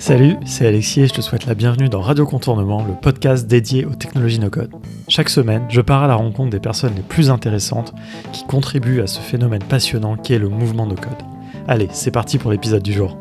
Salut, 0.00 0.38
c'est 0.46 0.66
Alexis 0.66 1.02
et 1.02 1.06
je 1.08 1.12
te 1.12 1.20
souhaite 1.20 1.44
la 1.44 1.54
bienvenue 1.54 1.90
dans 1.90 2.00
Radio 2.00 2.24
Contournement, 2.24 2.82
le 2.82 2.94
podcast 2.94 3.46
dédié 3.46 3.84
aux 3.84 3.94
technologies 3.94 4.38
no-code. 4.38 4.70
Chaque 5.08 5.28
semaine, 5.28 5.66
je 5.68 5.82
pars 5.82 6.02
à 6.02 6.08
la 6.08 6.14
rencontre 6.14 6.48
des 6.48 6.58
personnes 6.58 6.94
les 6.94 7.02
plus 7.02 7.28
intéressantes 7.28 7.92
qui 8.32 8.46
contribuent 8.46 9.02
à 9.02 9.06
ce 9.06 9.20
phénomène 9.20 9.62
passionnant 9.62 10.16
qu'est 10.16 10.38
le 10.38 10.48
mouvement 10.48 10.86
no-code. 10.86 11.22
Allez, 11.68 11.88
c'est 11.92 12.10
parti 12.10 12.38
pour 12.38 12.50
l'épisode 12.50 12.82
du 12.82 12.94
jour. 12.94 13.18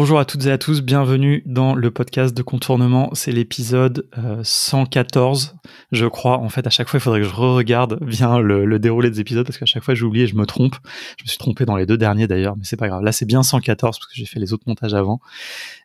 Bonjour 0.00 0.20
à 0.20 0.24
toutes 0.24 0.46
et 0.46 0.52
à 0.52 0.58
tous, 0.58 0.80
bienvenue 0.80 1.42
dans 1.44 1.74
le 1.74 1.90
podcast 1.90 2.32
de 2.32 2.42
contournement. 2.44 3.10
C'est 3.14 3.32
l'épisode 3.32 4.08
114, 4.44 5.56
euh, 5.56 5.68
je 5.90 6.06
crois. 6.06 6.38
En 6.38 6.48
fait, 6.48 6.64
à 6.68 6.70
chaque 6.70 6.88
fois, 6.88 6.98
il 6.98 7.00
faudrait 7.00 7.20
que 7.22 7.26
je 7.26 7.34
re-regarde 7.34 7.98
bien 8.04 8.38
le, 8.38 8.78
déroulé 8.78 9.10
des 9.10 9.18
épisodes 9.18 9.44
parce 9.44 9.58
qu'à 9.58 9.66
chaque 9.66 9.82
fois, 9.82 9.94
j'oublie 9.96 10.20
et 10.20 10.26
je 10.28 10.36
me 10.36 10.46
trompe. 10.46 10.76
Je 11.18 11.24
me 11.24 11.28
suis 11.28 11.38
trompé 11.38 11.64
dans 11.64 11.76
les 11.76 11.84
deux 11.84 11.98
derniers 11.98 12.28
d'ailleurs, 12.28 12.56
mais 12.56 12.62
c'est 12.62 12.76
pas 12.76 12.86
grave. 12.86 13.02
Là, 13.02 13.10
c'est 13.10 13.26
bien 13.26 13.42
114 13.42 13.98
parce 13.98 14.06
que 14.06 14.14
j'ai 14.14 14.24
fait 14.24 14.38
les 14.38 14.52
autres 14.52 14.62
montages 14.68 14.94
avant. 14.94 15.18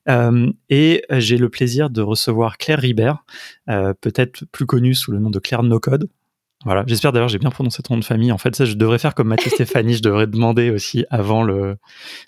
Euh, 0.07 0.51
et 0.69 1.03
j'ai 1.09 1.37
le 1.37 1.49
plaisir 1.49 1.89
de 1.89 2.03
recevoir 2.03 2.59
Claire 2.59 2.81
Ribert, 2.81 3.25
euh, 3.67 3.95
peut-être 3.99 4.45
plus 4.51 4.67
connue 4.67 4.93
sous 4.93 5.11
le 5.11 5.17
nom 5.17 5.31
de 5.31 5.39
Claire 5.39 5.63
No 5.63 5.79
Code. 5.79 6.07
Voilà, 6.65 6.83
j'espère 6.87 7.11
d'ailleurs 7.11 7.29
j'ai 7.29 7.39
bien 7.39 7.49
prononcé 7.49 7.83
ton 7.83 7.95
nom 7.95 7.99
de 7.99 8.05
famille. 8.05 8.31
En 8.31 8.37
fait, 8.37 8.55
ça, 8.55 8.65
je 8.65 8.73
devrais 8.75 8.99
faire 8.99 9.15
comme 9.15 9.27
Mathieu 9.27 9.49
Stéphanie, 9.53 9.95
je 9.95 10.01
devrais 10.01 10.27
demander 10.27 10.69
aussi 10.69 11.05
avant 11.09 11.43
le, 11.43 11.77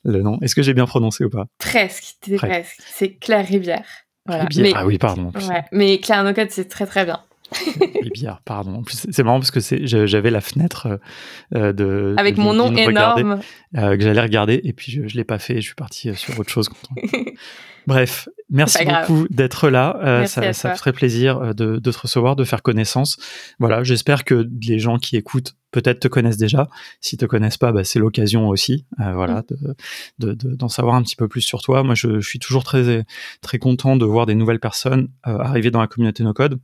le 0.04 0.22
nom. 0.22 0.38
Est-ce 0.42 0.56
que 0.56 0.62
j'ai 0.62 0.74
bien 0.74 0.86
prononcé 0.86 1.24
ou 1.24 1.30
pas? 1.30 1.46
Presque, 1.58 2.16
presque. 2.38 2.82
C'est 2.86 3.16
Claire 3.16 3.48
Rivière. 3.48 3.86
Voilà. 4.26 4.46
Rivière. 4.46 4.74
ah 4.78 4.86
oui, 4.86 4.98
pardon. 4.98 5.32
Ouais. 5.36 5.64
Mais 5.72 6.00
Claire 6.00 6.24
Nocode, 6.24 6.50
c'est 6.50 6.68
très 6.68 6.86
très 6.86 7.06
bien. 7.06 7.20
Rivière, 8.02 8.42
pardon. 8.44 8.76
En 8.76 8.84
plus, 8.84 9.06
c'est 9.10 9.24
marrant 9.24 9.40
parce 9.40 9.52
que 9.52 9.60
j'avais 10.06 10.32
la 10.32 10.42
fenêtre 10.42 11.00
euh, 11.54 11.74
de. 11.74 12.16
Avec 12.18 12.38
mon 12.38 12.54
nom 12.54 12.76
énorme. 12.76 13.40
Euh, 13.78 13.96
que 13.98 14.04
j'allais 14.04 14.22
regarder 14.22 14.62
et 14.64 14.74
puis 14.74 14.92
je 14.92 15.02
ne 15.02 15.08
l'ai 15.08 15.24
pas 15.24 15.40
fait. 15.40 15.56
Je 15.56 15.68
suis 15.68 15.76
parti 15.76 16.10
euh, 16.10 16.16
sur 16.16 16.40
autre 16.40 16.50
chose. 16.50 16.70
Bref, 17.88 18.30
merci 18.50 18.86
beaucoup 18.86 19.28
d'être 19.30 19.70
là. 19.70 20.00
Euh, 20.04 20.26
ça, 20.26 20.54
ça 20.54 20.76
ferait 20.76 20.94
plaisir 20.94 21.38
euh, 21.38 21.54
de, 21.54 21.78
de, 21.78 21.92
te 21.92 21.98
recevoir, 21.98 22.36
de 22.36 22.44
faire 22.44 22.62
connaissance. 22.62 23.18
Voilà, 23.60 23.84
j'espère 23.84 24.24
que 24.24 24.48
les 24.62 24.80
gens 24.80 24.98
qui 24.98 25.18
écoutent 25.18 25.56
peut-être 25.72 26.00
te 26.00 26.08
connaissent 26.08 26.38
déjà. 26.38 26.68
Si 27.02 27.18
te 27.18 27.26
connaissent 27.26 27.58
pas, 27.58 27.72
bah, 27.72 27.84
c'est 27.84 28.00
l'occasion 28.00 28.48
aussi, 28.48 28.86
euh, 29.02 29.14
voilà, 29.14 29.44
mm. 29.50 29.76
d'en 30.20 30.34
de, 30.34 30.56
de, 30.56 30.68
savoir 30.68 30.96
un 30.96 31.02
petit 31.02 31.16
peu 31.16 31.28
plus 31.28 31.42
sur 31.42 31.62
toi. 31.62 31.84
Moi, 31.84 31.96
je, 31.96 32.20
je, 32.20 32.28
suis 32.28 32.40
toujours 32.40 32.64
très 32.64 33.06
très 33.42 33.60
content 33.60 33.96
de 33.96 34.06
voir 34.06 34.26
des 34.26 34.36
nouvelles 34.36 34.60
personnes 34.60 35.10
arriver 35.24 35.72
dans 35.72 35.82
la 35.82 35.88
communauté 35.88 36.24
No 36.24 36.34
Code 36.34 36.60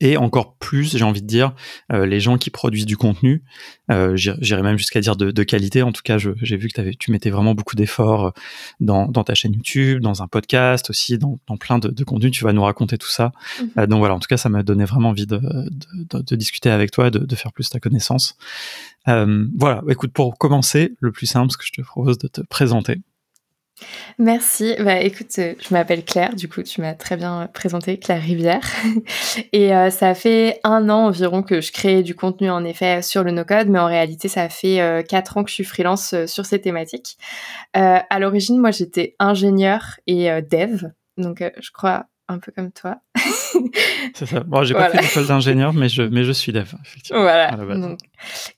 et 0.00 0.16
encore 0.16 0.56
plus, 0.56 0.96
j'ai 0.96 1.04
envie 1.04 1.22
de 1.22 1.26
dire, 1.26 1.54
euh, 1.92 2.06
les 2.06 2.20
gens 2.20 2.38
qui 2.38 2.50
produisent 2.50 2.86
du 2.86 2.96
contenu, 2.96 3.42
euh, 3.90 4.16
j'irais 4.16 4.62
même 4.62 4.78
jusqu'à 4.78 5.00
dire 5.00 5.16
de, 5.16 5.42
qualité. 5.42 5.82
En 5.82 5.92
tout 5.92 6.02
cas, 6.02 6.16
j'ai 6.18 6.56
vu 6.56 6.68
que 6.68 6.80
avais, 6.80 6.94
tu 6.98 7.10
mettais 7.10 7.30
vraiment 7.30 7.54
beaucoup 7.54 7.76
d'efforts 7.76 8.26
euh, 8.26 8.30
dans, 8.80 9.24
ta 9.24 9.34
chaîne 9.34 9.52
YouTube, 9.52 10.00
dans 10.00 10.22
un 10.22 10.26
podcast 10.26 10.90
aussi, 10.90 11.18
dans, 11.18 11.38
plein 11.58 11.78
de, 11.78 11.88
de 11.88 12.04
contenus. 12.04 12.32
Tu 12.32 12.44
vas 12.44 12.52
nous 12.52 12.62
raconter 12.62 12.98
tout 12.98 13.10
ça. 13.10 13.32
Mhm. 13.76 13.86
donc 13.86 13.98
voilà, 13.98 14.14
en 14.14 14.20
tout 14.20 14.28
cas, 14.28 14.36
ça 14.36 14.48
m'a 14.48 14.62
donné 14.62 14.84
vraiment 14.84 15.10
envie 15.10 15.26
de, 15.26 15.40
discuter 16.34 16.70
avec 16.70 16.90
toi, 16.90 17.10
de, 17.10 17.36
faire 17.36 17.52
plus 17.52 17.68
ta 17.68 17.80
connaissance. 17.80 18.36
voilà, 19.06 19.82
écoute, 19.88 20.12
pour 20.12 20.38
commencer, 20.38 20.94
le 21.00 21.12
plus 21.12 21.26
simple, 21.26 21.52
ce 21.52 21.56
que 21.56 21.64
je 21.66 21.72
te 21.72 21.82
propose 21.82 22.18
de 22.18 22.28
te 22.28 22.40
présenter. 22.40 23.00
Merci. 24.18 24.76
Bah, 24.78 25.00
écoute, 25.00 25.30
euh, 25.38 25.54
je 25.58 25.74
m'appelle 25.74 26.04
Claire, 26.04 26.34
du 26.34 26.48
coup, 26.48 26.62
tu 26.62 26.80
m'as 26.80 26.94
très 26.94 27.16
bien 27.16 27.48
présenté, 27.52 27.98
Claire 27.98 28.22
Rivière. 28.22 28.62
Et 29.52 29.74
euh, 29.74 29.90
ça 29.90 30.14
fait 30.14 30.60
un 30.62 30.88
an 30.88 31.06
environ 31.06 31.42
que 31.42 31.60
je 31.60 31.72
crée 31.72 32.02
du 32.02 32.14
contenu, 32.14 32.50
en 32.50 32.64
effet, 32.64 33.02
sur 33.02 33.24
le 33.24 33.32
no-code, 33.32 33.68
mais 33.68 33.78
en 33.78 33.86
réalité, 33.86 34.28
ça 34.28 34.48
fait 34.48 34.80
euh, 34.80 35.02
quatre 35.02 35.36
ans 35.36 35.44
que 35.44 35.50
je 35.50 35.54
suis 35.54 35.64
freelance 35.64 36.14
sur 36.26 36.46
ces 36.46 36.60
thématiques. 36.60 37.18
à 37.72 38.18
l'origine, 38.20 38.58
moi, 38.58 38.70
j'étais 38.70 39.16
ingénieur 39.18 39.98
et 40.06 40.28
dev, 40.42 40.84
donc 41.16 41.42
je 41.60 41.70
crois 41.70 42.06
un 42.28 42.38
peu 42.38 42.52
comme 42.52 42.72
toi. 42.72 42.98
c'est 44.14 44.26
ça. 44.26 44.40
Bon, 44.40 44.64
j'ai 44.64 44.74
pas 44.74 44.90
fait 44.90 45.02
l'école 45.02 45.26
d'ingénieur, 45.26 45.72
mais 45.72 45.88
je, 45.88 46.02
mais 46.02 46.24
je 46.24 46.32
suis 46.32 46.52
dev, 46.52 46.72
effectivement. 46.84 47.22
Voilà. 47.22 47.56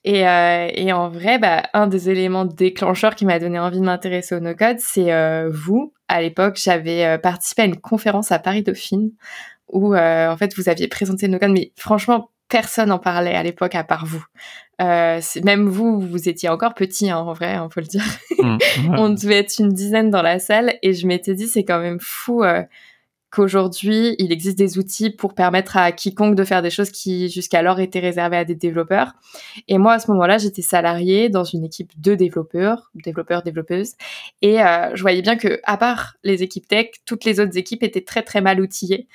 et, 0.03 0.27
euh, 0.27 0.67
et, 0.73 0.93
en 0.93 1.09
vrai, 1.09 1.37
bah, 1.37 1.63
un 1.73 1.87
des 1.87 2.09
éléments 2.09 2.45
déclencheurs 2.45 3.15
qui 3.15 3.25
m'a 3.25 3.39
donné 3.39 3.59
envie 3.59 3.79
de 3.79 3.85
m'intéresser 3.85 4.35
au 4.35 4.39
no-code, 4.39 4.79
c'est 4.79 5.11
euh, 5.11 5.49
vous. 5.51 5.93
À 6.07 6.21
l'époque, 6.21 6.57
j'avais 6.61 7.05
euh, 7.05 7.17
participé 7.17 7.63
à 7.63 7.65
une 7.65 7.77
conférence 7.77 8.31
à 8.31 8.39
Paris 8.39 8.63
Dauphine 8.63 9.11
où, 9.67 9.97
en 9.97 10.37
fait, 10.37 10.55
vous 10.55 10.69
aviez 10.69 10.87
présenté 10.87 11.27
no-code, 11.27 11.51
mais 11.51 11.73
franchement, 11.75 12.29
personne 12.47 12.87
n'en 12.87 12.99
parlait 12.99 13.35
à 13.35 13.43
l'époque 13.43 13.75
à 13.75 13.83
part 13.83 14.05
vous. 14.05 14.23
même 14.79 15.67
vous, 15.67 15.99
vous 15.99 16.29
étiez 16.29 16.47
encore 16.47 16.73
petit, 16.73 17.09
hein, 17.09 17.17
en 17.17 17.33
vrai, 17.33 17.55
hein, 17.55 17.67
faut 17.69 17.81
le 17.81 17.87
dire. 17.87 18.05
Mmh, 18.39 18.57
On 18.97 19.09
devait 19.09 19.39
être 19.39 19.59
une 19.59 19.73
dizaine 19.73 20.09
dans 20.09 20.21
la 20.21 20.39
salle 20.39 20.75
et 20.83 20.93
je 20.93 21.05
m'étais 21.05 21.33
dit, 21.33 21.49
c'est 21.49 21.65
quand 21.65 21.81
même 21.81 21.99
fou 21.99 22.45
qu'aujourd'hui, 23.37 24.15
il 24.17 24.31
existe 24.31 24.57
des 24.57 24.79
outils 24.79 25.11
pour 25.11 25.35
permettre 25.35 25.77
à 25.77 25.91
quiconque 25.91 26.33
de 26.35 26.43
faire 26.43 26.63
des 26.63 26.71
choses 26.71 26.89
qui 26.89 27.29
jusqu'alors 27.29 27.79
étaient 27.79 27.99
réservées 27.99 28.37
à 28.37 28.45
des 28.45 28.55
développeurs. 28.55 29.13
Et 29.67 29.77
moi, 29.77 29.93
à 29.93 29.99
ce 29.99 30.09
moment-là, 30.09 30.39
j'étais 30.39 30.63
salariée 30.63 31.29
dans 31.29 31.43
une 31.43 31.63
équipe 31.63 31.91
de 32.01 32.15
développeurs, 32.15 32.89
développeurs, 32.95 33.43
développeuses. 33.43 33.93
Et 34.41 34.59
euh, 34.59 34.89
je 34.95 35.01
voyais 35.03 35.21
bien 35.21 35.37
que, 35.37 35.59
à 35.65 35.77
part 35.77 36.15
les 36.23 36.41
équipes 36.41 36.67
tech, 36.67 36.87
toutes 37.05 37.25
les 37.25 37.39
autres 37.39 37.57
équipes 37.57 37.83
étaient 37.83 38.03
très, 38.03 38.23
très 38.23 38.41
mal 38.41 38.59
outillées. 38.59 39.07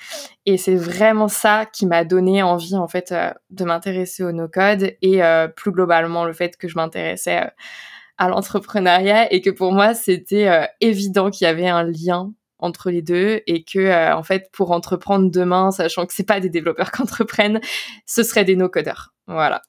Et 0.45 0.55
c'est 0.55 0.75
vraiment 0.75 1.27
ça 1.27 1.65
qui 1.65 1.85
m'a 1.85 2.05
donné 2.05 2.41
envie, 2.43 2.77
en 2.77 2.87
fait, 2.87 3.11
euh, 3.11 3.31
de 3.49 3.65
m'intéresser 3.65 4.23
au 4.23 4.31
no-code 4.31 4.95
et 5.01 5.21
euh, 5.21 5.49
plus 5.49 5.71
globalement, 5.71 6.23
le 6.23 6.31
fait 6.31 6.55
que 6.55 6.69
je 6.69 6.77
m'intéressais 6.77 7.51
à 8.17 8.29
l'entrepreneuriat 8.29 9.33
et 9.33 9.41
que 9.41 9.49
pour 9.49 9.73
moi, 9.73 9.93
c'était 9.93 10.69
évident 10.79 11.29
qu'il 11.29 11.45
y 11.45 11.49
avait 11.49 11.67
un 11.67 11.83
lien 11.83 12.31
entre 12.63 12.89
les 12.89 13.01
deux 13.01 13.41
et 13.45 13.63
que 13.63 13.79
euh, 13.79 14.15
en 14.15 14.23
fait 14.23 14.49
pour 14.51 14.71
entreprendre 14.71 15.29
demain, 15.29 15.71
sachant 15.71 16.05
que 16.05 16.13
c'est 16.13 16.25
pas 16.25 16.39
des 16.39 16.49
développeurs 16.49 16.91
qui 16.93 17.01
entreprennent, 17.01 17.61
ce 18.05 18.23
serait 18.23 18.45
des 18.45 18.55
no-codeurs. 18.55 19.13
Voilà. 19.27 19.61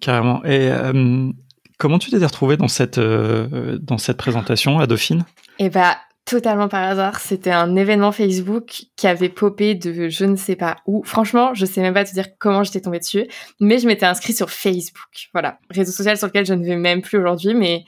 Carrément. 0.00 0.44
Et 0.44 0.70
euh, 0.70 1.30
comment 1.78 1.98
tu 1.98 2.10
t'es 2.10 2.24
retrouvé 2.24 2.56
dans 2.56 2.68
cette 2.68 2.98
euh, 2.98 3.78
dans 3.80 3.98
cette 3.98 4.16
présentation 4.16 4.78
à 4.78 4.86
Dauphine? 4.86 5.24
Eh 5.58 5.70
bah 5.70 5.96
totalement 6.26 6.68
par 6.68 6.82
hasard. 6.82 7.20
C'était 7.20 7.52
un 7.52 7.76
événement 7.76 8.12
Facebook 8.12 8.86
qui 8.96 9.06
avait 9.06 9.28
popé 9.28 9.74
de 9.74 10.08
je 10.08 10.24
ne 10.24 10.36
sais 10.36 10.56
pas 10.56 10.78
où. 10.86 11.02
Franchement, 11.04 11.54
je 11.54 11.64
sais 11.64 11.80
même 11.80 11.94
pas 11.94 12.04
te 12.04 12.12
dire 12.12 12.26
comment 12.38 12.64
j'étais 12.64 12.80
tombée 12.80 12.98
dessus, 12.98 13.26
mais 13.60 13.78
je 13.78 13.86
m'étais 13.86 14.06
inscrite 14.06 14.36
sur 14.36 14.50
Facebook. 14.50 15.28
Voilà, 15.32 15.60
réseau 15.70 15.92
social 15.92 16.18
sur 16.18 16.26
lequel 16.26 16.44
je 16.44 16.54
ne 16.54 16.64
vais 16.64 16.76
même 16.76 17.00
plus 17.00 17.18
aujourd'hui, 17.18 17.54
mais 17.54 17.84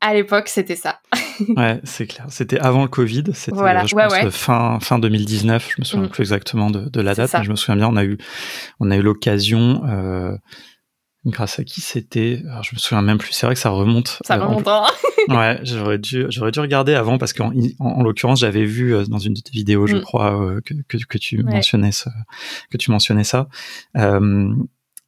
à 0.00 0.14
l'époque, 0.14 0.48
c'était 0.48 0.76
ça. 0.76 1.00
ouais, 1.56 1.80
c'est 1.84 2.06
clair. 2.06 2.26
C'était 2.28 2.58
avant 2.58 2.82
le 2.82 2.88
Covid. 2.88 3.24
C'était, 3.32 3.56
je 3.86 3.94
pense, 3.94 4.34
fin, 4.34 4.78
fin 4.80 4.98
2019. 4.98 5.72
Je 5.76 5.80
me 5.80 5.84
souviens 5.84 6.06
mm. 6.06 6.10
plus 6.10 6.22
exactement 6.22 6.70
de, 6.70 7.00
la 7.00 7.14
date, 7.14 7.32
mais 7.34 7.44
je 7.44 7.50
me 7.50 7.56
souviens 7.56 7.76
bien, 7.76 7.88
on 7.88 7.96
a 7.96 8.04
eu, 8.04 8.18
on 8.80 8.90
a 8.90 8.96
eu 8.96 9.02
l'occasion, 9.02 9.82
euh, 9.86 10.36
grâce 11.26 11.58
à 11.58 11.64
qui 11.64 11.80
c'était? 11.80 12.42
Je 12.62 12.74
me 12.74 12.78
souviens 12.78 13.02
même 13.02 13.18
plus. 13.18 13.32
C'est 13.32 13.46
vrai 13.46 13.54
que 13.54 13.60
ça 13.60 13.70
remonte. 13.70 14.20
Ça 14.24 14.36
euh, 14.36 14.44
remonte. 14.44 14.68
Hein. 14.68 14.86
ouais, 15.28 15.60
j'aurais 15.62 15.98
dû, 15.98 16.26
j'aurais 16.28 16.50
dû 16.50 16.60
regarder 16.60 16.94
avant 16.94 17.18
parce 17.18 17.32
qu'en 17.32 17.52
en, 17.78 18.02
l'occurrence, 18.02 18.40
j'avais 18.40 18.64
vu 18.64 18.94
euh, 18.94 19.04
dans 19.04 19.18
une 19.18 19.34
de 19.34 19.40
tes 19.40 19.52
vidéos, 19.52 19.86
je 19.86 19.96
mm. 19.96 20.02
crois, 20.02 20.60
que, 20.64 20.74
que, 20.88 20.96
que, 21.04 21.18
tu 21.18 21.42
mentionnais 21.42 21.92
ça, 21.92 22.12
que 22.70 22.76
tu 22.76 22.90
mentionnais 22.90 23.24
ça. 23.24 23.48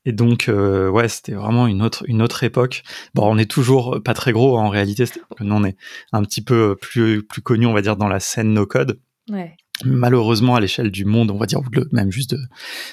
Et 0.05 0.13
donc, 0.13 0.49
euh, 0.49 0.89
ouais, 0.89 1.09
c'était 1.09 1.33
vraiment 1.33 1.67
une 1.67 1.83
autre, 1.83 2.05
une 2.09 2.23
autre 2.23 2.43
époque. 2.43 2.83
Bon, 3.15 3.33
on 3.33 3.39
est 3.39 3.51
toujours 3.51 4.01
pas 4.05 4.15
très 4.15 4.33
gros 4.33 4.59
hein, 4.59 4.65
en 4.65 4.69
réalité. 4.69 5.05
Nous, 5.41 5.55
on 5.55 5.65
est 5.65 5.77
un 6.13 6.23
petit 6.23 6.43
peu 6.43 6.77
plus, 6.81 7.23
plus 7.23 7.43
connu, 7.43 7.67
on 7.67 7.73
va 7.73 7.83
dire, 7.83 7.97
dans 7.97 8.09
la 8.09 8.19
scène 8.19 8.53
no 8.53 8.67
code. 8.67 8.99
Ouais. 9.31 9.57
Malheureusement, 9.85 10.57
à 10.57 10.61
l'échelle 10.61 10.91
du 10.91 11.05
monde, 11.05 11.31
on 11.31 11.39
va 11.39 11.47
dire, 11.47 11.61
même 11.93 12.11
juste 12.11 12.31
de, 12.31 12.41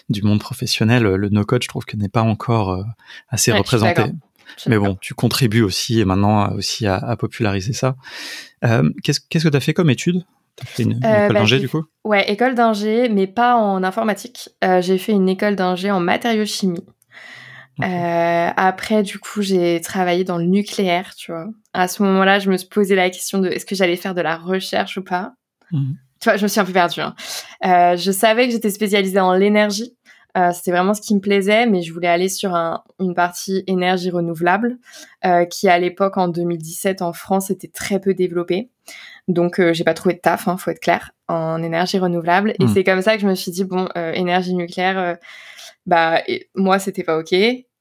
du 0.10 0.22
monde 0.22 0.40
professionnel, 0.40 1.04
le 1.04 1.30
no 1.30 1.46
code, 1.46 1.64
je 1.64 1.68
trouve 1.68 1.86
que 1.86 1.98
n'est 1.98 2.10
pas 2.10 2.22
encore 2.22 2.72
euh, 2.72 2.84
assez 3.30 3.52
représenté. 3.52 4.04
Mais 4.68 4.78
bon, 4.78 4.96
tu 5.00 5.14
contribues 5.14 5.62
aussi 5.62 6.00
et 6.00 6.06
maintenant 6.06 6.52
aussi 6.54 6.88
à, 6.88 6.96
à 6.96 7.16
populariser 7.16 7.74
ça. 7.74 7.96
Euh, 8.66 8.90
qu'est-ce, 9.04 9.20
que 9.20 9.50
tu 9.50 9.58
as 9.58 9.60
fait 9.60 9.74
comme 9.74 9.90
étude? 9.90 10.26
T'as 10.56 10.66
fait 10.66 10.84
une, 10.84 10.94
école 10.94 11.02
bah, 11.02 11.34
d'ingé 11.34 11.60
du 11.60 11.70
coup? 11.70 11.86
Ouais, 12.04 12.30
école 12.32 12.56
d'ingé, 12.56 13.10
mais 13.10 13.28
pas 13.28 13.56
en 13.56 13.84
informatique. 13.84 14.50
j'ai 14.82 14.98
fait 14.98 15.12
une 15.12 15.30
école 15.30 15.56
d'ingé 15.56 15.92
en 15.92 16.00
matériaux 16.00 16.46
chimie. 16.46 16.84
Euh, 17.82 18.50
après, 18.56 19.04
du 19.04 19.20
coup, 19.20 19.42
j'ai 19.42 19.80
travaillé 19.82 20.24
dans 20.24 20.38
le 20.38 20.46
nucléaire, 20.46 21.14
tu 21.16 21.32
vois. 21.32 21.48
À 21.74 21.88
ce 21.88 22.04
moment-là, 22.04 22.40
je 22.40 22.50
me 22.50 22.58
suis 22.58 22.68
posé 22.68 22.96
la 22.96 23.10
question 23.10 23.40
de 23.40 23.50
est-ce 23.50 23.66
que 23.66 23.76
j'allais 23.76 23.96
faire 23.96 24.16
de 24.16 24.22
la 24.22 24.38
recherche 24.38 24.98
ou 24.98 25.04
pas. 25.04 25.34
Mmh. 25.72 25.94
Tu 26.20 26.30
vois, 26.30 26.38
je 26.38 26.44
me 26.44 26.48
suis 26.48 26.60
un 26.60 26.66
peu 26.66 26.74
perdue. 26.74 27.00
Hein. 27.00 27.16
Euh, 27.66 27.96
je 27.96 28.12
savais 28.12 28.48
que 28.48 28.52
j'étais 28.52 28.70
spécialisée 28.70 29.20
en 29.20 29.34
l'énergie. 29.34 29.96
Euh, 30.38 30.52
C'était 30.54 30.72
vraiment 30.72 30.94
ce 30.94 31.02
qui 31.02 31.16
me 31.16 31.20
plaisait, 31.20 31.66
mais 31.66 31.82
je 31.82 31.92
voulais 31.92 32.08
aller 32.08 32.30
sur 32.30 32.54
un, 32.56 32.84
une 33.00 33.16
partie 33.16 33.64
énergie 33.68 34.12
renouvelable, 34.12 34.78
euh, 35.26 35.46
qui 35.46 35.68
à 35.68 35.80
l'époque, 35.80 36.18
en 36.18 36.28
2017, 36.28 37.02
en 37.02 37.14
France, 37.14 37.50
était 37.50 37.68
très 37.68 38.00
peu 38.00 38.14
développée. 38.14 38.70
Donc, 39.28 39.60
euh, 39.60 39.74
j'ai 39.74 39.84
pas 39.84 39.94
trouvé 39.94 40.16
de 40.16 40.20
taf, 40.20 40.48
hein, 40.48 40.58
faut 40.58 40.72
être 40.72 40.80
clair, 40.80 41.12
en 41.28 41.62
énergie 41.64 41.98
renouvelable. 41.98 42.54
Et 42.60 42.66
mmh. 42.66 42.74
c'est 42.74 42.84
comme 42.84 43.02
ça 43.02 43.16
que 43.16 43.22
je 43.22 43.28
me 43.28 43.36
suis 43.36 43.52
dit, 43.52 43.64
bon, 43.64 43.88
énergie 43.96 44.54
nucléaire, 44.54 45.18
bah, 45.86 46.22
moi, 46.56 46.80
c'était 46.80 47.04
pas 47.04 47.18
OK. 47.18 47.34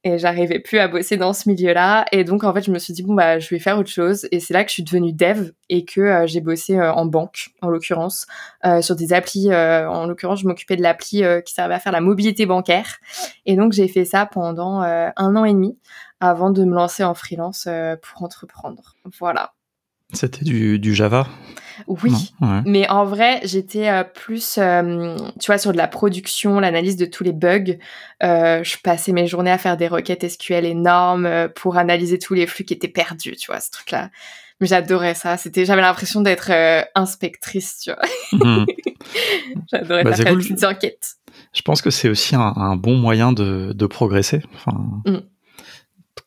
Et 0.08 0.18
j'arrivais 0.18 0.58
plus 0.58 0.78
à 0.78 0.88
bosser 0.88 1.16
dans 1.16 1.32
ce 1.32 1.48
milieu-là. 1.48 2.06
Et 2.12 2.24
donc, 2.24 2.44
en 2.44 2.52
fait, 2.54 2.62
je 2.62 2.70
me 2.70 2.78
suis 2.78 2.92
dit, 2.92 3.02
bon, 3.02 3.14
bah, 3.14 3.38
je 3.38 3.48
vais 3.50 3.58
faire 3.58 3.78
autre 3.78 3.90
chose. 3.90 4.26
Et 4.32 4.40
c'est 4.40 4.54
là 4.54 4.64
que 4.64 4.70
je 4.70 4.74
suis 4.74 4.82
devenue 4.82 5.12
dev 5.12 5.50
et 5.68 5.84
que 5.84 6.00
euh, 6.00 6.26
j'ai 6.26 6.40
bossé 6.40 6.78
euh, 6.78 6.92
en 6.92 7.04
banque, 7.04 7.50
en 7.60 7.68
l'occurrence, 7.68 8.26
euh, 8.64 8.80
sur 8.80 8.96
des 8.96 9.12
applis. 9.12 9.54
en 9.54 10.06
l'occurrence, 10.06 10.40
je 10.40 10.48
m'occupais 10.48 10.76
de 10.76 10.82
l'appli 10.82 11.22
qui 11.44 11.54
servait 11.54 11.74
à 11.74 11.78
faire 11.78 11.92
la 11.92 12.00
mobilité 12.00 12.46
bancaire. 12.46 12.98
Et 13.44 13.56
donc, 13.56 13.72
j'ai 13.72 13.88
fait 13.88 14.04
ça 14.04 14.26
pendant 14.26 14.80
un 14.80 15.36
an 15.36 15.44
et 15.44 15.52
demi 15.52 15.78
avant 16.20 16.50
de 16.50 16.64
me 16.64 16.74
lancer 16.74 17.04
en 17.04 17.14
freelance 17.14 17.68
pour 18.02 18.22
entreprendre. 18.22 18.96
Voilà. 19.18 19.52
C'était 20.12 20.44
du, 20.44 20.78
du 20.78 20.94
Java? 20.94 21.28
Oui, 21.86 22.12
mais 22.66 22.88
en 22.88 23.04
vrai, 23.04 23.40
j'étais 23.44 23.88
euh, 23.88 24.02
plus, 24.02 24.58
euh, 24.58 25.16
tu 25.38 25.46
vois, 25.46 25.58
sur 25.58 25.72
de 25.72 25.76
la 25.76 25.86
production, 25.86 26.58
l'analyse 26.58 26.96
de 26.96 27.06
tous 27.06 27.22
les 27.24 27.32
bugs. 27.32 27.76
Euh, 28.22 28.64
je 28.64 28.76
passais 28.82 29.12
mes 29.12 29.26
journées 29.26 29.50
à 29.50 29.58
faire 29.58 29.76
des 29.76 29.88
requêtes 29.88 30.28
SQL 30.28 30.64
énormes 30.64 31.48
pour 31.54 31.76
analyser 31.76 32.18
tous 32.18 32.34
les 32.34 32.46
flux 32.46 32.64
qui 32.64 32.74
étaient 32.74 32.88
perdus, 32.88 33.36
tu 33.36 33.50
vois, 33.50 33.60
ce 33.60 33.70
truc-là. 33.70 34.10
J'adorais 34.60 35.14
ça. 35.14 35.36
C'était, 35.36 35.64
j'avais 35.64 35.82
l'impression 35.82 36.20
d'être 36.20 36.50
inspectrice, 36.96 37.78
tu 37.78 37.92
vois. 37.92 38.44
Mhm. 38.44 38.66
J'adorais 39.72 40.02
bah, 40.02 40.14
faire 40.14 40.36
des 40.36 40.42
petites 40.42 40.64
enquêtes. 40.64 41.14
Je 41.54 41.62
pense 41.62 41.80
que 41.80 41.90
c'est 41.90 42.08
aussi 42.08 42.34
un, 42.34 42.74
bon 42.76 42.96
moyen 42.96 43.32
de, 43.32 43.72
de 43.72 43.86
progresser. 43.86 44.42
Enfin, 44.54 45.02
mm 45.06 45.18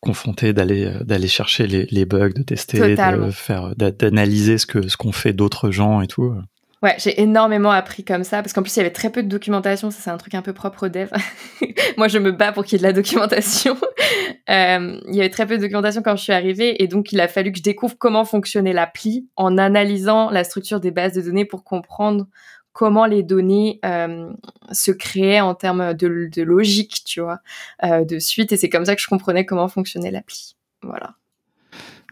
confronté 0.01 0.51
d'aller 0.51 0.85
euh, 0.85 1.03
d'aller 1.03 1.27
chercher 1.27 1.67
les, 1.67 1.85
les, 1.91 2.05
bugs, 2.05 2.31
de 2.35 2.43
tester, 2.43 2.95
de 2.95 3.31
faire 3.31 3.75
d'analyser 3.75 4.57
ce 4.57 4.65
que 4.65 4.87
ce 4.87 4.97
qu'on 4.97 5.11
fait 5.11 5.33
d'autres 5.33 5.71
gens 5.71 6.01
et 6.01 6.07
tout. 6.07 6.35
Ouais, 6.83 6.95
j'ai 6.97 7.21
énormément 7.21 7.69
appris 7.69 8.03
comme 8.03 8.23
ça 8.23 8.41
parce 8.41 8.53
qu'en 8.53 8.63
plus 8.63 8.75
il 8.75 8.79
y 8.79 8.81
avait 8.81 8.89
très 8.89 9.11
peu 9.11 9.21
de 9.21 9.27
documentation, 9.27 9.91
ça 9.91 9.99
c'est 10.01 10.09
un 10.09 10.17
truc 10.17 10.33
un 10.33 10.41
peu 10.41 10.51
propre 10.51 10.87
au 10.87 10.89
dev. 10.89 11.09
Moi 11.97 12.07
je 12.07 12.17
me 12.17 12.31
bats 12.31 12.51
pour 12.51 12.65
qu'il 12.65 12.73
y 12.73 12.75
ait 12.77 12.81
de 12.81 12.87
la 12.87 12.93
documentation. 12.93 13.77
euh, 14.49 14.99
il 15.07 15.15
y 15.15 15.19
avait 15.19 15.29
très 15.29 15.45
peu 15.45 15.57
de 15.57 15.61
documentation 15.61 16.01
quand 16.01 16.15
je 16.15 16.23
suis 16.23 16.33
arrivée 16.33 16.81
et 16.81 16.87
donc 16.87 17.11
il 17.11 17.21
a 17.21 17.27
fallu 17.27 17.51
que 17.51 17.59
je 17.59 17.63
découvre 17.63 17.95
comment 17.99 18.25
fonctionnait 18.25 18.73
l'appli 18.73 19.27
en 19.35 19.59
analysant 19.59 20.31
la 20.31 20.43
structure 20.43 20.79
des 20.79 20.89
bases 20.89 21.13
de 21.13 21.21
données 21.21 21.45
pour 21.45 21.63
comprendre 21.63 22.25
comment 22.73 23.05
les 23.05 23.23
données 23.23 23.79
euh, 23.85 24.31
se 24.71 24.91
créaient 24.91 25.41
en 25.41 25.55
termes 25.55 25.93
de, 25.93 26.41
logique, 26.41 27.03
tu 27.05 27.21
vois, 27.21 27.39
euh, 27.83 28.05
de 28.05 28.19
suite. 28.19 28.51
Et 28.51 28.57
c'est 28.57 28.69
comme 28.69 28.85
ça 28.85 28.95
que 28.95 29.01
je 29.01 29.07
comprenais 29.07 29.45
comment 29.45 29.67
fonctionnait 29.67 30.11
l'appli. 30.11 30.55
Voilà. 30.81 31.15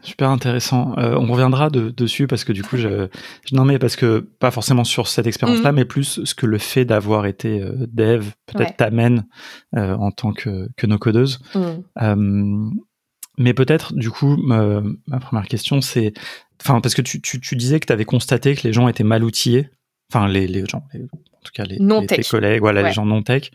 Super 0.01 0.29
intéressant. 0.29 0.97
Euh, 0.97 1.15
on 1.17 1.29
reviendra 1.31 1.69
dessus 1.69 2.27
parce 2.27 2.45
que 2.45 2.53
du 2.53 2.63
coup, 2.63 2.77
je, 2.77 3.09
non 3.51 3.65
mais 3.65 3.79
parce 3.79 3.97
que 3.97 4.19
pas 4.39 4.49
forcément 4.49 4.85
sur 4.85 5.09
cette 5.09 5.27
expérience-là, 5.27 5.73
mm. 5.73 5.75
mais 5.75 5.83
plus 5.83 6.23
ce 6.23 6.35
que 6.35 6.45
le 6.45 6.57
fait 6.57 6.85
d'avoir 6.85 7.25
été 7.25 7.61
dev 7.91 8.27
peut-être 8.45 8.77
t'amène 8.77 9.25
en 9.75 10.11
tant 10.11 10.31
que, 10.31 10.69
que 10.77 10.87
no-codeuse. 10.87 11.39
Mm. 11.53 12.71
mais 13.37 13.53
peut-être, 13.53 13.93
du 13.93 14.09
coup, 14.09 14.37
ma 14.37 15.19
première 15.19 15.47
question, 15.49 15.81
c'est, 15.81 16.13
enfin, 16.63 16.79
parce 16.79 16.95
que 16.95 17.01
tu, 17.01 17.19
tu, 17.19 17.41
tu 17.41 17.57
disais 17.57 17.81
que 17.81 17.85
tu 17.85 17.93
avais 17.93 18.05
constaté 18.05 18.55
que 18.55 18.65
les 18.65 18.71
gens 18.71 18.87
étaient 18.87 19.03
mal 19.03 19.25
outillés 19.25 19.69
enfin 20.11 20.27
les, 20.27 20.47
les 20.47 20.65
gens, 20.65 20.83
en 20.93 21.43
tout 21.43 21.51
cas 21.53 21.63
les, 21.63 21.77
tes 22.07 22.23
collègues, 22.23 22.61
voilà, 22.61 22.81
les 22.81 22.91
gens 22.91 23.05
non 23.05 23.21
tech. 23.21 23.51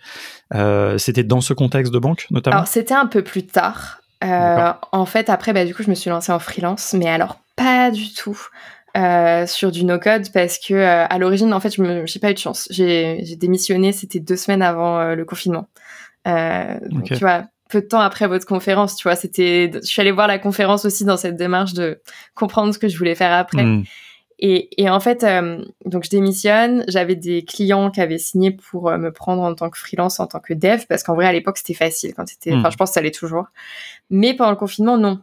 Euh, 0.54 0.98
c'était 0.98 1.24
dans 1.24 1.40
ce 1.40 1.52
contexte 1.52 1.92
de 1.92 1.98
banque 1.98 2.26
notamment? 2.30 2.56
Alors 2.56 2.68
c'était 2.68 2.94
un 2.94 3.06
peu 3.06 3.22
plus 3.22 3.46
tard. 3.46 4.00
Euh, 4.22 4.72
en 4.92 5.04
fait, 5.04 5.28
après, 5.28 5.52
bah, 5.52 5.66
du 5.66 5.74
coup, 5.74 5.82
je 5.82 5.90
me 5.90 5.94
suis 5.94 6.08
lancée 6.08 6.32
en 6.32 6.38
freelance, 6.38 6.94
mais 6.94 7.08
alors 7.08 7.40
pas 7.56 7.90
du 7.90 8.12
tout. 8.14 8.40
Euh, 8.96 9.44
sur 9.44 9.72
du 9.72 9.84
no-code 9.84 10.30
parce 10.32 10.56
que 10.56 10.74
à 10.74 11.18
l'origine, 11.18 11.52
en 11.52 11.58
fait, 11.58 11.74
je 11.74 11.82
n'ai 11.82 12.20
pas 12.20 12.30
eu 12.30 12.34
de 12.34 12.38
chance. 12.38 12.68
J'ai 12.70 13.36
démissionné, 13.36 13.90
c'était 13.92 14.20
deux 14.20 14.36
semaines 14.36 14.62
avant 14.62 15.14
le 15.14 15.24
confinement. 15.24 15.66
donc, 16.24 17.04
tu 17.04 17.16
vois, 17.16 17.44
peu 17.68 17.80
de 17.80 17.86
temps 17.86 18.00
après 18.00 18.28
votre 18.28 18.46
conférence, 18.46 18.94
tu 18.94 19.02
vois, 19.02 19.16
c'était, 19.16 19.70
je 19.74 19.80
suis 19.80 20.00
allée 20.00 20.12
voir 20.12 20.28
la 20.28 20.38
conférence 20.38 20.84
aussi 20.84 21.04
dans 21.04 21.16
cette 21.16 21.36
démarche 21.36 21.72
de 21.72 22.00
comprendre 22.34 22.72
ce 22.72 22.78
que 22.78 22.88
je 22.88 22.96
voulais 22.96 23.16
faire 23.16 23.32
après. 23.32 23.64
Hmm. 23.64 23.82
Et, 24.46 24.90
en 24.90 25.00
fait, 25.00 25.24
euh, 25.24 25.64
donc 25.86 26.04
je 26.04 26.10
démissionne. 26.10 26.84
J'avais 26.86 27.14
des 27.14 27.46
clients 27.46 27.90
qui 27.90 28.02
avaient 28.02 28.18
signé 28.18 28.50
pour 28.50 28.90
euh, 28.90 28.98
me 28.98 29.10
prendre 29.10 29.40
en 29.40 29.54
tant 29.54 29.70
que 29.70 29.78
freelance, 29.78 30.20
en 30.20 30.26
tant 30.26 30.40
que 30.40 30.52
dev, 30.52 30.82
parce 30.86 31.02
qu'en 31.02 31.14
vrai 31.14 31.24
à 31.24 31.32
l'époque 31.32 31.56
c'était 31.56 31.72
facile. 31.72 32.12
Quand 32.14 32.28
c'était, 32.28 32.52
enfin, 32.52 32.68
hmm. 32.68 32.72
je 32.72 32.76
pense 32.76 32.90
que 32.90 32.94
ça 32.94 33.00
l'est 33.00 33.14
toujours. 33.14 33.46
Mais 34.10 34.34
pendant 34.34 34.50
le 34.50 34.56
confinement, 34.56 34.98
non. 34.98 35.20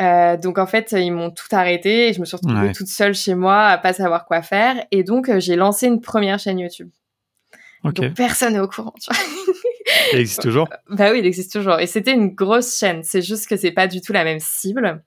Euh, 0.00 0.36
donc 0.36 0.58
en 0.58 0.68
fait, 0.68 0.92
ils 0.96 1.10
m'ont 1.10 1.32
tout 1.32 1.48
arrêté 1.50 2.08
et 2.08 2.12
je 2.12 2.20
me 2.20 2.24
suis 2.24 2.36
retrouvée 2.36 2.70
toute 2.70 2.86
seule 2.86 3.12
chez 3.12 3.34
moi 3.34 3.64
à 3.64 3.76
pas 3.76 3.92
savoir 3.92 4.24
quoi 4.24 4.40
faire. 4.42 4.76
Et 4.92 5.02
donc 5.02 5.36
j'ai 5.38 5.56
lancé 5.56 5.88
une 5.88 6.00
première 6.00 6.38
chaîne 6.38 6.60
YouTube. 6.60 6.90
Donc 7.82 8.14
personne 8.14 8.52
n'est 8.52 8.60
au 8.60 8.68
courant. 8.68 8.94
Tu 9.00 9.12
vois. 9.12 9.20
Il 10.12 10.20
existe 10.20 10.42
toujours? 10.42 10.68
Bah 10.90 11.10
oui, 11.10 11.18
il 11.18 11.26
existe 11.26 11.52
toujours. 11.52 11.80
Et 11.80 11.88
c'était 11.88 12.12
une 12.12 12.28
grosse 12.28 12.78
chaîne. 12.78 13.02
C'est 13.02 13.22
juste 13.22 13.48
que 13.48 13.56
c'est 13.56 13.72
pas 13.72 13.88
du 13.88 14.00
tout 14.00 14.12
la 14.12 14.22
même 14.22 14.38
cible. 14.38 15.02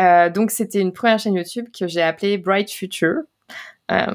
Euh, 0.00 0.30
donc 0.30 0.50
c'était 0.50 0.80
une 0.80 0.92
première 0.92 1.18
chaîne 1.18 1.34
YouTube 1.34 1.66
que 1.76 1.86
j'ai 1.86 2.02
appelée 2.02 2.38
Bright 2.38 2.70
Future. 2.70 3.20
Euh, 3.90 4.14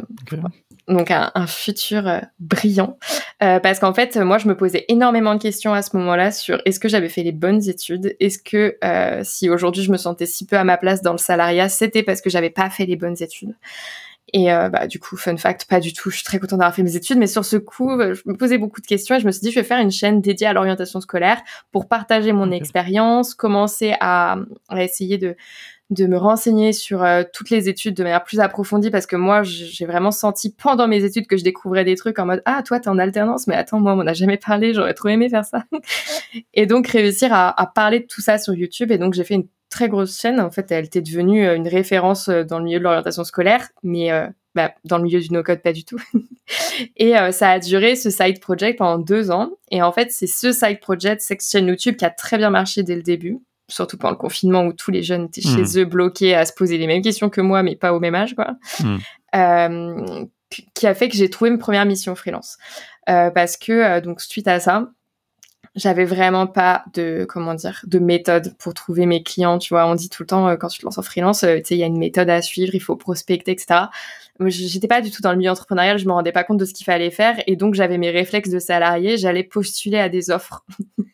donc 0.88 1.12
un, 1.12 1.48
futur 1.48 2.08
euh, 2.08 2.20
brillant. 2.40 2.98
parce 3.40 3.80
qu'en 3.80 3.94
fait, 3.94 4.16
moi, 4.18 4.38
je 4.38 4.48
me 4.48 4.56
posais 4.56 4.86
énormément 4.88 5.36
de 5.36 5.42
questions 5.42 5.74
à 5.74 5.82
ce 5.82 5.96
moment-là 5.98 6.32
sur 6.32 6.62
est-ce 6.66 6.80
que 6.80 6.88
j'avais 6.88 7.10
fait 7.10 7.24
les 7.24 7.34
bonnes 7.34 7.68
études? 7.68 8.16
Est-ce 8.20 8.40
que 8.40 8.78
si 9.24 9.50
aujourd'hui 9.50 9.84
je 9.84 9.92
me 9.92 9.98
sentais 9.98 10.26
si 10.26 10.46
peu 10.46 10.58
à 10.58 10.64
ma 10.64 10.78
place 10.78 11.02
dans 11.02 11.12
le 11.12 11.18
salariat, 11.18 11.70
c'était 11.70 12.04
parce 12.04 12.22
que 12.22 12.30
j'avais 12.30 12.50
pas 12.50 12.70
fait 12.70 12.86
les 12.86 12.96
bonnes 12.96 13.22
études? 13.22 13.56
Et 14.34 14.52
euh, 14.52 14.70
bah, 14.70 14.88
du 14.88 15.00
coup, 15.00 15.16
fun 15.16 15.38
fact, 15.38 15.66
pas 15.66 15.80
du 15.80 15.94
tout. 15.94 16.10
Je 16.10 16.18
suis 16.18 16.26
très 16.26 16.40
contente 16.40 16.60
d'avoir 16.60 16.76
fait 16.76 16.84
mes 16.84 16.96
études, 16.96 17.18
mais 17.18 17.28
sur 17.28 17.46
ce 17.46 17.56
coup, 17.56 17.92
euh, 17.92 18.14
je 18.14 18.22
me 18.26 18.36
posais 18.36 18.58
beaucoup 18.58 18.82
de 18.82 18.86
questions 18.86 19.16
et 19.16 19.20
je 19.20 19.26
me 19.26 19.32
suis 19.32 19.42
dit, 19.42 19.52
je 19.52 19.60
vais 19.60 19.66
faire 19.66 19.80
une 19.80 19.92
chaîne 19.92 20.22
dédiée 20.22 20.48
à 20.48 20.54
l'orientation 20.54 21.00
scolaire 21.00 21.42
pour 21.72 21.88
partager 21.88 22.34
mon 22.34 22.52
expérience, 22.52 23.34
commencer 23.34 23.96
à, 24.00 24.38
à, 24.70 24.84
essayer 24.84 25.18
de 25.18 25.36
de 25.90 26.06
me 26.06 26.18
renseigner 26.18 26.74
sur 26.74 27.02
euh, 27.02 27.24
toutes 27.32 27.50
les 27.50 27.70
études 27.70 27.96
de 27.96 28.04
manière 28.04 28.26
plus 28.26 28.42
approfondie 28.42 28.92
parce 28.92 29.06
que 29.06 29.16
moi 29.16 29.44
j'ai 29.44 29.86
vraiment 29.86 30.12
senti 30.12 30.54
pendant 30.54 30.86
mes 30.86 31.06
études 31.06 31.28
que 31.28 31.38
je 31.38 31.46
découvrais 31.46 31.86
des 31.86 31.96
trucs 31.96 32.20
en 32.20 32.26
mode 32.26 32.42
ah 32.44 32.62
toi 32.62 32.82
t'es 32.82 32.90
en 32.90 32.98
alternance 32.98 33.48
mais 33.48 33.56
attends 33.56 33.80
moi 33.80 33.94
on 33.94 33.96
m'en 33.96 34.06
a 34.06 34.12
jamais 34.12 34.36
parlé 34.36 34.74
j'aurais 34.74 34.94
trop 34.94 35.08
aimé 35.08 35.30
faire 35.30 35.46
ça 35.46 35.64
et 36.54 36.66
donc 36.66 36.88
réussir 36.90 37.32
à, 37.32 37.58
à, 37.58 37.66
parler 37.68 38.02
de 38.02 38.06
tout 38.06 38.20
ça 38.20 38.38
sur 38.38 38.54
YouTube 38.54 38.92
et 38.92 38.98
donc 38.98 39.14
j'ai 39.14 39.24
fait 39.24 39.36
une 39.36 39.48
très 39.70 39.90
grosse 39.90 40.20
chaîne. 40.20 40.40
En 40.40 40.52
fait, 40.52 40.72
elle 40.72 40.86
était 40.86 41.02
devenue 41.02 41.46
euh, 41.46 41.56
une 41.56 41.68
référence 41.68 42.30
euh, 42.30 42.44
dans 42.44 42.60
le 42.60 42.66
milieu 42.66 42.80
de 42.80 42.84
l'orientation 42.84 43.24
scolaire, 43.24 43.68
mais 43.84 44.12
euh, 44.12 44.28
bah, 44.56 44.72
dans 44.86 44.98
le 44.98 45.04
milieu 45.04 45.20
du 45.20 45.32
no-code, 45.32 45.62
pas 45.62 45.74
du 45.74 45.86
tout. 45.86 46.00
et 46.98 47.14
ça 47.32 47.52
a 47.52 47.60
duré, 47.60 47.96
ce 47.96 48.10
side 48.10 48.40
project, 48.40 48.80
pendant 48.80 48.98
deux 48.98 49.30
ans. 49.32 49.52
Et 49.70 49.82
en 49.82 49.92
fait, 49.92 50.12
c'est 50.12 50.28
ce 50.28 50.52
side 50.52 50.80
project, 50.80 51.22
cette 51.22 51.44
chaîne 51.44 51.68
YouTube, 51.68 51.96
qui 51.96 52.06
a 52.06 52.10
très 52.10 52.38
bien 52.38 52.50
marché 52.50 52.84
dès 52.84 52.96
le 52.96 53.04
début, 53.04 53.40
surtout 53.68 53.98
pendant 53.98 54.12
le 54.12 54.18
confinement 54.18 54.66
où 54.66 54.74
tous 54.74 54.90
les 54.90 55.04
jeunes 55.04 55.26
étaient 55.26 55.42
chez 55.42 55.62
hmm. 55.62 55.82
eux 55.82 55.86
bloqués 55.86 56.34
à 56.34 56.46
se 56.46 56.54
poser 56.54 56.78
les 56.78 56.88
mêmes 56.88 57.04
questions 57.04 57.30
que 57.30 57.42
moi, 57.42 57.62
mais 57.62 57.76
pas 57.76 57.94
au 57.94 58.00
même 58.00 58.16
âge, 58.16 58.36
quoi. 58.36 58.56
Hmm. 58.80 58.98
qui 60.74 60.88
a 60.88 60.96
fait 60.96 61.10
que 61.10 61.18
j'ai 61.18 61.30
trouvé 61.30 61.52
ma 61.52 61.58
première 61.58 61.86
mission 61.86 62.16
freelance. 62.16 62.58
parce 63.06 63.58
que, 63.58 64.00
donc, 64.00 64.22
suite 64.22 64.48
à 64.48 64.60
ça, 64.60 64.90
j'avais 65.78 66.06
vraiment 66.06 66.48
pas 66.48 66.84
de 66.94 67.26
comment 67.30 67.54
dire 67.54 67.82
de 67.86 68.00
méthode 68.00 68.56
pour 68.58 68.74
trouver 68.74 69.06
mes 69.06 69.24
clients 69.24 69.60
tu 69.60 69.74
vois. 69.74 69.86
On 69.86 69.96
dit 69.96 70.10
tout 70.10 70.24
le 70.24 70.28
temps 70.28 70.48
euh, 70.50 70.56
quand 70.56 70.68
tu 70.68 70.80
te 70.80 70.86
lances 70.86 70.98
en 70.98 71.04
freelance 71.04 71.44
euh, 71.44 71.58
tu 71.58 71.66
sais 71.66 71.76
il 71.76 71.78
y 71.78 71.84
a 71.84 71.86
une 71.86 72.00
méthode 72.00 72.30
à 72.30 72.42
suivre 72.42 72.76
il 72.76 72.80
faut 72.80 72.96
prospecter 72.96 73.52
etc 73.52 73.86
j'étais 74.46 74.88
pas 74.88 75.02
du 75.02 75.12
tout 75.12 75.22
dans 75.22 75.32
le 75.32 75.38
milieu 75.38 75.52
entrepreneurial 75.52 75.98
je 75.98 76.06
me 76.06 76.12
rendais 76.12 76.32
pas 76.32 76.44
compte 76.44 76.58
de 76.58 76.66
ce 76.66 76.74
qu'il 76.74 76.86
fallait 76.86 77.12
faire 77.12 77.36
et 77.48 77.56
donc 77.56 77.76
j'avais 77.76 77.98
mes 77.98 78.10
réflexes 78.10 78.50
de 78.50 78.60
salarié 78.60 79.18
j'allais 79.18 79.44
postuler 79.44 80.00
à 80.00 80.10
des 80.10 80.30
offres. 80.30 80.66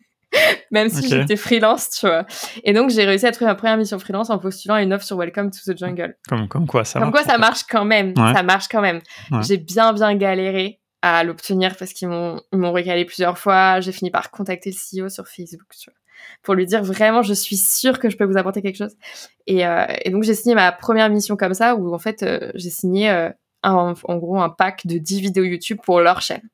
Même 0.72 0.89
si 0.89 1.08
j'étais 1.08 1.36
freelance 1.36 1.91
tu 1.91 2.08
vois. 2.08 2.25
Et 2.63 2.74
donc 2.74 2.89
j'ai 2.89 3.05
réussi 3.05 3.27
à 3.27 3.32
trouver 3.32 3.51
ma 3.51 3.55
première 3.55 3.77
mission 3.77 4.00
freelance 4.00 4.32
en 4.32 4.39
postulant 4.39 4.74
à 4.74 4.82
une 4.82 4.91
offre 4.91 5.05
sur 5.05 5.15
Welcome 5.15 5.51
to 5.51 5.60
the 5.72 5.77
Jungle. 5.77 6.15
Comme, 6.27 6.48
comme 6.48 6.65
quoi 6.65 6.84
ça 6.84 7.00
comme 7.00 7.12
marche, 7.12 7.24
quoi 7.24 7.32
ça 7.32 7.38
marche 7.38 7.63
quand 7.70 7.86
même 7.86 8.15
ça 8.15 8.41
marche 8.41 8.67
quand 8.67 8.82
même. 8.82 9.01
J'ai 9.41 9.58
bien 9.58 9.93
bien 9.93 10.15
galéré 10.15 10.79
à 11.04 11.26
l'obtenir 11.26 11.76
parce 11.76 11.92
qu'ils 11.92 12.08
m'ont 12.08 12.42
m'ont 12.54 12.72
récalé 12.72 13.04
plusieurs 13.04 13.38
fois. 13.38 13.82
J'ai 13.82 13.92
fini 13.92 14.10
par 14.10 14.32
contacter 14.32 14.72
le 14.72 15.04
CEO 15.04 15.10
sur 15.10 15.28
Facebook 15.28 15.62
pour 16.42 16.54
lui 16.54 16.66
dire 16.66 16.82
vraiment 16.82 17.22
je 17.22 17.34
suis 17.34 17.58
sûre 17.58 18.00
que 18.00 18.10
je 18.10 18.16
peux 18.16 18.24
vous 18.24 18.38
apporter 18.38 18.62
quelque 18.62 18.78
chose. 18.78 18.96
Et, 19.46 19.68
euh, 19.68 19.86
et 20.04 20.12
donc 20.12 20.24
j'ai 20.24 20.34
signé 20.34 20.56
ma 20.56 20.72
première 20.72 21.10
mission 21.10 21.36
comme 21.36 21.54
ça 21.54 21.76
où 21.76 21.94
en 21.94 22.00
fait 22.00 22.24
euh, 22.24 22.52
j'ai 22.56 22.70
signé 22.70 23.10
euh, 23.10 23.30
un, 23.64 23.94
en 24.06 24.18
gros 24.18 24.40
un 24.40 24.50
pack 24.50 24.88
de 24.88 24.98
10 24.98 25.20
vidéos 25.20 25.44
YouTube 25.44 25.80
pour 25.84 26.00
leur 26.00 26.22
chaîne. 26.22 26.50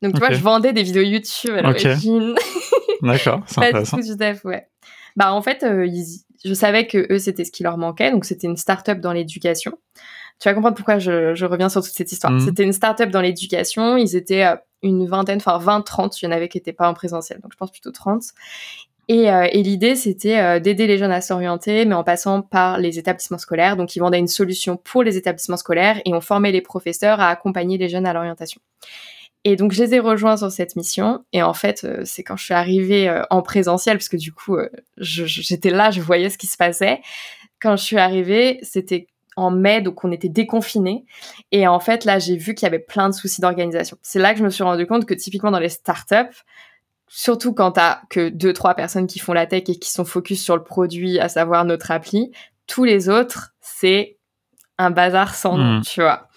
Donc 0.00 0.14
tu 0.14 0.20
vois, 0.20 0.30
je 0.30 0.40
vendais 0.40 0.72
des 0.72 0.84
vidéos 0.84 1.02
YouTube 1.02 1.54
à 1.56 1.62
l'origine. 1.62 2.36
D'accord, 3.02 3.42
c'est 3.48 3.58
intéressant. 3.58 3.96
Du 3.96 4.12
ouais. 4.44 4.68
Bah 5.16 5.32
en 5.32 5.42
fait, 5.42 5.66
je 6.44 6.54
savais 6.54 6.86
que 6.86 7.12
eux 7.12 7.18
c'était 7.18 7.44
ce 7.44 7.50
qui 7.50 7.64
leur 7.64 7.78
manquait, 7.78 8.12
donc 8.12 8.24
c'était 8.24 8.46
une 8.46 8.56
start-up 8.56 9.00
dans 9.00 9.12
l'éducation 9.12 9.76
tu 10.40 10.48
vas 10.48 10.54
comprendre 10.54 10.76
pourquoi 10.76 10.98
je, 10.98 11.44
reviin 11.44 11.68
sur 11.68 11.82
toute 11.82 11.92
cette 11.92 12.12
histoire. 12.12 12.32
Mhm. 12.32 12.40
C'était 12.40 12.64
une 12.64 12.72
start-up 12.72 13.10
dans 13.10 13.20
l'éducation. 13.20 13.96
Ils 13.96 14.16
étaient 14.16 14.44
euh, 14.44 14.56
une 14.82 15.06
vingtaine, 15.06 15.38
enfin 15.38 15.58
20, 15.58 15.82
30. 15.82 16.22
Il 16.22 16.26
y 16.26 16.28
en 16.28 16.32
avait 16.32 16.48
qui 16.48 16.58
n'étaient 16.58 16.72
pas 16.72 16.88
en 16.88 16.94
présentiel. 16.94 17.40
Donc, 17.40 17.52
je 17.52 17.56
pense 17.56 17.70
plutôt 17.70 17.90
30. 17.90 18.22
Euh, 19.10 19.48
et, 19.50 19.62
l'idée, 19.62 19.94
c'était 19.94 20.38
euh, 20.38 20.60
d'aider 20.60 20.86
les 20.86 20.98
jeunes 20.98 21.12
à 21.12 21.20
s'orienter, 21.20 21.86
mais 21.86 21.94
en 21.94 22.04
passant 22.04 22.42
par 22.42 22.78
les 22.78 22.98
établissements 22.98 23.38
scolaires. 23.38 23.76
Donc, 23.76 23.96
ils 23.96 24.00
vendaient 24.00 24.18
une 24.18 24.28
solution 24.28 24.76
pour 24.76 25.02
les 25.02 25.16
établissements 25.16 25.56
scolaires 25.56 26.00
et 26.04 26.12
on 26.12 26.20
formait 26.20 26.52
les 26.52 26.60
professeurs 26.60 27.20
à 27.20 27.28
accompagner 27.28 27.78
les 27.78 27.88
jeunes 27.88 28.06
à 28.06 28.12
l'orientation. 28.12 28.60
Et 29.44 29.56
donc, 29.56 29.72
je 29.72 29.82
les 29.82 29.94
ai 29.94 30.00
rejoints 30.00 30.36
sur 30.36 30.50
cette 30.50 30.76
mission. 30.76 31.24
Et 31.32 31.42
en 31.42 31.54
fait, 31.54 31.84
euh, 31.84 32.02
c'est 32.04 32.22
quand 32.22 32.36
je 32.36 32.44
suis 32.44 32.54
arrivée 32.54 33.22
en 33.30 33.40
présentiel, 33.40 33.96
parce 33.96 34.08
que 34.08 34.16
du 34.16 34.32
coup, 34.32 34.58
j'étais 34.98 35.70
là, 35.70 35.90
je 35.90 36.02
voyais 36.02 36.28
ce 36.28 36.36
qui 36.36 36.46
se 36.46 36.56
passait. 36.56 37.00
Quand 37.60 37.76
je 37.76 37.84
suis 37.84 37.98
arrivée, 37.98 38.58
c'était 38.62 39.06
en 39.38 39.50
mai, 39.50 39.80
donc 39.80 40.04
on 40.04 40.10
était 40.10 40.28
déconfinés. 40.28 41.04
Et 41.52 41.66
en 41.66 41.80
fait, 41.80 42.04
là, 42.04 42.18
j'ai 42.18 42.36
vu 42.36 42.54
qu'il 42.54 42.66
y 42.66 42.68
avait 42.68 42.78
plein 42.78 43.08
de 43.08 43.14
soucis 43.14 43.40
d'organisation. 43.40 43.96
C'est 44.02 44.18
là 44.18 44.32
que 44.32 44.40
je 44.40 44.44
me 44.44 44.50
suis 44.50 44.64
rendu 44.64 44.86
compte 44.86 45.06
que 45.06 45.14
typiquement 45.14 45.50
dans 45.50 45.60
les 45.60 45.68
startups, 45.68 46.42
surtout 47.06 47.54
quand 47.54 47.72
t'as 47.72 48.00
que 48.10 48.28
deux, 48.28 48.52
trois 48.52 48.74
personnes 48.74 49.06
qui 49.06 49.18
font 49.18 49.32
la 49.32 49.46
tech 49.46 49.62
et 49.68 49.78
qui 49.78 49.90
sont 49.90 50.04
focus 50.04 50.42
sur 50.42 50.56
le 50.56 50.64
produit, 50.64 51.20
à 51.20 51.28
savoir 51.28 51.64
notre 51.64 51.90
appli, 51.90 52.32
tous 52.66 52.84
les 52.84 53.08
autres, 53.08 53.54
c'est 53.60 54.17
un 54.78 54.90
bazar 54.90 55.34
sans 55.34 55.58
nom, 55.58 55.78
hmm. 55.78 55.82
tu 55.82 56.00
vois. 56.00 56.28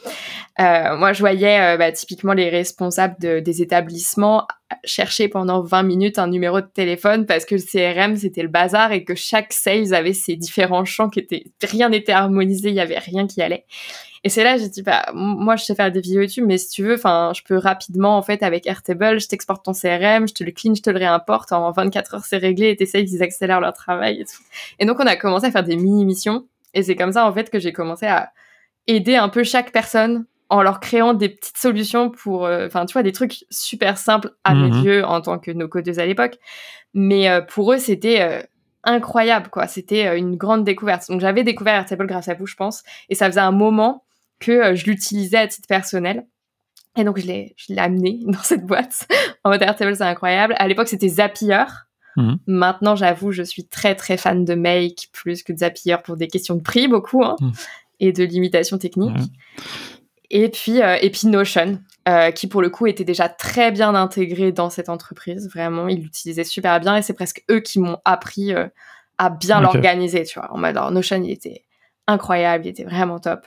Euh, 0.59 0.97
moi, 0.97 1.13
je 1.13 1.19
voyais 1.19 1.61
euh, 1.61 1.77
bah, 1.77 1.91
typiquement 1.91 2.33
les 2.33 2.49
responsables 2.49 3.41
des 3.41 3.61
établissements 3.61 4.47
chercher 4.83 5.27
pendant 5.27 5.61
20 5.61 5.83
minutes 5.83 6.19
un 6.19 6.27
numéro 6.27 6.59
de 6.59 6.67
téléphone 6.67 7.25
parce 7.25 7.45
que 7.45 7.55
le 7.55 7.61
CRM, 7.61 8.15
c'était 8.15 8.41
le 8.41 8.47
bazar 8.47 8.91
et 8.91 9.03
que 9.03 9.15
chaque 9.15 9.53
sales 9.53 9.93
avait 9.93 10.13
ses 10.13 10.35
différents 10.35 10.85
champs 10.85 11.09
qui 11.09 11.19
étaient... 11.19 11.45
Rien 11.63 11.89
n'était 11.89 12.11
harmonisé, 12.11 12.69
il 12.69 12.75
y 12.75 12.79
avait 12.79 12.99
rien 12.99 13.27
qui 13.27 13.41
allait. 13.41 13.65
Et 14.23 14.29
c'est 14.29 14.43
là, 14.43 14.57
j'ai 14.57 14.69
dit, 14.69 14.83
bah, 14.83 15.05
moi, 15.15 15.55
je 15.55 15.63
sais 15.63 15.73
faire 15.73 15.91
des 15.91 15.99
vidéos 15.99 16.21
YouTube, 16.21 16.45
mais 16.47 16.59
si 16.59 16.69
tu 16.69 16.83
veux, 16.83 16.93
enfin, 16.93 17.31
je 17.35 17.41
peux 17.41 17.57
rapidement, 17.57 18.17
en 18.17 18.21
fait, 18.21 18.43
avec 18.43 18.67
Airtable, 18.67 19.19
je 19.19 19.27
t'exporte 19.27 19.65
ton 19.65 19.73
CRM, 19.73 20.27
je 20.27 20.33
te 20.33 20.43
le 20.43 20.51
clean, 20.51 20.75
je 20.75 20.81
te 20.83 20.91
le 20.91 20.99
réimporte, 20.99 21.51
en 21.51 21.71
24 21.71 22.15
heures, 22.15 22.25
c'est 22.25 22.37
réglé, 22.37 22.69
et 22.69 22.75
t'essayes 22.75 23.05
qu'ils 23.05 23.23
accélèrent 23.23 23.61
leur 23.61 23.73
travail 23.73 24.21
et 24.21 24.25
tout. 24.25 24.43
Et 24.77 24.85
donc, 24.85 24.99
on 24.99 25.07
a 25.07 25.15
commencé 25.15 25.47
à 25.47 25.51
faire 25.51 25.63
des 25.63 25.75
mini-missions 25.75 26.45
et 26.73 26.83
c'est 26.83 26.95
comme 26.95 27.11
ça, 27.11 27.25
en 27.25 27.33
fait, 27.33 27.49
que 27.49 27.59
j'ai 27.59 27.73
commencé 27.73 28.05
à 28.05 28.31
aider 28.87 29.15
un 29.15 29.29
peu 29.29 29.43
chaque 29.43 29.71
personne 29.71 30.25
en 30.49 30.61
leur 30.61 30.79
créant 30.81 31.13
des 31.13 31.29
petites 31.29 31.57
solutions 31.57 32.09
pour, 32.09 32.45
euh, 32.45 32.67
enfin, 32.67 32.85
tu 32.85 32.93
vois, 32.93 33.03
des 33.03 33.13
trucs 33.13 33.45
super 33.49 33.97
simples 33.97 34.31
à 34.43 34.53
mes 34.53 34.69
mhm. 34.69 34.83
yeux 34.83 35.05
en 35.05 35.21
tant 35.21 35.39
que 35.39 35.51
nos 35.51 35.69
codeuses 35.69 35.99
à 35.99 36.05
l'époque. 36.05 36.37
Mais 36.93 37.29
euh, 37.29 37.41
pour 37.41 37.71
eux, 37.71 37.77
c'était 37.77 38.21
euh, 38.21 38.41
incroyable, 38.83 39.47
quoi. 39.49 39.67
C'était 39.67 40.17
une 40.17 40.35
grande 40.35 40.65
découverte. 40.65 41.09
Donc, 41.09 41.21
j'avais 41.21 41.45
découvert 41.45 41.75
Airtable 41.75 42.05
grâce 42.05 42.27
à 42.27 42.33
vous, 42.33 42.47
je 42.47 42.55
pense. 42.55 42.83
Et 43.07 43.15
ça 43.15 43.27
faisait 43.27 43.39
un 43.39 43.53
moment 43.53 44.03
que 44.39 44.75
je 44.75 44.85
l'utilisais 44.85 45.37
à 45.37 45.47
titre 45.47 45.67
personnel. 45.69 46.25
Et 46.97 47.05
donc, 47.05 47.17
je 47.17 47.27
l'ai, 47.27 47.53
je 47.55 47.73
l'ai 47.73 47.79
amené 47.79 48.19
dans 48.25 48.43
cette 48.43 48.65
boîte. 48.65 49.07
en 49.45 49.51
mode 49.51 49.61
Airtable, 49.61 49.95
c'est 49.95 50.03
incroyable. 50.03 50.55
À 50.57 50.67
l'époque, 50.67 50.89
c'était 50.89 51.07
Zapier. 51.07 51.63
Mhm. 52.17 52.39
Maintenant, 52.47 52.95
j'avoue, 52.95 53.31
je 53.31 53.43
suis 53.43 53.65
très 53.65 53.95
très 53.95 54.17
fan 54.17 54.45
de 54.45 54.55
Make 54.55 55.09
plus 55.13 55.43
que 55.43 55.53
de 55.53 55.59
Zapier 55.59 55.97
pour 56.03 56.17
des 56.17 56.27
questions 56.27 56.55
de 56.55 56.61
prix, 56.61 56.87
beaucoup, 56.87 57.23
hein, 57.23 57.35
mhm. 57.39 57.51
et 57.99 58.11
de 58.11 58.23
limitation 58.23 58.77
technique. 58.77 59.17
Et 60.29 60.47
puis, 60.49 60.81
euh, 60.81 60.97
et 61.01 61.09
puis 61.09 61.27
Notion, 61.27 61.79
euh, 62.07 62.31
qui 62.31 62.47
pour 62.47 62.61
le 62.61 62.69
coup 62.69 62.87
était 62.87 63.03
déjà 63.03 63.27
très 63.27 63.71
bien 63.71 63.93
intégré 63.95 64.51
dans 64.51 64.69
cette 64.69 64.87
entreprise. 64.87 65.49
Vraiment, 65.49 65.87
ils 65.89 66.01
l'utilisaient 66.01 66.45
super 66.45 66.79
bien 66.79 66.95
et 66.95 67.01
c'est 67.01 67.13
presque 67.13 67.43
eux 67.51 67.59
qui 67.59 67.79
m'ont 67.79 67.97
appris 68.05 68.53
euh, 68.53 68.67
à 69.17 69.29
bien 69.29 69.59
l'organiser, 69.59 70.23
tu 70.23 70.39
vois. 70.39 70.51
En 70.53 70.57
mode, 70.57 70.77
alors, 70.77 70.91
Notion, 70.91 71.21
il 71.21 71.31
était 71.31 71.65
incroyable, 72.07 72.65
il 72.65 72.69
était 72.69 72.85
vraiment 72.85 73.19
top. 73.19 73.45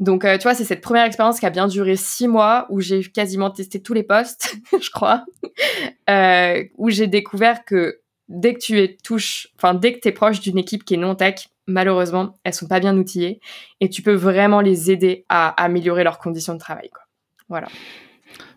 Donc, 0.00 0.22
tu 0.22 0.42
vois, 0.42 0.54
c'est 0.54 0.64
cette 0.64 0.80
première 0.80 1.04
expérience 1.04 1.38
qui 1.38 1.46
a 1.46 1.50
bien 1.50 1.68
duré 1.68 1.94
six 1.94 2.26
mois 2.26 2.66
où 2.70 2.80
j'ai 2.80 3.02
quasiment 3.02 3.50
testé 3.50 3.82
tous 3.82 3.92
les 3.92 4.02
postes, 4.02 4.56
je 4.80 4.90
crois, 4.90 5.24
où 6.78 6.90
j'ai 6.90 7.06
découvert 7.06 7.64
que 7.64 8.00
dès 8.30 8.54
que 8.54 8.60
tu 8.60 8.78
es 8.78 8.96
touche, 8.96 9.48
enfin, 9.56 9.74
dès 9.74 9.98
que 9.98 10.08
proche 10.10 10.40
d'une 10.40 10.56
équipe 10.56 10.84
qui 10.84 10.94
est 10.94 10.96
non 10.96 11.14
tech, 11.14 11.48
malheureusement, 11.66 12.38
elles 12.44 12.54
sont 12.54 12.66
pas 12.66 12.80
bien 12.80 12.96
outillées 12.96 13.40
et 13.80 13.90
tu 13.90 14.02
peux 14.02 14.14
vraiment 14.14 14.60
les 14.60 14.90
aider 14.90 15.26
à 15.28 15.48
améliorer 15.62 16.04
leurs 16.04 16.18
conditions 16.18 16.54
de 16.54 16.58
travail. 16.58 16.90
Voilà. 17.48 17.68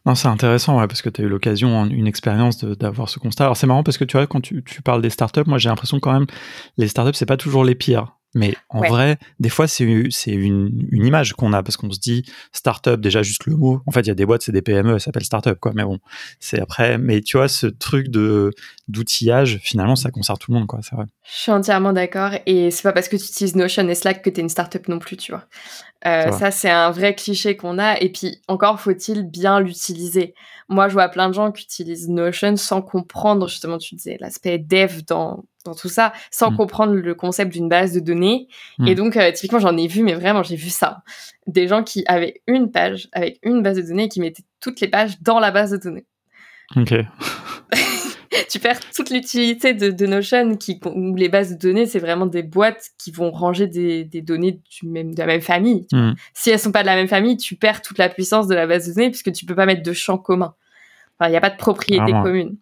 Non, 0.05 0.15
c'est 0.15 0.27
intéressant 0.27 0.77
parce 0.87 1.01
que 1.01 1.09
tu 1.09 1.21
as 1.21 1.25
eu 1.25 1.29
l'occasion, 1.29 1.85
une 1.85 2.07
expérience 2.07 2.63
d'avoir 2.63 3.09
ce 3.09 3.19
constat. 3.19 3.45
Alors 3.45 3.57
c'est 3.57 3.67
marrant 3.67 3.83
parce 3.83 3.97
que 3.97 4.03
tu 4.03 4.17
vois, 4.17 4.27
quand 4.27 4.41
tu, 4.41 4.63
tu 4.63 4.81
parles 4.81 5.01
des 5.01 5.09
startups, 5.09 5.47
moi 5.47 5.57
j'ai 5.57 5.69
l'impression 5.69 5.99
quand 5.99 6.13
même, 6.13 6.27
les 6.77 6.87
startups, 6.87 7.15
c'est 7.15 7.25
pas 7.25 7.37
toujours 7.37 7.63
les 7.63 7.75
pires. 7.75 8.15
Mais 8.35 8.55
en 8.69 8.81
vrai, 8.81 9.17
des 9.39 9.49
fois, 9.49 9.67
c'est 9.67 9.83
une, 9.83 10.87
une 10.91 11.05
image 11.05 11.33
qu'on 11.33 11.53
a 11.53 11.61
parce 11.61 11.77
qu'on 11.77 11.91
se 11.91 11.99
dit 11.99 12.23
startup, 12.51 12.99
déjà 12.99 13.21
juste 13.21 13.45
le 13.45 13.55
mot. 13.55 13.81
En 13.85 13.91
fait, 13.91 14.01
il 14.01 14.07
y 14.07 14.11
a 14.11 14.15
des 14.15 14.25
boîtes, 14.25 14.41
c'est 14.41 14.51
des 14.51 14.61
PME, 14.61 14.97
ça 14.97 15.05
s'appelle 15.05 15.23
startup, 15.23 15.59
quoi. 15.59 15.71
Mais 15.75 15.83
bon, 15.83 15.99
c'est 16.39 16.59
après. 16.59 16.97
Mais 16.97 17.21
tu 17.21 17.37
vois, 17.37 17.47
ce 17.47 17.67
truc 17.67 18.09
de 18.09 18.51
d'outillage, 18.87 19.59
finalement, 19.61 19.95
ça 19.95 20.11
concerne 20.11 20.37
tout 20.39 20.51
le 20.51 20.57
monde, 20.57 20.67
quoi. 20.67 20.79
C'est 20.81 20.95
vrai. 20.95 21.05
Je 21.23 21.41
suis 21.41 21.51
entièrement 21.51 21.93
d'accord. 21.93 22.31
Et 22.45 22.71
c'est 22.71 22.83
pas 22.83 22.91
parce 22.91 23.07
que 23.07 23.15
tu 23.15 23.25
utilises 23.25 23.55
Notion 23.55 23.87
et 23.87 23.95
Slack 23.95 24.21
que 24.21 24.29
tu 24.29 24.39
es 24.39 24.43
une 24.43 24.49
startup 24.49 24.87
non 24.87 24.99
plus, 24.99 25.17
tu 25.17 25.31
vois. 25.31 25.45
Euh, 26.05 26.31
ça, 26.31 26.51
c'est 26.51 26.69
un 26.69 26.91
vrai 26.91 27.15
cliché 27.15 27.55
qu'on 27.55 27.79
a. 27.79 27.99
Et 28.01 28.11
puis, 28.11 28.41
encore 28.47 28.79
faut-il 28.79 29.23
bien 29.23 29.59
l'utiliser. 29.59 30.33
Moi, 30.69 30.87
je 30.89 30.93
vois 30.93 31.09
plein 31.09 31.29
de 31.29 31.33
gens 31.33 31.51
qui 31.51 31.63
utilisent 31.63 32.09
Notion 32.09 32.57
sans 32.57 32.81
comprendre, 32.81 33.47
justement, 33.47 33.77
tu 33.77 33.95
disais, 33.95 34.17
l'aspect 34.19 34.57
dev 34.57 35.01
dans, 35.07 35.45
dans 35.65 35.73
tout 35.73 35.89
ça, 35.89 36.13
sans 36.31 36.51
mm. 36.51 36.57
comprendre 36.57 36.93
le 36.93 37.15
concept 37.15 37.53
d'une 37.53 37.69
base 37.69 37.93
de 37.93 37.99
données. 37.99 38.47
Mm. 38.79 38.87
Et 38.87 38.95
donc, 38.95 39.17
euh, 39.17 39.31
typiquement, 39.31 39.59
j'en 39.59 39.77
ai 39.77 39.87
vu, 39.87 40.03
mais 40.03 40.13
vraiment, 40.13 40.43
j'ai 40.43 40.55
vu 40.55 40.69
ça. 40.69 41.03
Des 41.47 41.67
gens 41.67 41.83
qui 41.83 42.03
avaient 42.07 42.41
une 42.47 42.71
page 42.71 43.09
avec 43.11 43.39
une 43.43 43.61
base 43.61 43.77
de 43.77 43.81
données 43.83 44.05
et 44.05 44.09
qui 44.09 44.19
mettaient 44.19 44.43
toutes 44.59 44.79
les 44.81 44.87
pages 44.87 45.21
dans 45.21 45.39
la 45.39 45.51
base 45.51 45.71
de 45.71 45.77
données. 45.77 46.05
Ok. 46.75 46.93
tu 48.49 48.59
perds 48.59 48.79
toute 48.95 49.09
l'utilité 49.09 49.73
de, 49.73 50.05
Notion, 50.05 50.55
qui, 50.55 50.79
où 50.85 51.15
les 51.15 51.29
bases 51.29 51.51
de 51.51 51.57
données, 51.57 51.85
c'est 51.85 51.99
vraiment 51.99 52.25
des 52.25 52.43
boîtes 52.43 52.89
qui 52.97 53.11
vont 53.11 53.31
ranger 53.31 53.67
des, 53.67 54.05
données 54.21 54.59
du 54.69 54.87
même, 54.87 55.13
de 55.13 55.19
la 55.19 55.25
même 55.25 55.41
famille. 55.41 55.87
Hmm. 55.91 56.13
Si 56.33 56.49
elles 56.49 56.59
sont 56.59 56.71
pas 56.71 56.81
de 56.81 56.87
la 56.87 56.95
même 56.95 57.07
famille, 57.07 57.37
tu 57.37 57.55
perds 57.55 57.81
toute 57.81 57.97
la 57.97 58.09
puissance 58.09 58.47
de 58.47 58.55
la 58.55 58.67
base 58.67 58.87
de 58.87 58.93
données 58.93 59.09
puisque 59.09 59.31
tu 59.31 59.45
peux 59.45 59.55
pas 59.55 59.65
mettre 59.65 59.83
de 59.83 59.93
champs 59.93 60.17
communs. 60.17 60.55
Enfin, 61.19 61.29
il 61.29 61.31
n'y 61.31 61.37
a 61.37 61.41
pas 61.41 61.49
de 61.49 61.57
propriété 61.57 62.11
commune. 62.11 62.57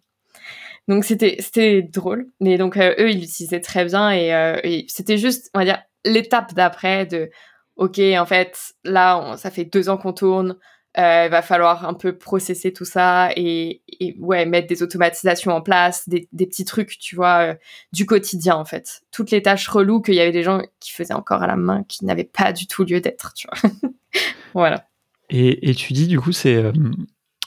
Donc 0.88 1.04
c'était 1.04 1.36
c'était 1.38 1.82
drôle, 1.82 2.26
mais 2.40 2.58
donc 2.58 2.76
euh, 2.76 2.94
eux 2.98 3.10
ils 3.10 3.20
l'utilisaient 3.20 3.60
très 3.60 3.84
bien 3.84 4.10
et, 4.10 4.34
euh, 4.34 4.58
et 4.64 4.84
c'était 4.88 5.18
juste 5.18 5.50
on 5.54 5.60
va 5.60 5.64
dire 5.64 5.82
l'étape 6.04 6.54
d'après 6.54 7.06
de 7.06 7.30
ok 7.76 8.00
en 8.18 8.26
fait 8.26 8.58
là 8.84 9.36
ça 9.36 9.50
fait 9.50 9.64
deux 9.64 9.88
ans 9.88 9.96
qu'on 9.96 10.12
tourne, 10.12 10.56
euh, 10.98 11.24
il 11.24 11.30
va 11.30 11.40
falloir 11.40 11.86
un 11.88 11.94
peu 11.94 12.18
processer 12.18 12.70
tout 12.70 12.84
ça 12.84 13.30
et, 13.34 13.82
ouais 14.18 14.44
mettre 14.44 14.68
des 14.68 14.82
automatisations 14.82 15.52
en 15.52 15.62
place, 15.62 16.06
des, 16.06 16.28
petits 16.32 16.66
trucs, 16.66 16.98
tu 16.98 17.16
vois, 17.16 17.52
euh, 17.52 17.54
du 17.92 18.04
quotidien 18.04 18.56
en 18.56 18.66
fait. 18.66 19.00
Toutes 19.10 19.30
les 19.30 19.40
tâches 19.40 19.68
reloues 19.68 20.02
qu'il 20.02 20.14
y 20.14 20.20
avait 20.20 20.32
des 20.32 20.42
gens 20.42 20.60
qui 20.80 20.92
faisaient 20.92 21.14
encore 21.14 21.42
à 21.42 21.46
la 21.46 21.56
main, 21.56 21.82
qui 21.88 22.04
n'avaient 22.04 22.24
pas 22.24 22.52
du 22.52 22.66
tout 22.66 22.84
lieu 22.84 23.00
d'être, 23.00 23.32
tu 23.32 23.48
vois. 23.48 23.70
voilà. 24.54 24.86
Et, 25.30 25.74
tu 25.74 25.94
dis 25.94 26.08
du 26.08 26.20
coup 26.20 26.32
c'est 26.32 26.56
euh, 26.56 26.72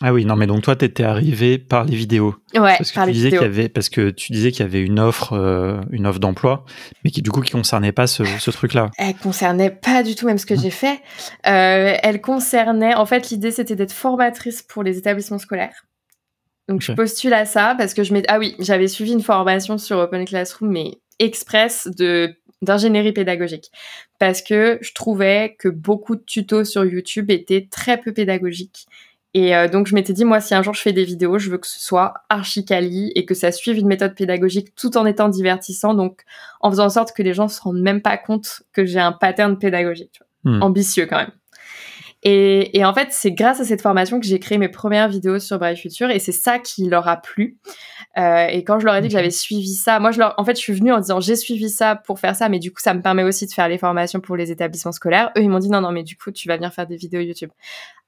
ah 0.02 0.12
oui, 0.12 0.26
non, 0.26 0.36
mais 0.36 0.46
donc 0.46 0.62
toi, 0.62 0.76
tu 0.76 0.84
étais 0.84 1.04
arrivé 1.04 1.58
par 1.58 1.86
les 1.86 1.96
vidéos. 1.96 2.36
Ouais, 2.54 2.76
parce 2.78 2.92
que 2.92 2.96
par 2.96 3.06
tu 3.06 3.12
les 3.12 3.14
disais 3.14 3.30
vidéos. 3.30 3.44
Y 3.44 3.46
avait, 3.46 3.70
parce 3.70 3.88
que 3.88 4.10
tu 4.10 4.34
disais 4.34 4.52
qu'il 4.52 4.60
y 4.60 4.68
avait 4.68 4.82
une 4.82 5.00
offre, 5.00 5.32
euh, 5.34 5.80
une 5.90 6.06
offre 6.06 6.20
d'emploi, 6.20 6.66
mais 7.04 7.12
qui 7.12 7.22
du 7.22 7.32
coup 7.32 7.40
qui 7.42 7.54
concernait 7.54 7.94
pas 7.94 8.06
ce, 8.06 8.26
ce 8.26 8.52
truc-là. 8.52 8.92
Elle 8.98 9.16
concernait 9.16 9.70
pas 9.70 10.04
du 10.04 10.16
tout 10.16 10.26
même 10.26 10.38
ce 10.38 10.46
que 10.46 10.54
mmh. 10.54 10.62
j'ai 10.62 10.70
fait. 10.70 11.00
Euh, 11.48 11.96
elle 12.04 12.20
concernait, 12.20 12.94
en 12.94 13.06
fait, 13.06 13.30
l'idée 13.30 13.52
c'était 13.52 13.78
d'être 13.78 13.94
formatrice 13.94 14.62
pour 14.62 14.84
les 14.84 14.98
établissements 14.98 15.40
scolaires. 15.40 15.86
Donc 16.68 16.82
je 16.82 16.92
postule 16.92 17.34
à 17.34 17.46
ça 17.46 17.76
parce 17.78 17.94
que 17.94 18.04
je 18.04 18.12
m'étais, 18.12 18.28
ah 18.30 18.40
oui, 18.40 18.56
j'avais 18.60 18.90
suivi 18.90 19.14
une 19.14 19.22
formation 19.22 19.78
sur 19.78 19.98
Open 19.98 20.26
Classroom, 20.26 20.72
mais 20.72 21.00
express 21.20 21.88
de 21.98 22.36
d'ingénierie 22.62 23.12
pédagogique 23.12 23.70
parce 24.18 24.42
que 24.42 24.80
je 24.82 24.94
trouvais 24.94 25.56
que 25.60 25.68
beaucoup 25.68 26.16
de 26.16 26.24
tutos 26.26 26.64
sur 26.64 26.84
YouTube 26.84 27.30
étaient 27.30 27.68
très 27.70 28.00
peu 28.00 28.14
pédagogiques 28.14 28.88
et 29.38 29.54
euh, 29.54 29.68
donc, 29.68 29.86
je 29.88 29.96
m'étais 29.96 30.14
dit, 30.14 30.24
moi, 30.24 30.40
si 30.40 30.56
un 30.56 30.64
jour 30.64 30.74
je 30.74 30.82
fais 30.82 30.94
des 30.94 31.04
vidéos, 31.04 31.38
je 31.40 31.50
veux 31.50 31.58
que 31.58 31.68
ce 31.68 31.78
soit 31.78 32.14
archi 32.30 32.64
quali 32.64 33.12
et 33.16 33.26
que 33.26 33.34
ça 33.34 33.52
suive 33.52 33.78
une 33.78 33.88
méthode 33.88 34.16
pédagogique 34.16 34.74
tout 34.76 34.98
en 34.98 35.06
étant 35.06 35.28
divertissant. 35.28 35.94
Donc, 35.94 36.22
en 36.62 36.72
faisant 36.72 36.86
en 36.86 36.90
sorte 36.90 37.12
que 37.12 37.22
les 37.22 37.34
gens 37.34 37.50
se 37.50 37.60
rendent 37.60 37.82
même 37.82 38.02
pas 38.02 38.16
compte 38.16 38.64
que 38.72 38.86
j'ai 38.86 39.02
un 39.02 39.12
pattern 39.12 39.60
pédagogique. 39.60 40.22
Hmm. 40.46 40.64
Ambitieux 40.64 41.06
quand 41.06 41.18
même. 41.18 41.32
Et, 42.28 42.76
et, 42.76 42.84
en 42.84 42.94
fait, 42.94 43.10
c'est 43.12 43.32
grâce 43.32 43.60
à 43.60 43.66
cette 43.66 43.84
formation 43.84 44.20
que 44.20 44.26
j'ai 44.26 44.40
créé 44.40 44.58
mes 44.58 44.68
premières 44.68 45.08
vidéos 45.08 45.38
sur 45.38 45.60
Brave 45.60 45.76
Future 45.76 46.10
et 46.10 46.18
c'est 46.18 46.32
ça 46.32 46.58
qui 46.58 46.90
leur 46.90 47.08
a 47.08 47.18
plu. 47.18 47.60
Euh, 48.18 48.48
et 48.48 48.64
quand 48.64 48.80
je 48.80 48.86
leur 48.86 48.96
ai 48.96 49.02
dit 49.02 49.10
que 49.10 49.14
j'avais 49.14 49.30
suivi 49.30 49.76
ça, 49.76 50.00
moi, 50.00 50.10
je 50.10 50.18
leur, 50.18 50.34
en 50.38 50.44
fait, 50.44 50.56
je 50.56 50.62
suis 50.62 50.74
venue 50.74 50.92
en 50.92 51.00
disant 51.00 51.20
j'ai 51.20 51.36
suivi 51.36 51.70
ça 51.70 51.96
pour 51.96 52.20
faire 52.20 52.36
ça, 52.36 52.50
mais 52.50 52.58
du 52.58 52.74
coup, 52.74 52.82
ça 52.82 52.96
me 52.96 53.04
permet 53.04 53.22
aussi 53.22 53.46
de 53.46 53.52
faire 53.52 53.68
les 53.68 53.78
formations 53.78 54.22
pour 54.22 54.36
les 54.36 54.52
établissements 54.52 54.92
scolaires. 54.92 55.32
Eux, 55.38 55.44
ils 55.44 55.50
m'ont 55.52 55.60
dit 55.60 55.70
non, 55.70 55.82
non, 55.82 55.92
mais 55.92 56.02
du 56.02 56.18
coup, 56.18 56.32
tu 56.32 56.48
vas 56.48 56.56
venir 56.56 56.74
faire 56.74 56.88
des 56.88 56.98
vidéos 56.98 57.22
YouTube. 57.22 57.52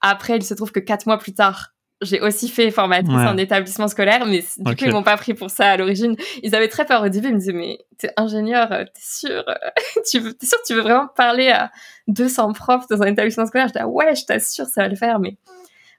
Après, 0.02 0.38
il 0.38 0.44
se 0.44 0.56
trouve 0.56 0.72
que 0.72 0.80
quatre 0.80 1.06
mois 1.06 1.20
plus 1.20 1.36
tard, 1.36 1.76
j'ai 2.02 2.22
aussi 2.22 2.48
fait 2.48 2.70
formatrice 2.70 3.16
en 3.16 3.38
établissement 3.38 3.88
scolaire, 3.88 4.26
mais 4.26 4.44
du 4.58 4.76
coup, 4.76 4.86
ils 4.86 4.92
m'ont 4.92 5.04
pas 5.04 5.18
pris 5.18 5.34
pour 5.34 5.50
ça 5.50 5.72
à 5.72 5.78
l'origine. 5.78 6.16
Ils 6.44 6.54
avaient 6.54 6.68
très 6.68 6.86
peur 6.86 7.04
au 7.04 7.10
début. 7.10 7.30
Ils 7.30 7.34
me 7.34 7.40
disaient, 7.40 7.54
mais 7.54 7.80
t'es 7.98 8.12
ingénieur, 8.18 8.70
t'es 8.70 9.02
sûr, 9.02 9.44
tu 10.10 10.20
veux, 10.20 10.34
t'es 10.34 10.46
sûr 10.46 10.58
que 10.60 10.68
tu 10.68 10.74
veux 10.76 10.82
vraiment 10.82 11.08
parler 11.16 11.50
à 11.50 11.72
200 12.08 12.54
profs 12.54 12.88
dans 12.88 13.02
un 13.02 13.08
établissement 13.08 13.46
scolaire? 13.46 13.68
Je 13.68 13.74
dis, 13.74 13.80
ah 13.80 13.88
ouais, 13.88 14.16
je 14.16 14.26
t'assure, 14.26 14.66
ça 14.66 14.84
va 14.84 14.88
le 14.90 14.96
faire, 14.96 15.20
mais 15.20 15.38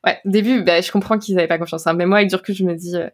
ouais, 0.07 0.19
au 0.25 0.31
début, 0.31 0.63
bah, 0.63 0.81
je 0.81 0.91
comprends 0.93 1.19
qu'ils 1.19 1.39
avaient 1.39 1.49
pas 1.49 1.59
confiance. 1.59 1.87
Hein. 1.87 1.95
Mais 1.95 2.07
moi, 2.07 2.19
avec 2.19 2.29
du 2.29 2.37
recul, 2.37 2.55
je 2.55 2.65
me 2.65 2.75
dis, 2.75 2.97
euh, 2.97 3.09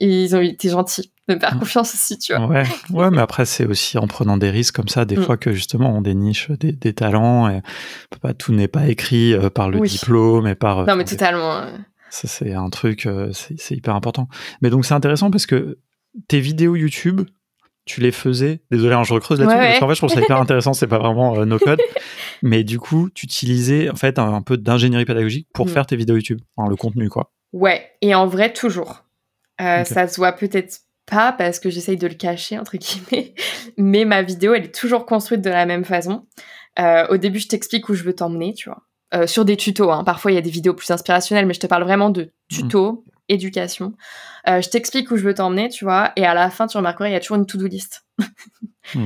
ils 0.00 0.34
ont 0.34 0.40
été 0.40 0.68
gentils 0.68 1.10
de 1.28 1.34
me 1.34 1.40
faire 1.40 1.58
confiance 1.58 1.94
aussi, 1.94 2.18
tu 2.18 2.34
vois. 2.34 2.46
Ouais, 2.46 2.64
ouais 2.90 3.10
mais 3.10 3.20
après, 3.20 3.46
c'est 3.46 3.66
aussi 3.66 3.98
en 3.98 4.06
prenant 4.06 4.36
des 4.36 4.50
risques 4.50 4.74
comme 4.74 4.88
ça, 4.88 5.04
des 5.04 5.16
mm. 5.16 5.22
fois 5.22 5.36
que 5.36 5.52
justement, 5.52 5.96
on 5.96 6.00
déniche 6.00 6.50
des, 6.50 6.72
des 6.72 6.92
talents 6.92 7.48
et 7.48 7.62
pas, 8.20 8.34
tout 8.34 8.52
n'est 8.52 8.68
pas 8.68 8.88
écrit 8.88 9.32
euh, 9.32 9.48
par 9.48 9.70
le 9.70 9.80
diplôme 9.80 10.46
et 10.46 10.54
par. 10.54 10.86
non, 10.86 10.96
mais 10.96 11.04
totalement. 11.04 11.62
Ça, 12.16 12.28
c'est 12.28 12.54
un 12.54 12.70
truc, 12.70 13.04
euh, 13.04 13.30
c'est 13.32 13.76
hyper 13.76 13.94
important. 13.94 14.26
Mais 14.62 14.70
donc, 14.70 14.86
c'est 14.86 14.94
intéressant 14.94 15.30
parce 15.30 15.44
que 15.44 15.78
tes 16.28 16.40
vidéos 16.40 16.74
YouTube, 16.74 17.28
tu 17.84 18.00
les 18.00 18.10
faisais. 18.10 18.62
Désolé, 18.70 18.94
hein, 18.94 19.02
je 19.02 19.12
recreuse 19.12 19.38
là-dessus. 19.38 19.54
parce 19.54 19.78
qu'en 19.80 19.88
fait, 19.88 19.94
je 19.96 20.00
trouve 20.00 20.10
ça 20.10 20.22
hyper 20.22 20.40
intéressant. 20.40 20.72
C'est 20.72 20.86
pas 20.86 20.98
vraiment 20.98 21.36
euh, 21.36 21.44
no 21.44 21.58
code. 21.58 21.78
mais 22.42 22.64
du 22.64 22.78
coup, 22.78 23.10
tu 23.10 23.26
utilisais 23.26 23.90
en 23.90 23.96
fait 23.96 24.18
un, 24.18 24.40
peu 24.40 24.56
d'ingénierie 24.56 25.04
pédagogique 25.04 25.46
pour 25.52 25.66
mm. 25.66 25.68
faire 25.68 25.84
tes 25.84 25.96
vidéos 25.96 26.16
YouTube, 26.16 26.40
enfin, 26.56 26.70
le 26.70 26.76
contenu, 26.76 27.10
quoi. 27.10 27.32
Ouais. 27.52 27.86
Et 28.00 28.14
en 28.14 28.26
vrai, 28.26 28.50
toujours. 28.50 29.04
Euh, 29.60 29.84
ça 29.84 30.08
se 30.08 30.16
voit 30.16 30.32
peut-être 30.32 30.78
pas 31.04 31.32
parce 31.32 31.60
que 31.60 31.68
j'essaye 31.68 31.98
de 31.98 32.06
le 32.06 32.14
cacher, 32.14 32.58
entre 32.58 32.78
guillemets. 32.78 33.34
mais 33.76 34.06
ma 34.06 34.22
vidéo, 34.22 34.54
elle 34.54 34.64
est 34.64 34.74
toujours 34.74 35.04
construite 35.04 35.42
de 35.42 35.50
la 35.50 35.66
même 35.66 35.84
façon. 35.84 36.26
au 37.10 37.18
début, 37.18 37.40
je 37.40 37.48
t'explique 37.48 37.90
où 37.90 37.94
je 37.94 38.04
veux 38.04 38.14
t'emmener, 38.14 38.54
tu 38.54 38.70
vois. 38.70 38.86
Euh, 39.14 39.28
sur 39.28 39.44
des 39.44 39.56
tutos. 39.56 39.92
Hein. 39.92 40.02
Parfois, 40.02 40.32
il 40.32 40.34
y 40.34 40.38
a 40.38 40.40
des 40.40 40.50
vidéos 40.50 40.74
plus 40.74 40.90
inspirationnelles, 40.90 41.46
mais 41.46 41.54
je 41.54 41.60
te 41.60 41.68
parle 41.68 41.84
vraiment 41.84 42.10
de 42.10 42.32
tutos, 42.48 43.04
éducation. 43.28 43.92
Euh, 44.48 44.60
je 44.60 44.68
t'explique 44.68 45.12
où 45.12 45.16
je 45.16 45.22
veux 45.22 45.34
t'emmener, 45.34 45.68
tu 45.68 45.84
vois, 45.84 46.10
et 46.16 46.26
à 46.26 46.34
la 46.34 46.50
fin, 46.50 46.66
tu 46.66 46.76
remarqueras, 46.76 47.08
il 47.08 47.12
y 47.12 47.16
a 47.16 47.20
toujours 47.20 47.36
une 47.36 47.46
to-do 47.46 47.68
list. 47.68 48.04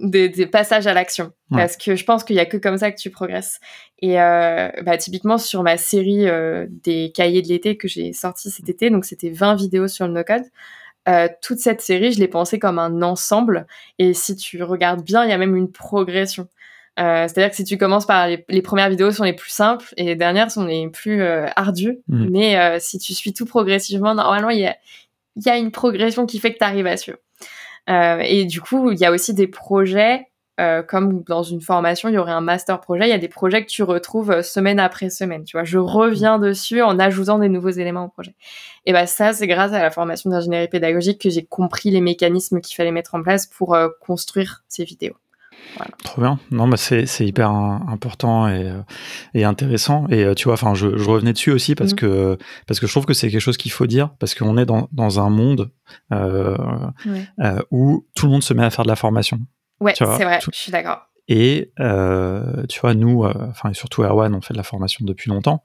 des, 0.00 0.46
passages 0.46 0.86
à 0.86 0.94
l'action. 0.94 1.32
Parce 1.50 1.76
que 1.76 1.94
je 1.94 2.04
pense 2.04 2.24
qu'il 2.24 2.36
n'y 2.36 2.40
a 2.40 2.46
que 2.46 2.56
comme 2.56 2.78
ça 2.78 2.90
que 2.90 2.98
tu 2.98 3.10
progresses. 3.10 3.60
Et 3.98 4.18
euh, 4.18 4.70
bah, 4.82 4.96
typiquement, 4.96 5.36
sur 5.36 5.62
ma 5.62 5.76
série 5.76 6.24
des 6.82 7.12
cahiers 7.14 7.42
de 7.42 7.48
l'été 7.48 7.76
que 7.76 7.86
j'ai 7.86 8.14
sorti 8.14 8.50
cet 8.50 8.70
été, 8.70 8.88
donc 8.88 9.04
c'était 9.04 9.30
20 9.30 9.56
vidéos 9.56 9.88
sur 9.88 10.06
le 10.06 10.14
no-code, 10.14 10.44
toute 11.42 11.58
cette 11.58 11.82
série, 11.82 12.12
je 12.12 12.18
l'ai 12.18 12.28
pensée 12.28 12.58
comme 12.58 12.78
un 12.78 13.02
ensemble. 13.02 13.66
Et 13.98 14.14
si 14.14 14.36
tu 14.36 14.62
regardes 14.62 15.04
bien, 15.04 15.24
il 15.24 15.28
y 15.28 15.34
a 15.34 15.38
même 15.38 15.54
une 15.54 15.70
progression. 15.70 16.48
Euh, 17.00 17.26
c'est-à-dire 17.28 17.50
que 17.50 17.56
si 17.56 17.64
tu 17.64 17.78
commences 17.78 18.06
par 18.06 18.28
les, 18.28 18.62
premières 18.62 18.90
vidéos 18.90 19.10
sont 19.10 19.24
les 19.24 19.32
plus 19.32 19.50
simples 19.50 19.86
et 19.96 20.04
les 20.04 20.16
dernières 20.16 20.50
sont 20.50 20.64
les 20.64 20.88
plus 20.88 21.22
euh, 21.22 21.46
ardues, 21.56 21.98
mm. 22.08 22.28
mais 22.30 22.58
euh, 22.58 22.76
si 22.78 22.98
tu 22.98 23.14
suis 23.14 23.32
tout 23.32 23.46
progressivement, 23.46 24.14
normalement 24.14 24.50
il 24.50 24.60
y 24.60 24.66
a, 24.66 24.76
y 25.36 25.48
a, 25.48 25.56
une 25.56 25.70
progression 25.70 26.26
qui 26.26 26.38
fait 26.38 26.52
que 26.52 26.58
tu 26.58 26.64
arrives 26.64 26.86
à 26.86 26.96
suivre. 26.96 27.18
et 27.88 28.44
du 28.44 28.60
coup, 28.60 28.90
il 28.90 28.98
y 28.98 29.04
a 29.04 29.10
aussi 29.10 29.34
des 29.34 29.46
projets, 29.46 30.26
comme 30.88 31.22
dans 31.26 31.42
une 31.42 31.62
formation, 31.62 32.10
il 32.10 32.14
y 32.14 32.18
aurait 32.18 32.32
un 32.32 32.42
master 32.42 32.80
projet, 32.82 33.04
il 33.06 33.08
y 33.08 33.14
a 33.14 33.18
des 33.18 33.28
projets 33.28 33.64
que 33.64 33.70
tu 33.70 33.82
retrouves 33.82 34.42
semaine 34.42 34.78
après 34.78 35.08
semaine. 35.08 35.44
Tu 35.44 35.56
vois, 35.56 35.64
je 35.64 35.78
reviens 35.78 36.38
dessus 36.38 36.82
en 36.82 36.98
ajoutant 36.98 37.38
des 37.38 37.48
nouveaux 37.48 37.70
éléments 37.70 38.04
au 38.04 38.08
projet. 38.08 38.34
Et 38.84 38.92
ben 38.92 39.06
ça, 39.06 39.32
c'est 39.32 39.46
grâce 39.46 39.72
à 39.72 39.80
la 39.80 39.90
formation 39.90 40.28
d'ingénierie 40.28 40.68
pédagogique 40.68 41.22
que 41.22 41.30
j'ai 41.30 41.46
compris 41.46 41.90
les 41.90 42.02
mécanismes 42.02 42.60
qu'il 42.60 42.76
fallait 42.76 42.92
mettre 42.92 43.14
en 43.14 43.22
place 43.22 43.46
pour 43.46 43.74
construire 44.00 44.62
ces 44.68 44.84
vidéos. 44.84 45.16
Trop 46.04 46.20
bien. 46.20 46.38
Non, 46.50 46.68
bah 46.68 46.76
c'est, 46.76 47.04
hyper 47.20 47.50
important 47.50 48.48
et, 48.48 48.68
euh, 48.68 48.82
et, 49.34 49.44
intéressant. 49.44 50.06
Et 50.08 50.24
euh, 50.24 50.34
tu 50.34 50.44
vois, 50.44 50.54
enfin, 50.54 50.74
je, 50.74 50.86
revenais 50.86 51.32
dessus 51.32 51.50
aussi 51.50 51.74
parce 51.74 51.92
mmh. 51.92 51.96
que 51.96 52.38
parce 52.66 52.80
que 52.80 52.86
je 52.86 52.92
trouve 52.92 53.06
que 53.06 53.14
c'est 53.14 53.30
quelque 53.30 53.40
chose 53.40 53.56
qu'il 53.56 53.72
faut 53.72 53.86
dire 53.86 54.10
parce 54.18 54.34
qu'on 54.34 54.56
est 54.56 54.66
dans, 54.66 54.88
dans 54.92 55.20
un 55.20 55.30
monde 55.30 55.70
euh, 56.12 56.56
où 57.70 58.06
tout 58.14 58.26
le 58.26 58.32
monde 58.32 58.42
se 58.42 58.54
met 58.54 58.64
à 58.64 58.70
faire 58.70 58.84
de 58.84 58.90
la 58.90 58.96
formation. 58.96 59.40
Ouais, 59.80 59.94
c'est 59.96 60.04
vrai. 60.04 60.40
Je 60.42 60.58
suis 60.58 60.72
d'accord. 60.72 61.09
Et 61.28 61.70
euh, 61.78 62.64
tu 62.68 62.80
vois, 62.80 62.94
nous, 62.94 63.24
euh, 63.24 63.32
enfin 63.48 63.72
surtout 63.72 64.02
Erwan, 64.02 64.34
on 64.34 64.40
fait 64.40 64.54
de 64.54 64.58
la 64.58 64.64
formation 64.64 65.04
depuis 65.04 65.30
longtemps. 65.30 65.62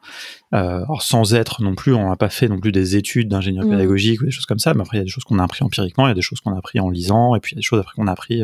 Euh, 0.54 0.84
alors 0.84 1.02
sans 1.02 1.34
être 1.34 1.64
non 1.64 1.76
plus, 1.76 1.94
on 1.94 2.10
n'a 2.10 2.16
pas 2.16 2.30
fait 2.30 2.48
non 2.48 2.60
plus 2.60 2.72
des 2.72 2.96
études 2.96 3.30
d'ingénieur 3.30 3.66
mmh. 3.66 3.70
pédagogique 3.72 4.22
ou 4.22 4.26
des 4.26 4.32
choses 4.32 4.46
comme 4.46 4.60
ça. 4.60 4.74
Mais 4.74 4.82
après, 4.82 4.98
il 4.98 5.00
y 5.00 5.02
a 5.02 5.06
des 5.06 5.10
choses 5.10 5.24
qu'on 5.24 5.40
a 5.40 5.44
appris 5.44 5.64
empiriquement, 5.64 6.06
il 6.08 6.10
y 6.10 6.12
a 6.12 6.16
des 6.16 6.22
choses 6.22 6.40
qu'on 6.40 6.54
a 6.54 6.58
appris 6.58 6.80
en 6.80 6.90
lisant, 6.90 7.36
et 7.36 7.40
puis 7.40 7.54
il 7.54 7.56
y 7.56 7.58
a 7.58 7.62
des 7.62 7.64
choses 7.64 7.80
après 7.80 7.94
qu'on 7.96 8.08
a 8.08 8.12
appris 8.12 8.44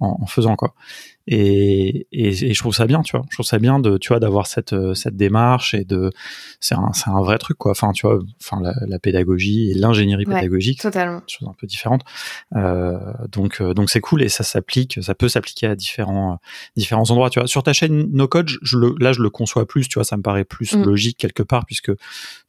en, 0.00 0.18
en, 0.20 0.26
faisant 0.26 0.56
quoi. 0.56 0.74
Et, 1.30 2.06
et, 2.10 2.28
et, 2.28 2.54
je 2.54 2.58
trouve 2.58 2.74
ça 2.74 2.86
bien, 2.86 3.02
tu 3.02 3.14
vois. 3.14 3.26
Je 3.28 3.36
trouve 3.36 3.44
ça 3.44 3.58
bien 3.58 3.80
de, 3.80 3.98
tu 3.98 4.08
vois, 4.08 4.18
d'avoir 4.18 4.46
cette 4.46 4.72
euh, 4.72 4.94
cette 4.94 5.14
démarche 5.14 5.74
et 5.74 5.84
de, 5.84 6.10
c'est 6.58 6.74
un, 6.74 6.90
c'est 6.94 7.10
un 7.10 7.20
vrai 7.20 7.36
truc, 7.36 7.58
quoi. 7.58 7.72
Enfin, 7.72 7.92
tu 7.92 8.06
vois, 8.06 8.18
enfin 8.42 8.62
la, 8.62 8.72
la 8.86 8.98
pédagogie 8.98 9.70
et 9.70 9.74
l'ingénierie 9.74 10.24
pédagogique, 10.24 10.80
totalement, 10.80 11.20
choses 11.26 11.46
un 11.46 11.54
peu 11.58 11.66
différentes. 11.66 12.00
Euh, 12.56 12.98
donc 13.30 13.60
euh, 13.60 13.74
donc 13.74 13.90
c'est 13.90 14.00
cool 14.00 14.22
et 14.22 14.30
ça 14.30 14.42
s'applique, 14.42 15.00
ça 15.02 15.14
peut 15.14 15.28
s'appliquer 15.28 15.66
à 15.66 15.76
différents 15.76 16.40
différents 16.76 17.10
endroits, 17.10 17.28
tu 17.28 17.40
vois. 17.40 17.46
Sur 17.46 17.62
ta 17.62 17.74
chaîne 17.74 18.08
No 18.10 18.26
Code, 18.26 18.48
je 18.62 18.78
le, 18.78 18.94
là 18.98 19.12
je 19.12 19.20
le 19.20 19.28
conçois 19.28 19.66
plus, 19.66 19.86
tu 19.86 19.98
vois, 19.98 20.04
ça 20.04 20.16
me 20.16 20.22
paraît 20.22 20.46
plus 20.46 20.74
mm. 20.74 20.82
logique 20.82 21.18
quelque 21.18 21.42
part 21.42 21.66
puisque 21.66 21.92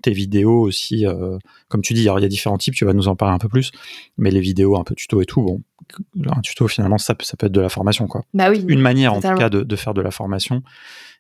tes 0.02 0.12
vidéos 0.12 0.62
aussi, 0.62 1.06
euh, 1.06 1.38
comme 1.68 1.82
tu 1.82 1.94
dis, 1.94 2.04
il 2.04 2.06
y 2.06 2.10
a 2.10 2.28
différents 2.30 2.58
types, 2.58 2.76
tu 2.76 2.86
vas 2.86 2.94
nous 2.94 3.10
en 3.10 3.18
parler 3.18 3.36
un 3.36 3.40
peu 3.40 3.50
plus, 3.50 3.72
mais 4.18 4.32
les 4.32 4.40
vidéos 4.40 4.80
un 4.80 4.86
peu 4.86 4.96
tuto 4.96 5.22
et 5.22 5.26
tout, 5.26 5.42
bon, 5.42 5.62
un 6.26 6.42
tuto 6.42 6.68
finalement 6.68 6.98
ça, 6.98 7.16
ça 7.22 7.38
peut 7.38 7.48
être 7.48 7.52
de 7.52 7.62
la 7.62 7.70
formation 7.70 8.08
quoi. 8.08 8.24
Bah 8.34 8.50
oui, 8.50 8.64
Une 8.68 8.82
manière 8.82 9.14
en 9.14 9.22
tout 9.22 9.36
cas 9.36 9.50
de, 9.50 9.64
de, 9.64 9.76
faire 9.76 9.94
de 9.94 10.02
la 10.02 10.12
formation 10.12 10.64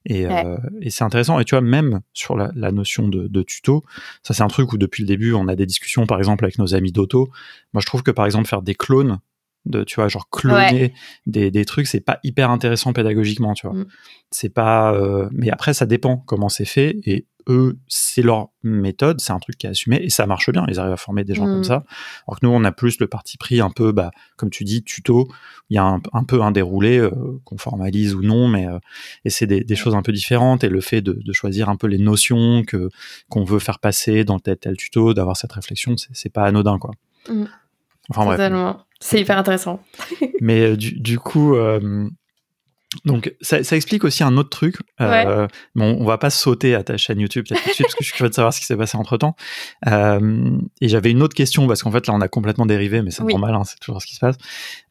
et, 0.06 0.26
euh, 0.28 0.58
et 0.82 0.90
c'est 0.90 1.04
intéressant 1.04 1.40
et 1.40 1.46
tu 1.46 1.56
vois 1.56 1.62
même 1.62 2.02
sur 2.14 2.38
la, 2.38 2.52
la 2.56 2.72
notion 2.72 3.08
de, 3.08 3.28
de, 3.28 3.42
tuto, 3.42 3.84
ça 4.24 4.34
c'est 4.34 4.44
un 4.44 4.48
truc 4.48 4.72
où 4.74 4.78
depuis 4.78 5.04
le 5.04 5.08
début 5.08 5.34
on 5.34 5.48
a 5.48 5.56
des 5.56 5.66
discussions 5.66 6.06
par 6.06 6.18
exemple 6.18 6.46
avec 6.46 6.58
nos 6.58 6.74
amis 6.74 6.92
d'auto. 6.92 7.30
Moi 7.74 7.82
je 7.82 7.86
trouve 7.86 8.04
que 8.04 8.12
par 8.12 8.26
exemple 8.26 8.48
faire 8.48 8.62
des 8.62 8.76
clones 8.76 9.20
de 9.66 9.84
tu 9.84 9.96
vois 9.96 10.08
genre 10.08 10.30
cloner 10.30 10.94
des, 11.26 11.52
des, 11.52 11.66
trucs 11.66 11.88
c'est 11.88 12.00
pas 12.00 12.20
hyper 12.24 12.50
intéressant 12.50 12.94
pédagogiquement 12.94 13.54
tu 13.54 13.68
vois 13.68 13.76
mm. 13.76 13.88
c'est 14.32 14.54
pas 14.54 14.94
euh, 14.94 15.28
mais 15.34 15.50
après 15.52 15.74
ça 15.74 15.86
dépend 15.86 16.18
comment 16.18 16.48
c'est 16.48 16.66
fait 16.66 16.98
et 17.06 17.26
eux, 17.50 17.78
c'est 17.88 18.22
leur 18.22 18.50
méthode, 18.64 19.20
c'est 19.20 19.34
un 19.34 19.40
truc 19.40 19.58
qui 19.58 19.66
est 19.68 19.70
assumé 19.70 19.98
et 20.02 20.10
ça 20.10 20.26
marche 20.28 20.50
bien. 20.52 20.66
Ils 20.68 20.80
arrivent 20.80 20.94
à 20.94 20.98
former 20.98 21.24
des 21.24 21.34
gens 21.34 21.46
comme 21.46 21.60
mm. 21.60 21.66
ça. 21.66 21.84
Alors 22.28 22.40
que 22.40 22.46
nous, 22.46 22.52
on 22.52 22.64
a 22.64 22.72
plus 22.72 23.00
le 23.00 23.08
parti 23.08 23.38
pris 23.38 23.60
un 23.60 23.72
peu, 23.72 23.92
bah, 23.92 24.12
comme 24.38 24.50
tu 24.50 24.64
dis, 24.64 24.84
tuto. 24.84 25.28
Il 25.70 25.76
y 25.76 25.78
a 25.78 25.84
un, 25.84 26.24
peu 26.24 26.42
un 26.42 26.52
déroulé 26.52 26.98
euh, 26.98 27.12
qu'on 27.44 27.58
formalise 27.58 28.16
ou 28.16 28.22
non, 28.22 28.48
mais 28.48 28.68
euh, 28.68 28.80
et 29.26 29.30
c'est 29.30 29.48
des, 29.48 29.76
choses 29.76 29.96
un 29.96 30.02
peu 30.02 30.12
différentes. 30.12 30.64
Et 30.64 30.70
le 30.70 30.82
fait 30.82 31.02
de, 31.02 31.34
choisir 31.34 31.70
un 31.70 31.76
peu 31.76 31.88
les 31.88 32.00
notions 32.00 32.64
que 32.66 32.90
qu'on 33.30 33.44
veut 33.44 33.60
faire 33.60 33.80
passer 33.80 34.24
dans 34.24 34.40
tel 34.40 34.58
tel 34.58 34.78
tuto, 34.78 35.14
d'avoir 35.14 35.38
cette 35.38 35.54
réflexion, 35.54 35.96
c'est 35.98 36.32
pas 36.32 36.44
anodin, 36.44 36.78
quoi. 36.80 36.92
Mm. 37.30 37.46
Enfin 38.10 38.26
bref. 38.26 38.76
C'est 39.02 39.22
hyper 39.22 39.38
intéressant. 39.38 39.82
mais 40.42 40.72
euh, 40.72 40.76
du, 40.76 41.00
du, 41.00 41.20
coup, 41.20 41.56
donc 43.06 43.34
ça, 43.42 43.64
ça, 43.64 43.76
explique 43.76 44.04
aussi 44.04 44.24
un 44.24 44.36
autre 44.36 44.50
truc. 44.50 44.78
Euh, 45.00 45.48
bon, 45.76 45.96
on 46.00 46.06
va 46.06 46.18
pas 46.18 46.32
sauter 46.32 46.74
à 46.74 46.84
ta 46.84 46.98
chaîne 46.98 47.20
YouTube 47.20 47.46
tout 47.48 47.54
de 47.54 47.60
suite 47.60 47.84
parce 47.84 47.96
que 47.96 48.04
je 48.04 48.06
suis 48.06 48.16
curieux 48.16 48.30
de 48.30 48.34
savoir 48.36 48.52
ce 48.52 48.60
qui 48.60 48.66
s'est 48.66 48.78
passé 48.78 48.98
entre 48.98 49.18
temps. 49.18 49.36
Euh, 49.88 50.58
et 50.82 50.88
j'avais 50.88 51.12
une 51.12 51.22
autre 51.22 51.36
question 51.36 51.68
parce 51.68 51.84
qu'en 51.84 51.92
fait 51.92 52.08
là 52.08 52.16
on 52.16 52.22
a 52.22 52.28
complètement 52.28 52.66
dérivé, 52.66 53.04
mais 53.04 53.12
c'est 53.12 53.24
normal, 53.24 53.54
hein, 53.54 53.64
c'est 53.64 53.80
toujours 53.80 54.02
ce 54.02 54.08
qui 54.08 54.16
se 54.16 54.20
passe. 54.20 54.38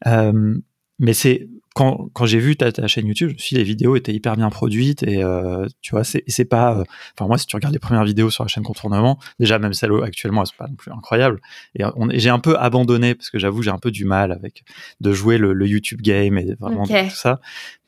Euh, 0.07 0.55
mais 0.97 1.13
c'est 1.13 1.47
quand, 1.75 2.09
quand 2.13 2.25
j'ai 2.25 2.39
vu 2.39 2.57
ta, 2.57 2.71
ta, 2.71 2.87
chaîne 2.87 3.07
YouTube, 3.07 3.29
je 3.29 3.33
me 3.35 3.37
suis 3.37 3.53
dit 3.53 3.59
les 3.59 3.63
vidéos 3.63 3.95
étaient 3.95 4.13
hyper 4.13 4.35
bien 4.35 4.49
produites 4.49 5.03
et 5.03 5.23
euh, 5.23 5.65
tu 5.81 5.91
vois, 5.91 6.03
c'est, 6.03 6.23
c'est 6.27 6.45
pas. 6.45 6.77
Euh, 6.77 6.83
enfin, 7.17 7.27
moi, 7.27 7.37
si 7.37 7.45
tu 7.45 7.55
regardes 7.55 7.73
les 7.73 7.79
premières 7.79 8.03
vidéos 8.03 8.29
sur 8.29 8.43
la 8.43 8.47
chaîne 8.47 8.63
Contournement, 8.63 9.17
déjà, 9.39 9.59
même 9.59 9.73
celles 9.73 9.91
actuellement, 10.03 10.41
elles 10.41 10.47
sont 10.47 10.57
pas 10.57 10.67
non 10.67 10.75
plus 10.75 10.91
incroyables. 10.91 11.39
Et 11.75 11.85
on, 11.85 12.09
j'ai 12.11 12.29
un 12.29 12.39
peu 12.39 12.57
abandonné 12.57 13.15
parce 13.15 13.29
que 13.29 13.39
j'avoue, 13.39 13.61
j'ai 13.61 13.71
un 13.71 13.77
peu 13.77 13.91
du 13.91 14.03
mal 14.03 14.31
avec 14.31 14.63
de 14.99 15.13
jouer 15.13 15.37
le, 15.37 15.53
le 15.53 15.67
YouTube 15.67 16.01
game 16.01 16.37
et 16.37 16.53
vraiment 16.59 16.85
tout 16.85 16.93
ça 17.11 17.39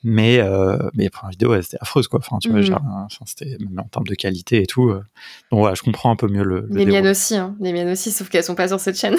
mais 0.03 0.39
euh, 0.39 0.77
mais 0.95 1.03
les 1.03 1.09
premières 1.09 1.31
vidéos 1.31 1.53
elles 1.53 1.63
étaient 1.63 1.77
affreuses 1.79 2.07
quoi 2.07 2.19
enfin 2.19 2.37
tu 2.41 2.49
vois 2.49 2.61
mmh. 2.61 3.07
c'était 3.25 3.57
même 3.59 3.79
en 3.79 3.87
termes 3.87 4.07
de 4.07 4.15
qualité 4.15 4.61
et 4.63 4.65
tout 4.65 4.89
euh. 4.89 5.03
donc 5.51 5.59
voilà 5.59 5.75
je 5.75 5.83
comprends 5.83 6.11
un 6.11 6.15
peu 6.15 6.27
mieux 6.27 6.43
le, 6.43 6.67
les 6.71 6.85
miennes 6.85 7.07
aussi 7.07 7.35
hein. 7.35 7.55
les 7.59 7.71
miennes 7.71 7.89
aussi 7.89 8.11
sauf 8.11 8.29
qu'elles 8.29 8.43
sont 8.43 8.55
pas 8.55 8.67
sur 8.67 8.79
cette 8.79 8.97
chaîne 8.97 9.15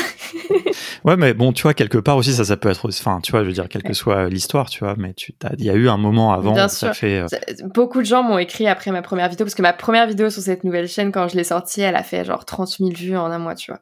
ouais 1.05 1.16
mais 1.16 1.35
bon 1.35 1.53
tu 1.53 1.62
vois 1.62 1.75
quelque 1.75 1.99
part 1.99 2.16
aussi 2.16 2.33
ça 2.33 2.45
ça 2.45 2.57
peut 2.57 2.68
être 2.68 2.88
enfin 2.88 3.21
tu 3.23 3.31
vois 3.31 3.42
je 3.42 3.49
veux 3.49 3.53
dire 3.53 3.68
quelle 3.68 3.85
que 3.85 3.92
soit 3.92 4.29
l'histoire 4.29 4.71
tu 4.71 4.81
vois 4.81 4.97
mais 4.99 5.14
tu 5.14 5.35
il 5.59 5.64
y 5.64 5.71
a 5.71 5.75
eu 5.75 5.88
un 5.88 5.99
moment 5.99 6.33
avant 6.33 6.53
Bien 6.53 6.68
sûr. 6.68 6.95
fait 6.95 7.21
euh, 7.21 7.27
beaucoup 7.75 8.01
de 8.01 8.07
gens 8.07 8.25
m'ont 8.25 8.38
écrit 8.38 8.66
après 8.66 8.90
ma 8.90 9.03
première 9.03 9.29
vidéo 9.29 9.47
parce 9.47 9.55
que 9.55 9.62
ma 9.62 9.73
première 9.73 10.09
vidéo 10.09 10.31
sur 10.31 10.42
cette 10.42 10.64
nouvelle 10.64 10.88
chaîne 10.88 11.12
quand 11.12 11.29
je 11.29 11.37
l'ai 11.37 11.45
sortie 11.45 11.83
elle 11.83 11.97
a 11.97 12.03
fait 12.03 12.25
genre 12.25 12.45
30 12.45 12.68
000 12.79 12.90
vues 12.90 13.16
en 13.16 13.27
un 13.27 13.38
mois 13.38 13.55
tu 13.55 13.71
vois 13.71 13.81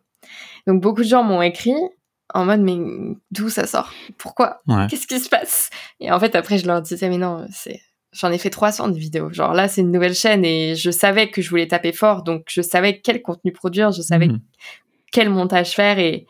donc 0.66 0.82
beaucoup 0.82 1.00
de 1.00 1.08
gens 1.08 1.22
m'ont 1.22 1.40
écrit 1.40 1.74
en 2.34 2.44
mode 2.44 2.60
mais 2.60 2.76
d'où 3.30 3.48
ça 3.48 3.66
sort? 3.66 3.92
Pourquoi? 4.18 4.62
Qu'est-ce 4.88 5.06
qui 5.06 5.20
se 5.20 5.28
passe? 5.28 5.70
Et 6.00 6.10
en 6.10 6.20
fait 6.20 6.34
après 6.34 6.58
je 6.58 6.66
leur 6.66 6.82
disais 6.82 7.08
mais 7.08 7.18
non 7.18 7.46
c'est 7.50 7.80
j'en 8.12 8.32
ai 8.32 8.38
fait 8.38 8.50
300 8.50 8.88
de 8.88 8.98
vidéos. 8.98 9.32
Genre 9.32 9.52
là 9.52 9.68
c'est 9.68 9.80
une 9.80 9.92
nouvelle 9.92 10.14
chaîne 10.14 10.44
et 10.44 10.74
je 10.76 10.90
savais 10.90 11.30
que 11.30 11.42
je 11.42 11.50
voulais 11.50 11.68
taper 11.68 11.92
fort 11.92 12.22
donc 12.22 12.44
je 12.48 12.62
savais 12.62 13.00
quel 13.00 13.22
contenu 13.22 13.52
produire, 13.52 13.92
je 13.92 14.02
savais 14.02 14.28
mhm. 14.28 14.40
quel 15.12 15.30
montage 15.30 15.70
faire 15.70 15.98
et 15.98 16.26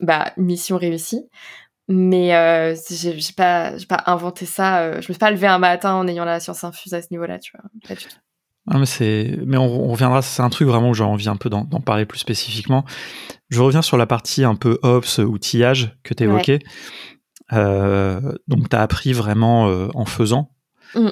bah 0.00 0.32
mission 0.36 0.76
réussie. 0.76 1.28
Mais 1.86 2.34
euh, 2.34 2.74
j'ai 2.90 3.14
pas 3.36 3.76
j'ai 3.76 3.86
pas 3.86 4.02
inventé 4.06 4.46
ça, 4.46 4.80
euh, 4.80 4.92
je 4.94 4.96
me 4.96 5.02
suis 5.02 5.14
pas 5.14 5.30
levé 5.30 5.46
un 5.46 5.58
matin 5.58 5.94
en 5.94 6.08
ayant 6.08 6.24
la 6.24 6.40
science 6.40 6.64
infuse 6.64 6.94
à 6.94 7.02
ce 7.02 7.08
niveau-là, 7.10 7.38
tu 7.38 7.52
vois. 7.52 7.68
Pas 7.86 7.94
du 7.94 8.06
tout. 8.06 8.16
Mais 8.66 8.86
c'est, 8.86 9.38
mais 9.44 9.58
on, 9.58 9.88
reviendra. 9.88 10.22
C'est 10.22 10.42
un 10.42 10.50
truc 10.50 10.68
vraiment 10.68 10.90
où 10.90 10.94
j'ai 10.94 11.04
envie 11.04 11.28
un 11.28 11.36
peu 11.36 11.50
d'en 11.50 11.64
parler 11.66 12.06
plus 12.06 12.18
spécifiquement. 12.18 12.84
Je 13.50 13.60
reviens 13.60 13.82
sur 13.82 13.96
la 13.96 14.06
partie 14.06 14.44
un 14.44 14.54
peu 14.54 14.78
ops, 14.82 15.18
outillage 15.18 15.96
que 16.02 16.14
tu 16.14 16.24
évoquais. 16.24 16.60
Euh, 17.52 18.20
donc, 18.48 18.70
tu 18.70 18.76
as 18.76 18.80
appris 18.80 19.12
vraiment 19.12 19.68
euh, 19.68 19.88
en 19.94 20.06
faisant. 20.06 20.50
Mm. 20.94 21.10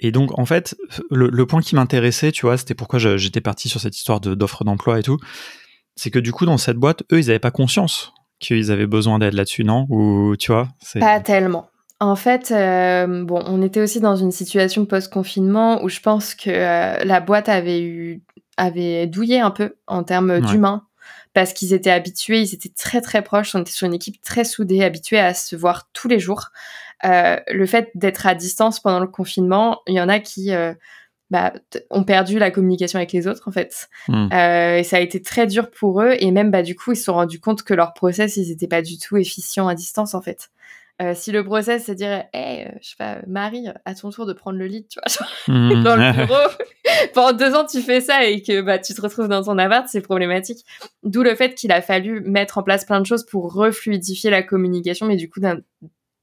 Et 0.00 0.10
donc, 0.10 0.38
en 0.38 0.46
fait, 0.46 0.76
le, 1.10 1.46
point 1.46 1.60
qui 1.60 1.74
m'intéressait, 1.74 2.32
tu 2.32 2.46
vois, 2.46 2.56
c'était 2.56 2.74
pourquoi 2.74 2.98
j'étais 2.98 3.40
parti 3.40 3.68
sur 3.68 3.80
cette 3.80 3.96
histoire 3.96 4.20
d'offre 4.20 4.64
d'emploi 4.64 4.98
et 4.98 5.02
tout. 5.02 5.18
C'est 5.96 6.10
que 6.10 6.18
du 6.18 6.32
coup, 6.32 6.44
dans 6.44 6.58
cette 6.58 6.76
boîte, 6.76 7.02
eux, 7.12 7.18
ils 7.18 7.26
n'avaient 7.26 7.38
pas 7.38 7.50
conscience 7.50 8.12
qu'ils 8.38 8.70
avaient 8.70 8.86
besoin 8.86 9.18
d'aide 9.18 9.32
là-dessus, 9.32 9.64
non? 9.64 9.86
Ou 9.88 10.36
tu 10.38 10.52
vois 10.52 10.68
Pas 11.00 11.20
tellement. 11.20 11.70
En 11.98 12.16
fait, 12.16 12.50
euh, 12.50 13.24
bon, 13.24 13.42
on 13.46 13.62
était 13.62 13.80
aussi 13.80 14.00
dans 14.00 14.16
une 14.16 14.32
situation 14.32 14.84
post-confinement 14.84 15.82
où 15.82 15.88
je 15.88 16.00
pense 16.00 16.34
que 16.34 16.50
euh, 16.50 17.04
la 17.04 17.20
boîte 17.20 17.48
avait 17.48 17.82
eu 17.82 18.22
avait 18.58 19.06
douillé 19.06 19.40
un 19.40 19.50
peu 19.50 19.76
en 19.86 20.02
termes 20.02 20.40
d'humains 20.40 20.86
parce 21.34 21.52
qu'ils 21.52 21.74
étaient 21.74 21.90
habitués, 21.90 22.40
ils 22.40 22.54
étaient 22.54 22.72
très 22.74 23.02
très 23.02 23.20
proches, 23.20 23.54
on 23.54 23.60
était 23.60 23.70
sur 23.70 23.86
une 23.86 23.92
équipe 23.92 24.22
très 24.22 24.44
soudée, 24.44 24.82
habituée 24.82 25.18
à 25.18 25.34
se 25.34 25.54
voir 25.54 25.90
tous 25.92 26.08
les 26.08 26.18
jours. 26.18 26.50
Euh, 27.04 27.36
le 27.48 27.66
fait 27.66 27.90
d'être 27.94 28.26
à 28.26 28.34
distance 28.34 28.80
pendant 28.80 29.00
le 29.00 29.06
confinement, 29.06 29.82
il 29.86 29.94
y 29.94 30.00
en 30.00 30.08
a 30.08 30.18
qui 30.18 30.52
euh, 30.52 30.72
bah, 31.28 31.52
ont 31.90 32.04
perdu 32.04 32.38
la 32.38 32.50
communication 32.50 32.96
avec 32.98 33.12
les 33.12 33.26
autres 33.26 33.48
en 33.48 33.52
fait. 33.52 33.88
Hmm. 34.08 34.28
Euh, 34.32 34.78
et 34.78 34.82
ça 34.82 34.96
a 34.96 35.00
été 35.00 35.20
très 35.20 35.46
dur 35.46 35.70
pour 35.70 36.00
eux 36.00 36.14
et 36.18 36.30
même 36.30 36.50
bah, 36.50 36.62
du 36.62 36.74
coup 36.74 36.92
ils 36.92 36.96
se 36.96 37.04
sont 37.04 37.14
rendus 37.14 37.38
compte 37.38 37.64
que 37.64 37.74
leur 37.74 37.92
process 37.92 38.38
ils 38.38 38.48
n'étaient 38.48 38.66
pas 38.66 38.80
du 38.80 38.98
tout 38.98 39.18
efficients 39.18 39.68
à 39.68 39.74
distance 39.74 40.14
en 40.14 40.22
fait. 40.22 40.48
Euh, 41.02 41.12
si 41.14 41.30
le 41.30 41.44
process, 41.44 41.84
c'est 41.84 41.94
dire, 41.94 42.24
hey, 42.32 42.68
je 42.80 42.88
sais 42.88 42.96
pas, 42.96 43.18
Marie, 43.26 43.66
à 43.84 43.94
ton 43.94 44.10
tour 44.10 44.24
de 44.24 44.32
prendre 44.32 44.58
le 44.58 44.66
lead, 44.66 44.88
tu 44.88 44.98
vois, 44.98 45.54
hmm. 45.54 45.82
dans 45.84 45.96
le 45.96 46.12
bureau, 46.26 46.48
pendant 47.12 47.36
deux 47.36 47.54
ans, 47.54 47.66
tu 47.66 47.82
fais 47.82 48.00
ça 48.00 48.24
et 48.24 48.42
que 48.42 48.62
bah, 48.62 48.78
tu 48.78 48.94
te 48.94 49.02
retrouves 49.02 49.28
dans 49.28 49.42
ton 49.42 49.58
appart, 49.58 49.86
c'est 49.88 50.00
problématique. 50.00 50.64
D'où 51.02 51.22
le 51.22 51.34
fait 51.34 51.54
qu'il 51.54 51.70
a 51.72 51.82
fallu 51.82 52.22
mettre 52.22 52.58
en 52.58 52.62
place 52.62 52.84
plein 52.84 53.00
de 53.00 53.06
choses 53.06 53.26
pour 53.26 53.52
refluidifier 53.52 54.30
la 54.30 54.42
communication, 54.42 55.06
mais 55.06 55.16
du 55.16 55.28
coup, 55.28 55.40
d'un 55.40 55.60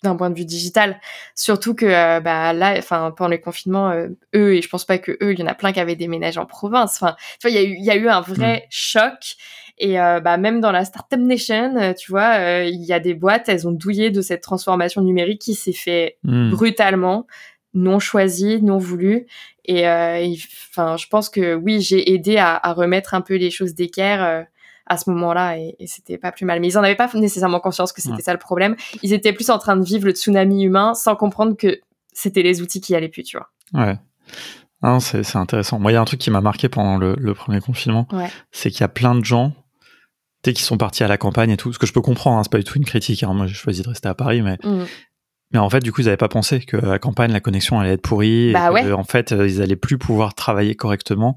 d'un 0.03 0.15
point 0.15 0.29
de 0.29 0.35
vue 0.35 0.45
digital. 0.45 0.99
Surtout 1.33 1.73
que 1.73 1.85
euh, 1.85 2.19
bah 2.19 2.53
là, 2.53 2.75
enfin 2.77 3.13
pendant 3.15 3.29
les 3.29 3.39
confinements, 3.39 3.89
euh, 3.89 4.09
eux 4.35 4.55
et 4.55 4.61
je 4.61 4.69
pense 4.69 4.85
pas 4.85 4.97
que 4.97 5.13
eux, 5.21 5.31
il 5.33 5.39
y 5.39 5.43
en 5.43 5.47
a 5.47 5.55
plein 5.55 5.71
qui 5.71 5.79
avaient 5.79 5.95
déménagé 5.95 6.39
en 6.39 6.45
province. 6.45 7.01
Enfin, 7.01 7.15
tu 7.39 7.47
vois, 7.47 7.51
il 7.51 7.55
y 7.55 7.57
a 7.57 7.63
eu 7.63 7.75
il 7.75 7.83
y 7.83 7.89
a 7.89 7.95
eu 7.95 8.09
un 8.09 8.21
vrai 8.21 8.65
mm. 8.65 8.67
choc. 8.69 9.35
Et 9.77 9.99
euh, 9.99 10.19
bah 10.19 10.37
même 10.37 10.61
dans 10.61 10.71
la 10.71 10.85
startup 10.85 11.19
nation, 11.19 11.93
tu 11.97 12.11
vois, 12.11 12.63
il 12.63 12.83
y 12.83 12.93
a 12.93 12.99
des 12.99 13.13
boîtes, 13.13 13.49
elles 13.49 13.67
ont 13.67 13.71
douillé 13.71 14.11
de 14.11 14.21
cette 14.21 14.41
transformation 14.41 15.01
numérique 15.01 15.41
qui 15.41 15.55
s'est 15.55 15.73
fait 15.73 16.17
mm. 16.23 16.51
brutalement, 16.51 17.25
non 17.73 17.99
choisie, 17.99 18.61
non 18.61 18.77
voulue. 18.77 19.25
Et 19.65 19.87
enfin, 19.87 20.97
je 20.97 21.07
pense 21.07 21.29
que 21.29 21.55
oui, 21.55 21.81
j'ai 21.81 22.13
aidé 22.13 22.37
à, 22.37 22.55
à, 22.55 22.73
remettre 22.73 23.13
un 23.13 23.21
peu 23.21 23.35
les 23.35 23.49
choses 23.49 23.73
d'équerre 23.73 24.45
à 24.85 24.97
ce 24.97 25.09
moment-là 25.11 25.57
et, 25.57 25.75
c'était 25.87 26.17
pas 26.17 26.31
plus 26.31 26.45
mal. 26.45 26.59
Mais 26.59 26.67
ils 26.67 26.77
en 26.77 26.83
avaient 26.83 26.95
pas 26.95 27.09
nécessairement 27.13 27.59
conscience 27.59 27.93
que 27.93 28.01
c'était 28.01 28.21
ça 28.21 28.33
le 28.33 28.39
problème. 28.39 28.75
Ils 29.01 29.13
étaient 29.13 29.33
plus 29.33 29.49
en 29.49 29.57
train 29.57 29.75
de 29.75 29.83
vivre 29.83 30.05
le 30.05 30.11
tsunami 30.11 30.63
humain 30.63 30.93
sans 30.93 31.15
comprendre 31.15 31.55
que 31.55 31.79
c'était 32.13 32.43
les 32.43 32.61
outils 32.61 32.81
qui 32.81 32.95
allaient 32.95 33.09
plus, 33.09 33.23
tu 33.23 33.37
vois. 33.37 33.49
Ouais. 33.73 34.99
c'est 34.99 35.35
intéressant. 35.35 35.79
Moi, 35.79 35.91
il 35.91 35.95
y 35.95 35.97
a 35.97 36.01
un 36.01 36.05
truc 36.05 36.19
qui 36.19 36.31
m'a 36.31 36.41
marqué 36.41 36.69
pendant 36.69 36.97
le, 36.97 37.33
premier 37.33 37.59
confinement, 37.59 38.07
c'est 38.51 38.69
qu'il 38.69 38.81
y 38.81 38.85
a 38.85 38.89
plein 38.89 39.15
de 39.15 39.25
gens 39.25 39.53
qui 40.51 40.63
sont 40.63 40.77
partis 40.77 41.03
à 41.05 41.07
la 41.07 41.17
campagne 41.17 41.51
et 41.51 41.57
tout, 41.57 41.71
ce 41.71 41.79
que 41.79 41.87
je 41.87 41.93
peux 41.93 42.01
comprendre, 42.01 42.37
hein, 42.37 42.43
c'est 42.43 42.51
pas 42.51 42.57
du 42.57 42.65
tout 42.65 42.77
une 42.77 42.83
critique. 42.83 43.23
Hein. 43.23 43.33
Moi, 43.33 43.47
j'ai 43.47 43.53
choisi 43.53 43.81
de 43.81 43.87
rester 43.87 44.09
à 44.09 44.13
Paris, 44.13 44.41
mais 44.41 44.57
mmh. 44.61 44.85
Mais 45.53 45.59
en 45.59 45.69
fait, 45.69 45.81
du 45.81 45.91
coup, 45.91 46.01
ils 46.01 46.05
n'avaient 46.05 46.17
pas 46.17 46.29
pensé 46.29 46.59
que 46.61 46.77
la 46.77 46.97
campagne, 46.97 47.31
la 47.31 47.39
connexion 47.39 47.79
allait 47.79 47.93
être 47.93 48.01
pourrie. 48.01 48.49
et 48.49 48.53
bah 48.53 48.71
en 48.97 49.03
fait, 49.03 49.31
euh, 49.31 49.47
ils 49.47 49.61
allaient 49.61 49.75
plus 49.75 49.99
pouvoir 49.99 50.33
travailler 50.33 50.75
correctement 50.75 51.35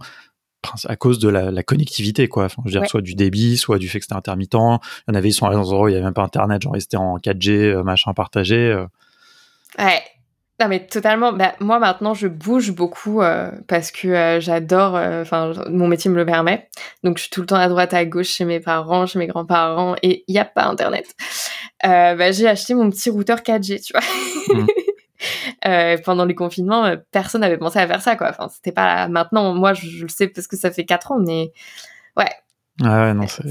à 0.89 0.97
cause 0.97 1.19
de 1.21 1.29
la, 1.29 1.63
connectivité, 1.63 2.27
quoi. 2.27 2.47
Enfin, 2.47 2.63
je 2.65 2.73
veux 2.73 2.81
dire, 2.81 2.89
soit 2.89 3.03
du 3.03 3.15
débit, 3.15 3.57
soit 3.57 3.79
du 3.79 3.89
fait 3.89 4.01
que 4.01 4.05
c'était 4.07 4.17
intermittent. 4.17 4.55
Il 4.55 4.79
y 5.09 5.11
en 5.13 5.15
avait, 5.15 5.29
ils 5.29 5.33
sont 5.33 5.47
allés 5.47 5.55
dans 5.55 5.69
un 5.69 5.73
endroit 5.73 5.85
où 5.85 5.89
il 5.89 5.93
n'y 5.93 5.97
avait 5.97 6.05
même 6.05 6.15
pas 6.15 6.25
Internet, 6.25 6.63
genre, 6.63 6.77
ils 6.77 6.83
étaient 6.83 6.97
en 6.97 7.19
4G, 7.19 7.51
euh, 7.51 7.83
machin 7.85 8.15
partagé. 8.15 8.57
Euh. 8.57 8.87
Ouais. 9.79 10.03
Non, 10.59 10.69
mais 10.69 10.87
totalement. 10.87 11.33
Bah, 11.33 11.55
moi, 11.61 11.79
maintenant, 11.79 12.15
je 12.15 12.29
bouge 12.29 12.73
beaucoup 12.73 13.21
euh, 13.21 13.51
parce 13.69 13.91
que 13.91 14.39
j'adore. 14.41 14.95
Enfin, 14.95 15.53
mon 15.69 15.87
métier 15.87 16.11
me 16.11 16.17
le 16.17 16.25
permet. 16.25 16.69
Donc, 17.05 17.19
je 17.19 17.25
suis 17.25 17.31
tout 17.31 17.41
le 17.41 17.47
temps 17.47 17.57
à 17.57 17.69
droite, 17.69 17.93
à 17.93 18.05
gauche 18.07 18.29
chez 18.29 18.45
mes 18.45 18.61
parents, 18.61 19.07
chez 19.07 19.19
mes 19.19 19.27
grands-parents 19.27 19.97
et 20.03 20.25
il 20.29 20.33
n'y 20.33 20.39
a 20.39 20.45
pas 20.45 20.65
Internet. 20.65 21.07
Bah, 21.83 22.33
j'ai 22.33 22.49
acheté 22.49 22.75
mon 22.75 22.91
petit 22.91 23.11
routeur 23.11 23.41
4G, 23.41 23.85
tu 23.85 23.93
vois. 23.93 24.57
Mmh. 24.57 24.67
Euh, 25.67 25.97
pendant 26.05 26.25
les 26.25 26.35
confinements, 26.35 26.85
euh, 26.85 26.97
personne 27.11 27.41
n'avait 27.41 27.59
pensé 27.59 27.79
à 27.79 27.87
faire 27.87 28.03
ça, 28.03 28.17
quoi. 28.17 28.31
Enfin, 28.31 28.49
c'était 28.49 28.73
pas 28.73 29.09
maintenant. 29.09 29.55
Moi, 29.55 29.75
je, 29.75 30.03
le 30.03 30.09
sais 30.09 30.29
parce 30.29 30.47
que 30.47 30.57
ça 30.57 30.71
fait 30.71 30.85
4 30.85 31.13
ans, 31.13 31.19
mais 31.19 31.53
ouais. 32.17 32.31
Ah 32.83 33.05
ouais, 33.05 33.15
non, 33.15 33.27
c'est. 33.27 33.45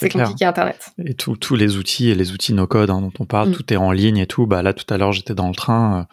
C'est 0.00 0.08
compliqué 0.08 0.46
Internet. 0.46 0.92
Et 1.04 1.14
tous 1.14 1.54
les 1.54 1.76
outils 1.76 2.08
et 2.08 2.14
les 2.14 2.32
outils 2.32 2.54
no 2.54 2.66
code 2.66 2.90
hein, 2.90 3.02
dont 3.02 3.12
on 3.18 3.26
parle, 3.26 3.50
mm. 3.50 3.52
tout 3.52 3.72
est 3.72 3.76
en 3.76 3.92
ligne 3.92 4.16
et 4.16 4.26
tout. 4.26 4.46
Bah 4.46 4.62
là, 4.62 4.72
tout 4.72 4.92
à 4.92 4.96
l'heure, 4.96 5.12
j'étais 5.12 5.34
dans 5.34 5.48
le 5.48 5.54
train. 5.54 6.06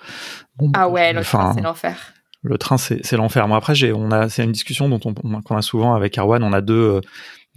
Euh, 0.62 0.68
ah 0.74 0.90
ouais, 0.90 1.14
le 1.14 1.24
train, 1.24 1.54
c'est 1.54 1.62
l'enfer. 1.62 2.14
Le 2.44 2.58
train, 2.58 2.78
c'est 2.78 3.12
l'enfer. 3.14 3.48
Moi, 3.48 3.58
après, 3.58 3.74
on 3.92 4.12
a, 4.12 4.30
c'est 4.30 4.44
une 4.44 4.52
discussion 4.52 4.90
dont 4.90 5.00
on, 5.06 5.42
qu'on 5.42 5.58
a 5.58 5.62
souvent 5.62 5.96
avec 5.96 6.18
Arwan. 6.18 6.44
On 6.44 6.54
a 6.54 6.62
deux, 6.62 7.02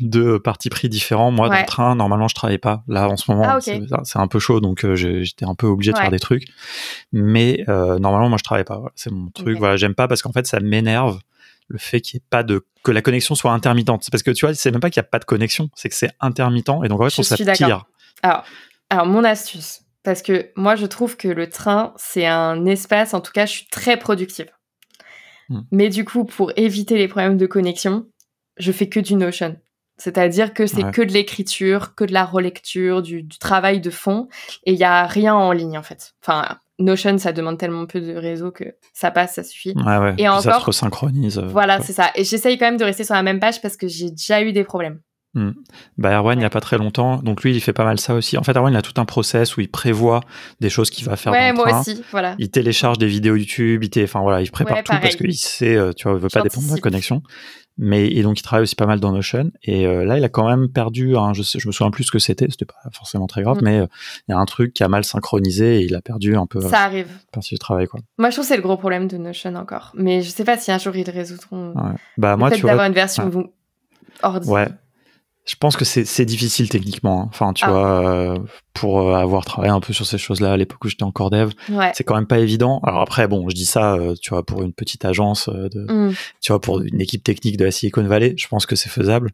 deux 0.01 0.39
partis 0.39 0.71
pris 0.71 0.89
différents. 0.89 1.31
Moi, 1.31 1.49
dans 1.49 1.59
le 1.59 1.67
train, 1.67 1.95
normalement, 1.97 2.29
je 2.29 2.35
travaille 2.35 2.59
pas. 2.59 2.83
Là, 2.89 3.09
en 3.09 3.17
ce 3.17 3.31
moment, 3.31 3.45
ah, 3.47 3.59
c'est 3.61 4.19
un 4.19 4.29
peu 4.29 4.39
chaud, 4.39 4.61
donc 4.61 4.85
euh, 4.85 4.95
j'étais 4.95 5.45
un 5.45 5.55
peu 5.55 5.67
obligé 5.67 5.93
de 5.93 5.99
faire 5.99 6.11
des 6.11 6.19
trucs. 6.19 6.45
Mais 7.13 7.65
euh, 7.69 7.99
normalement, 7.99 8.29
moi, 8.29 8.39
je 8.39 8.45
travaille 8.45 8.65
pas. 8.65 8.83
C'est 8.95 9.11
mon 9.11 9.31
truc. 9.31 9.59
Voilà, 9.59 9.77
j'aime 9.77 9.95
pas 9.95 10.09
parce 10.09 10.23
qu'en 10.23 10.33
fait, 10.33 10.47
ça 10.47 10.61
m'énerve 10.61 11.19
le 11.71 11.79
fait 11.79 12.01
qu'il 12.01 12.19
n'y 12.19 12.23
ait 12.23 12.27
pas 12.29 12.43
de 12.43 12.67
que 12.83 12.91
la 12.91 13.01
connexion 13.01 13.35
soit 13.35 13.53
intermittente. 13.53 14.03
C'est 14.03 14.11
parce 14.11 14.23
que 14.23 14.31
tu 14.31 14.45
vois, 14.45 14.55
c'est 14.55 14.71
même 14.71 14.81
pas 14.81 14.91
qu'il 14.91 15.01
n'y 15.01 15.07
a 15.07 15.09
pas 15.09 15.19
de 15.19 15.25
connexion, 15.25 15.71
c'est 15.75 15.89
que 15.89 15.95
c'est 15.95 16.11
intermittent 16.21 16.71
et 16.85 16.89
donc 16.89 17.01
en 17.01 17.09
fait, 17.09 17.17
je 17.17 17.23
ça 17.23 17.37
pire. 17.37 17.87
Alors, 18.23 18.45
alors, 18.91 19.07
mon 19.07 19.25
astuce, 19.25 19.83
parce 20.03 20.21
que 20.21 20.51
moi, 20.57 20.77
je 20.77 20.87
trouve 20.87 21.17
que 21.17 21.29
le 21.29 21.49
train, 21.49 21.95
c'est 21.97 22.27
un 22.27 22.67
espace. 22.67 23.15
En 23.15 23.21
tout 23.21 23.33
cas, 23.33 23.47
je 23.47 23.53
suis 23.53 23.67
très 23.69 23.99
productive. 23.99 24.51
Hmm. 25.49 25.61
Mais 25.71 25.89
du 25.89 26.05
coup, 26.05 26.25
pour 26.25 26.53
éviter 26.57 26.99
les 26.99 27.09
problèmes 27.09 27.37
de 27.37 27.47
connexion, 27.47 28.07
je 28.57 28.73
fais 28.73 28.89
que 28.89 29.01
du 29.01 29.15
Notion. 29.15 29.57
C'est-à-dire 29.97 30.55
que 30.55 30.67
c'est 30.67 30.91
que 30.93 31.03
de 31.03 31.13
l'écriture, 31.13 31.95
que 31.95 32.05
de 32.05 32.15
la 32.15 32.25
relecture, 32.25 33.03
du, 33.03 33.29
travail 33.29 33.81
de 33.81 33.91
fond, 33.91 34.29
et 34.65 34.73
il 34.73 34.79
y 34.79 34.85
a 34.85 35.07
rien 35.07 35.35
en 35.35 35.53
ligne 35.53 35.77
en 35.77 35.83
fait. 35.83 36.15
Enfin, 36.23 36.59
Notion, 36.81 37.19
ça 37.19 37.33
demande 37.33 37.59
tellement 37.59 37.87
peu 37.87 38.01
de 38.01 38.15
réseau 38.15 38.51
que 38.51 38.65
ça 38.93 39.11
passe, 39.11 39.35
ça 39.35 39.45
suffit. 39.45 39.75
Et 40.19 40.29
encore, 40.29 40.43
ça 40.43 40.61
se 40.61 40.65
resynchronise. 40.65 41.39
Euh, 41.39 41.47
voilà, 41.47 41.81
c'est 41.81 41.93
ça. 41.93 42.11
Et 42.15 42.25
j'essaye 42.25 42.59
quand 42.59 42.67
même 42.67 42.79
de 42.79 42.85
rester 42.85 43.05
sur 43.05 43.15
la 43.15 43.23
même 43.23 43.39
page 43.39 43.61
parce 43.61 43.77
que 43.77 43.87
j'ai 43.87 44.11
déjà 44.11 44.43
eu 44.43 44.53
des 44.53 44.65
problèmes. 44.65 45.01
Hmm. 45.35 45.53
Bah 45.97 46.17
Erwan, 46.17 46.37
il 46.37 46.41
n'y 46.41 46.45
a 46.45 46.51
pas 46.51 46.61
très 46.61 46.77
longtemps, 46.77 47.19
donc 47.19 47.45
lui, 47.45 47.55
il 47.55 47.61
fait 47.61 47.73
pas 47.73 47.85
mal 47.85 48.01
ça 48.01 48.15
aussi. 48.15 48.37
En 48.37 48.43
fait, 48.43 48.57
Erwan, 48.57 48.73
il 48.73 48.77
a 48.77 48.83
tout 48.83 49.01
un 49.01 49.05
process 49.05 49.57
où 49.57 49.61
il 49.61 49.71
prévoit 49.71 50.23
des 50.59 50.71
choses 50.71 50.91
qu'il 50.91 51.05
va 51.05 51.15
faire. 51.15 51.33
Ouais, 51.33 51.53
moi 51.53 51.79
aussi, 51.79 52.03
voilà. 52.11 52.35
Il 52.39 52.51
télécharge 52.51 52.99
des 52.99 53.07
vidéos 53.07 53.37
YouTube, 53.37 53.85
il, 53.85 54.03
enfin 54.03 54.21
voilà, 54.23 54.43
il 54.43 54.51
prépare 54.51 54.83
tout 54.83 54.93
parce 55.01 55.15
qu'il 55.15 55.35
sait, 55.35 55.77
euh, 55.77 55.93
tu 55.93 56.09
vois, 56.09 56.19
il 56.19 56.23
veut 56.23 56.29
pas 56.29 56.43
dépendre 56.43 56.67
de 56.67 56.75
la 56.75 56.81
connexion. 56.81 57.23
Mais 57.83 58.09
et 58.09 58.23
donc 58.23 58.39
il 58.39 58.43
travaille 58.43 58.65
aussi 58.65 58.75
pas 58.75 58.85
mal 58.85 59.01
dans 59.01 59.11
Notion. 59.11 59.51
Et 59.63 59.87
euh, 59.87 60.05
là, 60.05 60.19
il 60.19 60.25
a 60.25 60.29
quand 60.29 60.47
même 60.47 60.69
perdu. 60.69 61.15
je, 61.33 61.43
sais, 61.43 61.59
je 61.59 61.67
me 61.67 61.73
souviens 61.73 61.91
plus 61.91 62.05
ce 62.05 62.13
que 62.13 62.19
c'était. 62.19 62.47
C'était 62.51 62.67
pas 62.67 62.91
forcément 62.93 63.27
très 63.27 63.43
grave, 63.43 63.57
mm. 63.57 63.65
mais 63.65 63.79
euh, 63.81 63.87
il 64.29 64.33
y 64.33 64.35
a 64.35 64.39
un 64.39 64.45
truc 64.45 64.75
qui 64.75 64.85
a 64.85 64.89
mal 64.89 65.03
synchronisé 65.03 65.81
et 65.81 65.85
il 65.87 65.95
a 65.95 66.03
perdu 66.03 66.37
un 66.37 66.45
peu. 66.45 66.61
Ça 66.61 66.83
arrive. 66.83 67.09
Partie 67.33 67.55
du 67.55 67.59
travail, 67.59 67.87
quoi. 67.87 68.01
Moi, 68.19 68.29
je 68.29 68.35
trouve 68.35 68.45
que 68.45 68.49
c'est 68.49 68.57
le 68.57 68.63
gros 68.63 68.77
problème 68.77 69.09
de 69.09 69.17
Notion 69.17 69.55
encore. 69.55 69.93
Mais 69.95 70.21
je 70.21 70.29
sais 70.29 70.45
pas 70.45 70.59
si 70.59 70.71
un 70.71 70.77
jour 70.77 70.95
ils 70.95 71.07
le 71.07 71.13
résoudront. 71.13 71.73
Ouais. 71.75 71.97
Bah 72.19 72.37
moi, 72.37 72.51
tu 72.51 72.61
d'avoir 72.61 72.87
une 72.87 72.93
version 72.93 73.31
ouais. 73.31 74.47
Ouais. 74.47 74.69
Je 75.51 75.57
pense 75.57 75.77
que 75.77 75.85
c'est 75.85 76.25
difficile 76.25 76.69
techniquement. 76.69 77.23
Hein. 77.23 77.29
Enfin, 77.29 77.53
tu 77.53 77.65
ah. 77.65 77.71
vois, 77.71 78.07
euh, 78.07 78.39
pour 78.73 79.01
euh, 79.01 79.15
avoir 79.15 79.45
travaillé 79.45 79.73
un 79.73 79.81
peu 79.81 79.93
sur 79.93 80.07
ces 80.07 80.17
choses-là 80.17 80.53
à 80.53 80.57
l'époque 80.57 80.85
où 80.85 80.89
j'étais 80.89 81.03
encore 81.03 81.31
dev, 81.31 81.51
c'est 81.93 82.05
quand 82.05 82.15
même 82.15 82.29
pas 82.29 82.39
évident. 82.39 82.79
Alors 82.85 83.01
après, 83.01 83.27
bon, 83.27 83.49
je 83.49 83.55
dis 83.57 83.65
ça, 83.65 83.95
euh, 83.95 84.15
tu 84.15 84.31
vois, 84.31 84.47
pour 84.47 84.63
une 84.63 84.73
petite 84.73 85.05
agence, 85.05 85.49
de, 85.49 85.93
mm. 85.93 86.15
tu 86.41 86.53
vois, 86.53 86.61
pour 86.61 86.81
une 86.81 87.01
équipe 87.01 87.25
technique 87.25 87.57
de 87.57 87.65
la 87.65 87.73
Silicon 87.73 88.05
Valley, 88.05 88.35
je 88.37 88.47
pense 88.47 88.65
que 88.65 88.77
c'est 88.77 88.89
faisable. 88.89 89.33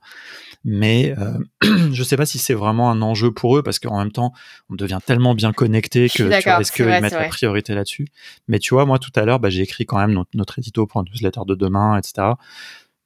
Mais 0.65 1.15
je 1.93 2.03
sais 2.03 2.17
pas 2.17 2.25
si 2.25 2.39
c'est 2.39 2.55
vraiment 2.55 2.91
un 2.91 3.03
enjeu 3.03 3.31
pour 3.31 3.59
eux 3.59 3.63
parce 3.63 3.79
qu'en 3.79 3.99
même 3.99 4.11
temps, 4.11 4.33
on 4.71 4.75
devient 4.75 5.01
tellement 5.05 5.35
bien 5.35 5.53
connecté 5.53 6.09
que 6.09 6.23
est-ce 6.23 6.73
qu'ils 6.73 6.87
mettent 6.87 7.13
la 7.13 7.29
priorité 7.29 7.75
là-dessus? 7.75 8.07
Mais 8.49 8.59
tu 8.59 8.73
vois, 8.73 8.87
moi 8.87 8.99
tout 8.99 9.13
à 9.17 9.27
l'heure, 9.27 9.39
bah, 9.39 9.51
j'ai 9.51 9.61
écrit 9.61 9.85
quand 9.85 9.99
même 9.99 10.13
notre, 10.13 10.31
notre 10.33 10.59
édito 10.59 10.87
pour 10.87 11.03
un 11.03 11.05
newsletter 11.05 11.43
de 11.47 11.55
demain, 11.55 11.99
etc 11.99 12.37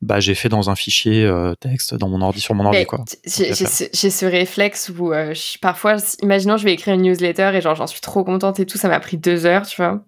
bah, 0.02 0.18
j'ai 0.18 0.34
fait 0.34 0.48
dans 0.48 0.70
un 0.70 0.76
fichier 0.76 1.24
euh, 1.26 1.54
texte 1.54 1.94
dans 1.94 2.08
mon 2.08 2.22
ordi 2.22 2.40
sur 2.40 2.54
mon 2.54 2.64
ordi 2.64 2.86
quoi. 2.86 3.04
J'ai 3.26 3.52
ce, 3.54 4.24
réflexe 4.24 4.90
où 4.96 5.12
euh, 5.12 5.34
parfois, 5.60 5.96
imaginons 6.22 6.56
je 6.56 6.64
vais 6.64 6.72
écrire 6.72 6.94
une 6.94 7.02
newsletter 7.02 7.50
et 7.54 7.60
genre 7.60 7.74
j'en 7.74 7.86
suis 7.86 8.00
trop 8.00 8.24
contente 8.24 8.60
et 8.60 8.66
tout, 8.66 8.78
ça 8.78 8.88
m'a 8.88 9.00
pris 9.00 9.18
deux 9.18 9.44
heures, 9.44 9.66
tu 9.66 9.76
vois. 9.76 10.00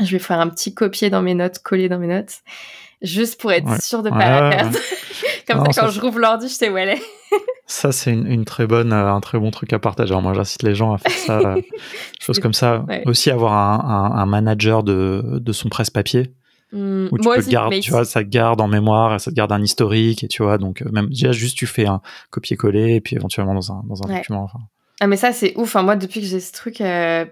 Je 0.00 0.10
vais 0.10 0.18
faire 0.18 0.40
un 0.40 0.48
petit 0.48 0.74
copier 0.74 1.10
dans 1.10 1.22
mes 1.22 1.34
notes, 1.34 1.60
coller 1.60 1.88
dans 1.88 1.98
mes 1.98 2.08
notes, 2.08 2.38
juste 3.02 3.40
pour 3.40 3.52
être 3.52 3.80
sûr 3.80 4.02
de 4.02 4.10
pas 4.10 4.40
la 4.40 4.50
perdre. 4.50 4.78
Comme 5.46 5.72
ça, 5.72 5.82
quand 5.82 5.90
je 5.90 6.00
rouvre 6.00 6.18
l'ordi, 6.18 6.48
je 6.48 6.54
sais 6.54 6.70
où 6.70 6.76
elle 6.76 6.88
est. 6.88 7.02
ça, 7.66 7.92
c'est 7.92 8.10
une, 8.10 8.44
très 8.44 8.66
bonne, 8.66 8.92
euh, 8.92 9.12
un 9.12 9.20
très 9.20 9.38
bon 9.38 9.50
truc 9.52 9.72
à 9.72 9.78
partager. 9.78 10.10
Alors, 10.10 10.22
moi, 10.22 10.32
j'incite 10.32 10.62
les 10.64 10.74
gens 10.74 10.94
à 10.94 10.98
faire 10.98 11.12
ça, 11.12 11.54
choses 12.20 12.40
comme 12.40 12.54
ça. 12.54 12.84
Aussi, 13.04 13.30
avoir 13.30 13.52
un, 13.52 14.16
un 14.16 14.26
manager 14.26 14.82
de, 14.82 15.38
de 15.38 15.52
son 15.52 15.68
presse-papier 15.68 16.32
Mmh, 16.74 17.08
tu 17.08 17.22
moi 17.22 17.36
peux 17.36 17.42
garder, 17.42 17.78
tu 17.78 17.92
vois, 17.92 18.04
ça 18.04 18.24
te 18.24 18.28
garde 18.28 18.60
en 18.60 18.66
mémoire, 18.66 19.20
ça 19.20 19.30
te 19.30 19.36
garde 19.36 19.52
un 19.52 19.62
historique, 19.62 20.24
et 20.24 20.28
tu 20.28 20.42
vois, 20.42 20.58
donc 20.58 20.82
euh, 20.82 20.90
même 20.90 21.08
déjà 21.08 21.30
juste 21.30 21.56
tu 21.56 21.66
fais 21.66 21.86
un 21.86 22.00
copier-coller 22.30 22.96
et 22.96 23.00
puis 23.00 23.14
éventuellement 23.14 23.54
dans 23.54 23.70
un, 23.70 23.82
dans 23.88 24.02
un 24.02 24.12
document. 24.12 24.42
Enfin. 24.42 24.58
Ah 25.00 25.06
mais 25.06 25.16
ça 25.16 25.32
c'est 25.32 25.56
ouf. 25.56 25.62
Enfin, 25.68 25.82
moi 25.82 25.94
depuis 25.94 26.20
que 26.20 26.26
j'ai 26.26 26.40
ce 26.40 26.52
truc, 26.52 26.80
euh, 26.80 27.24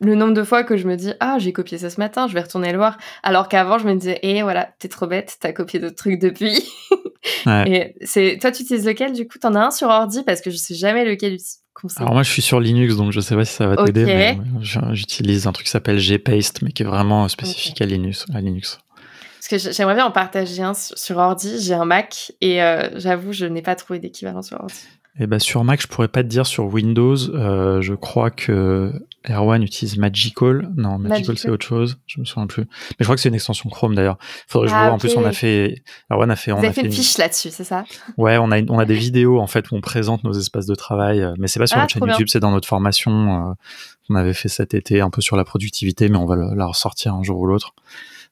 le 0.00 0.14
nombre 0.14 0.32
de 0.32 0.44
fois 0.44 0.62
que 0.62 0.76
je 0.76 0.86
me 0.86 0.96
dis 0.96 1.12
ah 1.18 1.38
j'ai 1.40 1.52
copié 1.52 1.76
ça 1.76 1.90
ce 1.90 1.98
matin, 1.98 2.28
je 2.28 2.34
vais 2.34 2.40
retourner 2.40 2.70
le 2.70 2.78
voir, 2.78 2.96
alors 3.24 3.48
qu'avant 3.48 3.78
je 3.78 3.86
me 3.88 3.94
disais 3.96 4.20
eh 4.22 4.42
voilà 4.42 4.70
t'es 4.78 4.88
trop 4.88 5.08
bête, 5.08 5.38
t'as 5.40 5.52
copié 5.52 5.80
d'autres 5.80 5.96
trucs 5.96 6.20
depuis. 6.20 6.62
Et 7.66 7.96
c'est 8.02 8.38
toi 8.40 8.52
tu 8.52 8.62
utilises 8.62 8.86
lequel 8.86 9.12
du 9.12 9.26
coup? 9.26 9.38
T'en 9.38 9.56
as 9.56 9.66
un 9.66 9.70
sur 9.72 9.88
ordi? 9.88 10.22
Parce 10.24 10.40
que 10.40 10.50
je 10.50 10.56
sais 10.56 10.74
jamais 10.74 11.04
lequel 11.04 11.38
alors 11.96 12.14
moi 12.14 12.22
je 12.22 12.30
suis 12.30 12.42
sur 12.42 12.60
Linux 12.60 12.96
donc 12.96 13.10
je 13.12 13.20
sais 13.20 13.34
pas 13.34 13.44
si 13.44 13.52
ça 13.52 13.66
va 13.66 13.84
t'aider 13.84 14.04
mais 14.04 14.38
j'utilise 14.92 15.46
un 15.46 15.52
truc 15.52 15.66
qui 15.66 15.70
s'appelle 15.70 15.98
gpaste 15.98 16.62
mais 16.62 16.70
qui 16.70 16.82
est 16.82 16.86
vraiment 16.86 17.26
spécifique 17.28 17.80
à 17.82 17.86
Linux 17.86 18.26
à 18.32 18.40
Linux 18.40 18.78
Parce 19.48 19.64
que 19.64 19.72
j'aimerais 19.72 19.94
bien 19.94 20.06
en 20.06 20.10
partager 20.10 20.62
un 20.62 20.74
sur, 20.74 21.18
ordi. 21.18 21.60
J'ai 21.60 21.74
un 21.74 21.84
Mac 21.84 22.32
et 22.40 22.60
j'avoue, 22.94 23.32
je 23.32 23.46
n'ai 23.46 23.62
pas 23.62 23.74
trouvé 23.74 23.98
d'équivalent 23.98 24.42
sur 24.42 24.58
ordi. 24.60 24.74
Eh 25.20 25.28
ben 25.28 25.38
sur 25.38 25.62
Mac, 25.62 25.80
je 25.80 25.86
pourrais 25.86 26.08
pas 26.08 26.24
te 26.24 26.28
dire 26.28 26.44
sur 26.44 26.64
Windows. 26.64 27.16
Euh, 27.16 27.80
je 27.80 27.94
crois 27.94 28.30
que 28.30 28.92
Erwan 29.28 29.62
utilise 29.62 29.96
Magical. 29.96 30.68
Non, 30.76 30.98
Magical, 30.98 31.38
c'est 31.38 31.50
autre 31.50 31.64
chose. 31.64 31.98
Je 32.06 32.18
me 32.18 32.24
souviens 32.24 32.48
plus. 32.48 32.62
Mais 32.62 32.96
je 32.98 33.04
crois 33.04 33.14
que 33.14 33.22
c'est 33.22 33.28
une 33.28 33.36
extension 33.36 33.70
Chrome 33.70 33.94
d'ailleurs. 33.94 34.18
Faudrait 34.48 34.66
que 34.66 34.72
je 34.72 34.76
ah, 34.76 34.86
vois. 34.86 34.94
En 34.94 34.98
plus, 34.98 35.16
on 35.16 35.24
a 35.24 35.30
fait. 35.30 35.84
Erwan 36.10 36.32
a 36.32 36.36
fait. 36.36 36.50
On 36.50 36.56
Vous 36.56 36.66
a 36.66 36.72
fait, 36.72 36.80
une 36.80 36.90
fiche 36.90 37.16
là-dessus, 37.16 37.50
c'est 37.50 37.62
ça? 37.62 37.84
Ouais, 38.16 38.38
on 38.38 38.50
a 38.50 38.60
on 38.62 38.78
a 38.80 38.84
des 38.84 38.96
vidéos 38.96 39.38
en 39.38 39.46
fait 39.46 39.70
où 39.70 39.76
on 39.76 39.80
présente 39.80 40.24
nos 40.24 40.32
espaces 40.32 40.66
de 40.66 40.74
travail, 40.74 41.22
euh, 41.22 41.34
mais 41.38 41.46
c'est 41.46 41.60
pas 41.60 41.68
sur 41.68 41.78
ah, 41.78 41.82
notre 41.82 41.92
chaîne 41.92 42.08
YouTube, 42.08 42.28
c'est 42.28 42.40
dans 42.40 42.50
notre 42.50 42.68
formation. 42.68 43.50
Euh, 43.50 43.52
qu'on 44.06 44.16
avait 44.16 44.34
fait 44.34 44.50
cet 44.50 44.74
été, 44.74 45.00
un 45.00 45.08
peu 45.08 45.22
sur 45.22 45.34
la 45.34 45.44
productivité, 45.44 46.10
mais 46.10 46.18
on 46.18 46.26
va 46.26 46.36
la 46.36 46.66
ressortir 46.66 47.14
un 47.14 47.22
jour 47.22 47.38
ou 47.38 47.46
l'autre. 47.46 47.74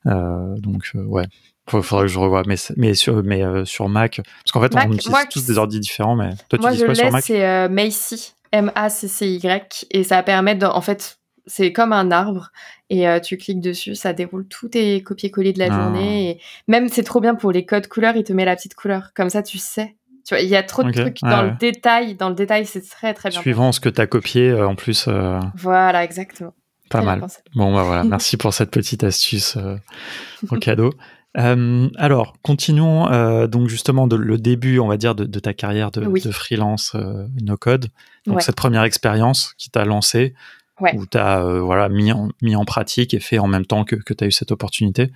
Euh, 0.07 0.57
donc 0.59 0.91
ouais, 0.95 1.27
il 1.73 1.83
faudrait 1.83 2.07
que 2.07 2.13
je 2.13 2.19
revoie, 2.19 2.43
mais, 2.47 2.57
mais, 2.77 2.95
sur, 2.95 3.23
mais 3.23 3.43
euh, 3.43 3.65
sur 3.65 3.89
Mac, 3.89 4.17
parce 4.17 4.53
qu'en 4.53 4.61
fait, 4.61 4.75
on 4.75 4.93
utilise 4.93 5.29
tous 5.31 5.47
des 5.47 5.59
ordi 5.59 5.81
différents, 5.81 6.17
mais 6.17 6.31
toi, 6.49 6.59
tu 6.59 6.77
dis 6.77 6.85
quoi 6.85 6.95
sur 6.95 7.11
Mac? 7.11 7.25
c'est 7.25 7.47
euh, 7.47 7.69
Macy, 7.69 8.35
M-A-C-C-Y, 8.53 9.87
et 9.91 10.05
ça 10.05 10.23
permet, 10.23 10.55
de, 10.55 10.67
en 10.67 10.81
fait, 10.81 11.19
c'est 11.47 11.73
comme 11.73 11.93
un 11.93 12.11
arbre, 12.11 12.51
et 12.91 13.09
euh, 13.09 13.21
tu 13.21 13.37
cliques 13.37 13.61
dessus, 13.61 13.95
ça 13.95 14.13
déroule 14.13 14.47
tous 14.49 14.69
tes 14.71 15.03
copier-coller 15.03 15.53
de 15.53 15.61
la 15.61 15.69
ah. 15.71 15.83
journée, 15.83 16.31
et 16.31 16.41
même, 16.69 16.89
c'est 16.89 17.05
trop 17.05 17.21
bien 17.21 17.35
pour 17.35 17.53
les 17.53 17.65
codes 17.65 17.87
couleurs, 17.87 18.17
il 18.17 18.25
te 18.25 18.33
met 18.33 18.45
la 18.45 18.57
petite 18.57 18.75
couleur, 18.75 19.11
comme 19.15 19.31
ça, 19.31 19.43
tu 19.43 19.59
sais. 19.59 19.97
Tu 20.27 20.35
vois, 20.35 20.43
il 20.43 20.49
y 20.49 20.55
a 20.55 20.63
trop 20.63 20.85
de 20.85 20.93
trucs 20.93 21.19
dans 21.23 21.43
le 21.43 21.53
détail, 21.59 22.15
dans 22.15 22.29
le 22.29 22.37
détail, 22.37 22.65
c'est 22.65 22.89
très, 22.89 23.13
très 23.13 23.31
bien. 23.31 23.41
Suivant 23.41 23.73
ce 23.73 23.81
que 23.81 23.89
tu 23.89 24.01
as 24.01 24.07
copié, 24.07 24.53
en 24.53 24.77
plus. 24.77 25.09
Voilà, 25.57 26.05
exactement. 26.05 26.55
Pas 26.93 27.03
mal. 27.03 27.27
Bon, 27.55 27.75
bah 27.75 27.83
voilà, 27.83 28.05
merci 28.09 28.37
pour 28.37 28.55
cette 28.55 28.71
petite 28.71 29.05
astuce 29.05 29.57
au 30.51 30.57
cadeau. 30.57 30.93
Euh, 31.39 31.89
alors, 31.97 32.35
continuons 32.43 33.11
euh, 33.11 33.47
donc 33.47 33.69
justement 33.69 34.07
de, 34.07 34.17
le 34.17 34.39
début, 34.39 34.79
on 34.79 34.89
va 34.89 34.97
dire, 34.97 35.15
de, 35.15 35.41
ta 35.41 35.55
carrière 35.55 35.91
de, 35.91 36.31
freelance 36.31 36.93
euh, 36.95 37.27
no 37.43 37.57
code. 37.57 37.89
Donc 38.27 38.43
cette 38.43 38.57
première 38.57 38.85
expérience 38.85 39.55
qui 39.59 39.71
t'a 39.71 39.85
lancé, 39.85 40.35
où 40.95 41.07
tu 41.07 41.17
as 41.17 41.43
voilà 41.61 41.89
mis 41.89 42.13
en, 42.13 42.29
mis 42.41 42.57
en 42.57 42.65
pratique 42.65 43.15
et 43.15 43.21
fait 43.21 43.39
en 43.39 43.47
même 43.47 43.67
temps 43.67 43.85
que, 43.85 43.97
que 43.97 44.13
tu 44.13 44.25
as 44.25 44.27
eu 44.27 44.33
cette 44.33 44.53
opportunité. 44.53 45.13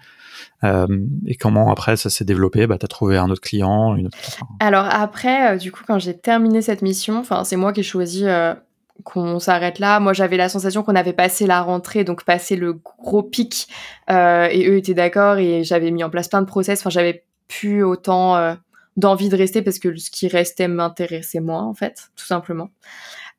et 0.63 1.35
comment 1.37 1.71
après 1.71 1.97
ça 1.97 2.09
s'est 2.09 2.25
développé? 2.25 2.67
Bah, 2.67 2.79
Tu 2.79 2.85
as 2.85 2.89
trouvé 2.89 3.17
un 3.17 3.31
autre 3.31 3.41
client 3.41 3.95
une 3.97 4.11
Alors 4.61 4.87
après, 4.87 5.59
du 5.59 5.71
coup, 5.71 5.83
quand 5.87 5.99
j'ai 5.99 6.17
terminé 6.17 6.63
cette 6.63 6.83
mission, 6.83 7.25
c'est 7.45 7.57
moi 7.57 7.73
qui 7.73 7.81
ai 7.81 7.85
choisi 7.85 8.25
qu'on 9.05 9.39
s'arrête 9.39 9.79
là. 9.79 10.01
Moi, 10.01 10.13
j'avais 10.13 10.37
la 10.37 10.49
sensation 10.49 10.83
qu'on 10.83 10.95
avait 10.97 11.13
passé 11.13 11.47
la 11.47 11.63
rentrée, 11.63 12.05
donc 12.05 12.25
passé 12.25 12.57
le 12.57 12.75
gros 12.75 13.23
pic, 13.23 13.69
euh, 14.11 14.49
et 14.51 14.69
eux 14.69 14.77
étaient 14.77 14.95
d'accord, 14.95 15.39
et 15.39 15.65
j'avais 15.65 15.91
mis 15.91 16.05
en 16.05 16.11
place 16.11 16.29
plein 16.29 16.43
de 16.43 16.47
process. 16.47 16.81
Enfin, 16.81 16.91
j'avais 16.91 17.25
plus 17.49 17.85
autant 17.85 18.37
euh, 18.37 18.55
d'envie 18.97 19.29
de 19.29 19.37
rester 19.37 19.63
parce 19.63 19.79
que 19.79 19.95
ce 19.97 20.11
qui 20.11 20.29
restait 20.29 20.69
m'intéressait 20.69 21.41
moins, 21.41 21.65
en 21.65 21.75
fait, 21.75 22.11
tout 22.17 22.27
simplement. 22.27 22.71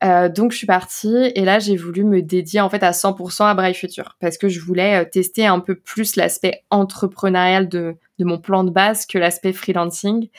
Euh, 0.04 0.30
donc, 0.30 0.52
je 0.52 0.58
suis 0.58 0.68
partie, 0.68 1.32
et 1.36 1.44
là, 1.44 1.60
j'ai 1.60 1.76
voulu 1.76 2.04
me 2.04 2.22
dédier 2.22 2.62
en 2.62 2.70
fait 2.70 2.84
à 2.84 2.92
100% 2.92 3.46
à 3.46 3.54
Braille 3.56 3.74
Future 3.74 4.16
parce 4.20 4.38
que 4.38 4.48
je 4.48 4.60
voulais 4.60 5.10
tester 5.10 5.48
un 5.48 5.60
peu 5.60 5.76
plus 5.76 6.16
l'aspect 6.16 6.64
entrepreneurial 6.70 7.68
de, 7.68 7.96
de 8.20 8.26
mon 8.26 8.38
plan 8.38 8.64
de 8.64 8.70
base 8.70 9.06
que 9.06 9.18
l'aspect 9.18 9.54
freelancing. 9.54 10.30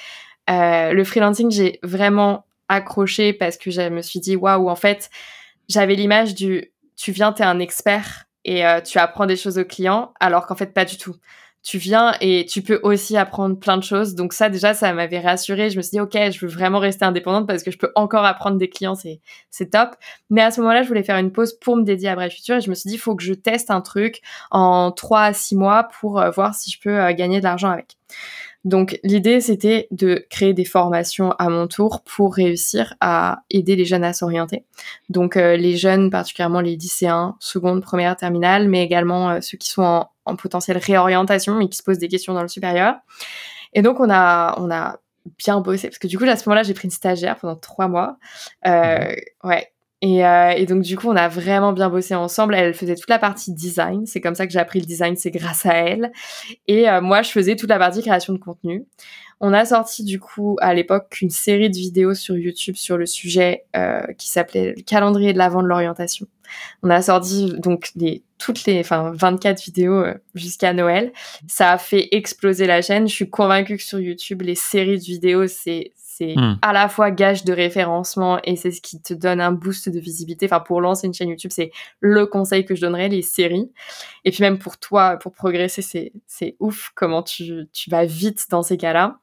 le 0.48 1.02
freelancing, 1.04 1.50
j'ai 1.50 1.80
vraiment 1.82 2.44
accroché 2.68 3.32
parce 3.32 3.56
que 3.56 3.70
je 3.70 3.88
me 3.88 4.02
suis 4.02 4.20
dit 4.20 4.36
waouh 4.36 4.68
en 4.68 4.76
fait 4.76 5.10
j'avais 5.68 5.94
l'image 5.94 6.34
du 6.34 6.72
tu 6.96 7.12
viens 7.12 7.32
t'es 7.32 7.44
un 7.44 7.58
expert 7.60 8.24
et 8.44 8.66
euh, 8.66 8.80
tu 8.80 8.98
apprends 8.98 9.26
des 9.26 9.36
choses 9.36 9.58
aux 9.58 9.64
clients 9.64 10.12
alors 10.20 10.46
qu'en 10.46 10.56
fait 10.56 10.72
pas 10.72 10.84
du 10.84 10.96
tout. 10.96 11.16
Tu 11.64 11.76
viens 11.76 12.14
et 12.20 12.46
tu 12.46 12.62
peux 12.62 12.80
aussi 12.82 13.16
apprendre 13.16 13.58
plein 13.58 13.76
de 13.76 13.82
choses. 13.82 14.14
Donc 14.14 14.32
ça 14.32 14.48
déjà 14.48 14.74
ça 14.74 14.92
m'avait 14.92 15.18
rassuré 15.20 15.70
je 15.70 15.76
me 15.76 15.82
suis 15.82 15.90
dit 15.90 16.00
ok 16.00 16.12
je 16.14 16.46
veux 16.46 16.50
vraiment 16.50 16.78
rester 16.78 17.04
indépendante 17.04 17.46
parce 17.46 17.62
que 17.62 17.70
je 17.70 17.78
peux 17.78 17.92
encore 17.94 18.24
apprendre 18.24 18.56
des 18.56 18.70
clients 18.70 18.94
c'est 18.94 19.20
c'est 19.50 19.70
top. 19.70 19.96
Mais 20.30 20.40
à 20.40 20.50
ce 20.50 20.60
moment-là 20.60 20.82
je 20.82 20.88
voulais 20.88 21.02
faire 21.02 21.18
une 21.18 21.32
pause 21.32 21.58
pour 21.58 21.76
me 21.76 21.82
dédier 21.82 22.08
à 22.08 22.14
Bref 22.14 22.32
Future 22.32 22.56
et 22.56 22.60
je 22.60 22.70
me 22.70 22.74
suis 22.74 22.88
dit 22.88 22.96
faut 22.96 23.14
que 23.16 23.22
je 23.22 23.34
teste 23.34 23.70
un 23.70 23.80
truc 23.80 24.20
en 24.50 24.92
3 24.92 25.20
à 25.20 25.32
6 25.32 25.56
mois 25.56 25.88
pour 26.00 26.20
euh, 26.20 26.30
voir 26.30 26.54
si 26.54 26.70
je 26.70 26.80
peux 26.80 26.98
euh, 26.98 27.12
gagner 27.12 27.40
de 27.40 27.44
l'argent 27.44 27.70
avec 27.70 27.96
donc 28.64 28.98
l'idée, 29.04 29.40
c'était 29.40 29.86
de 29.90 30.26
créer 30.30 30.52
des 30.52 30.64
formations 30.64 31.30
à 31.38 31.48
mon 31.48 31.68
tour 31.68 32.02
pour 32.02 32.34
réussir 32.34 32.94
à 33.00 33.42
aider 33.50 33.76
les 33.76 33.84
jeunes 33.84 34.04
à 34.04 34.12
s'orienter. 34.12 34.64
Donc 35.08 35.36
euh, 35.36 35.56
les 35.56 35.76
jeunes, 35.76 36.10
particulièrement 36.10 36.60
les 36.60 36.76
lycéens, 36.76 37.36
seconde, 37.38 37.82
première, 37.82 38.16
terminale, 38.16 38.68
mais 38.68 38.82
également 38.82 39.30
euh, 39.30 39.40
ceux 39.40 39.58
qui 39.58 39.70
sont 39.70 39.82
en, 39.82 40.10
en, 40.24 40.36
potentielle 40.36 40.78
réorientation 40.78 41.54
mais 41.54 41.68
qui 41.68 41.78
se 41.78 41.82
posent 41.82 41.98
des 41.98 42.08
questions 42.08 42.34
dans 42.34 42.42
le 42.42 42.48
supérieur. 42.48 42.96
Et 43.74 43.82
donc 43.82 44.00
on 44.00 44.10
a, 44.10 44.58
on 44.58 44.70
a 44.70 44.98
bien 45.38 45.60
bossé 45.60 45.88
parce 45.88 45.98
que 45.98 46.08
du 46.08 46.18
coup 46.18 46.24
à 46.24 46.36
ce 46.36 46.48
moment-là, 46.48 46.64
j'ai 46.64 46.74
pris 46.74 46.86
une 46.86 46.92
stagiaire 46.92 47.36
pendant 47.36 47.56
trois 47.56 47.86
mois. 47.86 48.18
Euh, 48.66 49.14
ouais, 49.44 49.72
euh, 50.04 50.50
et, 50.50 50.66
donc 50.66 50.82
du 50.82 50.96
coup, 50.96 51.08
on 51.08 51.16
a 51.16 51.28
vraiment 51.28 51.72
bien 51.72 51.88
bossé 51.88 52.14
ensemble. 52.14 52.54
Elle 52.54 52.74
faisait 52.74 52.94
toute 52.94 53.10
la 53.10 53.18
partie 53.18 53.52
design. 53.52 54.06
C'est 54.06 54.20
comme 54.20 54.34
ça 54.34 54.46
que 54.46 54.52
j'ai 54.52 54.58
appris 54.58 54.80
le 54.80 54.86
design, 54.86 55.16
c'est 55.16 55.30
grâce 55.30 55.66
à 55.66 55.74
elle. 55.74 56.12
Et 56.66 56.88
euh, 56.88 57.00
moi, 57.00 57.22
je 57.22 57.30
faisais 57.30 57.56
toute 57.56 57.68
la 57.68 57.78
partie 57.78 58.02
création 58.02 58.32
de 58.32 58.38
contenu. 58.38 58.84
On 59.40 59.52
a 59.52 59.64
sorti 59.64 60.02
du 60.02 60.18
coup 60.18 60.56
à 60.60 60.74
l'époque 60.74 61.18
une 61.22 61.30
série 61.30 61.70
de 61.70 61.76
vidéos 61.76 62.14
sur 62.14 62.36
YouTube 62.36 62.74
sur 62.74 62.96
le 62.96 63.06
sujet 63.06 63.64
euh, 63.76 64.02
qui 64.18 64.28
s'appelait 64.28 64.74
le 64.76 64.82
calendrier 64.82 65.32
de 65.32 65.38
l'avant 65.38 65.62
de 65.62 65.68
l'orientation. 65.68 66.26
On 66.82 66.90
a 66.90 67.00
sorti 67.02 67.52
donc 67.56 67.90
les, 67.94 68.24
toutes 68.38 68.64
les, 68.64 68.80
enfin 68.80 69.12
24 69.14 69.62
vidéos 69.62 70.04
jusqu'à 70.34 70.72
Noël. 70.72 71.12
Ça 71.46 71.70
a 71.70 71.78
fait 71.78 72.08
exploser 72.10 72.66
la 72.66 72.82
chaîne. 72.82 73.06
Je 73.06 73.14
suis 73.14 73.30
convaincue 73.30 73.76
que 73.76 73.82
sur 73.84 74.00
YouTube, 74.00 74.42
les 74.42 74.56
séries 74.56 74.98
de 74.98 75.04
vidéos, 75.04 75.46
c'est 75.46 75.92
c'est 76.18 76.34
hmm. 76.36 76.58
à 76.62 76.72
la 76.72 76.88
fois 76.88 77.12
gage 77.12 77.44
de 77.44 77.52
référencement 77.52 78.40
et 78.42 78.56
c'est 78.56 78.72
ce 78.72 78.80
qui 78.80 79.00
te 79.00 79.14
donne 79.14 79.40
un 79.40 79.52
boost 79.52 79.88
de 79.88 80.00
visibilité. 80.00 80.46
Enfin, 80.46 80.58
pour 80.58 80.80
lancer 80.80 81.06
une 81.06 81.14
chaîne 81.14 81.28
YouTube, 81.28 81.52
c'est 81.54 81.70
le 82.00 82.26
conseil 82.26 82.64
que 82.64 82.74
je 82.74 82.80
donnerais, 82.80 83.08
les 83.08 83.22
séries. 83.22 83.70
Et 84.24 84.32
puis 84.32 84.42
même 84.42 84.58
pour 84.58 84.78
toi, 84.78 85.16
pour 85.16 85.32
progresser, 85.32 85.82
c'est, 85.82 86.56
ouf 86.58 86.90
comment 86.96 87.22
tu, 87.22 87.68
tu 87.72 87.88
vas 87.88 88.04
vite 88.04 88.46
dans 88.50 88.62
ces 88.62 88.76
cas-là. 88.76 89.18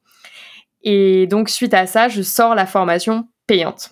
Et 0.84 1.27
donc, 1.27 1.49
suite 1.49 1.73
à 1.73 1.86
ça, 1.86 2.08
je 2.08 2.21
sors 2.21 2.55
la 2.55 2.65
formation 2.65 3.27
payante. 3.45 3.91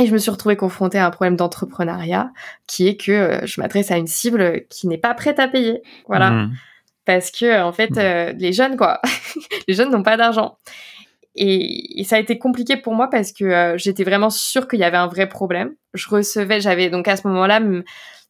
Et 0.00 0.06
je 0.06 0.12
me 0.12 0.18
suis 0.18 0.30
retrouvée 0.30 0.56
confrontée 0.56 0.98
à 0.98 1.06
un 1.06 1.10
problème 1.10 1.36
d'entrepreneuriat 1.36 2.32
qui 2.66 2.88
est 2.88 2.96
que 2.96 3.12
euh, 3.12 3.46
je 3.46 3.60
m'adresse 3.60 3.92
à 3.92 3.96
une 3.96 4.08
cible 4.08 4.66
qui 4.68 4.88
n'est 4.88 4.98
pas 4.98 5.14
prête 5.14 5.38
à 5.38 5.46
payer. 5.46 5.82
Voilà. 6.08 6.30
Hmm. 6.30 6.52
Parce 7.04 7.30
que, 7.30 7.62
en 7.62 7.72
fait, 7.72 7.90
hmm. 7.90 7.98
euh, 7.98 8.32
les 8.32 8.52
jeunes, 8.52 8.76
quoi, 8.76 9.00
les 9.68 9.74
jeunes 9.74 9.92
n'ont 9.92 10.02
pas 10.02 10.16
d'argent. 10.16 10.58
Et, 11.36 12.04
ça 12.04 12.16
a 12.16 12.18
été 12.18 12.38
compliqué 12.38 12.76
pour 12.76 12.94
moi 12.94 13.08
parce 13.10 13.32
que 13.32 13.44
euh, 13.44 13.78
j'étais 13.78 14.04
vraiment 14.04 14.30
sûre 14.30 14.68
qu'il 14.68 14.78
y 14.78 14.84
avait 14.84 14.96
un 14.96 15.08
vrai 15.08 15.28
problème. 15.28 15.74
Je 15.94 16.08
recevais, 16.08 16.60
j'avais 16.60 16.90
donc 16.90 17.08
à 17.08 17.16
ce 17.16 17.26
moment-là, 17.26 17.60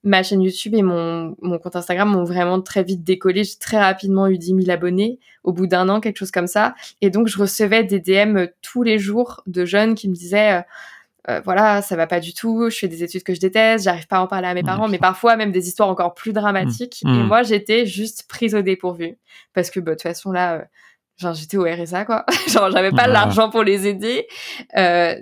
ma 0.05 0.23
chaîne 0.23 0.43
YouTube 0.43 0.75
et 0.75 0.83
mon, 0.83 1.35
mon 1.41 1.59
compte 1.59 1.77
Instagram 1.77 2.15
ont 2.15 2.25
vraiment 2.25 2.61
très 2.61 2.83
vite 2.83 3.03
décollé. 3.03 3.45
J'ai 3.45 3.57
très 3.59 3.79
rapidement 3.79 4.29
eu 4.29 4.39
10 4.39 4.65
000 4.65 4.71
abonnés 4.71 5.19
au 5.43 5.53
bout 5.53 5.67
d'un 5.67 5.89
an, 5.89 6.01
quelque 6.01 6.19
chose 6.19 6.31
comme 6.31 6.47
ça. 6.47 6.75
Et 7.01 7.11
donc, 7.11 7.27
je 7.27 7.39
recevais 7.39 7.85
des 7.85 8.01
DM 8.01 8.47
tous 8.63 8.83
les 8.83 8.99
jours 8.99 9.43
de 9.47 9.65
jeunes 9.65 9.95
qui 9.95 10.09
me 10.09 10.15
disaient... 10.15 10.59
Euh, 10.59 10.63
euh, 11.31 11.41
voilà, 11.43 11.81
ça 11.81 11.97
va 11.97 12.07
pas 12.07 12.21
du 12.21 12.35
tout, 12.35 12.69
je 12.69 12.77
fais 12.77 12.87
des 12.87 13.03
études 13.03 13.23
que 13.23 13.33
je 13.33 13.41
déteste, 13.41 13.85
j'arrive 13.85 14.07
pas 14.07 14.19
à 14.19 14.21
en 14.21 14.27
parler 14.27 14.47
à 14.47 14.53
mes 14.53 14.63
parents, 14.63 14.89
mais 14.89 14.99
parfois 14.99 15.37
même 15.37 15.53
des 15.53 15.69
histoires 15.69 15.89
encore 15.89 16.13
plus 16.13 16.35
dramatiques. 16.35 17.01
Mmh. 17.03 17.09
Et 17.09 17.19
mmh. 17.23 17.27
moi, 17.27 17.43
j'étais 17.43 17.87
juste 17.87 18.27
prise 18.29 18.55
au 18.55 18.61
dépourvu. 18.61 19.17
Parce 19.55 19.71
que, 19.71 19.81
bah, 19.81 19.93
de 19.93 19.95
toute 19.95 20.03
façon, 20.03 20.33
là, 20.33 20.67
genre 21.17 21.35
j'étais 21.35 21.57
au 21.57 21.65
RSA 21.65 22.05
quoi. 22.05 22.25
Genre 22.49 22.71
j'avais 22.71 22.91
pas 22.91 23.07
l'argent 23.07 23.51
pour 23.51 23.63
les 23.63 23.87
aider. 23.87 24.27
Euh, 24.77 25.15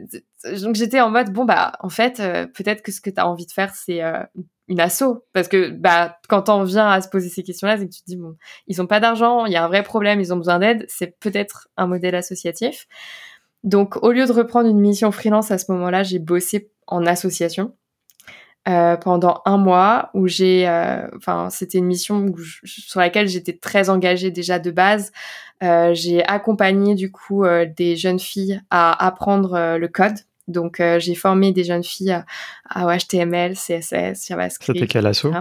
donc 0.62 0.74
j'étais 0.74 1.00
en 1.00 1.11
mode 1.11 1.31
bon 1.33 1.44
bah 1.44 1.72
en 1.81 1.88
fait 1.88 2.20
euh, 2.20 2.46
peut-être 2.46 2.83
que 2.83 2.92
ce 2.92 3.00
que 3.00 3.11
tu 3.11 3.20
as 3.20 3.28
envie 3.28 3.46
de 3.46 3.52
faire 3.52 3.74
c'est 3.74 4.02
euh, 4.02 4.22
une 4.68 4.81
asso. 4.81 5.24
Parce 5.33 5.48
que 5.48 5.70
bah 5.70 6.16
quand 6.28 6.48
on 6.48 6.64
vient 6.64 6.88
à 6.88 7.00
se 7.00 7.09
poser 7.09 7.28
ces 7.28 7.42
questions-là 7.42 7.76
c'est 7.76 7.87
que 7.87 7.92
tu 7.92 8.00
te 8.00 8.07
dis 8.07 8.16
bon 8.16 8.37
ils 8.66 8.81
ont 8.81 8.87
pas 8.87 9.00
d'argent 9.00 9.46
il 9.46 9.52
y 9.52 9.57
a 9.57 9.64
un 9.64 9.68
vrai 9.68 9.83
problème 9.83 10.20
ils 10.20 10.33
ont 10.33 10.38
besoin 10.38 10.59
d'aide 10.59 10.85
c'est 10.88 11.18
peut-être 11.18 11.68
un 11.76 11.87
modèle 11.87 12.14
associatif. 12.14 12.87
Donc 13.62 14.02
au 14.02 14.11
lieu 14.12 14.26
de 14.26 14.33
reprendre 14.33 14.68
une 14.68 14.81
mission 14.81 15.12
freelance 15.12 15.50
à 15.50 15.59
ce 15.59 15.70
moment-là 15.72 16.02
j'ai 16.02 16.18
bossé 16.18 16.70
en 16.87 17.07
association 17.07 17.74
euh, 18.68 18.96
pendant 18.96 19.42
un 19.44 19.57
mois 19.57 20.11
où 20.14 20.29
j'ai, 20.29 20.68
euh, 20.68 21.09
enfin, 21.16 21.51
c'était 21.51 21.79
une 21.79 21.87
mission 21.87 22.33
sur 22.64 23.01
laquelle 23.01 23.27
j'étais 23.27 23.55
très 23.55 23.90
engagée 23.90 24.31
déjà 24.31 24.61
de 24.61 24.70
base. 24.70 25.11
Euh, 25.64 25.94
j'ai 25.94 26.25
accompagné 26.25 26.94
du 26.94 27.11
coup 27.11 27.44
des 27.77 27.96
jeunes 27.96 28.20
filles 28.20 28.61
à 28.70 29.05
apprendre 29.05 29.77
le 29.77 29.88
code. 29.88 30.14
Donc, 30.46 30.81
j'ai 30.98 31.14
formé 31.14 31.53
des 31.53 31.64
jeunes 31.64 31.85
filles 31.85 32.22
à, 32.68 32.96
HTML, 32.96 33.55
CSS, 33.55 34.29
JavaScript. 34.29 34.79
C'était 34.79 34.87
quel 34.87 35.07
assaut? 35.07 35.33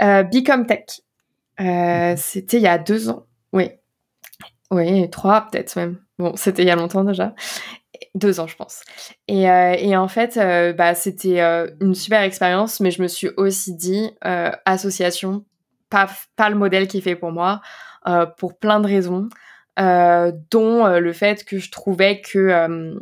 Become 0.00 0.66
Tech. 0.66 2.16
C'était 2.18 2.56
il 2.58 2.62
y 2.62 2.66
a 2.66 2.78
deux 2.78 3.10
ans. 3.10 3.26
Oui. 3.52 3.70
Oui, 4.70 5.10
trois 5.10 5.48
peut-être 5.50 5.76
même. 5.76 5.98
Bon, 6.18 6.34
c'était 6.36 6.62
il 6.62 6.68
y 6.68 6.70
a 6.70 6.76
longtemps 6.76 7.04
déjà 7.04 7.34
deux 8.14 8.40
ans, 8.40 8.46
je 8.46 8.56
pense. 8.56 8.82
Et, 9.28 9.50
euh, 9.50 9.98
en 9.98 10.08
fait, 10.08 10.36
euh, 10.36 10.72
bah, 10.72 10.94
c'était 10.94 11.40
euh, 11.40 11.68
une 11.80 11.94
super 11.94 12.22
expérience, 12.22 12.80
mais 12.80 12.90
je 12.90 13.02
me 13.02 13.08
suis 13.08 13.30
aussi 13.36 13.74
dit, 13.74 14.10
association, 14.64 15.44
pas, 15.90 16.08
le 16.48 16.54
modèle 16.54 16.88
qui 16.88 16.98
est 16.98 17.02
fait 17.02 17.16
pour 17.16 17.32
moi. 17.32 17.60
pour 18.38 18.58
plein 18.58 18.80
de 18.80 18.86
raisons, 18.86 19.28
dont 19.78 20.86
le 20.86 21.12
fait 21.12 21.44
que 21.44 21.58
je 21.58 21.70
trouvais 21.70 22.20
que 22.20 22.94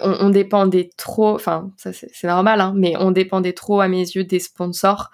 on, 0.00 0.30
dépendait 0.30 0.90
trop, 0.96 1.34
enfin 1.34 1.70
c'est 1.76 2.24
normal, 2.24 2.60
hein, 2.60 2.72
mais 2.76 2.94
on 2.98 3.10
dépendait 3.10 3.52
trop 3.52 3.80
à 3.80 3.88
mes 3.88 4.00
yeux 4.02 4.24
des 4.24 4.38
sponsors 4.38 5.10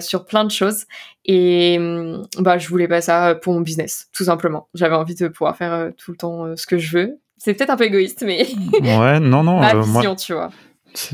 sur 0.00 0.24
plein 0.26 0.44
de 0.44 0.50
choses 0.50 0.86
et 1.24 1.78
bah 2.38 2.58
je 2.58 2.68
voulais 2.68 2.88
pas 2.88 3.00
ça 3.00 3.34
pour 3.34 3.54
mon 3.54 3.60
business, 3.60 4.08
tout 4.12 4.24
simplement. 4.24 4.68
J'avais 4.74 4.96
envie 4.96 5.14
de 5.14 5.28
pouvoir 5.28 5.56
faire 5.56 5.92
tout 5.96 6.10
le 6.10 6.16
temps 6.16 6.56
ce 6.56 6.66
que 6.66 6.78
je 6.78 6.98
veux. 6.98 7.18
C'est 7.44 7.54
peut-être 7.54 7.70
un 7.70 7.76
peu 7.76 7.86
égoïste, 7.86 8.22
mais 8.24 8.46
ouais, 8.82 9.18
non, 9.18 9.42
non, 9.42 9.58
ma 9.60 9.74
vision, 9.74 9.92
moi... 9.92 10.14
tu 10.14 10.32
vois. 10.32 10.50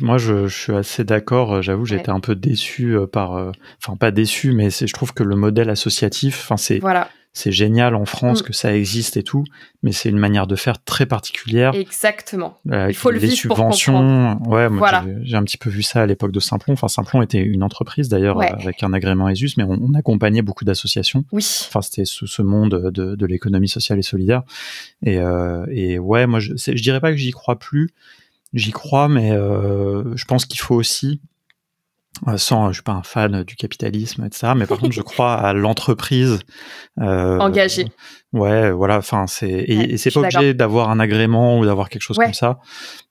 Moi, 0.00 0.18
je, 0.18 0.48
suis 0.48 0.74
assez 0.74 1.04
d'accord. 1.04 1.62
J'avoue, 1.62 1.84
j'étais 1.84 2.10
un 2.10 2.20
peu 2.20 2.34
déçu 2.34 2.96
par, 3.12 3.52
enfin 3.82 3.96
pas 3.96 4.10
déçu, 4.10 4.52
mais 4.52 4.70
je 4.70 4.92
trouve 4.92 5.12
que 5.12 5.22
le 5.22 5.36
modèle 5.36 5.70
associatif, 5.70 6.40
enfin 6.42 6.56
c'est, 6.56 6.78
voilà 6.78 7.08
c'est 7.38 7.52
génial 7.52 7.94
en 7.94 8.04
France 8.04 8.42
mm. 8.42 8.46
que 8.46 8.52
ça 8.52 8.74
existe 8.74 9.16
et 9.16 9.22
tout, 9.22 9.44
mais 9.82 9.92
c'est 9.92 10.08
une 10.08 10.18
manière 10.18 10.46
de 10.46 10.56
faire 10.56 10.82
très 10.82 11.06
particulière. 11.06 11.72
Exactement. 11.74 12.58
Il 12.66 12.94
faut 12.94 13.10
le 13.10 13.18
les 13.18 13.30
subventions. 13.30 14.38
ouais, 14.48 14.68
moi 14.68 15.04
j'ai 15.22 15.36
un 15.36 15.44
petit 15.44 15.56
peu 15.56 15.70
vu 15.70 15.82
ça 15.82 16.02
à 16.02 16.06
l'époque 16.06 16.32
de 16.32 16.40
Simplon. 16.40 16.72
Enfin, 16.72 16.88
Simplon 16.88 17.22
était 17.22 17.38
une 17.38 17.62
entreprise 17.62 18.08
d'ailleurs 18.08 18.42
avec 18.42 18.82
un 18.82 18.92
agrément 18.92 19.28
ESUS, 19.28 19.56
mais 19.56 19.64
on, 19.64 19.94
accompagnait 19.94 20.42
beaucoup 20.42 20.64
d'associations. 20.64 21.24
Oui. 21.32 21.44
Enfin, 21.68 21.80
c'était 21.82 22.04
sous 22.04 22.26
ce 22.26 22.42
monde 22.42 22.90
de, 22.92 23.26
l'économie 23.26 23.68
sociale 23.68 23.98
et 23.98 24.02
solidaire. 24.02 24.42
Et, 25.02 25.18
euh, 25.18 25.64
et 25.70 25.98
ouais, 25.98 26.26
moi 26.26 26.40
je, 26.40 26.54
je 26.56 26.82
dirais 26.82 27.00
pas 27.00 27.10
que 27.10 27.16
j'y 27.16 27.30
crois 27.30 27.58
plus. 27.58 27.90
J'y 28.54 28.70
crois, 28.70 29.08
mais 29.08 29.32
euh, 29.32 30.16
je 30.16 30.24
pense 30.24 30.46
qu'il 30.46 30.61
faut 30.61 30.74
aussi 30.74 31.20
euh, 32.26 32.37
sans, 32.37 32.68
je 32.68 32.74
suis 32.74 32.82
pas 32.82 32.92
un 32.92 33.02
fan 33.02 33.44
du 33.44 33.54
capitalisme, 33.54 34.24
etc. 34.24 34.52
Mais 34.56 34.66
par 34.66 34.78
contre, 34.78 34.92
je 34.92 35.02
crois 35.02 35.34
à 35.34 35.52
l'entreprise 35.52 36.40
euh, 37.00 37.38
engagée. 37.38 37.92
Ouais, 38.32 38.72
voilà. 38.72 38.98
Enfin, 38.98 39.26
c'est 39.26 39.50
et, 39.50 39.96
c'est 39.98 40.11
pas 40.11 40.20
obligé 40.20 40.54
d'avoir 40.54 40.90
un 40.90 40.98
agrément 40.98 41.58
ou 41.58 41.66
d'avoir 41.66 41.88
quelque 41.88 42.02
chose 42.02 42.16
comme 42.16 42.34
ça. 42.34 42.58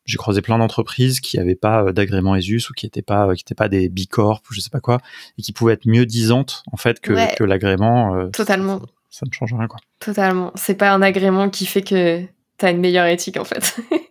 J'ai 0.05 0.17
croisé 0.17 0.41
plein 0.41 0.57
d'entreprises 0.57 1.19
qui 1.19 1.39
avaient 1.39 1.55
pas 1.55 1.91
d'agrément 1.91 2.35
ESUS 2.35 2.69
ou 2.69 2.73
qui 2.73 2.85
étaient 2.85 3.01
pas 3.01 3.33
qui 3.35 3.41
étaient 3.41 3.55
pas 3.55 3.69
des 3.69 3.89
bicorp 3.89 4.41
ou 4.49 4.53
je 4.53 4.61
sais 4.61 4.69
pas 4.69 4.79
quoi 4.79 4.99
et 5.37 5.41
qui 5.41 5.53
pouvaient 5.53 5.73
être 5.73 5.85
mieux 5.87 6.05
disantes 6.05 6.63
en 6.71 6.77
fait 6.77 6.99
que, 6.99 7.35
que 7.35 7.43
l'agrément. 7.43 8.29
Totalement. 8.31 8.81
Ça, 9.09 9.25
ne 9.25 9.31
change 9.31 9.53
rien 9.53 9.67
quoi. 9.67 9.79
Totalement. 9.99 10.51
C'est 10.55 10.75
pas 10.75 10.91
un 10.91 11.01
agrément 11.01 11.49
qui 11.49 11.65
fait 11.65 11.81
que 11.81 12.21
tu 12.57 12.65
as 12.65 12.71
une 12.71 12.79
meilleure 12.79 13.07
éthique 13.07 13.37
en 13.37 13.45
fait. 13.45 13.79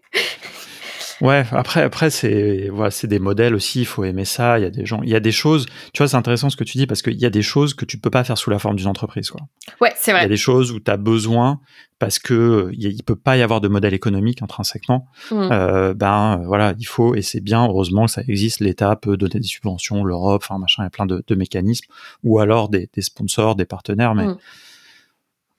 Ouais, 1.20 1.44
après, 1.50 1.83
après 1.83 2.11
c'est 2.11 2.68
voilà, 2.68 2.90
c'est 2.90 3.07
des 3.07 3.18
modèles 3.18 3.55
aussi. 3.55 3.81
Il 3.81 3.87
faut 3.87 4.05
aimer 4.05 4.24
ça. 4.24 4.59
Il 4.59 4.62
y 4.62 4.66
a 4.66 4.70
des 4.70 4.85
gens, 4.85 5.00
il 5.02 5.09
y 5.09 5.14
a 5.14 5.20
des 5.20 5.33
choses. 5.33 5.66
Tu 5.92 5.98
vois, 5.98 6.09
c'est 6.09 6.16
intéressant 6.16 6.50
ce 6.50 6.57
que 6.57 6.64
tu 6.64 6.79
dis 6.79 6.87
parce 6.87 7.02
qu'il 7.02 7.20
y 7.20 7.26
a 7.26 7.31
des 7.31 7.42
choses 7.42 7.74
que 7.74 7.85
tu 7.85 7.98
peux 7.98 8.11
pas 8.11 8.24
faire 8.24 8.37
sous 8.37 8.50
la 8.50 8.59
forme 8.59 8.76
d'une 8.76 8.87
entreprise, 8.87 9.31
quoi. 9.31 9.40
Ouais, 9.81 9.92
c'est 9.96 10.12
vrai. 10.12 10.20
Il 10.20 10.24
y 10.24 10.26
a 10.26 10.29
des 10.29 10.37
choses 10.37 10.72
où 10.72 10.81
tu 10.81 10.90
as 10.90 10.96
besoin 10.96 11.61
parce 11.98 12.18
que 12.18 12.70
il 12.74 13.02
peut 13.02 13.16
pas 13.16 13.37
y 13.37 13.42
avoir 13.42 13.61
de 13.61 13.68
modèle 13.68 13.94
économique 13.94 14.42
intrinsèquement. 14.42 15.07
Mmh. 15.31 15.48
Euh, 15.50 15.94
ben 15.94 16.42
voilà, 16.44 16.74
il 16.79 16.87
faut 16.87 17.14
et 17.14 17.22
c'est 17.22 17.40
bien. 17.40 17.66
Heureusement 17.66 18.07
que 18.07 18.12
ça 18.12 18.22
existe. 18.29 18.61
L'État 18.61 18.96
peut 18.96 19.16
donner 19.16 19.40
des 19.40 19.46
subventions, 19.46 20.05
l'Europe, 20.05 20.42
enfin 20.44 20.59
machin, 20.59 20.83
il 20.83 20.87
y 20.87 20.88
a 20.88 20.90
plein 20.90 21.07
de, 21.07 21.24
de 21.26 21.35
mécanismes 21.35 21.87
ou 22.22 22.38
alors 22.38 22.68
des, 22.68 22.88
des, 22.92 23.02
sponsors, 23.02 23.57
des 23.57 23.64
partenaires, 23.64 24.14
mais 24.14 24.26
mmh. 24.26 24.38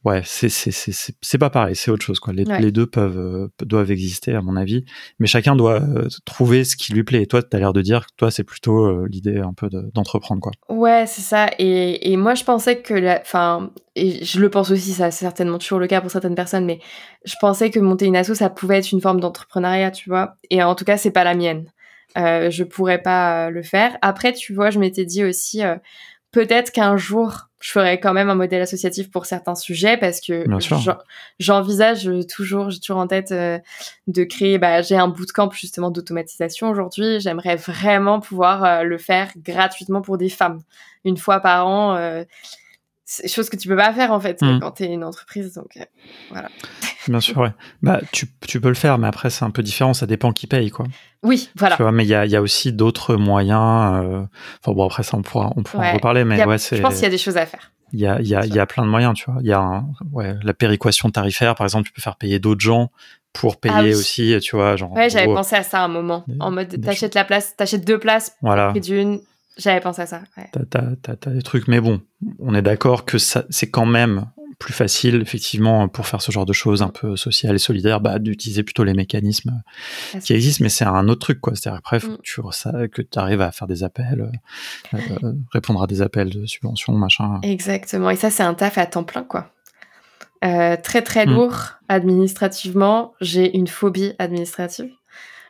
Ouais, 0.06 0.22
c'est 0.24 1.38
pas 1.38 1.50
pareil, 1.50 1.76
c'est 1.76 1.92
autre 1.92 2.06
chose. 2.06 2.20
Quoi. 2.20 2.32
Les, 2.34 2.72
deux 2.72 2.86
peuvent, 2.86 3.18
euh, 3.18 3.48
doivent 3.66 3.92
exister, 3.92 4.36
à 4.36 4.42
mon 4.42 4.56
avis, 4.56 4.86
mais 5.20 5.28
chacun 5.28 5.56
doit 5.56 5.82
euh, 5.82 6.08
trouver 6.24 6.64
ce 6.64 6.78
qui 6.78 6.94
lui 6.94 7.04
plaît. 7.04 7.24
Et 7.24 7.28
toi, 7.28 7.42
tu 7.42 7.56
as 7.56 7.60
l'air 7.60 7.74
de 7.74 7.82
dire 7.82 8.06
que 8.06 8.12
toi, 8.16 8.32
c'est 8.32 8.44
plutôt 8.44 8.86
euh, 8.86 9.08
l'idée 9.10 9.40
un 9.40 9.54
peu 9.54 9.70
d'entreprendre. 9.94 10.40
quoi. 10.40 10.52
Ouais, 10.70 11.06
c'est 11.08 11.22
ça. 11.22 11.50
Et, 11.58 12.12
et, 12.12 12.16
moi, 12.16 12.36
je 12.36 12.44
pensais 12.44 12.80
que. 12.82 13.20
Enfin, 13.20 13.72
et 13.96 14.24
je 14.24 14.40
le 14.40 14.50
pense 14.50 14.70
aussi, 14.70 14.92
ça 14.94 15.10
c'est 15.10 15.26
certainement 15.26 15.58
toujours 15.58 15.80
le 15.80 15.88
cas 15.88 16.00
pour 16.00 16.12
certaines 16.12 16.36
personnes, 16.36 16.66
mais 16.66 16.80
je 17.26 17.34
pensais 17.42 17.72
que 17.72 17.80
monter 17.80 18.06
une 18.06 18.16
asso, 18.16 18.36
ça 18.36 18.50
pouvait 18.50 18.78
être 18.78 18.92
une 18.92 19.02
forme 19.02 19.20
d'entrepreneuriat, 19.20 19.92
tu 19.92 20.10
vois. 20.10 20.36
Et 20.52 20.62
en 20.62 20.76
tout 20.76 20.86
cas, 20.86 20.98
c'est 20.98 21.12
pas 21.12 21.24
la 21.24 21.34
mienne. 21.34 21.66
je 22.16 22.64
pourrais 22.64 23.02
pas 23.02 23.50
le 23.50 23.64
faire. 23.64 23.98
Après, 24.02 24.32
tu 24.32 24.54
vois, 24.54 24.70
je 24.70 24.80
m'étais 24.80 25.06
dit 25.06 25.24
aussi 25.26 25.62
peut-être 26.32 26.72
qu'un 26.72 26.98
jour, 26.98 27.47
je 27.60 27.72
ferai 27.72 28.00
quand 28.00 28.14
même 28.14 28.30
un 28.30 28.36
modèle 28.36 28.62
associatif 28.62 29.10
pour 29.10 29.26
certains 29.26 29.56
sujets 29.56 29.98
parce 29.98 30.22
que 30.22 30.46
j'envisage 31.40 32.10
toujours, 32.30 32.70
j'ai 32.70 32.80
toujours 32.80 32.98
en 32.98 33.08
tête 33.08 33.32
euh, 33.32 33.58
de 34.06 34.24
créer, 34.24 34.60
bah, 34.60 34.82
j'ai 34.82 34.96
un 34.96 35.08
bootcamp 35.08 35.50
justement 35.52 35.90
d'automatisation 35.90 36.70
aujourd'hui. 36.70 37.20
J'aimerais 37.20 37.56
vraiment 37.56 38.20
pouvoir 38.20 38.64
euh, 38.64 38.84
le 38.84 38.98
faire 38.98 39.32
gratuitement 39.38 40.02
pour 40.02 40.18
des 40.18 40.30
femmes, 40.30 40.62
une 41.04 41.18
fois 41.18 41.40
par 41.40 41.68
an. 41.68 41.96
Euh, 41.96 42.24
c'est 43.06 43.28
chose 43.28 43.50
que 43.50 43.56
tu 43.56 43.68
peux 43.68 43.78
pas 43.78 43.94
faire 43.94 44.12
en 44.12 44.20
fait 44.20 44.42
hmm. 44.42 44.60
quand 44.60 44.72
tu 44.72 44.84
es 44.84 44.88
une 44.88 45.04
entreprise. 45.04 45.54
Donc 45.54 45.80
voilà. 46.30 46.50
Bien 47.08 47.20
sûr, 47.20 47.38
ouais. 47.38 47.54
Bah, 47.82 48.02
tu, 48.12 48.28
tu, 48.48 48.60
peux 48.60 48.68
le 48.68 48.76
faire, 48.76 48.98
mais 48.98 49.08
après, 49.08 49.30
c'est 49.30 49.46
un 49.46 49.50
peu 49.50 49.64
différent. 49.64 49.94
Ça 49.94 50.06
dépend 50.06 50.34
qui 50.34 50.48
paye, 50.48 50.70
quoi. 50.70 50.86
Oui, 51.24 51.50
voilà. 51.56 51.76
Tu 51.76 51.82
vois, 51.82 51.92
mais 51.92 52.04
il 52.04 52.10
y 52.10 52.16
a, 52.16 52.26
y 52.26 52.36
a, 52.36 52.42
aussi 52.42 52.74
d'autres 52.74 53.16
moyens. 53.16 54.04
Euh... 54.04 54.24
Enfin, 54.62 54.76
bon, 54.76 54.86
après, 54.86 55.04
ça, 55.04 55.18
on 55.18 55.22
pourra, 55.22 55.52
on 55.56 55.64
pourra 55.64 55.92
en 55.92 55.94
reparler, 55.94 56.24
mais 56.24 56.44
ouais, 56.46 56.58
c'est. 56.58 56.78
Je 56.78 56.82
pense 56.82 56.96
qu'il 56.96 57.04
y 57.04 57.08
a 57.08 57.10
des 57.10 57.18
choses 57.18 57.38
à 57.38 57.46
faire. 57.46 57.72
Il 57.94 58.00
y 58.00 58.08
a, 58.08 58.22
y, 58.22 58.36
a, 58.36 58.46
y 58.46 58.60
a 58.60 58.66
plein 58.66 58.84
de 58.84 58.90
moyens, 58.90 59.14
tu 59.16 59.32
vois. 59.32 59.40
Il 59.42 59.48
y 59.48 59.54
a 59.54 59.84
ouais, 60.12 60.36
la 60.44 60.54
péréquation 60.54 61.10
tarifaire, 61.10 61.56
par 61.56 61.66
exemple, 61.66 61.88
tu 61.88 61.94
peux 61.94 62.02
faire 62.02 62.18
payer 62.18 62.38
d'autres 62.38 62.60
gens 62.60 62.92
pour 63.32 63.56
ah 63.56 63.60
payer 63.62 63.96
aussi, 63.96 64.38
tu 64.42 64.56
vois. 64.56 64.76
Genre, 64.76 64.92
ouais, 64.92 65.10
j'avais 65.10 65.26
pensé 65.26 65.56
à 65.56 65.64
ça 65.64 65.82
à 65.82 65.86
un 65.86 65.88
moment. 65.88 66.26
en 66.40 66.52
mode, 66.52 66.82
t'achètes 66.82 67.16
la 67.16 67.24
place, 67.24 67.56
t'achètes 67.56 67.86
deux 67.86 68.00
places 68.00 68.36
voilà. 68.42 68.70
prix 68.72 68.82
d'une. 68.82 69.20
J'avais 69.58 69.80
pensé 69.80 70.04
à 70.04 70.06
ça. 70.06 70.22
Ouais. 70.38 70.52
T'as 70.70 71.32
des 71.32 71.42
trucs, 71.42 71.68
mais 71.68 71.80
bon, 71.80 72.02
on 72.40 72.54
est 72.54 72.62
d'accord 72.62 73.06
que 73.06 73.18
c'est 73.18 73.72
quand 73.72 73.88
même 73.88 74.28
plus 74.60 74.74
facile, 74.74 75.22
effectivement, 75.22 75.88
pour 75.88 76.08
faire 76.08 76.22
ce 76.22 76.32
genre 76.32 76.46
de 76.46 76.54
choses 76.54 76.82
un 76.82 76.90
peu 76.90 77.16
sociales 77.16 77.56
et 77.56 77.60
solidaires, 77.60 78.02
bah, 78.02 78.18
d'utiliser 78.18 78.64
plutôt 78.64 78.84
les 78.84 78.94
mécanismes 78.94 79.62
qui 80.24 80.34
existent. 80.34 80.64
Mais 80.64 80.70
c'est 80.70 80.86
un 80.86 81.08
autre 81.10 81.22
truc, 81.22 81.40
quoi. 81.40 81.56
C'est-à-dire 81.56 81.78
après, 81.78 82.00
faut 82.00 82.12
mm. 82.12 82.88
que 82.90 83.02
tu 83.02 83.20
arrives 83.20 83.42
à 83.42 83.52
faire 83.52 83.68
des 83.68 83.84
appels, 83.84 84.30
euh, 84.94 84.98
euh, 85.24 85.34
répondre 85.52 85.84
à 85.84 85.88
des 85.88 86.02
appels 86.02 86.30
de 86.30 86.46
subvention, 86.46 86.94
machin. 86.94 87.40
Les 87.44 87.52
Et 87.52 88.16
ça, 88.16 88.30
c'est 88.30 88.44
un 88.44 88.54
taf 88.56 88.78
à 88.78 88.88
temps 88.88 89.04
plein, 89.04 89.24
quoi. 89.24 89.52
Euh, 90.44 90.76
très 90.82 91.02
très 91.02 91.26
mm. 91.26 91.32
lourd 91.32 91.58
administrativement. 91.88 93.14
J'ai 93.22 93.56
une 93.56 93.68
phobie 93.68 94.14
administrative. 94.18 94.90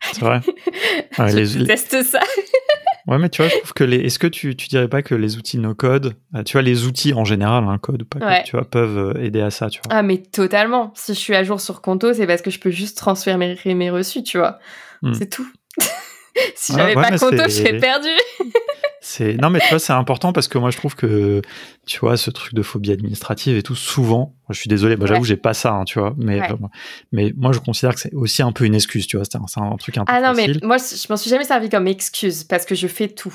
C'est 0.02 0.22
vrai. 0.22 0.41
je 1.17 1.60
déteste 1.60 2.04
ça. 2.04 2.20
Ouais, 3.08 3.17
mais 3.17 3.30
tu 3.30 3.41
vois, 3.41 3.50
je 3.50 3.58
trouve 3.58 3.74
que 3.74 3.86
les. 3.86 3.98
Est-ce 3.98 4.20
que 4.20 4.28
tu, 4.28 4.56
tu 4.58 4.67
dirais 4.67 4.89
pas 4.89 5.02
que 5.02 5.15
les 5.15 5.38
outils 5.38 5.58
no 5.58 5.74
code, 5.74 6.15
euh, 6.36 6.43
tu 6.43 6.54
vois, 6.54 6.62
les 6.62 6.86
outils 6.86 7.13
en 7.13 7.24
général, 7.24 7.63
un 7.63 7.78
code 7.78 8.02
ou 8.02 8.06
pas 8.06 8.20
code, 8.20 8.43
tu 8.46 8.58
vois, 8.58 8.65
peuvent 8.65 8.98
euh, 8.98 9.24
aider 9.24 9.39
à 9.41 9.50
ça, 9.50 9.70
tu 9.70 9.80
vois. 9.82 9.98
Ah, 9.98 10.04
mais 10.04 10.17
totalement. 10.17 10.91
Si 10.93 11.13
je 11.13 11.20
suis 11.20 11.36
à 11.36 11.43
jour 11.43 11.62
sur 11.62 11.82
Conto, 11.82 12.13
c'est 12.13 12.28
parce 12.28 12.41
que 12.41 12.52
je 12.52 12.60
peux 12.60 12.70
juste 12.70 12.98
transférer 12.98 13.38
mes, 13.38 13.76
mes 13.76 13.89
reçus, 13.89 14.24
tu 14.24 14.38
vois. 14.38 14.60
Hmm. 15.02 15.13
C'est 15.13 15.30
tout. 15.30 15.48
si 16.56 16.74
j'avais 16.74 16.96
pas 16.96 17.17
Conto, 17.17 17.48
serais 17.48 17.78
perdu. 17.80 18.10
C'est 19.10 19.36
non 19.36 19.50
mais 19.50 19.62
tu 19.62 19.70
vois 19.70 19.80
c'est 19.80 19.93
important 19.93 20.34
parce 20.34 20.50
que 20.50 20.58
moi 20.58 20.70
je 20.70 20.76
trouve 20.76 20.93
que 20.93 21.41
tu 21.86 22.00
vois 22.00 22.17
ce 22.17 22.30
truc 22.30 22.54
de 22.54 22.62
phobie 22.62 22.91
administrative 22.91 23.56
et 23.56 23.63
tout 23.63 23.74
souvent 23.74 24.36
je 24.50 24.60
suis 24.60 24.67
désolé 24.67 24.98
moi 24.98 25.08
j'avoue 25.08 25.24
j'ai 25.24 25.38
pas 25.38 25.54
ça 25.54 25.72
hein, 25.72 25.86
tu 25.86 25.98
vois 25.98 26.13
mais 26.17 26.41
mais 27.13 27.32
moi 27.38 27.54
je 27.54 27.60
considère 27.60 27.96
que 27.96 28.02
c'est 28.02 28.13
aussi 28.13 28.41
un 28.41 28.52
peu 28.52 28.65
une 28.65 28.76
excuse 28.76 29.08
tu 29.08 29.15
vois 29.15 29.26
c'est 29.26 29.38
un, 29.38 29.78
truc 29.78 29.98
un 29.98 30.04
peu 30.04 30.12
ah 30.13 30.20
non 30.20 30.34
mais 30.36 30.50
moi 30.62 30.76
je 30.76 31.08
m'en 31.10 31.15
suis 31.15 31.30
jamais 31.30 31.46
servi 31.46 31.70
comme 31.70 31.88
excuse 31.88 32.43
parce 32.43 32.65
que 32.65 32.76
je 32.76 32.88
fais 32.88 33.08
tout 33.08 33.34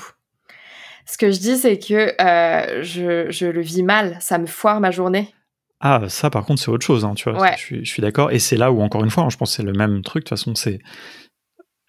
ce 1.07 1.17
que 1.17 1.31
je 1.31 1.39
dis 1.39 1.57
c'est 1.57 1.79
que 1.79 2.21
euh, 2.21 2.83
je, 2.83 3.31
je 3.31 3.47
le 3.47 3.61
vis 3.61 3.81
mal 3.81 4.15
ça 4.19 4.37
me 4.37 4.45
foire 4.45 4.79
ma 4.79 4.91
journée 4.91 5.33
ah, 5.85 6.03
ça, 6.07 6.29
par 6.29 6.45
contre, 6.45 6.61
c'est 6.61 6.69
autre 6.69 6.85
chose, 6.85 7.03
hein, 7.03 7.13
tu 7.13 7.29
vois. 7.29 7.51
Je, 7.57 7.59
suis, 7.59 7.83
je 7.83 7.91
suis 7.91 8.01
d'accord. 8.01 8.31
Et 8.31 8.39
c'est 8.39 8.55
là 8.55 8.71
où, 8.71 8.81
encore 8.81 9.03
une 9.03 9.09
fois, 9.09 9.23
hein, 9.23 9.29
je 9.29 9.35
pense 9.35 9.49
que 9.49 9.57
c'est 9.57 9.63
le 9.63 9.73
même 9.73 10.01
truc. 10.01 10.23
De 10.23 10.29
toute 10.29 10.39
façon, 10.39 10.55
c'est 10.55 10.79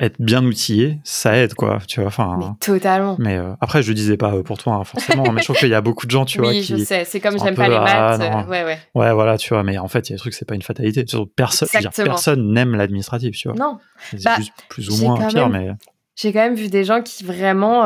être 0.00 0.20
bien 0.20 0.44
outillé, 0.44 0.98
ça 1.04 1.36
aide, 1.36 1.54
quoi, 1.54 1.78
tu 1.86 2.00
vois. 2.00 2.08
Enfin, 2.08 2.56
totalement. 2.60 3.16
Mais 3.18 3.36
euh, 3.36 3.54
après, 3.60 3.82
je 3.82 3.88
le 3.88 3.94
disais 3.94 4.16
pas 4.16 4.34
euh, 4.34 4.42
pour 4.42 4.58
toi, 4.58 4.74
hein, 4.74 4.84
forcément, 4.84 5.30
mais 5.32 5.40
je 5.40 5.44
trouve 5.44 5.56
qu'il 5.56 5.68
y 5.68 5.74
a 5.74 5.80
beaucoup 5.80 6.06
de 6.06 6.10
gens, 6.10 6.24
tu 6.24 6.38
vois. 6.38 6.48
Oui, 6.48 6.62
je 6.62 6.76
sais, 6.76 7.04
c'est 7.04 7.20
comme 7.20 7.38
j'aime 7.38 7.54
pas 7.54 7.68
les 7.68 7.78
maths. 7.78 8.20
Ah, 8.20 8.40
euh, 8.42 8.46
ouais, 8.46 8.64
ouais. 8.64 8.78
Ouais, 8.94 9.12
voilà, 9.12 9.38
tu 9.38 9.50
vois, 9.50 9.62
mais 9.62 9.78
en 9.78 9.86
fait, 9.86 10.08
il 10.08 10.12
y 10.12 10.14
a 10.14 10.16
des 10.16 10.20
trucs, 10.20 10.34
c'est 10.34 10.44
pas 10.44 10.56
une 10.56 10.62
fatalité. 10.62 11.04
Personne, 11.36 11.68
personne 11.94 12.52
n'aime 12.52 12.74
l'administratif, 12.74 13.36
tu 13.36 13.48
vois. 13.48 13.56
Non. 13.56 13.78
C'est 14.10 14.24
bah, 14.24 14.36
plus 14.68 14.90
ou 14.90 15.04
moins 15.04 15.28
pire, 15.28 15.48
mais. 15.48 15.70
J'ai 16.16 16.32
quand 16.32 16.40
même 16.40 16.54
vu 16.54 16.68
des 16.68 16.84
gens 16.84 17.02
qui 17.02 17.24
vraiment. 17.24 17.82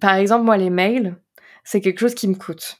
par 0.00 0.14
exemple, 0.14 0.44
moi, 0.44 0.56
les 0.58 0.70
mails, 0.70 1.16
c'est 1.64 1.80
quelque 1.80 2.00
chose 2.00 2.14
qui 2.14 2.28
me 2.28 2.34
coûte. 2.34 2.78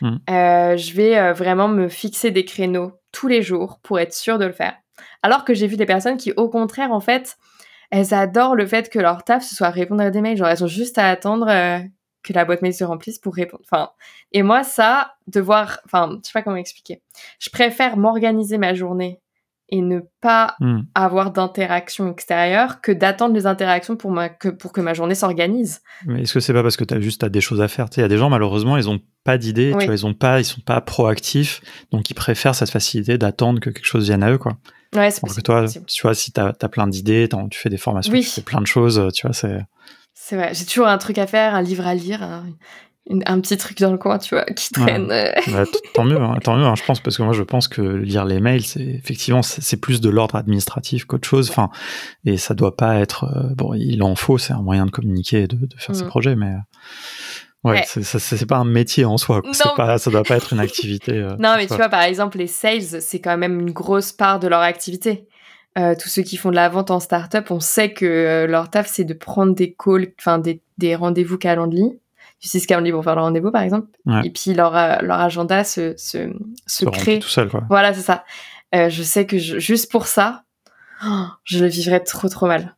Mmh. 0.00 0.16
je 0.28 0.94
vais 0.94 1.32
vraiment 1.32 1.68
me 1.68 1.88
fixer 1.88 2.30
des 2.32 2.44
créneaux 2.44 2.92
tous 3.12 3.28
les 3.28 3.42
jours 3.42 3.80
pour 3.82 4.00
être 4.00 4.12
sûr 4.12 4.38
de 4.38 4.44
le 4.44 4.52
faire. 4.52 4.74
Alors 5.22 5.44
que 5.44 5.54
j'ai 5.54 5.66
vu 5.66 5.76
des 5.76 5.86
personnes 5.86 6.16
qui, 6.16 6.32
au 6.32 6.48
contraire, 6.48 6.92
en 6.92 7.00
fait, 7.00 7.36
elles 7.90 8.14
adorent 8.14 8.56
le 8.56 8.66
fait 8.66 8.90
que 8.90 8.98
leur 8.98 9.24
taf, 9.24 9.42
ce 9.42 9.54
soit 9.54 9.70
répondre 9.70 10.02
à 10.02 10.10
des 10.10 10.20
mails. 10.20 10.36
Genre, 10.36 10.48
elles 10.48 10.64
ont 10.64 10.68
juste 10.68 10.98
à 10.98 11.08
attendre 11.08 11.48
euh, 11.48 11.78
que 12.22 12.32
la 12.32 12.44
boîte 12.44 12.62
mail 12.62 12.74
se 12.74 12.84
remplisse 12.84 13.18
pour 13.18 13.34
répondre. 13.34 13.62
Enfin, 13.64 13.90
et 14.32 14.42
moi, 14.42 14.62
ça, 14.62 15.14
devoir, 15.26 15.80
enfin, 15.84 16.18
je 16.22 16.28
sais 16.28 16.32
pas 16.32 16.42
comment 16.42 16.56
expliquer. 16.56 17.02
Je 17.38 17.50
préfère 17.50 17.96
m'organiser 17.96 18.58
ma 18.58 18.74
journée 18.74 19.20
et 19.70 19.80
ne 19.80 20.00
pas 20.20 20.56
hmm. 20.60 20.80
avoir 20.94 21.30
d'interaction 21.30 22.10
extérieure 22.10 22.80
que 22.80 22.92
d'attendre 22.92 23.34
les 23.34 23.46
interactions 23.46 23.96
pour, 23.96 24.10
ma, 24.10 24.28
que, 24.28 24.48
pour 24.48 24.72
que 24.72 24.80
ma 24.80 24.94
journée 24.94 25.14
s'organise. 25.14 25.82
Mais 26.06 26.22
est-ce 26.22 26.34
que 26.34 26.40
c'est 26.40 26.52
pas 26.52 26.62
parce 26.62 26.76
que 26.76 26.84
tu 26.84 26.94
as 26.94 27.00
juste 27.00 27.22
as 27.22 27.28
des 27.28 27.40
choses 27.40 27.60
à 27.60 27.68
faire? 27.68 27.86
Il 27.96 28.00
y 28.00 28.02
a 28.02 28.08
des 28.08 28.16
gens, 28.16 28.30
malheureusement, 28.30 28.76
ils 28.76 28.88
ont 28.88 29.00
pas 29.24 29.36
d'idées, 29.36 29.74
ils 29.78 30.06
ont 30.06 30.14
pas, 30.14 30.40
ils 30.40 30.44
sont 30.44 30.62
pas 30.62 30.80
proactifs, 30.80 31.60
donc 31.92 32.08
ils 32.10 32.14
préfèrent 32.14 32.54
cette 32.54 32.70
facilité 32.70 33.18
d'attendre 33.18 33.60
que 33.60 33.70
quelque 33.70 33.86
chose 33.86 34.06
vienne 34.06 34.22
à 34.22 34.30
eux, 34.30 34.38
quoi. 34.38 34.56
Ouais, 34.96 35.10
c'est 35.10 35.20
possible. 35.20 35.42
toi, 35.42 35.66
tu 35.68 36.02
vois, 36.02 36.14
si 36.14 36.32
tu 36.32 36.40
as, 36.40 36.52
plein 36.70 36.86
d'idées, 36.86 37.28
tu 37.50 37.58
fais 37.58 37.68
des 37.68 37.76
formations, 37.76 38.12
tu 38.12 38.22
fais 38.22 38.40
plein 38.40 38.62
de 38.62 38.66
choses, 38.66 39.10
tu 39.14 39.26
vois, 39.26 39.34
c'est. 39.34 39.60
C'est 40.14 40.34
vrai, 40.34 40.52
j'ai 40.52 40.64
toujours 40.64 40.88
un 40.88 40.98
truc 40.98 41.18
à 41.18 41.26
faire, 41.26 41.54
un 41.54 41.62
livre 41.62 41.86
à 41.86 41.94
lire, 41.94 42.42
un 43.26 43.40
petit 43.40 43.56
truc 43.56 43.78
dans 43.80 43.90
le 43.90 43.98
coin, 43.98 44.18
tu 44.18 44.34
vois, 44.34 44.44
qui 44.44 44.72
traîne. 44.72 45.08
Bah, 45.08 45.64
tant 45.94 46.04
mieux, 46.04 46.20
hein, 46.20 46.38
tant 46.42 46.56
mieux 46.56 46.64
hein, 46.64 46.74
je 46.74 46.84
pense, 46.84 47.00
parce 47.00 47.16
que 47.16 47.22
moi, 47.22 47.32
je 47.32 47.42
pense 47.42 47.66
que 47.66 47.80
lire 47.80 48.24
les 48.24 48.40
mails, 48.40 48.64
c'est 48.64 48.82
effectivement, 48.82 49.42
c'est 49.42 49.80
plus 49.80 50.00
de 50.00 50.10
l'ordre 50.10 50.36
administratif 50.36 51.04
qu'autre 51.04 51.26
chose. 51.26 51.48
Enfin, 51.50 51.70
et 52.24 52.36
ça 52.36 52.54
doit 52.54 52.76
pas 52.76 52.96
être. 52.96 53.24
Euh, 53.24 53.54
bon, 53.54 53.74
il 53.74 54.02
en 54.02 54.14
faut, 54.14 54.36
c'est 54.36 54.52
un 54.52 54.62
moyen 54.62 54.84
de 54.86 54.90
communiquer 54.90 55.42
et 55.42 55.46
de, 55.46 55.58
faire 55.78 55.94
ses 55.94 56.04
mm. 56.04 56.08
projets, 56.08 56.36
mais. 56.36 56.52
Euh, 56.52 57.70
ouais, 57.70 57.82
c'est 57.86 58.46
pas 58.46 58.58
un 58.58 58.64
métier 58.64 59.04
en 59.06 59.16
soi. 59.16 59.42
Pas, 59.76 59.98
ça 59.98 60.10
doit 60.10 60.22
pas 60.22 60.36
être 60.36 60.52
une 60.52 60.60
activité. 60.68 61.12
Euh, 61.12 61.36
non, 61.38 61.54
mais 61.56 61.66
tu 61.66 61.74
vois, 61.74 61.88
par 61.88 62.02
exemple, 62.02 62.36
les 62.38 62.46
sales, 62.46 63.00
c'est 63.00 63.20
quand 63.20 63.38
même 63.38 63.60
une 63.60 63.72
grosse 63.72 64.12
part 64.12 64.38
de 64.38 64.48
leur 64.48 64.60
activité. 64.60 65.26
tous 65.74 66.08
ceux 66.08 66.22
qui 66.22 66.36
font 66.36 66.50
de 66.50 66.56
la 66.56 66.68
vente 66.68 66.90
en 66.90 67.00
startup, 67.00 67.50
on 67.50 67.60
sait 67.60 67.94
que 67.94 68.44
leur 68.46 68.68
taf, 68.68 68.86
c'est 68.86 69.04
de 69.04 69.14
prendre 69.14 69.54
des 69.54 69.74
calls, 69.74 70.12
enfin 70.18 70.38
des, 70.38 70.60
des 70.76 70.94
rendez-vous 70.94 71.38
Calendly 71.38 71.98
ce 72.40 72.66
Calendly 72.66 72.92
pour 72.92 73.02
faire 73.02 73.16
le 73.16 73.22
rendez-vous, 73.22 73.50
par 73.50 73.62
exemple. 73.62 73.88
Et 74.24 74.30
puis 74.30 74.54
leur, 74.54 74.76
euh, 74.76 74.96
leur 75.02 75.20
agenda 75.20 75.64
se, 75.64 75.94
se, 75.96 76.32
se, 76.66 76.84
crée. 76.84 77.18
tout 77.18 77.28
seul, 77.28 77.48
quoi. 77.48 77.64
Voilà, 77.68 77.92
c'est 77.92 78.02
ça. 78.02 78.24
Euh, 78.74 78.88
je 78.90 79.02
sais 79.02 79.26
que 79.26 79.38
juste 79.38 79.90
pour 79.90 80.06
ça, 80.06 80.44
je 81.44 81.58
le 81.58 81.66
vivrais 81.66 82.00
trop, 82.00 82.28
trop 82.28 82.46
mal. 82.46 82.76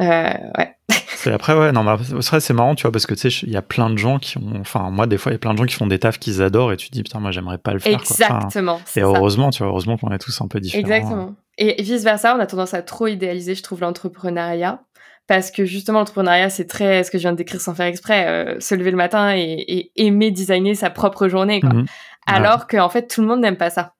Euh, 0.00 0.30
ouais. 0.58 0.76
Et 1.26 1.30
après, 1.30 1.58
ouais, 1.58 1.72
non, 1.72 1.82
mais 1.82 2.20
c'est 2.20 2.52
marrant, 2.52 2.74
tu 2.74 2.82
vois, 2.82 2.92
parce 2.92 3.06
que 3.06 3.14
tu 3.14 3.30
sais, 3.30 3.46
il 3.46 3.52
y 3.52 3.56
a 3.56 3.62
plein 3.62 3.90
de 3.90 3.96
gens 3.96 4.18
qui 4.18 4.38
ont, 4.38 4.60
enfin, 4.60 4.90
moi, 4.90 5.06
des 5.06 5.18
fois, 5.18 5.32
il 5.32 5.34
y 5.34 5.36
a 5.36 5.38
plein 5.38 5.54
de 5.54 5.58
gens 5.58 5.64
qui 5.64 5.74
font 5.74 5.86
des 5.86 5.98
tafs 5.98 6.18
qu'ils 6.18 6.42
adorent 6.42 6.72
et 6.72 6.76
tu 6.76 6.88
te 6.88 6.92
dis, 6.92 7.02
putain, 7.02 7.18
moi, 7.18 7.32
j'aimerais 7.32 7.58
pas 7.58 7.72
le 7.72 7.80
faire. 7.80 7.98
Exactement. 7.98 8.80
et 8.94 9.00
heureusement, 9.00 9.50
tu 9.50 9.62
vois, 9.62 9.68
heureusement 9.68 9.96
qu'on 9.96 10.10
est 10.10 10.18
tous 10.18 10.40
un 10.40 10.46
peu 10.46 10.60
différents. 10.60 10.86
Exactement. 10.86 11.34
Et 11.58 11.82
vice 11.82 12.04
versa, 12.04 12.36
on 12.36 12.40
a 12.40 12.46
tendance 12.46 12.74
à 12.74 12.82
trop 12.82 13.06
idéaliser, 13.06 13.54
je 13.54 13.62
trouve, 13.62 13.80
l'entrepreneuriat 13.80 14.80
parce 15.26 15.50
que 15.50 15.64
justement 15.64 16.00
l'entrepreneuriat 16.00 16.50
c'est 16.50 16.66
très 16.66 17.02
ce 17.04 17.10
que 17.10 17.18
je 17.18 17.22
viens 17.22 17.32
de 17.32 17.36
décrire 17.36 17.60
sans 17.60 17.74
faire 17.74 17.86
exprès 17.86 18.26
euh, 18.28 18.60
se 18.60 18.74
lever 18.74 18.90
le 18.90 18.96
matin 18.96 19.34
et, 19.36 19.90
aimer 19.96 20.30
designer 20.30 20.74
sa 20.74 20.90
propre 20.90 21.28
journée 21.28 21.60
quoi. 21.60 21.72
Mhm. 21.72 21.86
alors 22.26 22.66
qu'en 22.66 22.88
fait 22.88 23.08
tout 23.08 23.20
le 23.20 23.26
monde 23.26 23.40
n'aime 23.40 23.56
pas 23.56 23.70
ça 23.70 23.94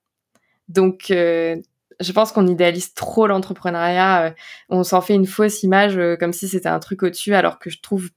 donc 0.69 1.07
euh, 1.11 1.55
je 1.99 2.11
pense 2.11 2.31
qu'on 2.31 2.47
idéalise 2.47 2.93
trop 2.93 3.27
l'entrepreneuriat 3.27 4.27
euh, 4.27 4.31
on 4.69 4.83
s'en 4.83 5.01
fait 5.01 5.15
une 5.15 5.27
fausse 5.27 5.63
image 5.63 5.99
comme 6.19 6.33
si 6.33 6.47
c'était 6.47 6.69
un 6.69 6.79
truc 6.79 7.03
au-dessus 7.03 7.35
alors 7.35 7.59
que 7.59 7.69
je 7.69 7.79
trouve 7.81 8.09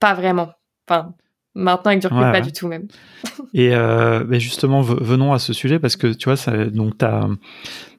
pas 0.00 0.14
vraiment 0.14 0.50
enfin 0.88 1.14
Maintenant, 1.56 1.92
avec 1.92 2.00
du 2.00 2.08
recul, 2.08 2.32
pas 2.32 2.40
du 2.40 2.50
tout 2.50 2.66
même. 2.66 2.88
Et 3.54 3.70
justement, 4.40 4.82
venons 4.82 5.32
à 5.32 5.38
ce 5.38 5.52
sujet 5.52 5.78
parce 5.78 5.94
que 5.94 6.08
tu 6.08 6.24
vois, 6.24 6.36
ça, 6.36 6.64
donc, 6.64 7.00
as, 7.00 7.28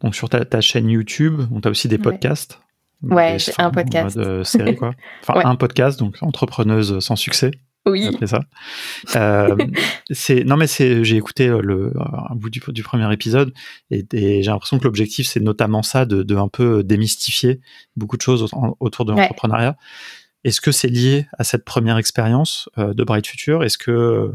donc 0.02 0.14
sur 0.14 0.28
ta, 0.28 0.44
ta 0.44 0.60
chaîne 0.60 0.90
YouTube, 0.90 1.40
tu 1.62 1.66
as 1.66 1.72
aussi 1.72 1.88
des 1.88 1.98
podcasts. 1.98 2.60
Ouais, 3.04 3.38
j'ai 3.40 3.54
un 3.58 3.72
podcast. 3.72 4.18
De 4.18 4.44
série, 4.44 4.76
quoi. 4.76 4.94
Enfin, 5.28 5.48
un 5.48 5.56
podcast, 5.56 6.00
donc 6.00 6.18
entrepreneuse 6.22 7.00
sans 7.00 7.16
succès. 7.16 7.52
Oui. 7.86 8.10
Ça. 8.26 8.42
Euh, 9.16 9.56
c'est 10.10 10.44
non 10.44 10.58
mais 10.58 10.66
c'est 10.66 11.04
j'ai 11.04 11.16
écouté 11.16 11.48
le 11.48 11.94
un 11.96 12.36
bout 12.36 12.50
du, 12.50 12.60
du 12.70 12.82
premier 12.82 13.12
épisode 13.14 13.54
et, 13.92 14.04
j'ai 14.12 14.50
l'impression 14.50 14.80
que 14.80 14.84
l'objectif 14.84 15.28
c'est 15.28 15.40
notamment 15.40 15.84
ça 15.84 16.06
de, 16.06 16.24
de, 16.24 16.36
un 16.36 16.48
peu 16.48 16.84
démystifier 16.84 17.62
beaucoup 17.96 18.18
de 18.18 18.24
choses 18.24 18.50
autour 18.80 19.06
de 19.06 19.12
l'entrepreneuriat. 19.12 19.78
Est-ce 20.46 20.62
que 20.62 20.72
c'est 20.72 20.88
lié 20.88 21.28
à 21.38 21.44
cette 21.44 21.66
première 21.66 21.98
expérience 21.98 22.70
euh, 22.78 22.94
de 22.94 23.04
Bright 23.04 23.26
Future? 23.26 23.64
Est-ce 23.64 23.80
que 23.80 23.92
euh, 23.92 24.32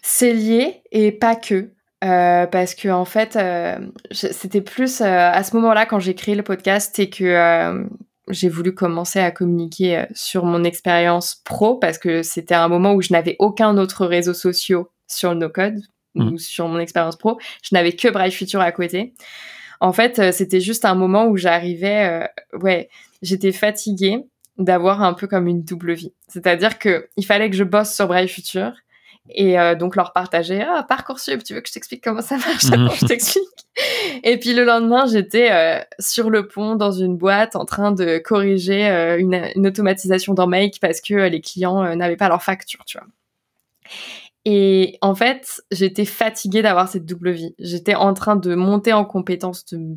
c'est 0.00 0.32
lié 0.32 0.82
et 0.90 1.12
pas 1.12 1.36
que. 1.36 1.72
Euh, 2.02 2.46
parce 2.46 2.74
que 2.74 2.88
en 2.88 3.04
fait, 3.04 3.36
euh, 3.36 3.78
c'était 4.10 4.60
plus 4.60 5.00
euh, 5.00 5.04
à 5.04 5.42
ce 5.44 5.54
moment-là 5.56 5.86
quand 5.86 6.00
j'ai 6.00 6.14
créé 6.14 6.34
le 6.34 6.42
podcast 6.42 6.98
et 6.98 7.08
que 7.08 7.86
j'ai 8.28 8.48
voulu 8.48 8.74
commencer 8.74 9.20
à 9.20 9.30
communiquer 9.30 10.06
sur 10.12 10.44
mon 10.44 10.64
expérience 10.64 11.36
pro 11.44 11.76
parce 11.76 11.98
que 11.98 12.22
c'était 12.22 12.54
un 12.54 12.68
moment 12.68 12.94
où 12.94 13.02
je 13.02 13.12
n'avais 13.12 13.36
aucun 13.38 13.76
autre 13.78 14.06
réseau 14.06 14.34
social 14.34 14.84
sur 15.06 15.32
le 15.32 15.40
no-code 15.40 15.80
ou 16.14 16.22
mmh. 16.22 16.38
sur 16.38 16.68
mon 16.68 16.78
expérience 16.78 17.16
pro. 17.16 17.38
Je 17.62 17.74
n'avais 17.74 17.92
que 17.92 18.08
Bright 18.08 18.32
Future 18.32 18.60
à 18.60 18.72
côté. 18.72 19.14
En 19.80 19.92
fait, 19.92 20.32
c'était 20.32 20.60
juste 20.60 20.84
un 20.84 20.94
moment 20.94 21.26
où 21.26 21.36
j'arrivais, 21.36 22.28
ouais, 22.52 22.88
j'étais 23.22 23.52
fatiguée 23.52 24.18
d'avoir 24.58 25.02
un 25.02 25.14
peu 25.14 25.26
comme 25.26 25.46
une 25.46 25.62
double 25.62 25.92
vie. 25.92 26.12
C'est-à-dire 26.28 26.78
que 26.78 27.08
il 27.16 27.26
fallait 27.26 27.50
que 27.50 27.56
je 27.56 27.64
bosse 27.64 27.94
sur 27.94 28.06
Bright 28.06 28.30
Future 28.30 28.72
et 29.28 29.58
euh, 29.58 29.74
donc 29.74 29.94
leur 29.94 30.12
partager 30.12 30.62
ah 30.62 30.84
parcoursup 30.88 31.44
tu 31.44 31.54
veux 31.54 31.60
que 31.60 31.68
je 31.68 31.74
t'explique 31.74 32.02
comment 32.02 32.22
ça 32.22 32.36
marche? 32.36 32.64
Mhm. 32.64 32.90
je 33.00 33.06
t'explique 33.06 33.44
et 34.24 34.36
puis 34.38 34.52
le 34.52 34.64
lendemain 34.64 35.06
j'étais 35.06 35.50
euh, 35.52 35.80
sur 35.98 36.28
le 36.28 36.48
pont 36.48 36.74
dans 36.74 36.90
une 36.90 37.16
boîte 37.16 37.54
en 37.54 37.64
train 37.64 37.92
de 37.92 38.18
corriger 38.18 38.88
euh, 38.88 39.18
une, 39.18 39.48
une, 39.54 39.66
automatisation 39.66 40.34
dans 40.34 40.46
Make 40.46 40.80
parce 40.80 41.00
que 41.00 41.14
les 41.14 41.40
clients 41.40 41.94
n'avaient 41.94 42.16
pas 42.16 42.28
leur 42.28 42.42
facture 42.42 42.84
tu 42.84 42.98
vois. 42.98 43.06
Et 44.44 44.98
en 45.02 45.14
fait 45.14 45.62
j'étais 45.70 46.04
fatiguée 46.04 46.62
d'avoir 46.62 46.88
cette 46.88 47.06
double 47.06 47.30
vie. 47.30 47.54
J'étais 47.60 47.94
en 47.94 48.14
train 48.14 48.34
de 48.34 48.54
monter 48.56 48.92
en 48.92 49.04
compétence 49.04 49.64
de 49.66 49.96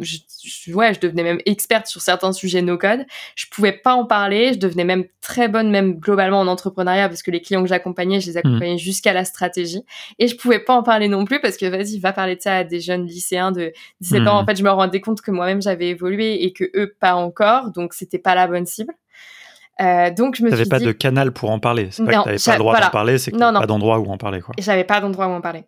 je, 0.00 0.72
ouais, 0.72 0.94
je 0.94 1.00
devenais 1.00 1.22
même 1.22 1.40
experte 1.46 1.86
sur 1.86 2.00
certains 2.00 2.32
sujets 2.32 2.62
no-code. 2.62 3.04
Je 3.34 3.46
pouvais 3.50 3.72
pas 3.72 3.94
en 3.94 4.04
parler. 4.04 4.52
Je 4.54 4.58
devenais 4.58 4.84
même 4.84 5.04
très 5.20 5.48
bonne, 5.48 5.70
même 5.70 5.98
globalement 5.98 6.40
en 6.40 6.46
entrepreneuriat, 6.46 7.08
parce 7.08 7.22
que 7.22 7.30
les 7.30 7.40
clients 7.40 7.62
que 7.62 7.68
j'accompagnais, 7.68 8.20
je 8.20 8.30
les 8.30 8.34
mmh. 8.34 8.38
accompagnais 8.38 8.78
jusqu'à 8.78 9.12
la 9.12 9.24
stratégie. 9.24 9.82
Et 10.18 10.28
je 10.28 10.36
pouvais 10.36 10.60
pas 10.60 10.74
en 10.74 10.82
parler 10.82 11.08
non 11.08 11.24
plus, 11.24 11.40
parce 11.40 11.56
que 11.56 11.66
vas-y, 11.66 11.98
va 11.98 12.12
parler 12.12 12.36
de 12.36 12.42
ça 12.42 12.58
à 12.58 12.64
des 12.64 12.80
jeunes 12.80 13.06
lycéens 13.06 13.52
de 13.52 13.72
17 14.00 14.20
ans. 14.22 14.34
Mmh. 14.34 14.42
En 14.42 14.46
fait, 14.46 14.56
je 14.56 14.62
me 14.62 14.70
rendais 14.70 15.00
compte 15.00 15.20
que 15.20 15.30
moi-même, 15.30 15.62
j'avais 15.62 15.88
évolué 15.88 16.44
et 16.44 16.52
que 16.52 16.64
eux, 16.74 16.94
pas 17.00 17.14
encore. 17.14 17.70
Donc, 17.70 17.94
c'était 17.94 18.18
pas 18.18 18.34
la 18.34 18.46
bonne 18.46 18.66
cible. 18.66 18.92
Euh, 19.80 20.10
donc 20.10 20.36
je 20.36 20.42
me 20.42 20.68
pas 20.68 20.78
de 20.78 20.92
canal 20.92 21.32
pour 21.32 21.50
en 21.50 21.58
parler. 21.58 21.88
C'est 21.90 22.04
pas 22.04 22.12
que 22.12 22.24
t'avais 22.24 22.38
pas 22.38 22.52
le 22.52 22.58
droit 22.58 22.80
d'en 22.80 22.90
parler, 22.90 23.18
c'est 23.18 23.30
que 23.30 23.36
t'avais 23.36 23.58
pas 23.58 23.66
d'endroit 23.66 23.98
où 23.98 24.10
en 24.10 24.16
parler. 24.16 24.40
Quoi. 24.40 24.54
J'avais 24.58 24.84
pas 24.84 25.00
d'endroit 25.00 25.26
où 25.26 25.32
en 25.32 25.40
parler. 25.40 25.64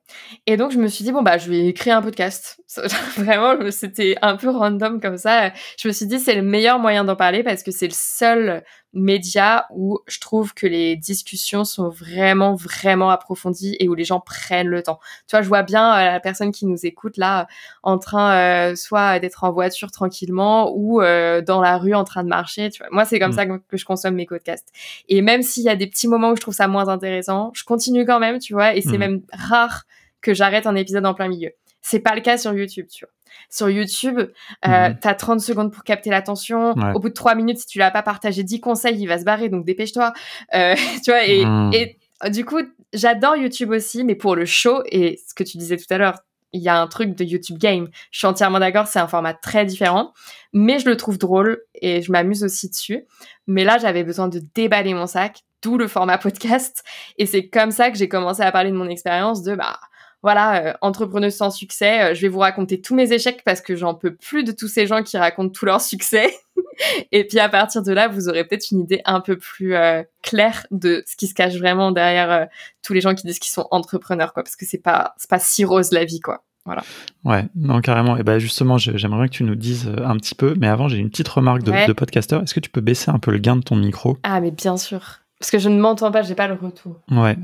Et 0.47 0.57
donc 0.57 0.73
je 0.73 0.79
me 0.79 0.89
suis 0.89 1.05
dit 1.05 1.13
bon 1.13 1.23
bah 1.23 1.37
je 1.37 1.51
vais 1.51 1.73
créer 1.75 1.93
un 1.93 2.03
podcast. 2.03 2.61
Vraiment, 3.17 3.71
c'était 3.71 4.17
un 4.23 4.37
peu 4.37 4.51
random 4.51 5.01
comme 5.01 5.19
ça. 5.19 5.53
Je 5.79 5.89
me 5.89 5.93
suis 5.93 6.07
dit 6.07 6.19
c'est 6.19 6.35
le 6.35 6.43
meilleur 6.43 6.79
moyen 6.79 7.05
d'en 7.05 7.17
parler 7.17 7.43
parce 7.43 7.63
que 7.63 7.71
c'est 7.71 7.87
le 7.87 7.95
seul 7.95 8.63
média 8.93 9.67
où 9.71 9.99
je 10.07 10.19
trouve 10.19 10.55
que 10.55 10.67
les 10.67 10.97
discussions 10.97 11.65
sont 11.65 11.89
vraiment, 11.89 12.55
vraiment 12.55 13.11
approfondies 13.11 13.77
et 13.81 13.89
où 13.89 13.95
les 13.95 14.05
gens 14.05 14.21
prennent 14.21 14.69
le 14.69 14.83
temps. 14.83 14.99
Tu 15.27 15.37
vois, 15.37 15.43
je 15.43 15.49
vois 15.49 15.63
bien 15.63 15.93
euh, 15.93 16.13
la 16.13 16.21
personne 16.21 16.53
qui 16.53 16.67
nous 16.67 16.87
écoute 16.87 17.17
là 17.17 17.47
en 17.83 17.99
train 17.99 18.71
euh, 18.71 18.77
soit 18.77 19.19
d'être 19.19 19.45
en 19.45 19.53
voiture 19.53 19.91
tranquillement 19.91 20.73
ou 20.75 21.03
euh, 21.03 21.43
dans 21.43 21.61
la 21.61 21.77
rue 21.77 21.95
en 21.95 22.05
train 22.05 22.25
de 22.25 22.29
marcher. 22.29 22.71
Tu 22.71 22.79
vois. 22.83 22.89
Moi, 22.91 23.05
c'est 23.05 23.19
comme 23.19 23.33
mm. 23.33 23.35
ça 23.35 23.47
que, 23.47 23.77
je 23.77 23.85
consomme 23.85 24.15
mes 24.15 24.27
podcasts. 24.27 24.69
Et 25.09 25.21
même 25.21 25.43
s'il 25.43 25.65
y 25.65 25.69
a 25.69 25.77
des 25.77 25.87
petits 25.87 26.09
moments 26.09 26.31
où 26.31 26.37
je 26.37 26.41
trouve 26.41 26.55
ça 26.55 26.69
moins 26.69 26.89
intéressant, 26.89 27.53
je 27.55 27.65
continue 27.65 28.07
quand 28.07 28.21
même, 28.21 28.39
tu 28.39 28.55
vois, 28.55 28.75
et 28.75 28.81
c'est 28.81 28.97
mm. 28.97 28.99
même 28.99 29.23
rare 29.33 29.85
que 30.21 30.35
j'arrête 30.35 30.67
un 30.67 30.75
épisode 30.75 31.07
en 31.07 31.15
plein 31.15 31.29
milieu. 31.29 31.51
C'est 31.83 32.01
pas 32.01 32.15
le 32.15 32.21
cas 32.21 32.39
sur 32.39 32.53
YouTube, 32.53 32.87
tu 32.91 33.05
vois. 33.05 33.13
Sur 33.51 33.71
YouTube, 33.71 34.19
euh, 34.19 34.89
mhm. 34.89 34.99
tu 35.01 35.09
as 35.09 35.15
30 35.15 35.41
secondes 35.41 35.73
pour 35.73 35.85
capter 35.85 36.11
l'attention. 36.11 36.75
Au 36.95 37.01
bout 37.01 37.09
de 37.09 37.15
3 37.15 37.35
minutes, 37.35 37.59
si 37.59 37.67
tu 37.67 37.79
l'as 37.79 37.91
pas 37.91 38.03
partagé 38.03 38.43
10 38.43 38.61
conseils, 38.61 38.99
il 38.99 39.07
va 39.07 39.19
se 39.19 39.25
barrer, 39.25 39.49
donc 39.49 39.65
dépêche-toi. 39.65 40.13
Euh, 40.55 40.75
tu 41.05 41.11
vois, 41.11 41.25
et, 41.25 41.45
mhm. 41.45 41.73
et 41.73 41.99
euh, 42.25 42.29
du 42.29 42.45
coup, 42.45 42.61
j'adore 42.93 43.37
YouTube 43.37 43.71
aussi, 43.71 44.05
mais 44.05 44.15
pour 44.15 44.37
le 44.37 44.45
show, 44.45 44.83
et 44.87 45.19
ce 45.27 45.35
que 45.35 45.45
tu 45.45 45.59
disais 45.59 45.77
tout 45.77 45.87
à 45.91 45.99
l'heure, 45.99 46.19
il 46.53 46.63
y 46.63 46.69
a 46.69 46.81
un 46.81 46.87
truc 46.87 47.15
de 47.15 47.25
YouTube 47.25 47.59
Game. 47.59 47.89
Je 48.11 48.19
suis 48.19 48.27
entièrement 48.27 48.59
d'accord, 48.59 48.87
c'est 48.87 48.99
un 48.99 49.07
format 49.07 49.35
très 49.35 49.67
différent, 49.67 50.13
mais 50.53 50.79
je 50.79 50.89
le 50.89 50.97
trouve 50.97 51.19
drôle 51.19 51.61
et 51.75 52.01
je 52.03 52.11
m'amuse 52.11 52.43
aussi 52.43 52.71
dessus. 52.71 53.05
Mais 53.47 53.65
là, 53.65 53.79
j'avais 53.79 54.05
besoin 54.05 54.29
de 54.29 54.41
déballer 54.55 54.95
mon 54.95 55.07
sac, 55.07 55.43
d'où 55.63 55.77
le 55.77 55.89
format 55.89 56.19
podcast. 56.19 56.85
Et 57.19 57.27
c'est 57.27 57.49
comme 57.49 57.71
ça 57.71 57.91
que 57.91 57.99
j'ai 57.99 58.09
commencé 58.09 58.43
à 58.43 58.51
parler 58.51 58.71
de 58.71 58.77
mon 58.77 58.89
expérience 58.89 59.43
de, 59.43 59.55
bah, 59.55 59.79
voilà, 60.23 60.67
euh, 60.67 60.73
entrepreneuse 60.81 61.35
sans 61.35 61.51
succès, 61.51 62.03
euh, 62.03 62.15
je 62.15 62.23
vais 62.23 62.29
vous 62.29 62.41
raconter 62.41 62.81
tous 62.81 62.95
mes 62.95 63.13
échecs 63.13 63.43
parce 63.45 63.61
que 63.61 63.77
j'en 63.77 63.95
peux 63.95 64.15
plus 64.15 64.43
de 64.43 64.53
tous 64.53 64.69
ces 64.69 64.87
gens 64.87 65.03
qui 65.03 65.17
racontent 65.17 65.51
tous 65.51 65.65
leurs 65.65 65.81
succès. 65.81 66.35
et 67.13 67.25
puis 67.25 67.39
à 67.39 67.49
partir 67.49 67.83
de 67.83 67.93
là, 67.93 68.09
vous 68.09 68.29
aurez 68.29 68.45
peut-être 68.45 68.71
une 68.73 68.81
idée 68.81 69.01
un 69.05 69.21
peu 69.21 69.37
plus 69.37 69.77
euh, 69.77 70.03
claire 70.23 70.67
de 70.71 71.05
ce 71.07 71.17
qui 71.17 71.29
se 71.29 71.35
cache 71.35 71.57
vraiment 71.57 71.93
derrière 71.93 72.49
tous 72.83 72.93
les 72.93 73.01
gens 73.01 73.15
qui 73.15 73.27
disent 73.27 73.39
qu'ils 73.39 73.53
sont 73.53 73.69
entrepreneurs, 73.71 74.33
quoi, 74.33 74.43
parce 74.43 74.57
que 74.57 74.67
c'est 74.67 74.83
pas 74.83 75.15
c'est 75.19 75.31
pas 75.31 75.39
si 75.39 75.65
rose 75.65 75.93
la 75.93 76.05
vie, 76.05 76.21
quoi. 76.21 76.45
Voilà. 76.65 76.83
Ouais, 77.25 77.47
non, 77.55 77.81
carrément. 77.81 78.19
Et 78.19 78.23
ben 78.23 78.39
justement, 78.39 78.77
j'aimerais 78.77 79.21
bien 79.21 79.29
que 79.29 79.33
tu 79.33 79.45
nous 79.45 79.55
dises 79.55 79.91
un 80.05 80.17
petit 80.17 80.35
peu, 80.35 80.55
mais 80.59 80.67
avant, 80.67 80.89
j'ai 80.89 80.99
une 80.99 81.09
petite 81.09 81.29
remarque 81.29 81.63
de, 81.63 81.87
de 81.87 81.93
podcasteur. 81.95 82.43
Est-ce 82.43 82.53
que 82.53 82.61
tu 82.61 82.69
peux 82.69 82.83
baisser 82.83 83.11
un 83.11 83.19
peu 83.19 83.31
le 83.31 83.39
gain 83.39 83.57
de 83.57 83.63
ton 83.63 83.77
micro? 83.77 84.19
Ah, 84.23 84.41
mais 84.41 84.51
bien 84.51 84.77
sûr. 84.77 85.21
Parce 85.39 85.51
que 85.53 85.59
je 85.59 85.69
ne 85.69 85.79
m'entends 85.79 86.11
pas, 86.11 86.23
j'ai 86.23 86.35
pas 86.35 86.49
le 86.49 86.55
retour. 86.55 87.01
Ouais. 87.11 87.37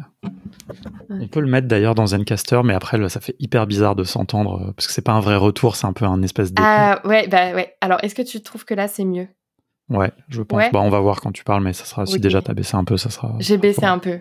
On 1.10 1.28
peut 1.28 1.40
le 1.40 1.46
mettre 1.46 1.68
d'ailleurs 1.68 1.94
dans 1.94 2.06
Zencaster, 2.06 2.60
mais 2.64 2.74
après, 2.74 3.08
ça 3.08 3.20
fait 3.20 3.36
hyper 3.38 3.66
bizarre 3.66 3.94
de 3.94 4.02
s'entendre 4.02 4.60
euh, 4.60 4.72
parce 4.72 4.88
que 4.88 4.92
c'est 4.92 5.02
pas 5.02 5.12
un 5.12 5.20
vrai 5.20 5.36
retour, 5.36 5.76
c'est 5.76 5.86
un 5.86 5.92
peu 5.92 6.04
un 6.04 6.20
espèce 6.22 6.52
de. 6.52 6.60
Ah 6.60 7.00
ouais, 7.04 7.28
bah 7.28 7.54
ouais. 7.54 7.76
Alors, 7.80 8.02
est-ce 8.02 8.16
que 8.16 8.22
tu 8.22 8.42
trouves 8.42 8.64
que 8.64 8.74
là 8.74 8.88
c'est 8.88 9.04
mieux? 9.04 9.28
Ouais, 9.90 10.10
je 10.28 10.42
pense. 10.42 10.62
Bah, 10.72 10.80
on 10.80 10.88
va 10.88 10.98
voir 10.98 11.20
quand 11.20 11.30
tu 11.30 11.44
parles, 11.44 11.62
mais 11.62 11.72
ça 11.72 11.84
sera. 11.84 12.06
Si 12.06 12.18
déjà 12.18 12.42
t'as 12.42 12.54
baissé 12.54 12.76
un 12.76 12.84
peu, 12.84 12.96
ça 12.96 13.10
sera. 13.10 13.36
J'ai 13.38 13.58
baissé 13.58 13.84
un 13.84 13.98
peu. 13.98 14.18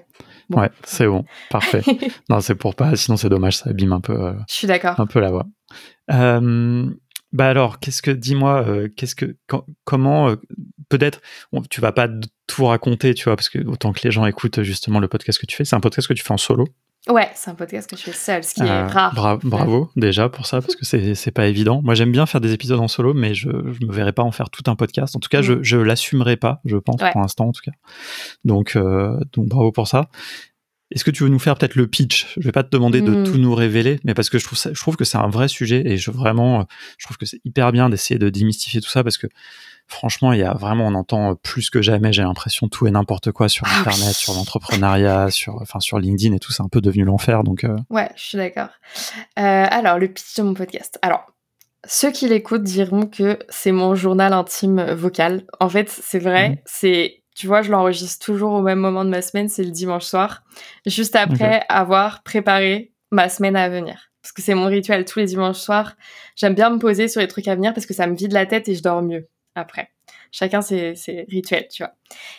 Ouais, 0.50 0.70
c'est 0.84 1.08
bon, 1.08 1.26
parfait. 1.50 1.82
non, 2.30 2.42
c'est 2.42 2.56
pour 2.56 2.76
pas. 2.76 2.96
Sinon, 2.96 3.18
c'est 3.18 3.30
dommage, 3.30 3.58
ça 3.58 3.70
abîme 3.70 3.94
un 3.94 4.02
peu. 4.02 4.14
Euh, 4.14 4.34
je 4.50 4.56
suis 4.56 4.68
d'accord. 4.68 5.00
Un 5.00 5.08
peu 5.08 5.20
la 5.20 5.32
voix. 5.32 5.46
Euh, 6.12 6.86
bah 7.34 7.50
alors, 7.50 7.80
qu'est-ce 7.80 8.04
que, 8.04 8.12
dis-moi, 8.12 8.64
euh, 8.68 8.88
qu'est-ce 8.96 9.16
que, 9.16 9.36
comment, 9.84 10.30
euh, 10.30 10.36
peut-être, 10.88 11.20
tu 11.70 11.82
vas 11.82 11.92
pas 11.92 12.08
tout 12.46 12.66
raconter, 12.66 13.16
tu 13.16 13.24
vois, 13.26 13.36
parce 13.36 13.50
que 13.50 13.58
autant 13.66 13.92
que 13.92 14.02
les 14.04 14.12
gens 14.12 14.26
écoutent 14.28 14.62
justement 14.62 15.00
le 15.00 15.08
podcast 15.08 15.40
que 15.40 15.48
tu 15.48 15.56
fais, 15.56 15.66
c'est 15.66 15.76
un 15.76 15.80
podcast 15.80 16.08
que 16.08 16.14
tu 16.14 16.24
fais 16.24 16.32
en 16.32 16.38
solo. 16.38 16.68
Ouais, 17.10 17.30
c'est 17.36 17.50
un 17.50 17.56
podcast 17.56 17.90
que 17.90 17.98
je 17.98 18.04
fais 18.04 18.14
seul, 18.14 18.44
ce 18.46 18.54
qui 18.54 18.62
est 18.62 18.70
euh, 18.70 18.88
rare. 18.88 19.40
bravo 19.44 19.92
déjà 19.98 20.30
pour 20.30 20.46
ça, 20.46 20.62
parce 20.62 20.76
que 20.76 20.86
c'est 20.86 21.32
pas 21.32 21.48
évident. 21.48 21.82
Moi, 21.84 21.96
j'aime 21.96 22.12
bien 22.14 22.26
faire 22.26 22.40
des 22.40 22.54
épisodes 22.54 22.80
en 22.80 22.88
solo, 22.88 23.14
mais 23.14 23.34
je, 23.34 23.50
je 23.50 23.86
me 23.86 23.92
verrais 23.92 24.14
pas 24.14 24.24
en 24.24 24.32
faire 24.32 24.50
tout 24.50 24.64
un 24.72 24.76
podcast. 24.76 25.16
En 25.16 25.20
tout 25.20 25.28
cas, 25.28 25.42
je, 25.42 25.54
mm. 25.54 25.64
je 25.64 25.78
l'assumerai 25.78 26.38
pas, 26.38 26.62
je 26.64 26.78
pense, 26.78 27.02
pour 27.02 27.20
l'instant, 27.20 27.48
en 27.48 27.52
tout 27.52 27.64
cas. 27.66 27.74
Donc, 28.46 28.78
donc, 28.78 29.48
bravo 29.48 29.72
pour 29.72 29.88
ça. 29.88 30.08
Est-ce 30.94 31.04
que 31.04 31.12
tu 31.12 31.24
veux 31.24 31.30
nous 31.30 31.40
faire 31.40 31.58
peut-être 31.58 31.76
le 31.76 31.88
pitch? 31.88 32.34
Je 32.38 32.44
vais 32.44 32.52
pas 32.52 32.64
te 32.64 32.70
demander 32.70 33.02
de 33.02 33.12
hmm. 33.12 33.24
tout 33.24 33.38
nous 33.38 33.54
révéler, 33.54 34.00
mais 34.04 34.14
parce 34.14 34.30
que 34.30 34.38
je 34.38 34.46
trouve, 34.46 34.58
ça, 34.58 34.72
je 34.74 34.80
trouve 34.80 34.96
que 34.96 35.06
c'est 35.06 35.18
un 35.18 35.28
vrai 35.28 35.48
sujet 35.48 35.82
et 35.86 35.98
je 35.98 36.12
vraiment, 36.12 36.66
je 36.98 37.06
trouve 37.06 37.18
que 37.18 37.26
c'est 37.26 37.42
hyper 37.46 37.72
bien 37.72 37.90
d'essayer 37.90 38.20
de 38.20 38.30
démystifier 38.30 38.80
tout 38.80 38.90
ça 38.90 39.04
parce 39.04 39.18
que 39.18 39.28
franchement, 39.88 40.34
il 40.34 40.40
y 40.40 40.44
a 40.44 40.54
vraiment, 40.54 40.88
on 40.88 40.96
entend 40.96 41.36
plus 41.36 41.70
que 41.70 41.82
jamais, 41.82 42.14
j'ai 42.14 42.22
l'impression 42.22 42.68
tout 42.68 42.88
et 42.88 42.92
n'importe 42.92 43.32
quoi 43.32 43.50
sur 43.50 43.66
ah 43.70 43.80
Internet, 43.80 44.14
sur 44.14 44.34
l'entrepreneuriat, 44.34 45.30
sur, 45.32 45.62
enfin, 45.62 45.80
sur 45.80 46.00
LinkedIn 46.00 46.36
et 46.36 46.40
tout, 46.40 46.52
c'est 46.52 46.64
un 46.64 46.70
peu 46.70 46.82
devenu 46.82 47.04
l'enfer. 47.04 47.44
Donc, 47.44 47.64
euh. 47.64 47.76
ouais, 47.90 48.10
je 48.16 48.24
suis 48.24 48.38
d'accord. 48.38 48.70
Euh, 49.40 49.66
alors, 49.70 50.00
le 50.00 50.08
pitch 50.08 50.36
de 50.38 50.44
mon 50.44 50.54
podcast. 50.54 51.00
Alors, 51.02 51.26
ceux 51.86 52.12
qui 52.12 52.28
l'écoutent 52.28 52.64
diront 52.64 53.08
que 53.08 53.40
c'est 53.50 53.72
mon 53.72 53.96
journal 53.96 54.34
intime 54.34 54.94
vocal. 54.94 55.46
En 55.60 55.70
fait, 55.70 55.90
c'est 55.90 56.20
vrai, 56.20 56.50
mmh. 56.50 56.58
c'est 56.66 57.23
tu 57.36 57.48
vois, 57.48 57.62
je 57.62 57.72
l'enregistre 57.72 58.24
toujours 58.24 58.54
au 58.54 58.62
même 58.62 58.80
moment 58.80 59.06
de 59.06 59.10
ma 59.10 59.22
semaine, 59.22 59.50
c'est 59.50 59.64
le 59.64 59.72
dimanche 59.72 60.06
soir, 60.06 60.44
juste 60.86 61.16
après 61.16 61.64
avoir 61.70 62.24
préparé 62.24 62.94
ma 63.12 63.30
semaine 63.30 63.56
à 63.56 63.70
venir. 63.70 64.12
Parce 64.22 64.32
que 64.32 64.42
c'est 64.42 64.56
mon 64.56 64.68
rituel 64.68 65.04
tous 65.06 65.20
les 65.20 65.26
dimanches 65.26 65.58
soirs. 65.58 65.96
J'aime 66.36 66.56
bien 66.56 66.70
me 66.70 66.80
poser 66.80 67.08
sur 67.08 67.20
les 67.20 67.28
trucs 67.28 67.48
à 67.48 67.56
venir 67.56 67.74
parce 67.74 67.86
que 67.86 67.94
ça 67.94 68.08
me 68.08 68.16
vide 68.16 68.32
la 68.32 68.46
tête 68.46 68.70
et 68.70 68.76
je 68.76 68.82
dors 68.82 69.02
mieux 69.02 69.28
après. 69.54 69.90
Chacun 70.32 70.62
ses, 70.62 70.96
ses 70.96 71.26
rituels, 71.30 71.68
tu 71.70 71.84
vois. 71.84 71.94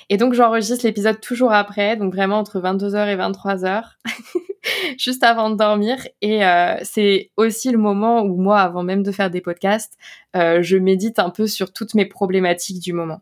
Et 0.08 0.16
donc 0.16 0.34
j'enregistre 0.34 0.84
l'épisode 0.84 1.20
toujours 1.20 1.52
après, 1.52 1.96
donc 1.96 2.12
vraiment 2.12 2.38
entre 2.38 2.58
22h 2.58 3.06
et 3.08 3.16
23h, 3.16 3.84
juste 4.98 5.22
avant 5.22 5.50
de 5.50 5.56
dormir. 5.56 5.96
Et 6.20 6.44
euh, 6.44 6.76
c'est 6.82 7.30
aussi 7.36 7.70
le 7.70 7.78
moment 7.78 8.22
où 8.22 8.36
moi, 8.36 8.60
avant 8.60 8.82
même 8.82 9.02
de 9.02 9.12
faire 9.12 9.30
des 9.30 9.40
podcasts, 9.40 9.96
euh, 10.34 10.62
je 10.62 10.76
médite 10.76 11.18
un 11.18 11.30
peu 11.30 11.46
sur 11.46 11.72
toutes 11.72 11.94
mes 11.94 12.06
problématiques 12.06 12.82
du 12.82 12.92
moment. 12.92 13.20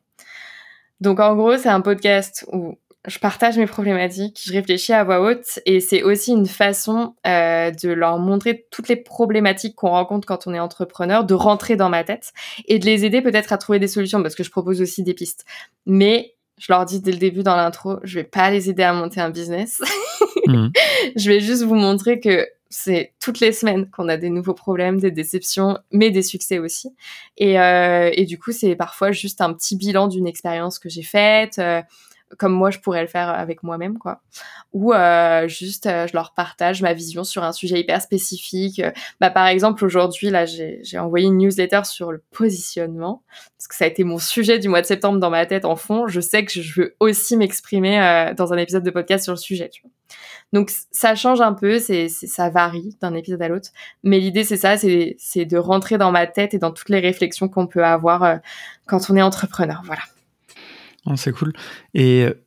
Donc 1.02 1.18
en 1.18 1.34
gros, 1.34 1.56
c'est 1.56 1.68
un 1.68 1.80
podcast 1.80 2.46
où 2.52 2.78
je 3.08 3.18
partage 3.18 3.58
mes 3.58 3.66
problématiques, 3.66 4.40
je 4.44 4.52
réfléchis 4.52 4.92
à 4.92 5.02
voix 5.02 5.20
haute 5.20 5.58
et 5.66 5.80
c'est 5.80 6.04
aussi 6.04 6.30
une 6.30 6.46
façon 6.46 7.16
euh, 7.26 7.72
de 7.72 7.88
leur 7.88 8.18
montrer 8.18 8.68
toutes 8.70 8.88
les 8.88 8.94
problématiques 8.94 9.74
qu'on 9.74 9.90
rencontre 9.90 10.28
quand 10.28 10.46
on 10.46 10.54
est 10.54 10.60
entrepreneur, 10.60 11.24
de 11.24 11.34
rentrer 11.34 11.74
dans 11.74 11.88
ma 11.88 12.04
tête 12.04 12.32
et 12.68 12.78
de 12.78 12.86
les 12.86 13.04
aider 13.04 13.20
peut-être 13.20 13.52
à 13.52 13.58
trouver 13.58 13.80
des 13.80 13.88
solutions 13.88 14.22
parce 14.22 14.36
que 14.36 14.44
je 14.44 14.50
propose 14.52 14.80
aussi 14.80 15.02
des 15.02 15.14
pistes. 15.14 15.44
Mais 15.86 16.36
je 16.58 16.72
leur 16.72 16.84
dis 16.84 17.00
dès 17.00 17.10
le 17.10 17.18
début 17.18 17.42
dans 17.42 17.56
l'intro, 17.56 17.96
je 18.04 18.20
vais 18.20 18.24
pas 18.24 18.52
les 18.52 18.70
aider 18.70 18.84
à 18.84 18.92
monter 18.92 19.20
un 19.20 19.30
business. 19.30 19.82
Mmh. 20.46 20.68
je 21.16 21.28
vais 21.28 21.40
juste 21.40 21.64
vous 21.64 21.74
montrer 21.74 22.20
que 22.20 22.46
c'est 22.72 23.12
toutes 23.20 23.40
les 23.40 23.52
semaines 23.52 23.90
qu'on 23.90 24.08
a 24.08 24.16
des 24.16 24.30
nouveaux 24.30 24.54
problèmes, 24.54 24.98
des 24.98 25.10
déceptions, 25.10 25.78
mais 25.92 26.10
des 26.10 26.22
succès 26.22 26.58
aussi. 26.58 26.88
Et, 27.36 27.60
euh, 27.60 28.10
et 28.14 28.24
du 28.24 28.38
coup, 28.38 28.50
c'est 28.50 28.74
parfois 28.76 29.12
juste 29.12 29.42
un 29.42 29.52
petit 29.52 29.76
bilan 29.76 30.08
d'une 30.08 30.26
expérience 30.26 30.78
que 30.78 30.88
j'ai 30.88 31.02
faite, 31.02 31.58
euh, 31.58 31.82
comme 32.38 32.52
moi 32.52 32.70
je 32.70 32.78
pourrais 32.78 33.02
le 33.02 33.08
faire 33.08 33.28
avec 33.28 33.62
moi-même, 33.62 33.98
quoi. 33.98 34.20
Ou 34.72 34.92
euh, 34.92 35.48
juste, 35.48 35.86
euh, 35.86 36.06
je 36.06 36.14
leur 36.14 36.32
partage 36.34 36.82
ma 36.82 36.92
vision 36.92 37.24
sur 37.24 37.44
un 37.44 37.52
sujet 37.52 37.80
hyper 37.80 38.00
spécifique. 38.00 38.82
Bah, 39.20 39.30
par 39.30 39.46
exemple, 39.46 39.84
aujourd'hui, 39.84 40.30
là, 40.30 40.44
j'ai 40.46 40.98
envoyé 40.98 41.26
une 41.26 41.38
newsletter 41.38 41.82
sur 41.84 42.12
le 42.12 42.22
positionnement, 42.30 43.22
parce 43.58 43.68
que 43.68 43.74
ça 43.74 43.84
a 43.84 43.88
été 43.88 44.04
mon 44.04 44.18
sujet 44.18 44.58
du 44.58 44.68
mois 44.68 44.80
de 44.80 44.86
septembre 44.86 45.18
dans 45.18 45.30
ma 45.30 45.46
tête 45.46 45.64
en 45.64 45.76
fond. 45.76 46.06
Je 46.06 46.20
sais 46.20 46.44
que 46.44 46.52
je 46.52 46.80
veux 46.80 46.96
aussi 47.00 47.36
m'exprimer 47.36 48.32
dans 48.36 48.52
un 48.52 48.56
épisode 48.56 48.82
de 48.82 48.90
podcast 48.90 49.24
sur 49.24 49.32
le 49.32 49.38
sujet. 49.38 49.70
Donc 50.52 50.70
ça 50.90 51.14
change 51.14 51.40
un 51.40 51.54
peu, 51.54 51.78
c'est, 51.78 52.08
ça 52.08 52.50
varie 52.50 52.96
d'un 53.00 53.14
épisode 53.14 53.40
à 53.40 53.48
l'autre. 53.48 53.70
Mais 54.02 54.18
l'idée 54.18 54.44
c'est 54.44 54.58
ça, 54.58 54.76
c'est, 54.76 55.44
de 55.44 55.56
rentrer 55.56 55.98
dans 55.98 56.12
ma 56.12 56.26
tête 56.26 56.54
et 56.54 56.58
dans 56.58 56.72
toutes 56.72 56.90
les 56.90 57.00
réflexions 57.00 57.48
qu'on 57.48 57.66
peut 57.66 57.84
avoir 57.84 58.22
euh, 58.22 58.36
quand 58.86 59.08
on 59.10 59.16
est 59.16 59.22
entrepreneur. 59.22 59.82
Voilà. 59.84 60.02
Ah, 61.06 61.16
c'est 61.16 61.32
cool. 61.32 61.52
Et 61.94 62.24
euh, 62.24 62.44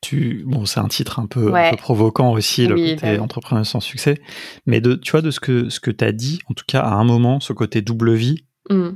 tu, 0.00 0.44
bon, 0.46 0.64
c'est 0.64 0.80
un 0.80 0.88
titre 0.88 1.18
un 1.18 1.26
peu, 1.26 1.52
provoquant 1.76 2.32
aussi, 2.32 2.66
le 2.66 2.76
côté 2.76 3.16
bah 3.16 3.22
entrepreneur 3.22 3.66
sans 3.66 3.80
succès. 3.80 4.20
Mais 4.66 4.80
de, 4.80 4.94
tu 4.94 5.10
vois, 5.10 5.22
de 5.22 5.30
ce 5.30 5.40
que, 5.40 5.68
ce 5.68 5.80
que 5.80 5.90
tu 5.90 6.04
as 6.04 6.12
dit, 6.12 6.38
en 6.48 6.54
tout 6.54 6.64
cas 6.66 6.80
à 6.80 6.94
un 6.94 7.04
moment, 7.04 7.40
ce 7.40 7.52
côté 7.52 7.82
double 7.82 8.14
vie, 8.14 8.44
mmh. 8.70 8.90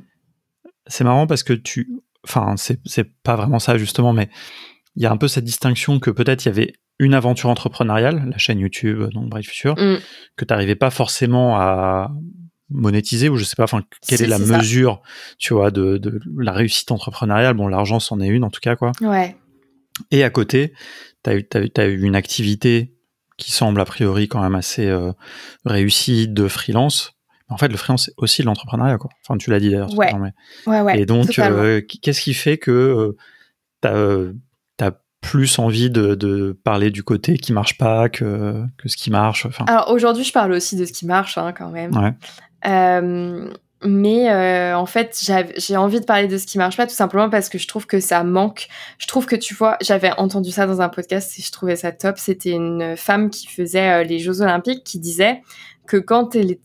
c'est 0.86 1.04
marrant 1.04 1.26
parce 1.26 1.42
que 1.42 1.52
tu, 1.52 1.90
enfin, 2.24 2.54
c'est, 2.56 2.80
c'est 2.84 3.12
pas 3.22 3.36
vraiment 3.36 3.58
ça 3.58 3.78
justement, 3.78 4.12
mais 4.12 4.30
il 4.96 5.02
y 5.02 5.06
a 5.06 5.10
un 5.10 5.16
peu 5.16 5.28
cette 5.28 5.44
distinction 5.44 5.98
que 5.98 6.10
peut-être 6.10 6.44
il 6.44 6.48
y 6.48 6.52
avait 6.52 6.74
une 6.98 7.14
aventure 7.14 7.50
entrepreneuriale, 7.50 8.28
la 8.30 8.38
chaîne 8.38 8.60
YouTube, 8.60 9.10
donc 9.12 9.28
Bright 9.28 9.46
Future, 9.46 9.74
mm. 9.76 9.98
que 10.36 10.44
tu 10.44 10.52
n'arrivais 10.52 10.76
pas 10.76 10.90
forcément 10.90 11.58
à 11.58 12.12
monétiser 12.72 13.28
ou 13.28 13.36
je 13.36 13.44
sais 13.44 13.56
pas 13.56 13.64
enfin 13.64 13.82
quelle 14.06 14.22
est 14.22 14.26
la 14.26 14.38
mesure 14.38 15.02
tu 15.38 15.54
vois 15.54 15.70
de, 15.70 16.00
la 16.36 16.52
réussite 16.52 16.90
entrepreneuriale? 16.90 17.54
Bon 17.54 17.68
l'argent 17.68 18.00
c'en 18.00 18.20
est 18.20 18.28
une 18.28 18.44
en 18.44 18.50
tout 18.50 18.60
cas 18.60 18.76
quoi. 18.76 18.92
Ouais. 19.00 19.36
Et 20.10 20.24
à 20.24 20.30
côté 20.30 20.72
tu 21.24 21.30
as 21.30 21.36
eu 21.36 21.46
as, 21.76 21.86
eu 21.86 22.02
une 22.02 22.16
activité 22.16 22.94
qui 23.36 23.52
semble 23.52 23.80
a 23.80 23.84
priori 23.84 24.28
quand 24.28 24.42
même 24.42 24.54
assez 24.54 24.86
euh, 24.86 25.12
réussie 25.64 26.28
de 26.28 26.48
freelance. 26.48 27.12
En 27.48 27.56
fait 27.56 27.68
le 27.68 27.76
freelance 27.76 28.06
c'est 28.06 28.14
aussi 28.16 28.42
l'entrepreneuriat 28.42 28.98
quoi. 28.98 29.10
Enfin 29.26 29.38
tu 29.38 29.50
l'as 29.50 29.60
dit 29.60 29.70
d'ailleurs 29.70 29.96
ouais. 29.96 30.12
ouais, 30.66 30.80
ouais 30.80 31.00
et 31.00 31.06
donc 31.06 31.38
euh, 31.38 31.80
qu'est-ce 32.02 32.20
qui 32.20 32.34
fait 32.34 32.58
que 32.58 32.70
euh, 32.70 33.16
tu 33.82 33.88
as 33.88 34.32
plus 35.22 35.58
envie 35.58 35.88
de, 35.88 36.58
parler 36.64 36.90
du 36.90 37.02
côté 37.02 37.38
qui 37.38 37.54
marche 37.54 37.78
pas 37.78 38.10
que, 38.10 38.62
que 38.76 38.88
ce 38.88 38.96
qui 38.96 39.10
marche. 39.10 39.46
Enfin. 39.46 39.64
Alors 39.66 39.90
aujourd'hui, 39.90 40.24
je 40.24 40.32
parle 40.32 40.52
aussi 40.52 40.76
de 40.76 40.84
ce 40.84 40.92
qui 40.92 41.06
marche 41.06 41.38
hein, 41.38 41.54
quand 41.56 41.70
même. 41.70 41.92
Euh, 42.66 43.50
mais 43.84 44.30
euh, 44.30 44.76
en 44.76 44.86
fait, 44.86 45.18
j'ai 45.56 45.76
envie 45.76 46.00
de 46.00 46.04
parler 46.04 46.28
de 46.28 46.36
ce 46.38 46.46
qui 46.46 46.58
marche 46.58 46.76
pas 46.76 46.86
tout 46.86 46.94
simplement 46.94 47.30
parce 47.30 47.48
que 47.48 47.58
je 47.58 47.66
trouve 47.66 47.86
que 47.86 48.00
ça 48.00 48.22
manque. 48.24 48.68
Je 48.98 49.06
trouve 49.06 49.26
que 49.26 49.36
tu 49.36 49.54
vois, 49.54 49.76
j'avais 49.80 50.12
entendu 50.18 50.50
ça 50.50 50.66
dans 50.66 50.80
un 50.80 50.88
podcast 50.88 51.38
et 51.38 51.42
je 51.42 51.50
trouvais 51.50 51.76
ça 51.76 51.92
top. 51.92 52.18
C'était 52.18 52.50
une 52.50 52.96
femme 52.96 53.30
qui 53.30 53.46
faisait 53.46 53.90
euh, 53.90 54.04
les 54.04 54.18
Jeux 54.18 54.40
Olympiques 54.40 54.84
qui 54.84 54.98
disait 54.98 55.40
que 55.86 55.96
quand 55.96 56.30
tu 56.30 56.38
es, 56.38 56.60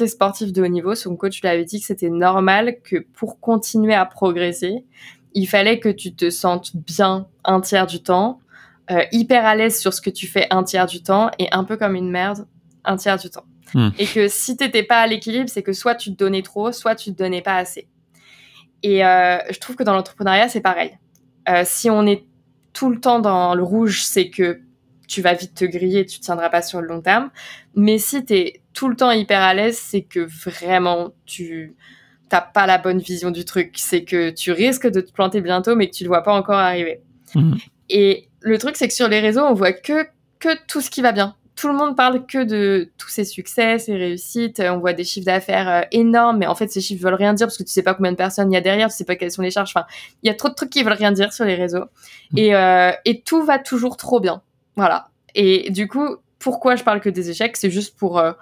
es 0.00 0.06
sportif 0.06 0.52
de 0.52 0.62
haut 0.62 0.68
niveau, 0.68 0.94
son 0.94 1.16
coach 1.16 1.40
lui 1.40 1.48
avait 1.48 1.64
dit 1.64 1.80
que 1.80 1.86
c'était 1.86 2.10
normal 2.10 2.76
que 2.84 2.96
pour 3.14 3.40
continuer 3.40 3.94
à 3.94 4.04
progresser, 4.04 4.84
il 5.34 5.46
fallait 5.46 5.78
que 5.78 5.88
tu 5.88 6.14
te 6.14 6.30
sentes 6.30 6.74
bien 6.74 7.26
un 7.44 7.60
tiers 7.60 7.86
du 7.86 8.02
temps, 8.02 8.40
euh, 8.90 9.04
hyper 9.12 9.46
à 9.46 9.54
l'aise 9.54 9.78
sur 9.78 9.94
ce 9.94 10.00
que 10.00 10.10
tu 10.10 10.26
fais 10.26 10.46
un 10.50 10.64
tiers 10.64 10.86
du 10.86 11.02
temps 11.02 11.30
et 11.38 11.48
un 11.52 11.64
peu 11.64 11.76
comme 11.76 11.94
une 11.94 12.10
merde 12.10 12.46
un 12.84 12.96
tiers 12.96 13.18
du 13.18 13.30
temps. 13.30 13.44
Hmm. 13.74 13.90
Et 13.98 14.06
que 14.06 14.26
si 14.28 14.56
t'étais 14.56 14.82
pas 14.82 15.00
à 15.00 15.06
l'équilibre, 15.06 15.48
c'est 15.48 15.62
que 15.62 15.72
soit 15.72 15.94
tu 15.94 16.10
te 16.10 16.16
donnais 16.16 16.42
trop, 16.42 16.72
soit 16.72 16.96
tu 16.96 17.12
te 17.12 17.18
donnais 17.18 17.42
pas 17.42 17.56
assez. 17.56 17.88
Et 18.82 19.04
euh, 19.04 19.38
je 19.50 19.58
trouve 19.58 19.76
que 19.76 19.84
dans 19.84 19.94
l'entrepreneuriat, 19.94 20.48
c'est 20.48 20.60
pareil. 20.60 20.98
Euh, 21.48 21.62
si 21.64 21.90
on 21.90 22.06
est 22.06 22.24
tout 22.72 22.90
le 22.90 22.98
temps 22.98 23.20
dans 23.20 23.54
le 23.54 23.62
rouge, 23.62 24.02
c'est 24.02 24.30
que 24.30 24.60
tu 25.06 25.22
vas 25.22 25.34
vite 25.34 25.54
te 25.54 25.64
griller, 25.64 26.06
tu 26.06 26.20
tiendras 26.20 26.48
pas 26.48 26.62
sur 26.62 26.80
le 26.80 26.86
long 26.86 27.00
terme. 27.00 27.30
Mais 27.74 27.98
si 27.98 28.24
tu 28.24 28.34
es 28.34 28.62
tout 28.72 28.88
le 28.88 28.96
temps 28.96 29.10
hyper 29.10 29.40
à 29.40 29.54
l'aise, 29.54 29.76
c'est 29.76 30.02
que 30.02 30.20
vraiment 30.20 31.10
tu 31.26 31.74
t'as 32.30 32.40
pas 32.40 32.66
la 32.66 32.78
bonne 32.78 33.00
vision 33.00 33.30
du 33.30 33.44
truc. 33.44 33.72
C'est 33.76 34.04
que 34.04 34.30
tu 34.30 34.52
risques 34.52 34.86
de 34.86 35.02
te 35.02 35.12
planter 35.12 35.42
bientôt, 35.42 35.76
mais 35.76 35.90
que 35.90 35.94
tu 35.94 36.04
le 36.04 36.08
vois 36.08 36.22
pas 36.22 36.32
encore 36.32 36.58
arriver. 36.58 37.02
Mhm. 37.34 37.58
Et 37.90 38.28
le 38.40 38.56
truc, 38.56 38.76
c'est 38.76 38.88
que 38.88 38.94
sur 38.94 39.08
les 39.08 39.20
réseaux, 39.20 39.42
on 39.42 39.52
voit 39.52 39.72
que, 39.72 40.06
que 40.38 40.48
tout 40.66 40.80
ce 40.80 40.90
qui 40.90 41.02
va 41.02 41.12
bien. 41.12 41.34
Tout 41.56 41.68
le 41.68 41.74
monde 41.74 41.94
parle 41.94 42.24
que 42.24 42.42
de 42.42 42.90
tous 42.96 43.08
ses 43.08 43.24
succès, 43.24 43.78
ses 43.78 43.94
réussites. 43.94 44.62
On 44.64 44.78
voit 44.78 44.94
des 44.94 45.04
chiffres 45.04 45.26
d'affaires 45.26 45.68
euh, 45.68 45.82
énormes, 45.90 46.38
mais 46.38 46.46
en 46.46 46.54
fait, 46.54 46.68
ces 46.68 46.80
chiffres 46.80 47.02
veulent 47.02 47.14
rien 47.14 47.34
dire 47.34 47.48
parce 47.48 47.58
que 47.58 47.64
tu 47.64 47.70
sais 47.72 47.82
pas 47.82 47.92
combien 47.92 48.12
de 48.12 48.16
personnes 48.16 48.50
il 48.50 48.54
y 48.54 48.58
a 48.58 48.62
derrière, 48.62 48.88
tu 48.88 48.96
sais 48.96 49.04
pas 49.04 49.16
quelles 49.16 49.32
sont 49.32 49.42
les 49.42 49.50
charges. 49.50 49.72
Enfin, 49.74 49.86
il 50.22 50.28
y 50.28 50.30
a 50.30 50.34
trop 50.34 50.48
de 50.48 50.54
trucs 50.54 50.70
qui 50.70 50.82
veulent 50.82 50.94
rien 50.94 51.12
dire 51.12 51.32
sur 51.32 51.44
les 51.44 51.56
réseaux. 51.56 51.84
Mhm. 52.32 52.38
Et, 52.38 52.54
euh, 52.54 52.92
et 53.04 53.20
tout 53.20 53.42
va 53.42 53.58
toujours 53.58 53.96
trop 53.96 54.20
bien. 54.20 54.40
Voilà. 54.76 55.08
Et 55.34 55.70
du 55.70 55.88
coup, 55.88 56.16
pourquoi 56.38 56.76
je 56.76 56.84
parle 56.84 57.00
que 57.00 57.10
des 57.10 57.28
échecs? 57.28 57.56
C'est 57.56 57.70
juste 57.70 57.98
pour, 57.98 58.18
euh, 58.18 58.32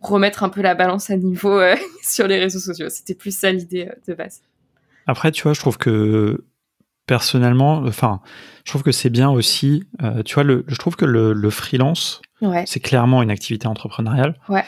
remettre 0.00 0.42
un 0.42 0.48
peu 0.48 0.62
la 0.62 0.74
balance 0.74 1.10
à 1.10 1.16
niveau 1.16 1.58
euh, 1.58 1.76
sur 2.02 2.26
les 2.26 2.38
réseaux 2.38 2.58
sociaux. 2.58 2.88
C'était 2.88 3.14
plus 3.14 3.36
ça 3.36 3.52
l'idée 3.52 3.88
euh, 3.88 3.94
de 4.06 4.14
base. 4.14 4.42
Après, 5.06 5.32
tu 5.32 5.42
vois, 5.42 5.54
je 5.54 5.60
trouve 5.60 5.78
que 5.78 6.44
personnellement, 7.06 7.78
enfin, 7.86 8.20
je 8.64 8.72
trouve 8.72 8.82
que 8.82 8.92
c'est 8.92 9.10
bien 9.10 9.30
aussi. 9.30 9.84
Euh, 10.02 10.22
tu 10.22 10.34
vois, 10.34 10.44
le, 10.44 10.64
je 10.68 10.76
trouve 10.76 10.96
que 10.96 11.06
le, 11.06 11.50
freelance, 11.50 12.20
c'est 12.66 12.80
clairement 12.80 13.22
une 13.22 13.30
activité 13.30 13.66
entrepreneuriale. 13.66 14.38
Ouais. 14.48 14.64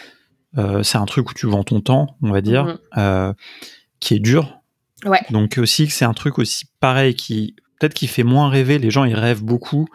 Euh, 0.59 0.83
c'est 0.83 0.99
un 0.99 1.07
truc 1.07 1.31
où 1.31 1.35
tu 1.35 1.47
vends 1.47 1.62
ton 1.62 1.81
temps, 1.81 2.16
on 2.22 2.31
va 2.31 2.41
dire, 2.41 2.78
mhm. 2.97 3.35
qui 4.01 4.14
est 4.14 4.18
dur. 4.18 4.61
Ouais. 5.05 5.20
Donc 5.31 5.59
aussi 5.59 5.89
c'est 5.89 6.05
un 6.05 6.12
truc 6.12 6.39
aussi 6.39 6.66
pareil 6.78 7.14
qui 7.14 7.55
peut-être 7.78 7.95
qui 7.95 8.07
fait 8.07 8.22
moins 8.22 8.49
rêver. 8.49 8.78
Les 8.78 8.91
gens 8.91 9.05
ils 9.05 9.14
rêvent 9.14 9.43
beaucoup 9.43 9.89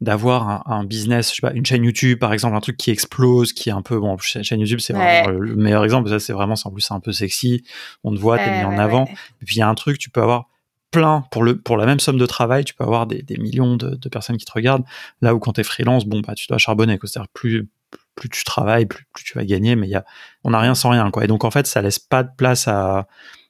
d'avoir 0.00 0.70
un, 0.70 0.84
business, 0.84 1.30
je 1.30 1.36
sais 1.36 1.40
pas, 1.40 1.52
une 1.54 1.64
chaîne 1.64 1.82
YouTube 1.82 2.18
par 2.18 2.32
exemple, 2.32 2.54
un 2.54 2.60
truc 2.60 2.76
qui 2.76 2.90
explose, 2.90 3.52
qui 3.52 3.70
est 3.70 3.72
un 3.72 3.82
peu 3.82 3.98
bon, 3.98 4.16
chaîne 4.18 4.60
YouTube 4.60 4.80
c'est 4.80 4.92
vraiment 4.92 5.28
le 5.28 5.56
meilleur 5.56 5.84
exemple. 5.84 6.08
Ça 6.10 6.20
c'est 6.20 6.32
vraiment, 6.32 6.54
en 6.62 6.70
plus 6.70 6.82
c'est 6.82 6.94
un 6.94 7.00
peu 7.00 7.12
sexy, 7.12 7.64
on 8.04 8.14
te 8.14 8.18
voit, 8.18 8.38
t'es 8.38 8.50
mis 8.58 8.64
en 8.64 8.78
avant. 8.78 9.06
Et 9.40 9.44
puis 9.46 9.56
il 9.56 9.58
y 9.60 9.62
a 9.62 9.68
un 9.68 9.74
truc, 9.74 9.98
tu 9.98 10.10
peux 10.10 10.20
avoir 10.20 10.48
plein 10.90 11.24
pour 11.30 11.42
le 11.42 11.58
pour 11.58 11.76
la 11.76 11.86
même 11.86 12.00
somme 12.00 12.18
de 12.18 12.26
travail, 12.26 12.64
tu 12.64 12.74
peux 12.74 12.84
avoir 12.84 13.06
des, 13.06 13.24
millions 13.38 13.76
de, 13.76 14.08
personnes 14.08 14.36
qui 14.36 14.44
te 14.44 14.52
regardent. 14.52 14.84
Là 15.22 15.34
où 15.34 15.38
quand 15.38 15.54
tu 15.54 15.62
es 15.62 15.64
freelance, 15.64 16.04
bon 16.04 16.20
bah 16.20 16.34
tu 16.34 16.46
dois 16.46 16.58
charbonner, 16.58 16.98
c'est-à-dire 17.02 17.28
plus 17.32 17.68
plus 18.14 18.28
tu 18.28 18.44
travailles, 18.44 18.86
plus, 18.86 19.06
plus 19.12 19.24
tu 19.24 19.34
vas 19.34 19.44
gagner, 19.44 19.76
mais 19.76 19.88
y 19.88 19.94
a, 19.94 20.04
on 20.44 20.50
n'a 20.50 20.58
rien 20.58 20.74
sans 20.74 20.90
rien 20.90 21.10
quoi. 21.10 21.24
Et 21.24 21.26
donc 21.26 21.44
en 21.44 21.50
fait 21.50 21.66
ça 21.66 21.80
laisse 21.82 21.98
pas 21.98 22.22
de 22.22 22.30
place 22.36 22.68
à 22.68 23.06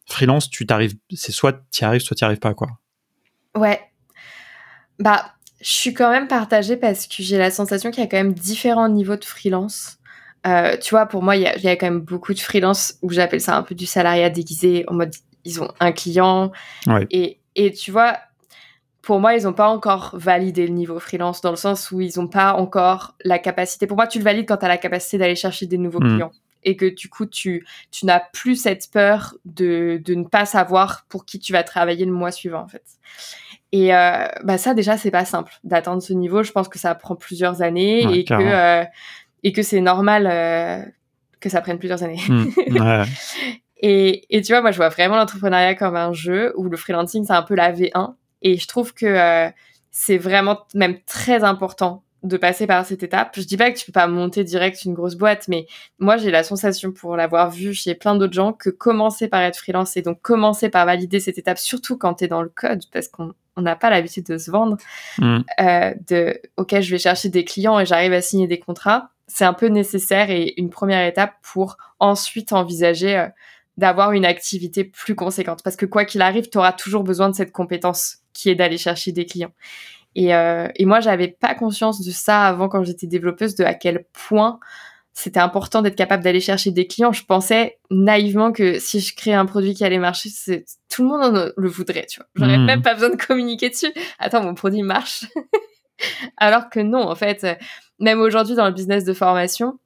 freelance. 0.06 0.48
Tu 0.48 0.64
t'arrives, 0.64 0.94
c'est 1.12 1.32
soit 1.32 1.64
tu 1.72 1.82
y 1.82 1.84
arrives, 1.84 2.02
soit 2.02 2.16
tu 2.16 2.24
arrives 2.24 2.38
pas 2.38 2.54
quoi. 2.54 2.68
Ouais. 3.56 3.80
Bah 4.98 5.35
je 5.66 5.72
suis 5.72 5.94
quand 5.94 6.10
même 6.12 6.28
partagée 6.28 6.76
parce 6.76 7.08
que 7.08 7.24
j'ai 7.24 7.38
la 7.38 7.50
sensation 7.50 7.90
qu'il 7.90 8.00
y 8.00 8.06
a 8.06 8.08
quand 8.08 8.16
même 8.16 8.34
différents 8.34 8.88
niveaux 8.88 9.16
de 9.16 9.24
freelance. 9.24 9.98
Euh, 10.46 10.76
tu 10.76 10.90
vois, 10.90 11.06
pour 11.06 11.24
moi, 11.24 11.34
il 11.34 11.42
y, 11.42 11.68
a, 11.68 11.74
quand 11.74 11.86
même 11.86 11.98
beaucoup 11.98 12.34
de 12.34 12.38
freelance 12.38 12.94
où 13.02 13.10
j'appelle 13.10 13.40
ça 13.40 13.56
un 13.56 13.64
peu 13.64 13.74
du 13.74 13.84
salariat 13.84 14.30
déguisé, 14.30 14.84
en 14.86 14.94
mode 14.94 15.12
ils 15.44 15.60
ont 15.60 15.72
un 15.80 15.90
client. 15.90 16.52
Et, 17.10 17.40
et 17.56 17.72
tu 17.72 17.90
vois, 17.90 18.16
pour 19.02 19.18
moi, 19.18 19.34
ils 19.34 19.42
n'ont 19.42 19.52
pas 19.52 19.66
encore 19.66 20.14
validé 20.16 20.68
le 20.68 20.72
niveau 20.72 21.00
freelance 21.00 21.40
dans 21.40 21.50
le 21.50 21.56
sens 21.56 21.90
où 21.90 22.00
ils 22.00 22.12
n'ont 22.16 22.28
pas 22.28 22.54
encore 22.54 23.16
la 23.24 23.40
capacité. 23.40 23.88
Pour 23.88 23.96
moi, 23.96 24.06
tu 24.06 24.18
le 24.18 24.24
valides 24.24 24.46
quand 24.46 24.58
tu 24.58 24.66
as 24.66 24.68
la 24.68 24.78
capacité 24.78 25.18
d'aller 25.18 25.34
chercher 25.34 25.66
des 25.66 25.78
nouveaux 25.78 25.98
hmm. 25.98 26.14
clients 26.14 26.32
et 26.62 26.76
que 26.76 26.86
du 26.86 27.08
coup, 27.08 27.26
tu, 27.26 27.66
tu 27.90 28.06
n'as 28.06 28.20
plus 28.20 28.54
cette 28.54 28.88
peur 28.92 29.34
de, 29.44 30.00
de 30.04 30.14
ne 30.14 30.24
pas 30.24 30.46
savoir 30.46 31.06
pour 31.08 31.24
qui 31.24 31.40
tu 31.40 31.52
vas 31.52 31.64
travailler 31.64 32.04
le 32.04 32.12
mois 32.12 32.30
suivant, 32.30 32.60
en 32.60 32.68
fait. 32.68 32.84
Et 33.72 33.94
euh, 33.94 34.26
bah 34.44 34.58
ça, 34.58 34.74
déjà, 34.74 34.96
c'est 34.96 35.10
pas 35.10 35.24
simple 35.24 35.52
d'atteindre 35.64 36.02
ce 36.02 36.12
niveau. 36.12 36.42
Je 36.42 36.52
pense 36.52 36.68
que 36.68 36.78
ça 36.78 36.94
prend 36.94 37.16
plusieurs 37.16 37.62
années 37.62 38.18
et, 38.18 38.24
que, 38.24 38.34
euh, 38.34 38.84
et 39.42 39.52
que 39.52 39.62
c'est 39.62 39.80
normal 39.80 40.28
euh, 40.30 40.82
que 41.40 41.48
ça 41.48 41.60
prenne 41.60 41.78
plusieurs 41.78 42.02
années. 42.02 42.20
Hmm. 42.28 42.46
et, 43.82 44.24
et, 44.36 44.42
tu 44.42 44.52
vois, 44.52 44.62
moi, 44.62 44.70
je 44.70 44.76
vois 44.76 44.88
vraiment 44.88 45.16
l'entrepreneuriat 45.16 45.74
comme 45.74 45.96
un 45.96 46.12
jeu 46.12 46.52
où 46.56 46.68
le 46.68 46.76
freelancing, 46.76 47.24
c'est 47.24 47.32
un 47.32 47.42
peu 47.42 47.54
la 47.54 47.72
V1. 47.72 48.14
Et 48.42 48.56
je 48.56 48.68
trouve 48.68 48.94
que 48.94 49.50
c'est 49.90 50.18
vraiment 50.18 50.60
même 50.74 50.98
très 51.06 51.42
important 51.42 52.04
de 52.22 52.36
passer 52.36 52.66
par 52.66 52.84
cette 52.84 53.02
étape. 53.02 53.34
Je 53.36 53.42
dis 53.42 53.56
pas 53.56 53.70
que 53.70 53.78
tu 53.78 53.86
peux 53.86 53.92
pas 53.92 54.06
monter 54.06 54.42
direct 54.42 54.84
une 54.84 54.94
grosse 54.94 55.14
boîte, 55.14 55.48
mais 55.48 55.66
moi 55.98 56.16
j'ai 56.16 56.30
la 56.30 56.42
sensation 56.42 56.92
pour 56.92 57.16
l'avoir 57.16 57.50
vu 57.50 57.72
chez 57.74 57.94
plein 57.94 58.16
d'autres 58.16 58.32
gens 58.32 58.52
que 58.52 58.70
commencer 58.70 59.28
par 59.28 59.42
être 59.42 59.56
freelance 59.56 59.96
et 59.96 60.02
donc 60.02 60.20
commencer 60.22 60.68
par 60.68 60.86
valider 60.86 61.20
cette 61.20 61.38
étape, 61.38 61.58
surtout 61.58 61.96
quand 61.96 62.14
tu 62.14 62.24
es 62.24 62.28
dans 62.28 62.42
le 62.42 62.48
code, 62.48 62.82
parce 62.92 63.08
qu'on 63.08 63.34
n'a 63.56 63.76
pas 63.76 63.90
l'habitude 63.90 64.26
de 64.26 64.38
se 64.38 64.50
vendre, 64.50 64.76
mm. 65.18 65.38
euh, 65.60 65.94
de 66.08 66.40
ok 66.56 66.80
je 66.80 66.90
vais 66.90 66.98
chercher 66.98 67.28
des 67.28 67.44
clients 67.44 67.78
et 67.78 67.86
j'arrive 67.86 68.12
à 68.12 68.20
signer 68.20 68.46
des 68.46 68.58
contrats, 68.58 69.10
c'est 69.26 69.44
un 69.44 69.54
peu 69.54 69.66
nécessaire 69.66 70.30
et 70.30 70.54
une 70.56 70.70
première 70.70 71.06
étape 71.06 71.34
pour 71.42 71.76
ensuite 71.98 72.52
envisager 72.52 73.18
euh, 73.18 73.28
d'avoir 73.76 74.12
une 74.12 74.24
activité 74.24 74.84
plus 74.84 75.14
conséquente. 75.14 75.62
Parce 75.62 75.76
que 75.76 75.86
quoi 75.86 76.04
qu'il 76.04 76.22
arrive, 76.22 76.48
tu 76.48 76.58
auras 76.58 76.72
toujours 76.72 77.02
besoin 77.02 77.28
de 77.28 77.34
cette 77.34 77.52
compétence 77.52 78.18
qui 78.32 78.50
est 78.50 78.54
d'aller 78.54 78.78
chercher 78.78 79.12
des 79.12 79.26
clients. 79.26 79.52
Et, 80.16 80.34
euh, 80.34 80.66
et 80.74 80.86
moi, 80.86 81.00
j'avais 81.00 81.28
pas 81.28 81.54
conscience 81.54 82.02
de 82.02 82.10
ça 82.10 82.46
avant 82.46 82.70
quand 82.70 82.82
j'étais 82.82 83.06
développeuse, 83.06 83.54
de 83.54 83.64
à 83.64 83.74
quel 83.74 84.06
point 84.14 84.58
c'était 85.12 85.40
important 85.40 85.82
d'être 85.82 85.94
capable 85.94 86.24
d'aller 86.24 86.40
chercher 86.40 86.70
des 86.70 86.86
clients. 86.86 87.12
Je 87.12 87.24
pensais 87.24 87.78
naïvement 87.90 88.50
que 88.50 88.78
si 88.78 89.00
je 89.00 89.14
créais 89.14 89.34
un 89.34 89.44
produit 89.44 89.74
qui 89.74 89.84
allait 89.84 89.98
marcher, 89.98 90.30
tout 90.88 91.02
le 91.02 91.08
monde 91.08 91.52
le 91.54 91.68
voudrait, 91.68 92.06
tu 92.06 92.18
vois. 92.18 92.26
J'aurais 92.34 92.56
hmm. 92.56 92.64
même 92.64 92.82
pas 92.82 92.94
besoin 92.94 93.10
de 93.10 93.16
communiquer 93.16 93.68
dessus. 93.68 93.92
Attends, 94.18 94.42
mon 94.42 94.54
produit 94.54 94.82
marche. 94.82 95.26
Alors 96.38 96.70
que 96.70 96.80
non, 96.80 97.02
en 97.02 97.14
fait, 97.14 97.46
même 97.98 98.20
aujourd'hui 98.20 98.54
dans 98.54 98.66
le 98.66 98.72
business 98.72 99.04
de 99.04 99.12
formation, 99.12 99.78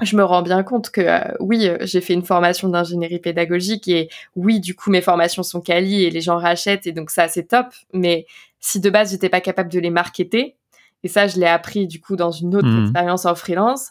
je 0.00 0.16
me 0.16 0.24
rends 0.24 0.42
bien 0.42 0.62
compte 0.62 0.90
que 0.90 1.02
euh, 1.02 1.34
oui, 1.40 1.68
j'ai 1.82 2.00
fait 2.00 2.14
une 2.14 2.24
formation 2.24 2.68
d'ingénierie 2.68 3.18
pédagogique 3.18 3.88
et 3.88 4.08
oui, 4.36 4.58
du 4.58 4.74
coup, 4.74 4.90
mes 4.90 5.02
formations 5.02 5.42
sont 5.42 5.60
quali 5.60 6.04
et 6.04 6.10
les 6.10 6.22
gens 6.22 6.38
rachètent 6.38 6.86
et 6.86 6.92
donc 6.92 7.10
ça, 7.10 7.28
c'est 7.28 7.48
top. 7.48 7.66
Mais 7.92 8.26
si 8.60 8.80
de 8.80 8.90
base, 8.90 9.10
j'étais 9.10 9.28
pas 9.28 9.40
capable 9.40 9.70
de 9.70 9.80
les 9.80 9.90
marketer, 9.90 10.56
et 11.02 11.08
ça, 11.08 11.26
je 11.26 11.38
l'ai 11.38 11.46
appris 11.46 11.86
du 11.86 12.00
coup 12.00 12.16
dans 12.16 12.30
une 12.30 12.54
autre 12.54 12.68
mmh. 12.68 12.84
expérience 12.84 13.24
en 13.24 13.34
freelance, 13.34 13.88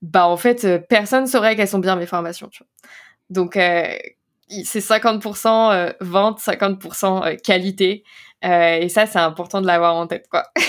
bah 0.00 0.26
en 0.26 0.36
fait, 0.36 0.64
euh, 0.64 0.78
personne 0.78 1.26
saurait 1.26 1.56
qu'elles 1.56 1.68
sont 1.68 1.78
bien 1.78 1.96
mes 1.96 2.06
formations. 2.06 2.48
Tu 2.48 2.62
vois. 2.62 2.90
Donc, 3.30 3.54
c'est 3.54 4.80
50% 4.80 5.94
vente, 6.00 6.40
50% 6.40 7.40
qualité. 7.40 8.04
et 8.42 8.88
ça, 8.88 9.06
c'est 9.06 9.18
important 9.18 9.60
de 9.60 9.66
l'avoir 9.66 9.94
en 9.94 10.06
tête, 10.06 10.26
quoi. 10.30 10.44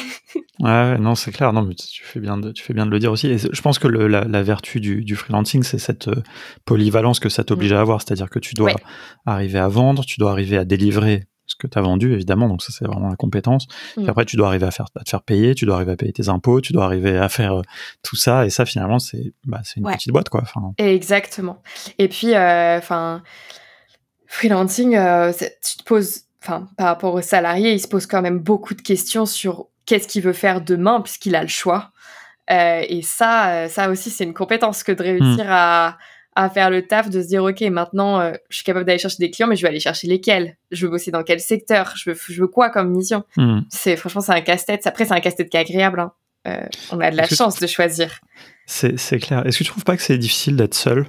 Ouais, 0.60 0.98
non, 0.98 1.16
c'est 1.16 1.32
clair. 1.32 1.52
Non, 1.52 1.64
mais 1.64 1.74
tu 1.74 2.04
fais 2.04 2.20
bien 2.20 2.38
de, 2.38 2.52
tu 2.52 2.64
fais 2.64 2.74
bien 2.74 2.86
de 2.86 2.92
le 2.92 3.00
dire 3.00 3.12
aussi. 3.12 3.28
Et 3.28 3.38
je 3.38 3.62
pense 3.62 3.80
que 3.80 3.88
la, 3.88 4.44
vertu 4.44 4.80
du, 4.80 5.16
freelancing, 5.16 5.64
c'est 5.64 5.80
cette 5.80 6.08
euh, 6.08 6.24
polyvalence 6.66 7.20
que 7.20 7.30
ça 7.30 7.44
t'oblige 7.44 7.74
mm. 7.74 7.78
à 7.78 7.82
avoir. 7.82 8.02
C'est-à-dire 8.02 8.30
que 8.30 8.40
tu 8.40 8.54
dois 8.54 8.72
arriver 9.26 9.60
à 9.60 9.68
vendre, 9.68 10.06
tu 10.06 10.20
dois 10.20 10.32
arriver 10.32 10.58
à 10.58 10.66
délivrer 10.66 11.26
ce 11.46 11.56
que 11.56 11.68
tu 11.68 11.78
as 11.78 11.82
vendu, 11.82 12.14
évidemment. 12.14 12.48
Donc, 12.48 12.62
ça, 12.62 12.72
c'est 12.72 12.86
vraiment 12.86 13.10
la 13.10 13.16
compétence. 13.16 13.68
Puis 13.96 14.06
mm. 14.06 14.10
après, 14.10 14.26
tu 14.26 14.36
dois 14.36 14.48
arriver 14.48 14.66
à, 14.66 14.72
faire, 14.72 14.86
à 14.96 15.04
te 15.04 15.10
faire 15.10 15.22
payer, 15.22 15.56
tu 15.56 15.66
dois 15.66 15.76
arriver 15.76 15.92
à 15.92 15.96
payer 15.96 16.14
tes 16.14 16.30
impôts, 16.30 16.62
tu 16.62 16.74
dois 16.74 16.86
arriver 16.86 17.18
à 17.18 17.30
faire 17.30 17.60
euh, 17.60 17.62
tout 18.02 18.16
ça. 18.16 18.46
Et 18.46 18.50
ça, 18.50 18.66
finalement, 18.66 19.00
c'est 19.00 19.34
bah, 19.46 19.62
une 19.76 19.84
petite 19.84 20.12
boîte, 20.12 20.30
quoi. 20.30 20.42
Enfin... 20.44 20.74
Exactement. 20.78 21.62
Et 22.00 22.08
puis, 22.08 22.34
euh, 22.34 22.78
enfin, 22.78 23.24
freelancing, 24.28 24.92
tu 24.92 25.78
te 25.78 25.84
poses 25.84 26.24
enfin, 26.44 26.68
par 26.78 26.88
rapport 26.88 27.14
aux 27.14 27.22
salariés, 27.22 27.74
il 27.74 27.80
se 27.80 27.88
pose 27.88 28.06
quand 28.06 28.22
même 28.22 28.40
beaucoup 28.40 28.74
de 28.74 28.82
questions 28.82 29.26
sur 29.26 29.68
qu'est-ce 29.86 30.08
qu'il 30.08 30.22
veut 30.22 30.34
faire 30.34 30.62
demain 30.62 31.02
puisqu'il 31.02 31.36
a 31.36 31.42
le 31.42 31.48
choix. 31.48 31.92
Euh, 32.52 32.84
et 32.88 33.02
ça, 33.02 33.52
euh, 33.52 33.68
ça 33.70 33.90
aussi, 33.90 34.10
c'est 34.10 34.26
une 34.26 34.34
compétence 34.34 34.84
que 34.84 34.92
de 34.92 35.02
réussir 35.02 35.46
hmm. 35.46 35.50
à, 35.50 35.98
à, 36.36 36.50
faire 36.50 36.70
le 36.70 36.86
taf, 36.86 37.10
de 37.10 37.22
se 37.22 37.28
dire, 37.28 37.44
OK, 37.44 37.62
maintenant, 37.62 38.20
euh, 38.20 38.34
je 38.50 38.58
suis 38.58 38.64
capable 38.64 38.86
d'aller 38.86 39.00
chercher 39.00 39.18
des 39.20 39.32
clients, 39.32 39.48
mais 39.48 39.56
je 39.56 39.62
vais 39.62 39.70
aller 39.70 39.80
chercher 39.80 40.08
lesquels? 40.08 40.58
Je 40.72 40.86
veux 40.86 40.92
bosser 40.92 41.12
dans 41.12 41.24
quel 41.24 41.40
secteur? 41.40 41.94
Je 41.96 42.12
veux, 42.12 42.18
je 42.30 42.42
veux 42.42 42.48
quoi 42.48 42.70
comme 42.70 42.92
mission? 42.92 43.24
Hmm. 43.38 43.62
C'est 43.70 43.96
Franchement, 43.96 44.22
c'est 44.22 44.34
un 44.34 44.42
casse-tête. 44.42 44.86
Après, 44.88 45.06
c'est 45.06 45.14
un 45.14 45.20
casse-tête 45.20 45.50
qui 45.50 45.58
est 45.58 45.62
agréable. 45.62 46.00
Hein. 46.00 46.12
on 46.92 47.00
a 47.00 47.12
de 47.12 47.18
la 47.18 47.28
chance 47.28 47.60
de 47.60 47.68
choisir. 47.68 48.20
C'est 48.66 49.20
clair. 49.20 49.46
Est-ce 49.46 49.60
que 49.60 49.64
tu 49.64 49.70
trouves 49.70 49.84
pas 49.84 49.96
que 49.96 50.04
c'est 50.04 50.18
difficile 50.18 50.56
d'être 50.56 50.76
seul 50.76 51.06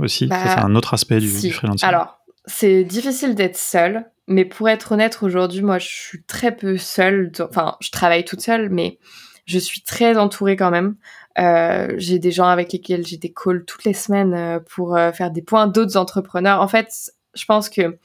aussi? 0.00 0.26
Bah, 0.26 0.40
C'est 0.42 0.60
un 0.60 0.74
autre 0.74 0.94
aspect 0.94 1.18
du, 1.18 1.40
du 1.40 1.52
freelancing. 1.52 1.88
Alors, 1.88 2.18
c'est 2.46 2.84
difficile 2.84 3.34
d'être 3.34 3.56
seul. 3.56 4.06
Mais 4.28 4.44
pour 4.44 4.68
être 4.68 4.92
honnête, 4.92 5.18
aujourd'hui, 5.22 5.62
moi, 5.62 5.78
je 5.78 5.86
suis 5.86 6.22
très 6.24 6.54
peu 6.54 6.76
seule. 6.78 7.30
Enfin, 7.40 7.76
je 7.80 7.90
travaille 7.90 8.24
toute 8.24 8.40
seule, 8.40 8.70
mais 8.70 8.98
je 9.46 9.58
suis 9.58 9.80
très 9.80 10.18
entourée 10.18 10.56
quand 10.56 10.70
même. 10.70 10.96
Euh, 11.38 11.94
j'ai 11.96 12.18
des 12.18 12.32
gens 12.32 12.46
avec 12.46 12.72
lesquels 12.72 13.06
j'ai 13.06 13.16
des 13.16 13.32
calls 13.32 13.64
toutes 13.64 13.84
les 13.84 13.92
semaines 13.92 14.34
euh, 14.34 14.58
pour 14.58 14.96
euh, 14.96 15.12
faire 15.12 15.30
des 15.30 15.42
points 15.42 15.66
d'autres 15.66 15.96
entrepreneurs. 15.96 16.60
En 16.60 16.68
fait, 16.68 17.12
je 17.34 17.44
pense 17.44 17.68
que 17.68 17.98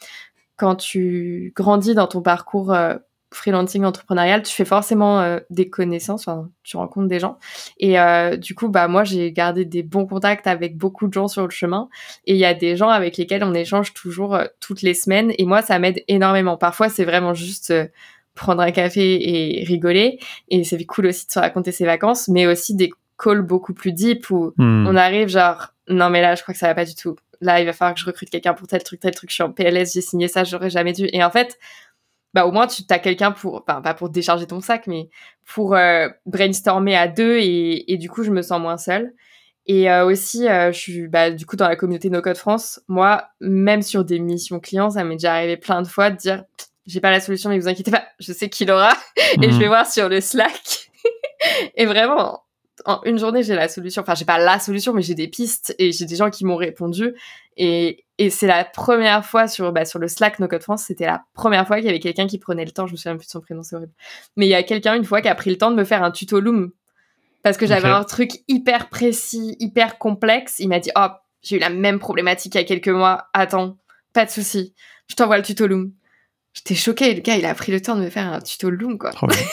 quand 0.57 0.75
tu 0.75 1.53
grandis 1.55 1.95
dans 1.95 2.07
ton 2.07 2.21
parcours 2.21 2.75
freelancing 3.33 3.83
entrepreneurial, 3.83 4.43
tu 4.43 4.53
fais 4.53 4.65
forcément 4.65 5.39
des 5.49 5.71
connaissances, 5.71 6.29
tu 6.61 6.77
rencontres 6.77 7.07
des 7.07 7.19
gens. 7.19 7.39
Et 7.79 7.95
du 8.37 8.53
coup, 8.53 8.69
bah 8.69 8.87
moi, 8.87 9.03
j'ai 9.03 9.31
gardé 9.31 9.65
des 9.65 9.81
bons 9.81 10.05
contacts 10.05 10.45
avec 10.45 10.77
beaucoup 10.77 11.07
de 11.07 11.13
gens 11.13 11.27
sur 11.27 11.45
le 11.45 11.49
chemin. 11.49 11.89
Et 12.25 12.33
il 12.33 12.37
y 12.37 12.45
a 12.45 12.53
des 12.53 12.75
gens 12.75 12.89
avec 12.89 13.17
lesquels 13.17 13.43
on 13.43 13.55
échange 13.55 13.95
toujours 13.95 14.37
toutes 14.59 14.83
les 14.83 14.93
semaines. 14.93 15.33
Et 15.39 15.45
moi, 15.45 15.63
ça 15.63 15.79
m'aide 15.79 16.03
énormément. 16.07 16.57
Parfois, 16.57 16.89
c'est 16.89 17.05
vraiment 17.05 17.33
juste 17.33 17.73
prendre 18.36 18.61
un 18.61 18.71
café 18.71 19.59
et 19.59 19.63
rigoler. 19.63 20.19
Et 20.49 20.63
c'est 20.63 20.84
cool 20.86 21.07
aussi 21.07 21.27
de 21.27 21.32
se 21.32 21.39
raconter 21.39 21.71
ses 21.71 21.86
vacances, 21.86 22.27
mais 22.27 22.47
aussi 22.47 22.75
des 22.75 22.91
calls 23.21 23.41
beaucoup 23.41 23.73
plus 23.73 23.93
deep 23.93 24.29
où 24.29 24.53
hmm. 24.57 24.88
on 24.88 24.95
arrive 24.95 25.27
genre, 25.27 25.73
non 25.88 26.09
mais 26.09 26.21
là, 26.21 26.36
je 26.36 26.41
crois 26.41 26.53
que 26.53 26.59
ça 26.59 26.67
va 26.67 26.75
pas 26.75 26.86
du 26.86 26.95
tout. 26.95 27.15
Là, 27.41 27.59
il 27.59 27.65
va 27.65 27.73
falloir 27.73 27.95
que 27.95 27.99
je 27.99 28.05
recrute 28.05 28.29
quelqu'un 28.29 28.53
pour 28.53 28.67
tel 28.67 28.84
truc, 28.84 28.99
tel 28.99 29.13
truc. 29.15 29.29
Je 29.29 29.36
suis 29.36 29.43
en 29.43 29.51
PLS, 29.51 29.93
j'ai 29.93 30.01
signé 30.01 30.27
ça, 30.27 30.43
j'aurais 30.43 30.69
jamais 30.69 30.93
dû. 30.93 31.09
Et 31.11 31.23
en 31.23 31.32
fait, 31.32 31.57
bah 32.34 32.45
au 32.45 32.51
moins 32.51 32.67
tu 32.67 32.84
as 32.89 32.99
quelqu'un 32.99 33.32
pour, 33.32 33.63
enfin 33.67 33.82
pas 33.82 33.93
pour 33.93 34.09
décharger 34.09 34.47
ton 34.47 34.61
sac, 34.61 34.88
mais 34.88 35.09
pour 35.45 35.75
euh, 35.75 36.07
brainstormer 36.25 36.95
à 36.95 37.07
deux 37.07 37.38
et, 37.38 37.91
et, 37.91 37.97
du 37.97 38.09
coup 38.09 38.23
je 38.23 38.32
me 38.32 38.41
sens 38.41 38.61
moins 38.61 38.77
seule. 38.77 39.13
Et 39.67 39.91
euh, 39.91 40.05
aussi, 40.05 40.47
euh, 40.47 40.71
je 40.71 40.77
suis 40.77 41.07
bah, 41.07 41.32
du 41.32 41.45
coup 41.45 41.55
dans 41.55 41.67
la 41.67 41.75
communauté 41.75 42.09
No 42.09 42.21
Code 42.21 42.38
France. 42.38 42.82
Moi, 42.88 43.27
même 43.41 43.82
sur 43.82 44.03
des 44.03 44.19
missions 44.19 44.59
clients, 44.59 44.89
ça 44.91 45.03
m'est 45.03 45.15
déjà 45.15 45.34
arrivé 45.36 45.57
plein 45.57 45.82
de 45.82 45.88
fois 45.88 46.09
de 46.09 46.17
dire 46.17 46.43
j'ai 46.91 46.99
pas 46.99 47.11
la 47.11 47.21
solution, 47.21 47.49
mais 47.49 47.57
vous 47.57 47.67
inquiétez 47.67 47.91
pas, 47.91 48.05
je 48.19 48.33
sais 48.33 48.49
qui 48.49 48.65
l'aura 48.65 48.91
et 49.41 49.49
je 49.49 49.53
mhm. 49.53 49.59
vais 49.59 49.67
voir 49.67 49.87
sur 49.89 50.09
le 50.09 50.19
Slack. 50.19 50.89
et 51.75 51.85
vraiment, 51.85 52.43
en 52.85 53.01
une 53.03 53.17
journée, 53.17 53.43
j'ai 53.43 53.55
la 53.55 53.69
solution. 53.69 54.01
Enfin, 54.01 54.13
j'ai 54.15 54.25
pas 54.25 54.37
la 54.37 54.59
solution, 54.59 54.93
mais 54.93 55.01
j'ai 55.01 55.15
des 55.15 55.27
pistes 55.27 55.73
et 55.79 55.91
j'ai 55.91 56.05
des 56.05 56.15
gens 56.15 56.29
qui 56.29 56.45
m'ont 56.45 56.57
répondu. 56.57 57.13
Et, 57.55 58.05
et 58.17 58.29
c'est 58.29 58.47
la 58.47 58.65
première 58.65 59.25
fois 59.25 59.47
sur, 59.47 59.71
bah, 59.71 59.85
sur 59.85 59.99
le 59.99 60.07
Slack 60.09 60.39
No 60.39 60.47
Code 60.47 60.63
France, 60.63 60.83
c'était 60.87 61.05
la 61.05 61.23
première 61.33 61.65
fois 61.65 61.77
qu'il 61.77 61.85
y 61.85 61.89
avait 61.89 61.99
quelqu'un 61.99 62.27
qui 62.27 62.39
prenait 62.39 62.65
le 62.65 62.71
temps. 62.71 62.87
Je 62.87 62.91
me 62.91 62.97
souviens 62.97 63.15
plus 63.15 63.27
de 63.27 63.31
son 63.31 63.39
prénom, 63.39 63.63
c'est 63.63 63.75
horrible. 63.75 63.93
Mais 64.35 64.47
il 64.47 64.49
y 64.49 64.55
a 64.55 64.63
quelqu'un 64.63 64.95
une 64.95 65.05
fois 65.05 65.21
qui 65.21 65.29
a 65.29 65.35
pris 65.35 65.49
le 65.49 65.57
temps 65.57 65.71
de 65.71 65.75
me 65.75 65.85
faire 65.85 66.03
un 66.03 66.11
tuto 66.11 66.41
Loom 66.41 66.71
parce 67.41 67.57
que 67.57 67.65
j'avais 67.65 67.87
un 67.87 68.03
truc 68.03 68.31
hyper 68.47 68.89
précis, 68.89 69.55
hyper 69.59 69.97
complexe. 69.97 70.59
Il 70.59 70.67
m'a 70.67 70.79
dit, 70.79 70.91
oh, 70.95 71.07
j'ai 71.41 71.55
eu 71.55 71.59
la 71.59 71.69
même 71.69 71.99
problématique 71.99 72.53
il 72.55 72.57
y 72.57 72.61
a 72.61 72.65
quelques 72.65 72.89
mois. 72.89 73.29
Attends, 73.33 73.77
pas 74.13 74.25
de 74.25 74.29
souci. 74.29 74.73
Je 75.07 75.15
t'envoie 75.15 75.37
le 75.37 75.43
tuto 75.43 75.67
Loom. 75.67 75.91
J'étais 76.53 76.75
choquée, 76.75 77.13
le 77.13 77.21
gars, 77.21 77.37
il 77.37 77.45
a 77.45 77.55
pris 77.55 77.71
le 77.71 77.81
temps 77.81 77.95
de 77.95 78.01
me 78.01 78.09
faire 78.09 78.31
un 78.31 78.41
tuto 78.41 78.69
Loom, 78.69 78.97
quoi. 78.97 79.11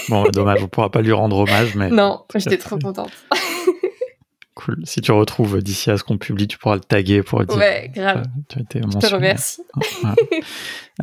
Bon, 0.09 0.25
dommage, 0.25 0.63
on 0.63 0.69
pourra 0.69 0.91
pas 0.91 1.01
lui 1.01 1.13
rendre 1.13 1.39
hommage, 1.39 1.77
mais. 1.77 1.89
non, 1.91 2.25
j'étais 2.35 2.59
trop 2.59 2.79
contente. 2.79 3.13
cool. 4.59 4.81
Si 4.83 5.01
tu 5.01 5.13
retrouves 5.13 5.63
d'ici 5.63 5.91
à 5.91 5.97
ce 5.97 6.03
qu'on 6.03 6.19
publie, 6.19 6.49
tu 6.49 6.59
pourras 6.59 6.75
le 6.75 6.81
taguer 6.81 7.23
pour 7.23 7.45
dire. 7.45 7.57
Ouais, 7.57 7.91
grave. 7.95 8.25
Tu 8.49 8.59
Je 8.75 8.99
te 8.99 9.15
remercie. 9.15 9.63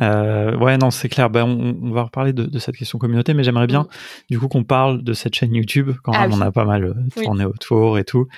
Euh, 0.02 0.54
ouais, 0.58 0.76
non, 0.76 0.90
c'est 0.90 1.08
clair. 1.08 1.30
Ben, 1.30 1.44
on, 1.44 1.90
va 1.90 2.02
reparler 2.02 2.34
de, 2.34 2.58
cette 2.58 2.76
question 2.76 2.98
communauté, 2.98 3.32
mais 3.32 3.42
j'aimerais 3.42 3.66
bien, 3.66 3.84
mm. 3.84 3.88
du 4.28 4.38
coup, 4.38 4.48
qu'on 4.48 4.64
parle 4.64 5.02
de 5.02 5.14
cette 5.14 5.34
chaîne 5.34 5.54
YouTube. 5.54 5.92
Quand 6.02 6.12
ah 6.12 6.28
même, 6.28 6.34
on 6.34 6.40
a 6.42 6.52
pas 6.52 6.66
mal 6.66 6.84
euh, 6.84 7.22
tourné 7.22 7.46
autour 7.46 7.98
et 7.98 8.04
tout. 8.04 8.28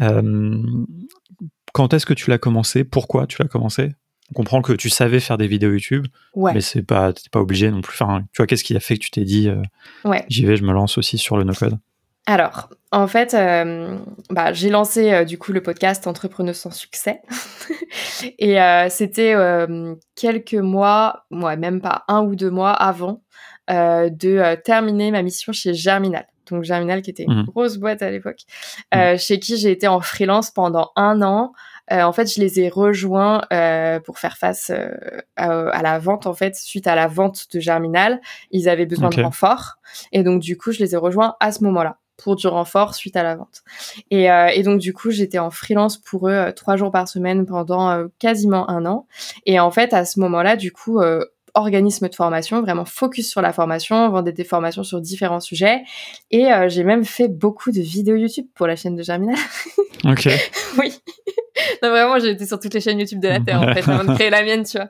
Euh, 0.00 0.62
quand 1.72 1.92
est-ce 1.92 2.06
que 2.06 2.14
tu 2.14 2.30
l'as 2.30 2.38
commencé? 2.38 2.84
Pourquoi 2.84 3.26
tu 3.26 3.42
l'as 3.42 3.48
commencé? 3.48 3.90
On 4.30 4.34
comprend 4.34 4.60
que 4.60 4.72
tu 4.72 4.90
savais 4.90 5.20
faire 5.20 5.38
des 5.38 5.46
vidéos 5.46 5.70
YouTube, 5.70 6.06
mais 6.36 6.60
c'est 6.60 6.82
pas, 6.82 7.12
t'es 7.12 7.30
pas 7.30 7.40
obligé 7.40 7.70
non 7.70 7.80
plus. 7.80 7.96
Enfin, 8.00 8.22
tu 8.32 8.38
vois, 8.38 8.46
qu'est-ce 8.46 8.64
qui 8.64 8.76
a 8.76 8.80
fait 8.80 8.96
que 8.96 9.00
tu 9.00 9.10
t'es 9.10 9.24
dit, 9.24 9.48
euh, 9.48 9.62
j'y 10.28 10.44
vais, 10.44 10.56
je 10.56 10.64
me 10.64 10.72
lance 10.72 10.98
aussi 10.98 11.16
sur 11.18 11.36
le 11.36 11.44
no-code? 11.44 11.78
Alors, 12.26 12.68
en 12.92 13.06
fait, 13.06 13.32
euh, 13.32 13.96
bah, 14.28 14.52
j'ai 14.52 14.68
lancé 14.68 15.12
euh, 15.12 15.24
du 15.24 15.38
coup 15.38 15.52
le 15.52 15.62
podcast 15.62 16.06
Entrepreneurs 16.06 16.54
sans 16.54 16.70
succès, 16.70 17.22
et 18.38 18.58
c'était 18.90 19.34
quelques 20.14 20.54
mois, 20.54 21.24
moi 21.30 21.56
même 21.56 21.80
pas 21.80 22.04
un 22.08 22.22
ou 22.22 22.36
deux 22.36 22.50
mois 22.50 22.72
avant 22.72 23.22
de 23.68 24.54
terminer 24.56 25.10
ma 25.10 25.22
mission 25.22 25.52
chez 25.52 25.72
Germinal. 25.72 26.26
Donc 26.50 26.64
Germinal 26.64 27.02
qui 27.02 27.10
était 27.10 27.24
une 27.24 27.42
mmh. 27.42 27.46
grosse 27.46 27.76
boîte 27.76 28.00
à 28.00 28.10
l'époque, 28.10 28.40
mmh. 28.94 29.16
chez 29.16 29.38
qui 29.38 29.56
j'ai 29.58 29.70
été 29.70 29.86
en 29.86 30.00
freelance 30.00 30.50
pendant 30.50 30.92
un 30.96 31.22
an. 31.22 31.52
Euh, 31.92 32.02
en 32.02 32.12
fait, 32.12 32.32
je 32.32 32.40
les 32.40 32.60
ai 32.60 32.68
rejoints 32.68 33.42
euh, 33.52 34.00
pour 34.00 34.18
faire 34.18 34.36
face 34.36 34.70
euh, 34.70 34.90
à, 35.36 35.82
la 35.82 35.98
vente. 35.98 36.26
En 36.26 36.34
fait, 36.34 36.56
suite 36.56 36.86
à 36.86 36.94
la 36.94 37.06
vente 37.06 37.46
de 37.52 37.60
Germinal, 37.60 38.20
ils 38.50 38.68
avaient 38.68 38.86
besoin 38.86 39.08
de 39.08 39.22
renfort, 39.22 39.78
et 40.12 40.22
donc 40.22 40.40
du 40.40 40.56
coup, 40.56 40.72
je 40.72 40.80
les 40.80 40.94
ai 40.94 40.96
rejoints 40.96 41.36
à 41.40 41.52
ce 41.52 41.64
moment-là 41.64 41.98
pour 42.16 42.34
du 42.34 42.48
renfort 42.48 42.96
suite 42.96 43.16
à 43.16 43.22
la 43.22 43.36
vente. 43.36 43.62
Et, 44.10 44.24
et 44.24 44.62
donc 44.64 44.80
du 44.80 44.92
coup, 44.92 45.10
j'étais 45.12 45.38
en 45.38 45.50
freelance 45.50 45.98
pour 45.98 46.28
eux 46.28 46.52
trois 46.54 46.74
jours 46.74 46.90
par 46.90 47.06
semaine 47.06 47.46
pendant 47.46 48.08
quasiment 48.18 48.68
un 48.68 48.86
an. 48.86 49.06
Et 49.46 49.60
en 49.60 49.70
fait, 49.70 49.94
à 49.94 50.04
ce 50.04 50.18
moment-là, 50.18 50.56
du 50.56 50.72
coup, 50.72 51.00
organisme 51.54 52.08
de 52.08 52.14
formation, 52.16 52.60
vraiment 52.60 52.84
focus 52.84 53.30
sur 53.30 53.40
la 53.40 53.52
formation, 53.52 54.10
vendait 54.10 54.32
des 54.32 54.42
formations 54.42 54.82
sur 54.82 55.00
différents 55.00 55.38
sujets. 55.38 55.82
Et 56.32 56.48
j'ai 56.66 56.82
même 56.82 57.04
fait 57.04 57.28
beaucoup 57.28 57.70
de 57.70 57.80
vidéos 57.80 58.16
YouTube 58.16 58.46
pour 58.56 58.66
la 58.66 58.74
chaîne 58.74 58.96
de 58.96 59.04
Germinal. 59.04 59.38
Ok. 60.04 60.28
oui. 60.78 61.00
non, 61.82 61.90
vraiment, 61.90 62.18
j'ai 62.18 62.30
été 62.30 62.46
sur 62.46 62.58
toutes 62.58 62.74
les 62.74 62.80
chaînes 62.80 62.98
YouTube 62.98 63.20
de 63.20 63.28
la 63.28 63.40
Terre, 63.40 63.60
en 63.60 63.72
fait, 63.72 63.88
avant 63.88 64.04
de 64.04 64.14
créer 64.14 64.30
la 64.30 64.42
mienne, 64.42 64.64
tu 64.64 64.78
vois. 64.78 64.88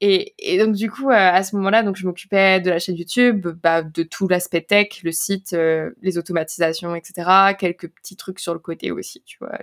Et, 0.00 0.34
et 0.38 0.58
donc, 0.58 0.74
du 0.74 0.90
coup, 0.90 1.10
euh, 1.10 1.14
à 1.14 1.42
ce 1.42 1.56
moment-là, 1.56 1.82
donc, 1.82 1.96
je 1.96 2.06
m'occupais 2.06 2.60
de 2.60 2.70
la 2.70 2.78
chaîne 2.78 2.96
YouTube, 2.96 3.46
bah, 3.62 3.82
de 3.82 4.02
tout 4.02 4.28
l'aspect 4.28 4.62
tech, 4.62 5.02
le 5.02 5.12
site, 5.12 5.52
euh, 5.52 5.90
les 6.02 6.18
automatisations, 6.18 6.94
etc. 6.94 7.54
Quelques 7.58 7.88
petits 7.88 8.16
trucs 8.16 8.40
sur 8.40 8.52
le 8.52 8.60
côté 8.60 8.90
aussi, 8.90 9.22
tu 9.24 9.38
vois. 9.40 9.58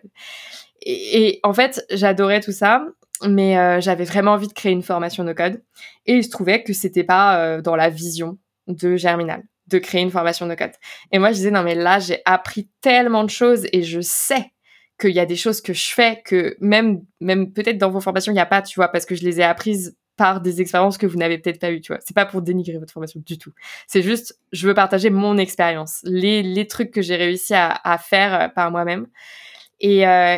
Et, 0.82 1.39
en 1.43 1.53
fait, 1.53 1.86
j'adorais 1.91 2.41
tout 2.41 2.51
ça, 2.51 2.86
mais 3.28 3.57
euh, 3.57 3.82
j'avais 3.82 4.05
vraiment 4.05 4.32
envie 4.32 4.47
de 4.47 4.53
créer 4.53 4.72
une 4.72 4.84
formation 4.84 5.24
no 5.24 5.34
code. 5.34 5.62
Et 6.05 6.16
il 6.16 6.24
se 6.24 6.30
trouvait 6.30 6.64
que 6.64 6.74
c'était 6.74 7.03
pas 7.03 7.62
dans 7.62 7.76
la 7.76 7.89
vision 7.89 8.38
de 8.68 8.95
Germinal 8.95 9.43
de 9.68 9.78
créer 9.78 10.01
une 10.01 10.10
formation 10.10 10.47
no 10.47 10.55
code. 10.55 10.72
Et 11.12 11.20
moi, 11.20 11.30
je 11.30 11.36
disais, 11.36 11.51
non, 11.51 11.62
mais 11.62 11.76
là, 11.76 11.99
j'ai 11.99 12.24
appris 12.26 12.70
tellement 12.82 13.24
de 13.24 13.30
choses 13.30 13.68
et 13.72 13.84
je 13.84 14.01
sais 14.01 14.51
qu'il 15.00 15.12
y 15.12 15.20
a 15.20 15.26
des 15.26 15.36
choses 15.36 15.62
que 15.62 15.74
je 15.74 15.93
fais 15.93 16.22
que 16.26 16.56
même, 16.60 17.02
même 17.22 17.54
peut-être 17.54 17.78
dans 17.78 17.89
vos 17.89 18.02
formations, 18.02 18.32
il 18.32 18.36
n'y 18.36 18.41
a 18.41 18.45
pas, 18.45 18.62
tu 18.62 18.76
vois, 18.76 18.89
parce 18.89 19.06
que 19.06 19.16
je 19.16 19.24
les 19.24 19.39
ai 19.39 19.43
apprises 19.43 19.95
par 20.18 20.41
des 20.41 20.60
expériences 20.60 20.97
que 20.97 21.08
vous 21.08 21.18
n'avez 21.18 21.38
peut-être 21.38 21.62
pas 21.62 21.72
eues, 21.72 21.80
tu 21.80 21.93
vois. 21.93 22.02
C'est 22.06 22.14
pas 22.14 22.26
pour 22.26 22.41
dénigrer 22.41 22.78
votre 22.78 22.91
formation 22.91 23.22
du 23.26 23.38
tout. 23.38 23.54
C'est 23.88 24.02
juste, 24.02 24.38
je 24.52 24.68
veux 24.68 24.74
partager 24.74 25.10
mon 25.10 25.38
expérience, 25.38 26.02
les, 26.04 26.43
les 26.43 26.68
trucs 26.68 26.91
que 26.91 27.02
j'ai 27.02 27.16
réussi 27.16 27.54
à, 27.54 27.80
à, 27.86 27.97
faire 27.97 28.34
euh, 28.34 28.47
par 28.50 28.70
moi-même. 28.70 29.08
Et, 29.80 30.06
euh, 30.06 30.36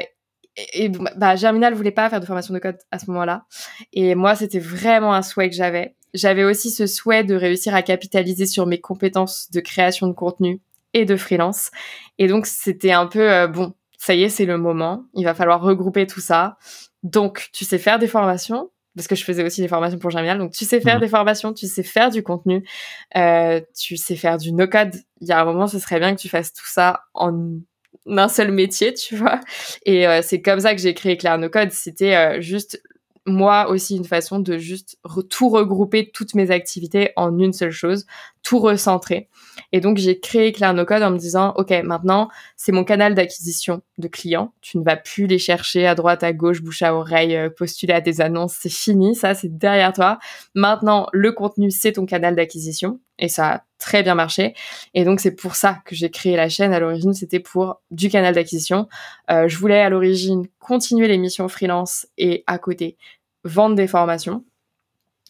et 0.74 0.89
bah, 0.89 1.36
Germinal 1.36 1.74
voulait 1.74 1.89
pas 1.89 2.09
faire 2.12 2.20
de 2.20 2.28
formation 2.28 2.53
de 2.53 2.59
code 2.59 2.78
à 2.91 2.99
ce 2.99 3.09
moment-là. 3.09 3.45
Et 3.91 4.14
moi, 4.14 4.36
c'était 4.36 4.59
vraiment 4.59 5.16
un 5.16 5.24
souhait 5.24 5.49
que 5.49 5.55
j'avais. 5.55 5.95
J'avais 6.14 6.43
aussi 6.43 6.70
ce 6.70 6.86
souhait 6.86 7.24
de 7.24 7.34
réussir 7.34 7.74
à 7.74 7.82
capitaliser 7.82 8.45
sur 8.45 8.68
mes 8.68 8.80
compétences 8.80 9.49
de 9.49 9.62
création 9.62 10.05
de 10.05 10.14
contenu 10.14 10.62
et 10.93 11.05
de 11.05 11.16
freelance. 11.16 11.72
Et 12.20 12.28
donc, 12.28 12.45
c'était 12.45 12.91
un 12.91 13.07
peu, 13.07 13.32
euh, 13.32 13.47
bon, 13.47 13.74
ça 14.02 14.16
y 14.16 14.24
est, 14.24 14.30
c'est 14.30 14.45
le 14.45 14.58
moment, 14.58 15.06
il 15.14 15.26
va 15.26 15.36
falloir 15.36 15.62
regrouper 15.62 16.08
tout 16.08 16.22
ça. 16.22 16.58
Donc, 17.04 17.49
tu 17.54 17.66
sais 17.66 17.78
faire 17.78 17.99
des 17.99 18.08
formations, 18.08 18.72
parce 18.95 19.08
que 19.08 19.14
je 19.14 19.24
faisais 19.24 19.43
aussi 19.43 19.62
des 19.62 19.68
formations 19.68 19.99
pour 19.99 20.10
Germinal, 20.10 20.39
donc 20.39 20.54
tu 20.54 20.66
sais 20.66 20.82
faire 20.82 20.95
mhm. 20.95 21.02
des 21.02 21.08
formations, 21.08 21.54
tu 21.54 21.68
sais 21.68 21.84
faire 21.84 22.10
du 22.10 22.24
contenu, 22.24 22.68
euh, 23.16 23.62
tu 23.80 23.97
sais 23.97 24.16
faire 24.16 24.39
du 24.39 24.54
no-code. 24.54 24.95
Il 25.20 25.28
y 25.28 25.32
a 25.32 25.39
un 25.39 25.45
moment, 25.45 25.68
ce 25.68 25.78
serait 25.78 25.99
bien 25.99 26.16
que 26.16 26.20
tu 26.20 26.30
fasses 26.30 26.52
tout 26.52 26.66
ça 26.66 27.02
en 27.14 27.60
un 28.08 28.28
seul 28.28 28.52
métier, 28.52 28.91
tu 28.95 29.16
vois. 29.16 29.39
Et 29.86 30.08
euh, 30.08 30.22
c'est 30.24 30.41
comme 30.41 30.62
ça 30.62 30.74
que 30.74 30.82
j'ai 30.82 30.95
créé 30.95 31.16
Claire 31.16 31.38
No 31.38 31.49
Code. 31.49 31.72
C'était 31.72 32.16
euh, 32.16 32.41
juste 32.41 32.82
moi 33.26 33.69
aussi 33.69 33.95
une 33.95 34.05
façon 34.05 34.39
de 34.39 34.57
juste 34.57 34.97
tout 35.30 35.49
regrouper 35.49 36.09
toutes 36.11 36.34
mes 36.34 36.49
activités 36.49 37.11
en 37.15 37.38
une 37.38 37.53
seule 37.53 37.72
chose, 37.72 38.05
tout 38.41 38.59
recentrer. 38.59 39.30
Et 39.72 39.80
donc 39.80 39.97
j'ai 39.97 40.19
créé 40.19 40.51
Claire 40.51 40.74
No 40.74 40.86
Code 40.86 41.03
en 41.03 41.11
me 41.11 41.17
disant 41.17 41.53
OK, 41.57 41.72
maintenant 41.84 42.30
c'est 42.57 42.72
mon 42.72 42.84
canal 42.84 43.13
d'acquisition 43.13 43.82
de 43.99 44.07
clients. 44.07 44.53
Tu 44.61 44.78
ne 44.80 44.84
vas 44.84 44.97
plus 44.97 45.28
les 45.28 45.38
chercher 45.38 45.86
à 45.86 45.93
droite, 45.93 46.24
à 46.24 46.34
gauche, 46.34 46.61
bouche 46.61 46.82
à 46.82 46.95
oreille, 46.95 47.36
euh, 47.36 47.49
postuler 47.49 47.93
à 47.93 48.01
des 48.01 48.22
annonces, 48.22 48.57
c'est 48.59 48.72
fini, 48.74 49.15
ça 49.15 49.36
c'est 49.36 49.55
derrière 49.55 49.93
toi. 49.93 50.17
Maintenant 50.55 51.07
le 51.13 51.32
contenu 51.32 51.69
c'est 51.69 51.93
ton 51.93 52.05
canal 52.05 52.36
d'acquisition 52.36 52.99
et 53.22 53.30
ça 53.30 53.53
a 53.53 53.63
très 53.78 54.03
bien 54.03 54.15
marché. 54.15 54.53
Et 54.93 55.05
donc 55.05 55.22
c'est 55.22 55.36
pour 55.36 55.55
ça 55.55 55.82
que 55.86 55.95
j'ai 55.95 56.09
créé 56.09 56.36
la 56.36 56.49
chaîne. 56.49 56.74
À 56.74 56.80
l'origine 56.80 57.13
c'était 57.13 57.39
pour 57.39 57.82
du 57.91 58.09
canal 58.09 58.36
d'acquisition. 58.36 58.89
Euh, 59.30 59.47
je 59.47 59.57
voulais 59.57 59.80
à 59.80 59.89
l'origine 59.89 60.47
continuer 60.59 61.07
les 61.07 61.17
missions 61.17 61.47
freelance 61.47 62.07
et 62.17 62.43
à 62.47 62.57
côté 62.57 62.97
vendre 63.45 63.76
des 63.76 63.88
formations. 63.88 64.43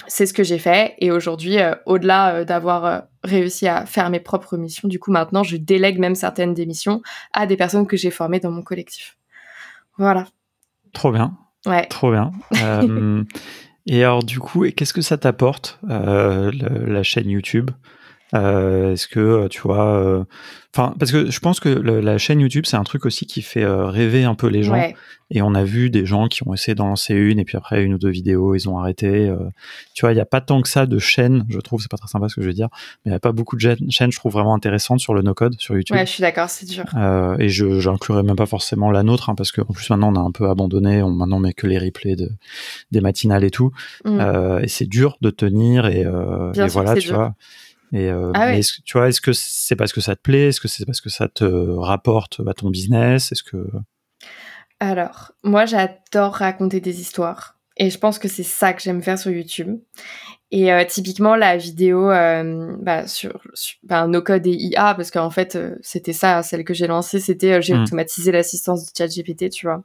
C'est 0.07 0.25
ce 0.25 0.33
que 0.33 0.43
j'ai 0.43 0.57
fait 0.57 0.95
et 0.97 1.11
aujourd'hui, 1.11 1.59
euh, 1.59 1.75
au-delà 1.85 2.33
euh, 2.33 2.45
d'avoir 2.45 3.03
réussi 3.23 3.67
à 3.67 3.85
faire 3.85 4.09
mes 4.09 4.19
propres 4.19 4.57
missions, 4.57 4.87
du 4.87 4.97
coup 4.97 5.11
maintenant 5.11 5.43
je 5.43 5.57
délègue 5.57 5.99
même 5.99 6.15
certaines 6.15 6.55
des 6.55 6.65
missions 6.65 7.03
à 7.33 7.45
des 7.45 7.55
personnes 7.55 7.85
que 7.85 7.97
j'ai 7.97 8.09
formées 8.09 8.39
dans 8.39 8.49
mon 8.49 8.63
collectif. 8.63 9.17
Voilà. 9.97 10.25
Trop 10.93 11.11
bien. 11.11 11.37
Ouais. 11.67 11.85
Trop 11.85 12.11
bien. 12.11 12.31
et 13.87 14.03
alors 14.03 14.23
du 14.23 14.39
coup, 14.39 14.65
qu'est-ce 14.75 14.93
que 14.93 15.01
ça 15.01 15.17
t'apporte 15.17 15.79
la 15.83 17.03
chaîne 17.03 17.29
YouTube? 17.29 17.71
Euh, 18.33 18.93
est-ce 18.93 19.07
que 19.07 19.19
euh, 19.19 19.47
tu 19.49 19.61
vois, 19.61 19.95
euh, 19.95 20.23
enfin 20.73 20.93
parce 20.97 21.11
que 21.11 21.29
je 21.29 21.39
pense 21.39 21.59
que 21.59 21.69
la 21.69 22.17
chaîne 22.17 22.39
YouTube 22.39 22.65
c'est 22.65 22.77
un 22.77 22.83
truc 22.83 23.05
aussi 23.05 23.25
qui 23.25 23.41
fait 23.41 23.65
rêver 23.65 24.23
un 24.23 24.35
peu 24.35 24.47
les 24.47 24.63
gens. 24.63 24.81
Et 25.33 25.41
on 25.41 25.55
a 25.55 25.63
vu 25.63 25.89
des 25.89 26.05
gens 26.05 26.27
qui 26.27 26.45
ont 26.45 26.53
essayé 26.53 26.75
d'en 26.75 26.87
lancer 26.87 27.13
une 27.13 27.39
et 27.39 27.45
puis 27.45 27.55
après 27.55 27.83
une 27.83 27.93
ou 27.93 27.97
deux 27.97 28.09
vidéos 28.09 28.53
ils 28.53 28.67
ont 28.67 28.77
arrêté. 28.77 29.33
tu 29.93 30.01
vois, 30.01 30.11
il 30.11 30.15
n'y 30.15 30.21
a 30.21 30.25
pas 30.25 30.41
tant 30.41 30.61
que 30.61 30.67
ça 30.67 30.85
de 30.85 30.99
chaînes, 30.99 31.45
je 31.47 31.59
trouve, 31.59 31.81
c'est 31.81 31.89
pas 31.89 31.97
très 31.97 32.09
sympa 32.09 32.27
ce 32.27 32.35
que 32.35 32.41
je 32.41 32.47
veux 32.47 32.53
dire, 32.53 32.67
mais 33.05 33.09
il 33.09 33.11
n'y 33.11 33.15
a 33.15 33.19
pas 33.19 33.31
beaucoup 33.31 33.55
de 33.55 33.61
chaînes, 33.61 34.11
je 34.11 34.17
trouve 34.17 34.33
vraiment 34.33 34.53
intéressantes 34.53 34.99
sur 34.99 35.13
le 35.13 35.21
no-code 35.21 35.55
sur 35.57 35.75
YouTube. 35.75 35.95
Ouais, 35.95 36.05
je 36.05 36.11
suis 36.11 36.21
d'accord, 36.21 36.49
c'est 36.49 36.65
dur. 36.65 36.83
et 37.39 37.47
je 37.47 37.79
j'inclurais 37.79 38.23
même 38.23 38.35
pas 38.35 38.45
forcément 38.45 38.91
la 38.91 39.03
nôtre 39.03 39.29
hein, 39.29 39.35
parce 39.35 39.53
qu'en 39.53 39.63
plus 39.73 39.89
maintenant 39.89 40.11
on 40.13 40.15
a 40.17 40.21
un 40.21 40.31
peu 40.31 40.49
abandonné, 40.49 41.01
on 41.01 41.11
maintenant 41.11 41.39
met 41.39 41.53
que 41.53 41.67
les 41.67 41.79
replays 41.79 42.17
de 42.17 42.29
des 42.91 42.99
matinales 42.99 43.45
et 43.45 43.51
tout. 43.51 43.71
Mmh. 44.03 44.19
et 44.63 44.67
c'est 44.67 44.87
dur 44.87 45.17
de 45.21 45.29
tenir 45.29 45.85
et, 45.85 46.01
et 46.01 46.67
voilà, 46.67 46.95
tu 46.95 47.13
vois. 47.13 47.35
Et 47.93 48.09
euh, 48.09 48.31
ah 48.33 48.51
tu 48.85 48.97
vois, 48.97 49.09
est-ce 49.09 49.21
que 49.21 49.33
c'est 49.33 49.75
parce 49.75 49.91
que 49.91 50.01
ça 50.01 50.15
te 50.15 50.21
plaît? 50.21 50.47
Est-ce 50.47 50.61
que 50.61 50.67
c'est 50.67 50.85
parce 50.85 51.01
que 51.01 51.09
ça 51.09 51.27
te 51.27 51.43
rapporte 51.43 52.41
à 52.47 52.53
ton 52.53 52.69
business? 52.69 53.31
Est-ce 53.31 53.43
que 53.43 53.67
Alors, 54.79 55.33
moi, 55.43 55.65
j'adore 55.65 56.35
raconter 56.35 56.79
des 56.79 57.01
histoires. 57.01 57.57
Et 57.77 57.89
je 57.89 57.97
pense 57.97 58.19
que 58.19 58.27
c'est 58.27 58.43
ça 58.43 58.73
que 58.73 58.81
j'aime 58.81 59.01
faire 59.01 59.17
sur 59.17 59.31
YouTube. 59.31 59.79
Et 60.51 60.71
euh, 60.71 60.83
typiquement, 60.87 61.35
la 61.35 61.57
vidéo 61.57 62.09
euh, 62.11 62.75
bah, 62.79 63.07
sur, 63.07 63.41
bah, 63.83 64.07
No 64.07 64.21
Code 64.21 64.47
et 64.47 64.51
IA, 64.51 64.93
parce 64.95 65.11
qu'en 65.11 65.29
fait, 65.29 65.57
c'était 65.81 66.13
ça, 66.13 66.43
celle 66.43 66.63
que 66.63 66.73
j'ai 66.73 66.87
lancée, 66.87 67.19
c'était 67.19 67.61
j'ai 67.61 67.73
mmh. 67.73 67.83
automatisé 67.83 68.31
l'assistance 68.31 68.85
du 68.85 68.91
chat 68.97 69.07
GPT, 69.07 69.49
tu 69.49 69.65
vois. 69.65 69.83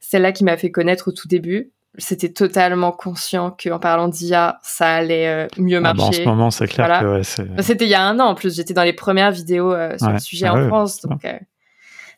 Celle-là 0.00 0.32
qui 0.32 0.44
m'a 0.44 0.56
fait 0.56 0.70
connaître 0.70 1.08
au 1.08 1.12
tout 1.12 1.28
début 1.28 1.72
c'était 1.98 2.32
totalement 2.32 2.92
conscient 2.92 3.50
qu'en 3.50 3.78
parlant 3.78 4.08
d'IA, 4.08 4.58
ça 4.62 4.94
allait 4.94 5.28
euh, 5.28 5.46
mieux 5.56 5.80
marcher. 5.80 6.00
Ah 6.00 6.02
bah, 6.02 6.08
en 6.08 6.12
ce 6.12 6.24
moment, 6.24 6.50
c'est 6.50 6.66
clair 6.66 7.00
que 7.00 7.18
ouais, 7.18 7.62
C'était 7.62 7.84
il 7.84 7.90
y 7.90 7.94
a 7.94 8.02
un 8.02 8.18
an 8.20 8.26
en 8.26 8.34
plus. 8.34 8.54
J'étais 8.54 8.74
dans 8.74 8.84
les 8.84 8.92
premières 8.92 9.30
vidéos 9.30 9.72
euh, 9.72 9.96
sur 9.98 10.10
le 10.10 10.18
sujet 10.18 10.46
ah 10.46 10.54
en 10.54 10.66
France, 10.68 11.00
donc 11.02 11.24
euh, 11.24 11.38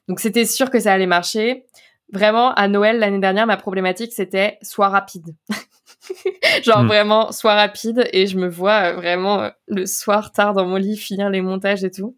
Donc 0.08 0.20
c'était 0.20 0.44
sûr 0.44 0.70
que 0.70 0.80
ça 0.80 0.92
allait 0.92 1.06
marcher. 1.06 1.64
Vraiment, 2.12 2.54
à 2.54 2.68
Noël 2.68 2.98
l'année 2.98 3.18
dernière, 3.18 3.46
ma 3.46 3.56
problématique 3.56 4.12
c'était 4.14 4.58
soit 4.62 4.88
rapide. 4.88 5.34
Genre 6.64 6.82
hmm. 6.82 6.86
vraiment, 6.86 7.32
soit 7.32 7.54
rapide. 7.54 8.08
Et 8.12 8.26
je 8.26 8.38
me 8.38 8.48
vois 8.48 8.92
euh, 8.92 8.96
vraiment 8.96 9.50
le 9.66 9.86
soir 9.86 10.32
tard 10.32 10.54
dans 10.54 10.66
mon 10.66 10.76
lit 10.76 10.96
finir 10.96 11.30
les 11.30 11.42
montages 11.42 11.84
et 11.84 11.90
tout. 11.90 12.16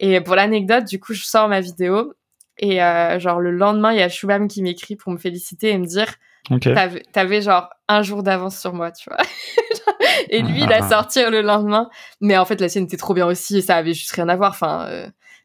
Et 0.00 0.20
pour 0.20 0.36
l'anecdote, 0.36 0.84
du 0.84 1.00
coup, 1.00 1.12
je 1.12 1.24
sors 1.24 1.48
ma 1.48 1.60
vidéo. 1.60 2.14
Et 2.58 2.82
euh, 2.82 3.18
genre 3.18 3.40
le 3.40 3.50
lendemain, 3.52 3.92
il 3.92 3.98
y 3.98 4.02
a 4.02 4.08
Shubham 4.08 4.48
qui 4.48 4.62
m'écrit 4.62 4.96
pour 4.96 5.12
me 5.12 5.18
féliciter 5.18 5.70
et 5.70 5.78
me 5.78 5.86
dire 5.86 6.14
T'avais 7.12 7.42
genre 7.42 7.68
un 7.88 8.02
jour 8.02 8.22
d'avance 8.22 8.58
sur 8.58 8.72
moi, 8.72 8.90
tu 8.92 9.08
vois. 9.10 9.18
et 10.30 10.42
lui, 10.42 10.62
il 10.62 10.72
a 10.72 10.80
ah. 10.82 10.88
sorti 10.88 11.20
le 11.28 11.42
lendemain. 11.42 11.88
Mais 12.20 12.36
en 12.36 12.44
fait, 12.44 12.60
la 12.60 12.68
sienne 12.68 12.84
était 12.84 12.96
trop 12.96 13.14
bien 13.14 13.26
aussi 13.26 13.58
et 13.58 13.62
ça 13.62 13.76
avait 13.76 13.94
juste 13.94 14.12
rien 14.12 14.28
à 14.28 14.36
voir. 14.36 14.50
Enfin, 14.50 14.88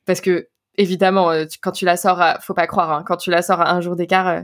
parce 0.05 0.21
que 0.21 0.47
évidemment, 0.77 1.31
euh, 1.31 1.45
quand 1.61 1.71
tu 1.71 1.85
la 1.85 1.97
sors, 1.97 2.21
à, 2.21 2.39
faut 2.39 2.53
pas 2.53 2.67
croire, 2.67 2.91
hein, 2.91 3.03
quand 3.05 3.17
tu 3.17 3.29
la 3.29 3.41
sors 3.41 3.61
à 3.61 3.71
un 3.73 3.81
jour 3.81 3.95
d'écart, 3.95 4.27
euh, 4.27 4.41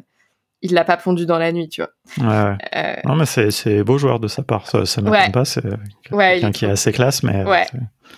il 0.62 0.74
l'a 0.74 0.84
pas 0.84 0.98
pondu 0.98 1.26
dans 1.26 1.38
la 1.38 1.52
nuit, 1.52 1.70
tu 1.70 1.82
vois. 1.82 1.92
Ouais, 2.18 2.58
euh, 2.76 2.96
Non, 3.06 3.16
mais 3.16 3.26
c'est 3.26 3.84
beau 3.84 3.98
joueur 3.98 4.20
de 4.20 4.28
sa 4.28 4.44
part, 4.44 4.68
ça, 4.68 4.86
ça 4.86 5.02
m'étonne 5.02 5.32
pas, 5.32 5.46
c'est 5.46 5.64
quelqu'un 6.04 6.52
qui 6.52 6.66
est 6.66 6.70
assez 6.70 6.92
classe, 6.92 7.24
mais. 7.24 7.44
Ouais. 7.46 7.66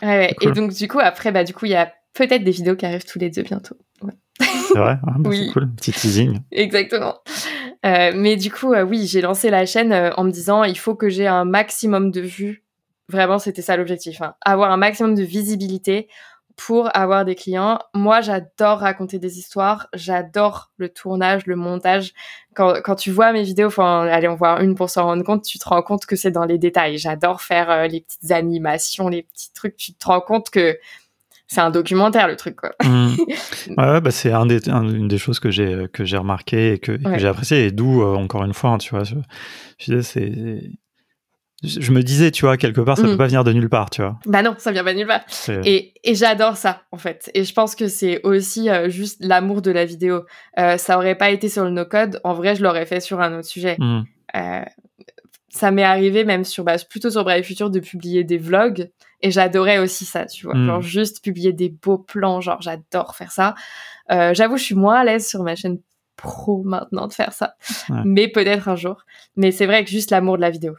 ouais. 0.02 0.36
Et 0.42 0.52
donc, 0.52 0.74
du 0.74 0.88
coup, 0.88 1.00
après, 1.00 1.32
bah, 1.32 1.44
du 1.44 1.54
coup, 1.54 1.66
il 1.66 1.72
y 1.72 1.76
a 1.76 1.92
peut-être 2.14 2.44
des 2.44 2.52
vidéos 2.52 2.76
qui 2.76 2.86
arrivent 2.86 3.06
tous 3.06 3.20
les 3.20 3.30
deux 3.30 3.44
bientôt. 3.44 3.76
C'est 4.40 4.80
vrai, 4.80 4.98
ah, 5.06 5.14
bah, 5.20 5.30
oui. 5.30 5.46
c'est 5.46 5.54
cool, 5.54 5.70
petit 5.76 5.92
teasing. 5.92 6.40
Exactement. 6.52 7.16
Mais 7.84 8.36
du 8.36 8.52
coup, 8.52 8.74
oui, 8.74 9.08
j'ai 9.08 9.22
lancé 9.22 9.50
la 9.50 9.66
chaîne 9.66 9.94
en 10.16 10.24
me 10.24 10.32
disant, 10.32 10.64
il 10.64 10.78
faut 10.78 10.96
que 10.96 11.10
j'ai 11.10 11.28
un 11.28 11.46
maximum 11.46 12.12
de 12.12 12.22
vues. 12.22 12.64
Vraiment, 13.10 13.40
c'était 13.40 13.62
ça 13.62 13.76
l'objectif. 13.76 14.22
Hein. 14.22 14.36
Avoir 14.42 14.72
un 14.72 14.78
maximum 14.78 15.16
de 15.16 15.24
visibilité 15.24 16.08
pour 16.56 16.96
avoir 16.96 17.26
des 17.26 17.36
clients. 17.36 17.80
Moi, 17.94 18.22
j'adore 18.22 18.80
raconter 18.80 19.20
des 19.20 19.40
histoires, 19.40 19.88
j'adore 19.94 20.72
le 20.78 20.90
tournage, 20.90 21.46
le 21.48 21.56
montage. 21.56 22.14
Quand, 22.54 22.82
quand 22.84 22.96
tu 22.96 23.12
vois 23.12 23.32
mes 23.34 23.44
vidéos, 23.44 23.68
enfin, 23.68 24.08
allez, 24.08 24.28
on 24.28 24.36
voit 24.36 24.62
une 24.62 24.76
pour 24.76 24.90
s'en 24.90 25.06
rendre 25.06 25.24
compte, 25.24 25.44
tu 25.44 25.60
te 25.60 25.68
rends 25.68 25.82
compte 25.82 26.06
que 26.06 26.16
c'est 26.16 26.32
dans 26.32 26.46
les 26.46 26.58
détails. 26.58 26.98
J'adore 26.98 27.42
faire 27.42 27.72
euh, 27.72 27.88
les 27.88 28.02
petites 28.02 28.32
animations, 28.32 29.08
les 29.08 29.24
petits 29.24 29.52
trucs. 29.54 29.76
Tu 29.76 29.94
te 29.94 30.06
rends 30.06 30.22
compte 30.22 30.50
que 30.50 30.78
c'est 31.52 31.60
un 31.60 31.70
documentaire 31.70 32.30
le 32.30 32.38
truc 32.38 32.56
quoi. 32.56 32.72
Mmh. 32.82 33.16
Ouais, 33.78 34.00
bah 34.00 34.12
c'est 34.12 34.32
un 34.32 34.46
des, 34.46 34.70
une 34.70 35.10
des 35.10 35.18
choses 35.18 35.42
que 35.42 35.52
j'ai 35.52 35.88
que 35.92 36.06
j'ai 36.06 36.16
remarqué 36.16 36.74
et 36.74 36.80
que, 36.80 36.98
j'ai 37.18 37.28
apprécié 37.28 37.66
et 37.66 37.72
d'où 37.72 38.02
euh, 38.02 38.16
encore 38.16 38.46
une 38.46 38.54
fois 38.54 38.70
hein, 38.72 38.78
tu 38.78 38.92
vois 38.92 39.04
je, 39.04 39.16
je 39.78 40.00
c'est 40.00 40.32
je 41.64 41.92
me 41.92 42.02
disais, 42.02 42.32
tu 42.32 42.46
vois, 42.46 42.58
quelque 42.58 42.82
part, 42.82 42.98
ça 42.98 43.04
peut 43.04 43.14
mm. 43.14 43.18
pas 43.18 43.28
venir 43.28 43.44
de 43.44 43.54
nulle 43.54 43.70
part, 43.70 43.92
tu 43.92 44.02
vois. 44.02 44.18
Bah 44.26 44.42
non, 44.42 44.56
ça 44.58 44.72
vient 44.72 44.84
pas 44.84 44.94
de 44.94 44.98
nulle 44.98 45.08
part. 45.08 45.22
Et, 45.64 45.94
et 46.04 46.16
j'adore 46.16 46.58
ça, 46.58 46.82
en 46.92 46.98
fait. 46.98 47.30
Et 47.36 47.44
je 47.44 47.54
pense 47.54 47.76
que 47.76 47.88
c'est 47.88 48.20
aussi 48.24 48.68
euh, 48.68 48.90
juste 48.90 49.24
l'amour 49.24 49.62
de 49.62 49.70
la 49.70 49.86
vidéo. 49.86 50.24
Euh, 50.58 50.78
ça 50.78 50.98
aurait 50.98 51.14
pas 51.14 51.30
été 51.30 51.50
sur 51.50 51.64
le 51.64 51.70
no-code. 51.70 52.20
En 52.24 52.34
vrai, 52.34 52.56
je 52.56 52.64
l'aurais 52.64 52.88
fait 52.88 53.00
sur 53.00 53.22
un 53.22 53.38
autre 53.38 53.48
sujet. 53.48 53.76
Mm. 53.78 54.02
Euh, 54.38 54.62
ça 55.52 55.72
m'est 55.72 55.84
arrivé 55.84 56.24
même 56.24 56.44
sur, 56.44 56.64
bah, 56.64 56.76
plutôt 56.90 57.10
sur 57.10 57.24
Brave 57.24 57.44
Future 57.44 57.70
de 57.70 57.80
publier 57.80 58.24
des 58.24 58.38
vlogs. 58.38 58.90
Et 59.22 59.32
j'adorais 59.32 59.78
aussi 59.78 60.06
ça, 60.06 60.26
tu 60.26 60.46
vois. 60.46 60.56
Mm. 60.56 60.66
Genre 60.66 60.82
juste 60.82 61.24
publier 61.24 61.54
des 61.54 61.70
beaux 61.70 62.00
plans, 62.00 62.42
genre 62.42 62.62
j'adore 62.62 63.16
faire 63.16 63.32
ça. 63.32 63.56
J'avoue, 64.10 64.58
je 64.58 64.64
suis 64.64 64.76
moins 64.76 65.00
à 65.02 65.04
l'aise 65.04 65.28
sur 65.28 65.44
ma 65.44 65.56
chaîne 65.56 65.78
pro 66.18 66.64
maintenant 66.64 67.08
de 67.08 67.14
faire 67.14 67.34
ça. 67.34 67.56
Mais 68.06 68.28
peut-être 68.28 68.68
un 68.68 68.76
jour. 68.76 69.06
Mais 69.36 69.52
c'est 69.52 69.66
vrai 69.66 69.84
que 69.84 69.90
juste 69.90 70.12
l'amour 70.12 70.38
de 70.38 70.42
la 70.42 70.50
vidéo. 70.50 70.76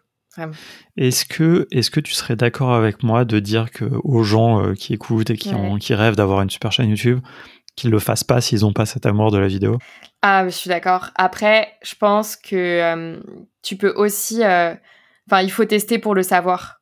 Est-ce 0.96 1.24
que, 1.24 1.66
est 1.70 1.88
que 1.90 2.00
tu 2.00 2.14
serais 2.14 2.36
d'accord 2.36 2.72
avec 2.72 3.02
moi 3.02 3.24
de 3.24 3.38
dire 3.38 3.70
que 3.70 3.84
aux 4.02 4.22
gens 4.22 4.64
euh, 4.64 4.74
qui 4.74 4.94
écoutent 4.94 5.30
et 5.30 5.36
qui, 5.36 5.54
ont, 5.54 5.76
qui 5.76 5.94
rêvent 5.94 6.16
d'avoir 6.16 6.40
une 6.40 6.50
super 6.50 6.72
chaîne 6.72 6.88
YouTube, 6.88 7.20
qu'ils 7.76 7.90
le 7.90 7.98
fassent 7.98 8.24
pas 8.24 8.40
s'ils 8.40 8.60
n'ont 8.60 8.72
pas 8.72 8.86
cet 8.86 9.04
amour 9.04 9.30
de 9.30 9.38
la 9.38 9.46
vidéo? 9.46 9.78
Ah, 10.22 10.44
je 10.44 10.50
suis 10.50 10.68
d'accord. 10.68 11.10
Après, 11.16 11.72
je 11.82 11.94
pense 11.96 12.36
que 12.36 12.56
euh, 12.56 13.20
tu 13.62 13.76
peux 13.76 13.92
aussi. 13.96 14.42
Euh, 14.42 14.74
enfin, 15.28 15.42
il 15.42 15.50
faut 15.50 15.64
tester 15.64 15.98
pour 15.98 16.14
le 16.14 16.22
savoir. 16.22 16.80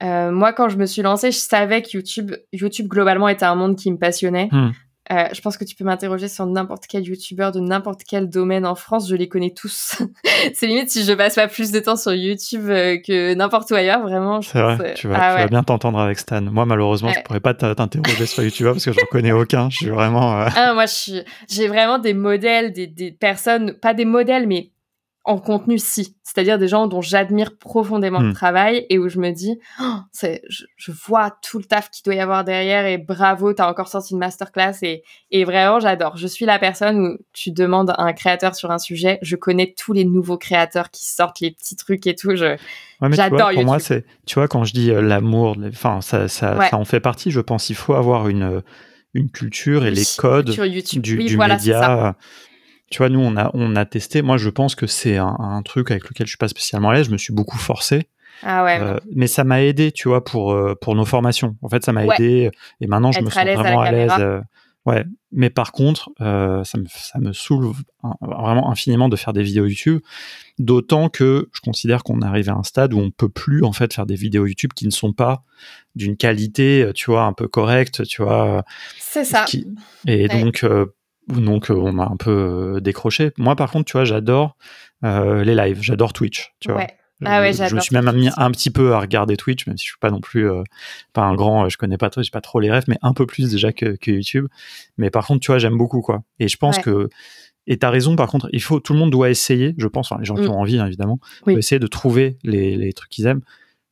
moi, 0.00 0.52
quand 0.52 0.68
je 0.68 0.76
me 0.76 0.86
suis 0.86 1.02
lancée, 1.02 1.30
je 1.30 1.38
savais 1.38 1.82
que 1.82 1.90
YouTube, 1.92 2.32
YouTube 2.52 2.88
globalement 2.88 3.28
était 3.28 3.44
un 3.44 3.54
monde 3.54 3.76
qui 3.76 3.90
me 3.92 3.98
passionnait. 3.98 4.48
Hmm. 4.50 4.70
Euh, 5.10 5.24
je 5.32 5.40
pense 5.40 5.56
que 5.56 5.64
tu 5.64 5.74
peux 5.74 5.84
m'interroger 5.84 6.28
sur 6.28 6.46
n'importe 6.46 6.84
quel 6.86 7.04
youtubeur 7.04 7.52
de 7.52 7.60
n'importe 7.60 8.02
quel 8.06 8.28
domaine 8.28 8.66
en 8.66 8.74
France, 8.74 9.08
je 9.08 9.16
les 9.16 9.28
connais 9.28 9.50
tous. 9.50 10.02
c'est 10.54 10.66
limite 10.66 10.90
si 10.90 11.04
je 11.04 11.12
passe 11.12 11.34
pas 11.34 11.48
plus 11.48 11.70
de 11.72 11.80
temps 11.80 11.96
sur 11.96 12.12
YouTube 12.12 12.68
euh, 12.68 12.98
que 12.98 13.34
n'importe 13.34 13.70
où 13.70 13.74
ailleurs, 13.74 14.02
vraiment. 14.02 14.42
C'est 14.42 14.60
vrai, 14.60 14.94
tu, 14.94 15.08
vas, 15.08 15.16
ah 15.18 15.34
tu 15.36 15.42
vas, 15.42 15.48
bien 15.48 15.62
t'entendre 15.62 15.98
avec 15.98 16.18
Stan. 16.18 16.42
Moi, 16.42 16.66
malheureusement, 16.66 17.10
je 17.12 17.20
pourrais 17.22 17.40
pas 17.40 17.54
t'interroger 17.54 18.26
sur 18.26 18.42
YouTube 18.42 18.66
parce 18.66 18.84
que 18.84 18.92
je 18.92 19.00
ne 19.00 19.06
connais 19.06 19.32
aucun. 19.32 19.70
Je 19.70 19.76
suis 19.76 19.90
vraiment. 19.90 20.40
Euh, 20.40 20.48
ah, 20.54 20.74
moi, 20.74 20.84
j'ai 21.48 21.68
vraiment 21.68 21.98
des 21.98 22.14
modèles, 22.14 22.72
des, 22.72 22.86
des 22.86 23.10
personnes, 23.10 23.74
pas 23.74 23.94
des 23.94 24.04
modèles, 24.04 24.46
mais 24.46 24.72
en 25.28 25.38
contenu, 25.38 25.78
si. 25.78 26.16
C'est-à-dire 26.24 26.58
des 26.58 26.68
gens 26.68 26.86
dont 26.86 27.02
j'admire 27.02 27.56
profondément 27.58 28.20
le 28.20 28.30
hmm. 28.30 28.34
travail 28.34 28.86
et 28.88 28.98
où 28.98 29.08
je 29.08 29.18
me 29.18 29.30
dis, 29.30 29.58
oh, 29.80 29.96
c'est, 30.10 30.40
je, 30.48 30.92
vois 31.06 31.36
tout 31.42 31.58
le 31.58 31.64
taf 31.64 31.90
qu'il 31.90 32.02
doit 32.04 32.14
y 32.14 32.20
avoir 32.20 32.44
derrière 32.44 32.86
et 32.86 32.96
bravo, 32.96 33.52
t'as 33.52 33.68
encore 33.68 33.88
sorti 33.88 34.14
une 34.14 34.20
masterclass 34.20 34.78
et, 34.82 35.02
et 35.30 35.44
vraiment, 35.44 35.80
j'adore. 35.80 36.16
Je 36.16 36.26
suis 36.26 36.46
la 36.46 36.58
personne 36.58 36.98
où 36.98 37.18
tu 37.34 37.50
demandes 37.50 37.90
à 37.90 38.02
un 38.02 38.14
créateur 38.14 38.54
sur 38.54 38.70
un 38.70 38.78
sujet, 38.78 39.18
je 39.20 39.36
connais 39.36 39.74
tous 39.76 39.92
les 39.92 40.06
nouveaux 40.06 40.38
créateurs 40.38 40.90
qui 40.90 41.04
sortent 41.04 41.40
les 41.40 41.50
petits 41.50 41.76
trucs 41.76 42.06
et 42.06 42.14
tout. 42.14 42.34
Je, 42.34 42.56
j'adore. 43.10 43.50
Pour 43.52 43.64
moi, 43.64 43.78
c'est, 43.78 44.06
tu 44.26 44.36
vois, 44.36 44.48
quand 44.48 44.64
je 44.64 44.72
dis 44.72 44.90
euh, 44.90 45.02
l'amour, 45.02 45.56
enfin, 45.68 46.00
ça, 46.00 46.28
ça, 46.28 46.58
ça 46.70 46.76
en 46.78 46.86
fait 46.86 47.00
partie, 47.00 47.30
je 47.30 47.40
pense. 47.40 47.68
Il 47.68 47.76
faut 47.76 47.94
avoir 47.94 48.28
une, 48.28 48.62
une 49.12 49.30
culture 49.30 49.84
et 49.84 49.90
les 49.90 50.04
codes 50.16 50.50
du, 50.50 51.18
du 51.24 51.36
média 51.36 52.16
tu 52.90 52.98
vois, 52.98 53.08
nous, 53.08 53.20
on 53.20 53.36
a, 53.36 53.50
on 53.54 53.76
a 53.76 53.84
testé. 53.84 54.22
Moi, 54.22 54.36
je 54.38 54.48
pense 54.48 54.74
que 54.74 54.86
c'est 54.86 55.16
un, 55.18 55.62
truc 55.64 55.90
avec 55.90 56.08
lequel 56.08 56.26
je 56.26 56.30
suis 56.30 56.38
pas 56.38 56.48
spécialement 56.48 56.90
à 56.90 56.94
l'aise. 56.94 57.06
Je 57.06 57.12
me 57.12 57.18
suis 57.18 57.34
beaucoup 57.34 57.58
forcé. 57.58 58.08
Ah 58.42 58.64
ouais. 58.64 58.78
Euh, 58.80 58.98
mais 59.14 59.26
ça 59.26 59.44
m'a 59.44 59.62
aidé, 59.62 59.92
tu 59.92 60.08
vois, 60.08 60.24
pour, 60.24 60.52
euh, 60.52 60.74
pour 60.80 60.94
nos 60.94 61.04
formations. 61.04 61.56
En 61.62 61.68
fait, 61.68 61.84
ça 61.84 61.92
m'a 61.92 62.06
aidé. 62.06 62.50
Et 62.80 62.86
maintenant, 62.86 63.12
je 63.12 63.20
me 63.20 63.30
sens 63.30 63.44
vraiment 63.44 63.80
à 63.80 63.90
l'aise. 63.90 64.12
Euh, 64.18 64.40
ouais. 64.86 65.04
Mais 65.32 65.50
par 65.50 65.72
contre, 65.72 66.10
ça, 66.18 66.78
me, 66.78 66.86
ça 66.88 67.18
me 67.18 67.34
saoule 67.34 67.72
vraiment 68.22 68.70
infiniment 68.70 69.10
de 69.10 69.16
faire 69.16 69.34
des 69.34 69.42
vidéos 69.42 69.66
YouTube. 69.66 70.00
D'autant 70.58 71.10
que 71.10 71.50
je 71.52 71.60
considère 71.60 72.02
qu'on 72.02 72.22
est 72.22 72.24
arrivé 72.24 72.50
à 72.50 72.54
un 72.54 72.62
stade 72.62 72.94
où 72.94 72.98
on 72.98 73.10
peut 73.10 73.28
plus, 73.28 73.64
en 73.64 73.72
fait, 73.72 73.92
faire 73.92 74.06
des 74.06 74.14
vidéos 74.14 74.46
YouTube 74.46 74.72
qui 74.74 74.86
ne 74.86 74.90
sont 74.90 75.12
pas 75.12 75.42
d'une 75.94 76.16
qualité, 76.16 76.90
tu 76.94 77.10
vois, 77.10 77.24
un 77.24 77.34
peu 77.34 77.48
correcte, 77.48 78.06
tu 78.06 78.22
vois. 78.22 78.64
C'est 78.98 79.24
ça. 79.24 79.44
Et 80.06 80.28
donc, 80.28 80.64
donc 81.28 81.70
euh, 81.70 81.74
on 81.74 81.92
m'a 81.92 82.06
un 82.06 82.16
peu 82.16 82.76
euh, 82.76 82.80
décroché. 82.80 83.32
Moi 83.38 83.56
par 83.56 83.70
contre, 83.70 83.86
tu 83.86 83.92
vois, 83.92 84.04
j'adore 84.04 84.56
euh, 85.04 85.44
les 85.44 85.54
lives, 85.54 85.78
j'adore 85.80 86.12
Twitch, 86.12 86.54
tu 86.60 86.72
vois. 86.72 86.86
Ah 87.24 87.40
ouais, 87.40 87.52
je 87.52 87.74
me 87.74 87.80
suis 87.80 87.96
même 87.96 88.12
mis 88.12 88.30
un 88.36 88.50
petit 88.52 88.70
peu 88.70 88.94
à 88.94 89.00
regarder 89.00 89.36
Twitch, 89.36 89.66
même 89.66 89.76
si 89.76 89.84
je 89.84 89.90
suis 89.90 89.98
pas 89.98 90.12
non 90.12 90.20
plus 90.20 90.48
pas 91.12 91.22
un 91.22 91.34
grand, 91.34 91.68
je 91.68 91.76
connais 91.76 91.98
pas 91.98 92.10
j'ai 92.16 92.30
pas 92.30 92.40
trop 92.40 92.60
les 92.60 92.70
rêves, 92.70 92.84
mais 92.86 92.96
un 93.02 93.12
peu 93.12 93.26
plus 93.26 93.50
déjà 93.50 93.72
que, 93.72 93.96
YouTube. 94.06 94.46
Mais 94.98 95.10
par 95.10 95.26
contre, 95.26 95.40
tu 95.40 95.50
vois, 95.50 95.58
j'aime 95.58 95.76
beaucoup 95.76 96.00
quoi. 96.00 96.22
Et 96.38 96.46
je 96.46 96.56
pense 96.56 96.78
que 96.78 97.08
et 97.66 97.76
t'as 97.76 97.90
raison, 97.90 98.14
par 98.14 98.28
contre, 98.28 98.48
il 98.52 98.62
faut, 98.62 98.80
tout 98.80 98.94
le 98.94 98.98
monde 98.98 99.10
doit 99.10 99.28
essayer, 99.28 99.74
je 99.76 99.86
pense, 99.88 100.10
enfin, 100.10 100.20
les 100.20 100.24
gens 100.24 100.36
qui 100.36 100.42
mm. 100.42 100.50
ont 100.50 100.60
envie, 100.60 100.78
hein, 100.78 100.86
évidemment, 100.86 101.18
essayer 101.48 101.78
de 101.78 101.86
trouver 101.86 102.38
les, 102.42 102.76
les 102.76 102.92
trucs 102.94 103.10
qu'ils 103.10 103.26
aiment. 103.26 103.42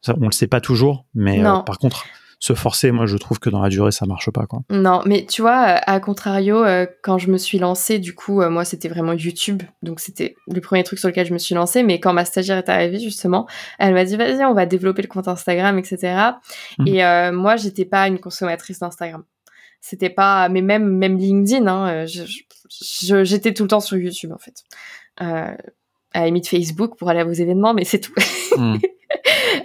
Ça, 0.01 0.15
on 0.19 0.27
le 0.27 0.33
sait 0.33 0.47
pas 0.47 0.61
toujours, 0.61 1.05
mais 1.15 1.43
par 1.43 1.79
contre, 1.79 2.07
se 2.39 2.53
forcer, 2.53 2.91
moi 2.91 3.07
je 3.07 3.17
trouve 3.17 3.39
que 3.39 3.49
dans 3.49 3.63
la 3.63 3.71
durée 3.71 3.93
ça 3.93 4.05
marche 4.05 4.31
pas 4.31 4.47
quoi. 4.47 4.61
Non, 4.71 5.01
mais 5.07 5.25
tu 5.25 5.41
vois, 5.41 5.57
à 5.57 6.01
contrario, 6.01 6.63
euh, 6.65 6.87
quand 7.03 7.17
je 7.17 7.31
me 7.31 7.39
suis 7.39 7.59
lancée, 7.59 7.99
du 7.99 8.15
coup, 8.15 8.43
euh, 8.43 8.51
moi 8.51 8.65
c'était 8.65 8.89
vraiment 8.89 9.13
YouTube, 9.13 9.63
donc 9.83 10.01
c'était 10.01 10.37
le 10.47 10.61
premier 10.61 10.85
truc 10.85 10.99
sur 10.99 11.09
lequel 11.09 11.27
je 11.27 11.33
me 11.33 11.39
suis 11.39 11.55
lancée. 11.55 11.83
Mais 11.83 11.99
quand 11.99 12.13
ma 12.13 12.25
stagiaire 12.25 12.59
est 12.59 12.69
arrivée 12.69 12.99
justement, 12.99 13.47
elle 13.79 13.95
m'a 13.95 14.05
dit 14.05 14.17
vas-y, 14.17 14.45
on 14.45 14.53
va 14.53 14.67
développer 14.67 15.03
le 15.03 15.09
compte 15.09 15.29
Instagram, 15.29 15.79
etc. 15.79 16.33
Mhm. 16.79 16.87
Et 16.87 17.05
euh, 17.05 17.33
moi 17.33 17.57
j'étais 17.57 17.87
pas 17.87 18.07
une 18.07 18.19
consommatrice 18.19 18.81
d'Instagram. 18.81 19.25
C'était 19.81 20.11
pas, 20.11 20.49
mais 20.49 20.63
même 20.63 20.87
même 20.87 21.17
LinkedIn, 21.17 21.67
hein, 21.67 22.05
j'étais 22.07 23.55
tout 23.55 23.63
le 23.63 23.69
temps 23.69 23.81
sur 23.81 23.97
YouTube 23.97 24.33
en 24.33 24.39
fait. 24.39 24.65
à 25.17 25.57
la 26.21 26.27
limite 26.27 26.49
Facebook 26.49 26.99
pour 26.99 27.09
aller 27.09 27.21
à 27.21 27.25
vos 27.25 27.33
événements, 27.33 27.73
mais 27.73 27.85
c'est 27.85 28.01
tout. 28.01 28.15
Mhm. 28.59 28.81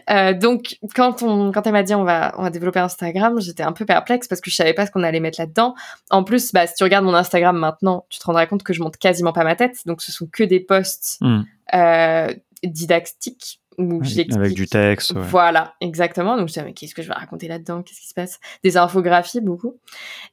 Euh, 0.10 0.34
donc, 0.34 0.78
quand, 0.96 1.24
on, 1.24 1.52
quand 1.52 1.66
elle 1.66 1.74
m'a 1.74 1.84
dit 1.84 1.96
on 1.96 2.04
va, 2.04 2.34
on 2.38 2.44
va 2.44 2.50
développer 2.50 2.80
Instagram, 2.80 3.40
j'étais 3.40 3.64
un 3.64 3.72
peu 3.72 3.86
perplexe 3.86 4.28
parce 4.28 4.42
que 4.42 4.50
je 4.50 4.56
savais 4.56 4.74
pas 4.74 4.86
ce 4.86 4.92
qu'on 4.92 5.04
allait 5.04 5.20
mettre 5.20 5.40
là-dedans. 5.40 5.76
En 6.10 6.24
plus, 6.24 6.52
bah, 6.52 6.68
si 6.68 6.76
tu 6.76 6.84
regardes 6.84 7.06
mon 7.06 7.14
Instagram 7.14 7.58
maintenant, 7.58 8.06
tu 8.10 8.20
te 8.20 8.26
rendras 8.26 8.46
compte 8.46 8.64
que 8.64 8.74
je 8.74 8.82
monte 8.82 8.98
quasiment 8.98 9.34
pas 9.34 9.44
ma 9.44 9.56
tête. 9.56 9.80
Donc, 9.86 10.02
ce 10.02 10.12
sont 10.12 10.28
que 10.28 10.44
des 10.44 10.60
posts 10.60 11.18
hmm. 11.22 11.42
euh, 11.74 12.34
didactiques 12.64 13.62
où 13.78 14.02
Avec 14.36 14.54
du 14.54 14.68
texte. 14.68 15.14
Voilà, 15.16 15.74
exactement. 15.82 16.36
Donc, 16.36 16.50
je 16.50 16.54
disais, 16.54 16.66
mais 16.66 16.74
qu'est-ce 16.74 16.94
que 16.94 17.02
je 17.02 17.08
vais 17.08 17.14
raconter 17.14 17.48
là-dedans? 17.48 17.82
Qu'est-ce 17.82 18.02
qui 18.02 18.08
se 18.08 18.14
passe? 18.14 18.40
Des 18.64 18.78
infographies, 18.78 19.42
beaucoup. 19.42 19.78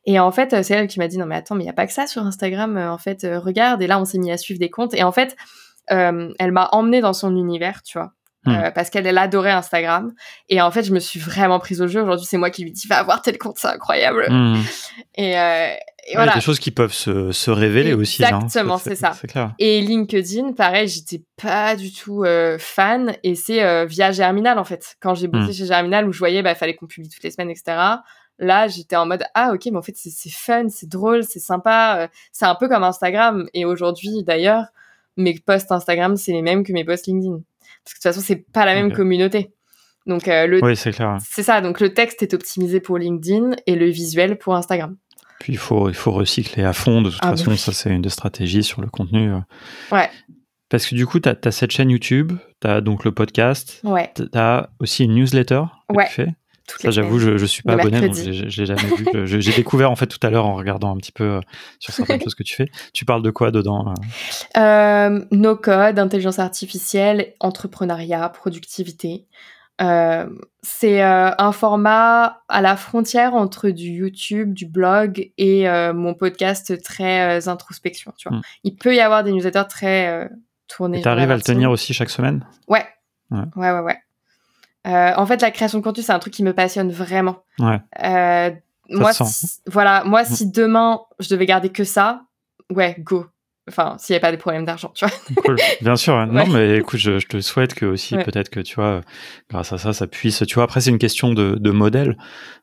Et 0.07 0.19
en 0.19 0.33
fait, 0.33 0.63
c'est 0.63 0.75
elle 0.75 0.89
qui 0.89 0.99
m'a 0.99 1.09
dit, 1.09 1.19
non, 1.19 1.27
mais 1.27 1.37
attends, 1.37 1.55
mais 1.55 1.63
il 1.63 1.67
n'y 1.67 1.71
a 1.71 1.75
pas 1.75 1.87
que 1.87 1.93
ça 1.93 2.07
sur 2.07 2.23
Instagram. 2.23 2.77
En 2.77 2.99
fait, 2.99 3.25
euh, 3.25 3.39
regarde. 3.39 3.81
Et 3.81 3.87
là, 3.87 4.01
on 4.01 4.05
s'est 4.05 4.19
mis 4.19 4.33
à 4.33 4.37
suivre 4.37 4.59
des 4.59 4.71
comptes. 4.71 4.93
Et 4.95 5.03
en 5.03 5.13
fait, 5.13 5.37
elle 5.87 6.53
m'a 6.53 6.69
emmenée 6.73 7.01
dans 7.01 7.15
son 7.15 7.35
univers, 7.37 7.83
tu 7.83 7.97
vois. 7.97 8.13
Hmm. 8.45 8.51
Euh, 8.51 8.71
parce 8.71 8.89
qu'elle 8.89 9.05
elle 9.07 9.19
adorait 9.19 9.51
Instagram 9.51 10.13
et 10.49 10.63
en 10.63 10.71
fait 10.71 10.85
je 10.85 10.93
me 10.93 11.01
suis 11.01 11.19
vraiment 11.19 11.59
prise 11.59 11.83
au 11.83 11.89
jeu 11.89 12.03
aujourd'hui 12.03 12.25
c'est 12.25 12.37
moi 12.37 12.51
qui 12.51 12.63
lui 12.63 12.71
dis 12.71 12.87
va 12.87 12.99
avoir 12.99 13.21
tel 13.21 13.37
compte 13.37 13.59
c'est 13.59 13.67
incroyable 13.67 14.29
hmm. 14.31 14.63
et, 15.17 15.37
euh, 15.37 15.71
Et 16.09 16.15
voilà. 16.15 16.33
Il 16.33 16.35
y 16.35 16.39
a 16.39 16.41
des 16.41 16.45
choses 16.45 16.59
qui 16.59 16.71
peuvent 16.71 16.93
se, 16.93 17.33
se 17.33 17.51
révéler 17.51 17.93
aussi. 17.93 18.25
Hein. 18.25 18.41
Exactement, 18.41 18.79
c'est 18.79 18.95
ça. 18.95 19.13
Clair. 19.29 19.55
Et 19.59 19.81
LinkedIn, 19.83 20.53
pareil, 20.53 20.89
j'étais 20.89 21.23
pas 21.41 21.77
du 21.77 21.93
tout 21.93 22.25
euh, 22.25 22.57
fan. 22.59 23.15
Et 23.23 23.35
c'est 23.35 23.63
euh, 23.63 23.85
via 23.85 24.11
Germinal, 24.11 24.59
en 24.59 24.65
fait. 24.65 24.97
Quand 25.01 25.15
j'ai 25.15 25.29
bossé 25.29 25.51
hmm. 25.51 25.55
chez 25.55 25.67
Germinal, 25.67 26.09
où 26.09 26.13
je 26.13 26.19
voyais, 26.19 26.43
bah, 26.43 26.55
fallait 26.55 26.75
qu'on 26.75 26.87
publie 26.87 27.09
toutes 27.09 27.23
les 27.23 27.31
semaines, 27.31 27.51
etc. 27.51 27.77
Là, 28.39 28.69
j'étais 28.69 28.97
en 28.97 29.05
mode, 29.05 29.25
ah, 29.35 29.51
ok, 29.53 29.67
mais 29.67 29.77
en 29.77 29.83
fait, 29.83 29.97
c'est 29.97 30.31
fun, 30.31 30.69
c'est 30.69 30.89
drôle, 30.89 31.25
c'est 31.25 31.41
sympa. 31.41 32.09
C'est 32.33 32.47
un 32.47 32.55
peu 32.55 32.69
comme 32.69 32.85
Instagram. 32.85 33.47
Et 33.53 33.65
aujourd'hui, 33.65 34.23
d'ailleurs, 34.23 34.67
mes 35.17 35.39
posts 35.39 35.73
Instagram, 35.73 36.17
c'est 36.17 36.33
les 36.33 36.43
mêmes 36.43 36.65
que 36.65 36.73
mes 36.73 36.85
posts 36.85 37.07
LinkedIn. 37.07 37.41
Parce 37.85 37.95
que 37.95 37.99
de 37.99 38.03
toute 38.03 38.03
façon, 38.03 38.21
c'est 38.21 38.51
pas 38.53 38.65
la 38.65 38.75
même 38.75 38.93
communauté. 38.93 39.53
Donc, 40.07 40.27
le... 40.27 40.61
Oui, 40.63 40.77
c'est 40.77 40.93
clair. 40.93 41.19
C'est 41.25 41.43
ça. 41.43 41.61
Donc, 41.61 41.81
le 41.81 41.93
texte 41.93 42.23
est 42.23 42.33
optimisé 42.35 42.81
pour 42.81 42.99
LinkedIn 42.99 43.51
et 43.67 43.75
le 43.75 43.87
visuel 43.87 44.39
pour 44.39 44.55
Instagram. 44.55 44.97
Puis 45.39 45.53
il 45.53 45.59
faut, 45.59 45.89
il 45.89 45.95
faut 45.95 46.11
recycler 46.11 46.65
à 46.65 46.73
fond. 46.73 47.03
De 47.03 47.11
toute 47.11 47.21
ah, 47.23 47.31
façon, 47.31 47.57
ça, 47.57 47.73
c'est 47.73 47.91
une 47.91 48.03
des 48.03 48.09
stratégies 48.09 48.65
sur 48.65 48.81
le 48.81 48.89
contenu. 48.89 49.33
Euh. 49.33 49.39
Ouais. 49.93 50.11
Parce 50.69 50.87
que 50.87 50.95
du 50.95 51.07
coup, 51.07 51.21
tu 51.21 51.29
as, 51.29 51.51
cette 51.51 51.71
chaîne 51.71 51.91
YouTube, 51.91 52.33
tu 52.61 52.69
as 52.69 52.81
donc 52.81 53.05
le 53.05 53.13
podcast, 53.13 53.81
ouais. 53.85 54.13
tu 54.15 54.25
as 54.35 54.71
aussi 54.81 55.05
une 55.05 55.15
newsletter 55.15 55.63
que 55.89 55.95
ouais. 55.95 56.07
tu 56.09 56.13
fais. 56.13 56.29
Ça, 56.77 56.91
j'avoue, 56.91 57.19
je 57.19 57.31
ne 57.31 57.47
suis 57.47 57.63
pas 57.63 57.75
abonné, 57.75 58.01
donc 58.01 58.15
je 58.15 58.61
l'ai 58.61 58.67
jamais 58.67 58.83
vu. 58.83 59.41
J'ai 59.41 59.53
découvert 59.53 59.91
en 59.91 59.97
fait 59.97 60.07
tout 60.07 60.25
à 60.27 60.31
l'heure 60.31 60.47
en 60.47 60.55
regardant 60.55 60.93
un 60.93 60.97
petit 60.97 61.13
peu 61.13 61.25
euh, 61.25 61.41
sur 61.79 61.93
certaines 61.93 62.21
choses 62.23 62.35
que 62.35 62.43
tu 62.43 62.55
fais. 62.55 62.69
Tu 62.93 63.05
parles 63.05 63.23
de 63.23 63.31
quoi 63.31 63.51
dedans 63.51 63.95
euh? 64.57 64.61
euh, 64.61 65.25
No 65.31 65.57
code, 65.57 65.99
intelligence 65.99 66.39
artificielle, 66.39 67.35
entrepreneuriat, 67.41 68.29
productivité. 68.29 69.27
Euh, 69.81 70.29
c'est 70.63 71.01
un 71.01 71.53
format 71.53 72.43
à 72.49 72.61
la 72.61 72.77
frontière 72.77 73.35
entre 73.35 73.71
du 73.71 73.91
YouTube, 73.91 74.53
du 74.53 74.67
blog 74.67 75.31
et 75.39 75.67
mon 75.95 76.15
podcast 76.15 76.83
très 76.83 77.49
introspection. 77.49 78.13
Tu 78.17 78.29
vois. 78.29 78.39
Hmm. 78.39 78.43
Il 78.65 78.77
peut 78.77 78.95
y 78.95 79.01
avoir 79.01 79.25
des 79.25 79.33
newsletters 79.33 79.69
très 79.69 80.29
tournés. 80.67 81.01
Tu 81.01 81.09
arrives 81.09 81.31
à 81.31 81.37
le 81.37 81.43
tenir 81.43 81.71
aussi 81.71 81.95
chaque 81.95 82.11
semaine? 82.11 82.45
Ouais. 82.67 82.85
Ouais, 83.31 83.41
ouais, 83.57 83.71
ouais. 83.73 83.81
ouais. 83.81 83.99
En 84.89 85.27
fait, 85.27 85.43
la 85.43 85.51
création 85.51 85.79
de 85.79 85.85
contenu, 85.85 86.03
c'est 86.03 86.13
un 86.13 86.19
truc 86.19 86.33
qui 86.33 86.43
me 86.43 86.53
passionne 86.53 86.91
vraiment. 86.91 87.43
Ouais. 87.59 87.81
moi, 88.91 89.11
voilà, 89.67 90.05
moi, 90.05 90.23
hmm. 90.23 90.27
si 90.27 90.51
demain 90.51 91.01
je 91.19 91.29
devais 91.29 91.47
garder 91.47 91.71
que 91.71 91.85
ça, 91.85 92.23
ouais, 92.71 92.97
go. 92.99 93.27
Enfin, 93.69 93.97
s'il 93.99 94.15
n'y 94.15 94.17
avait 94.17 94.23
pas 94.23 94.31
des 94.31 94.39
problèmes 94.39 94.65
d'argent, 94.65 94.91
tu 94.95 95.05
vois. 95.05 95.55
Bien 95.83 95.97
sûr. 95.97 96.27
Non, 96.27 96.47
mais 96.47 96.79
écoute, 96.79 96.99
je, 96.99 97.19
te 97.27 97.41
souhaite 97.41 97.75
que 97.75 97.85
aussi, 97.85 98.17
peut-être 98.17 98.49
que, 98.49 98.61
tu 98.61 98.77
vois, 98.77 99.03
grâce 99.51 99.73
à 99.73 99.79
ça, 99.79 99.93
ça 99.93 100.07
puisse, 100.07 100.43
tu 100.47 100.55
vois, 100.55 100.65
après, 100.65 100.81
c'est 100.81 100.91
une 100.91 100.99
question 100.99 101.33
de, 101.35 101.55
de 101.57 101.71
modèle. 101.71 102.17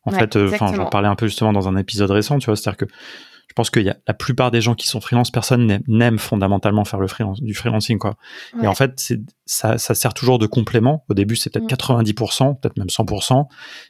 En 0.04 0.12
fait, 0.12 0.36
euh, 0.36 0.50
enfin, 0.52 0.74
j'en 0.74 0.88
parlais 0.88 1.08
un 1.08 1.16
peu 1.16 1.28
justement 1.28 1.54
dans 1.54 1.68
un 1.68 1.78
épisode 1.78 2.10
récent, 2.10 2.40
tu 2.40 2.48
vois, 2.48 2.56
c'est-à-dire 2.56 2.78
que 2.78 2.86
je 2.88 3.35
pense 3.56 3.70
qu'il 3.70 3.84
y 3.84 3.90
a 3.90 3.96
la 4.06 4.14
plupart 4.14 4.52
des 4.52 4.60
gens 4.60 4.76
qui 4.76 4.88
sont 4.88 5.00
freelance, 5.00 5.32
personne 5.32 5.80
n'aime 5.88 6.20
fondamentalement 6.20 6.84
faire 6.84 7.00
le 7.00 7.08
freelance, 7.08 7.42
du 7.42 7.54
freelancing, 7.54 7.98
quoi. 7.98 8.18
Et 8.62 8.68
en 8.68 8.76
fait, 8.76 9.14
ça, 9.46 9.78
ça 9.78 9.96
sert 9.96 10.14
toujours 10.14 10.40
de 10.40 10.46
complément. 10.46 11.06
Au 11.08 11.14
début, 11.14 11.38
c'est 11.38 11.50
peut-être 11.50 11.68
90%, 11.68 12.52
mm. 12.52 12.60
peut-être 12.60 12.78
même 12.78 12.88
100%. 12.88 13.46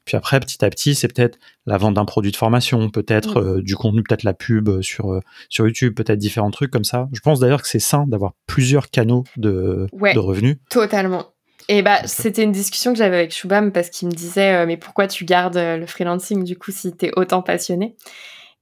Puis 0.05 0.16
après, 0.16 0.39
petit 0.39 0.63
à 0.63 0.70
petit, 0.70 0.93
c'est 0.93 1.07
peut-être 1.07 1.39
la 1.66 1.78
vente 1.78 1.95
d'un 1.95 2.05
produit 2.05 2.32
de 2.32 2.38
formation, 2.38 2.89
peut-être 2.91 3.41
mm. 3.41 3.47
euh, 3.47 3.61
du 3.63 3.76
contenu, 3.76 4.03
peut-être 4.03 4.24
la 4.24 4.36
pub 4.36 4.82
sur, 4.82 5.13
euh, 5.13 5.22
sur 5.49 5.66
YouTube, 5.66 5.95
peut-être 5.95 6.20
différents 6.20 6.51
trucs 6.51 6.70
comme 6.70 6.84
ça. 6.84 7.07
Je 7.11 7.20
pense 7.20 7.39
d'ailleurs 7.39 7.63
que 7.63 7.68
c'est 7.68 7.80
sain 7.80 8.05
d'avoir 8.07 8.34
plusieurs 8.45 8.91
canaux 8.91 9.24
de, 9.36 9.88
de 9.91 10.20
revenus. 10.20 10.57
Totalement. 10.70 11.26
Et 11.70 11.82
bah, 11.82 12.05
c'était 12.05 12.43
une 12.43 12.51
discussion 12.51 12.93
que 12.93 12.99
j'avais 12.99 13.18
avec 13.18 13.34
Shubham 13.34 13.72
parce 13.72 13.89
qu'il 13.89 14.07
me 14.07 14.13
disait, 14.13 14.53
euh, 14.53 14.66
mais 14.68 14.78
pourquoi 14.78 15.07
tu 15.07 15.26
gardes 15.26 15.57
le 15.57 15.86
freelancing 15.88 16.43
du 16.43 16.55
coup 16.55 16.72
si 16.72 16.95
t'es 16.95 17.09
autant 17.16 17.41
passionné? 17.41 17.95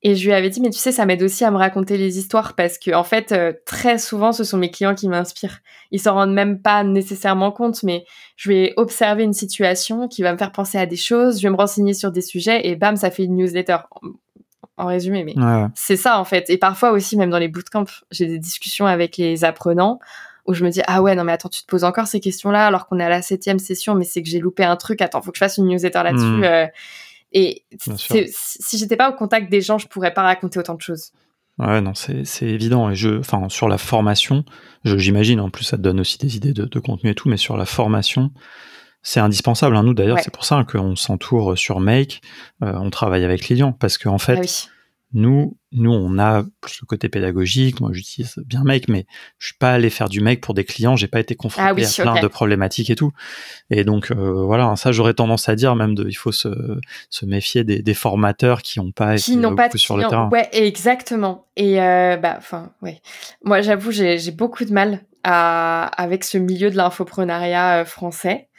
Et 0.06 0.16
je 0.16 0.26
lui 0.26 0.34
avais 0.34 0.50
dit, 0.50 0.60
mais 0.60 0.70
tu 0.70 0.80
sais, 0.80 0.92
ça 0.92 1.06
m'aide 1.06 1.24
aussi 1.24 1.46
à 1.46 1.52
me 1.52 1.58
raconter 1.58 1.98
les 1.98 2.20
histoires 2.20 2.56
parce 2.56 2.78
que, 2.78 2.94
en 2.94 3.06
fait, 3.06 3.32
euh, 3.32 3.54
très 3.66 3.98
souvent, 3.98 4.34
ce 4.34 4.44
sont 4.44 4.58
mes 4.58 4.70
clients 4.70 4.96
qui 4.96 5.08
m'inspirent. 5.08 5.60
Ils 5.92 6.00
s'en 6.02 6.16
rendent 6.16 6.34
même 6.34 6.62
pas 6.62 6.84
nécessairement 6.84 7.54
compte, 7.54 7.84
mais 7.84 8.04
je 8.36 8.50
vais 8.50 8.74
observer 8.76 9.24
une 9.24 9.34
situation 9.34 10.10
qui 10.10 10.22
va 10.22 10.34
me 10.34 10.38
faire 10.38 10.52
penser 10.52 10.78
à 10.78 10.86
des 10.86 10.98
choses, 10.98 11.38
je 11.38 11.44
vais 11.44 11.52
me 11.52 11.56
renseigner 11.56 11.94
sur 11.94 12.12
des 12.12 12.22
sujets 12.22 12.68
et 12.68 12.76
bam, 12.76 12.98
ça 12.98 13.12
fait 13.12 13.24
une 13.24 13.38
newsletter. 13.38 13.78
En 14.76 14.88
résumé, 14.88 15.24
mais 15.24 15.36
c'est 15.76 15.96
ça, 15.96 16.20
en 16.20 16.26
fait. 16.26 16.50
Et 16.50 16.58
parfois 16.58 16.92
aussi, 16.92 17.16
même 17.16 17.30
dans 17.30 17.38
les 17.38 17.48
bootcamps, 17.48 17.86
j'ai 18.10 18.26
des 18.26 18.40
discussions 18.40 18.88
avec 18.88 19.18
les 19.18 19.46
apprenants 19.46 20.00
où 20.46 20.54
je 20.54 20.66
me 20.66 20.70
dis 20.72 20.82
ah 20.88 21.02
ouais 21.02 21.16
non 21.16 21.24
mais 21.24 21.32
attends 21.32 21.48
tu 21.48 21.62
te 21.62 21.68
poses 21.68 21.86
encore 21.86 22.08
ces 22.08 22.20
questions 22.20 22.52
là 22.52 22.68
alors 22.68 22.88
qu'on 22.88 23.00
est 23.00 23.04
à 23.04 23.10
la 23.10 23.22
septième 23.22 23.60
session 23.60 23.96
mais 23.96 24.04
c'est 24.04 24.22
que 24.22 24.28
j'ai 24.28 24.40
loupé 24.40 24.66
un 24.66 24.76
truc 24.76 25.02
attends 25.02 25.22
faut 25.22 25.32
que 25.32 25.38
je 25.38 25.40
fasse 25.40 25.58
une 25.58 25.68
newsletter 25.68 26.04
là-dessus 26.04 26.26
hmm. 26.26 26.44
euh, 26.44 26.68
et 27.34 27.66
si 27.72 28.78
j'étais 28.78 28.96
pas 28.96 29.10
au 29.10 29.14
contact 29.14 29.52
des 29.52 29.62
gens, 29.62 29.78
je 29.78 29.88
pourrais 29.88 30.14
pas 30.14 30.24
raconter 30.24 30.60
autant 30.60 30.76
de 30.76 30.82
choses. 30.82 31.12
Ouais, 31.60 31.82
non, 31.82 31.94
c'est 31.94 32.24
évident. 32.42 32.90
Et 32.90 32.96
je, 32.96 33.20
enfin, 33.20 33.48
sur 33.50 33.68
la 33.68 33.78
formation, 33.78 34.44
j'imagine, 34.86 35.40
en 35.40 35.50
plus, 35.50 35.64
ça 35.64 35.78
te 35.78 35.82
donne 35.82 36.00
aussi 36.00 36.18
des 36.18 36.36
idées 36.36 36.54
de, 36.54 36.80
contenu 36.80 37.12
et 37.12 37.16
tout, 37.16 37.30
mais 37.30 37.38
sur 37.38 37.58
la 37.58 37.66
formation, 37.66 38.32
c'est 39.04 39.20
indispensable. 39.20 39.76
Hein. 39.76 39.84
Nous, 39.84 39.94
d'ailleurs, 39.94 40.20
c'est 40.20 40.34
pour 40.34 40.46
ça 40.46 40.64
qu'on 40.64 40.96
s'entoure 40.96 41.58
sur 41.58 41.80
Make, 41.80 42.22
euh, 42.64 42.74
on 42.76 42.90
travaille 42.90 43.24
avec 43.24 43.50
Lilian, 43.50 43.72
parce 43.72 43.98
qu'en 43.98 44.18
fait, 44.18 44.40
ah 44.40 44.70
nous, 45.14 45.58
nous, 45.72 45.92
on 45.92 46.18
a 46.18 46.44
plus 46.62 46.82
le 46.82 46.86
côté 46.86 47.10
pédagogique. 47.10 47.82
Moi, 47.82 47.92
j'utilise 47.94 48.36
bien 48.46 48.64
Make, 48.64 48.88
mais 48.88 49.06
je 49.38 49.48
suis 49.48 49.58
pas 49.58 49.74
allé 49.74 49.90
faire 49.90 50.10
du 50.10 50.22
Make 50.22 50.42
pour 50.42 50.54
des 50.54 50.64
clients. 50.64 50.96
J'ai 50.96 51.08
pas 51.08 51.20
été 51.20 51.36
confronté 51.36 51.84
ah 51.84 52.02
à 52.02 52.04
plein 52.14 52.22
de 52.22 52.28
problématiques 52.28 52.90
et 52.90 52.96
tout. 52.96 53.12
Et 53.70 53.84
donc, 53.84 54.12
euh, 54.12 54.44
voilà, 54.44 54.76
ça, 54.76 54.92
j'aurais 54.92 55.14
tendance 55.14 55.50
à 55.50 55.56
dire 55.56 55.76
même 55.76 55.96
de, 55.96 56.08
il 56.08 56.16
faut 56.16 56.32
se, 56.32 56.50
se 57.10 57.26
méfier 57.26 57.64
des, 57.64 57.82
des, 57.82 57.94
formateurs 57.94 58.62
qui 58.62 58.80
n'ont 58.80 58.92
pas 58.92 59.16
qui 59.18 59.36
n'ont 59.36 59.56
pas 59.56 59.70
sur 59.76 59.98
le 59.98 60.08
terrain. 60.08 60.30
Ouais, 60.32 60.50
exactement. 60.52 61.46
Et 61.56 61.82
euh, 61.82 62.18
bah, 62.18 62.36
enfin, 62.38 62.72
ouais. 62.82 63.02
Moi, 63.44 63.62
j'avoue, 63.62 63.92
j'ai 63.92 64.32
beaucoup 64.32 64.66
de 64.66 64.74
mal 64.74 65.02
à, 65.24 65.86
avec 65.98 66.24
ce 66.24 66.38
milieu 66.38 66.70
de 66.70 66.76
l'infoprenariat 66.76 67.82
euh, 67.82 67.86
français. 67.86 68.50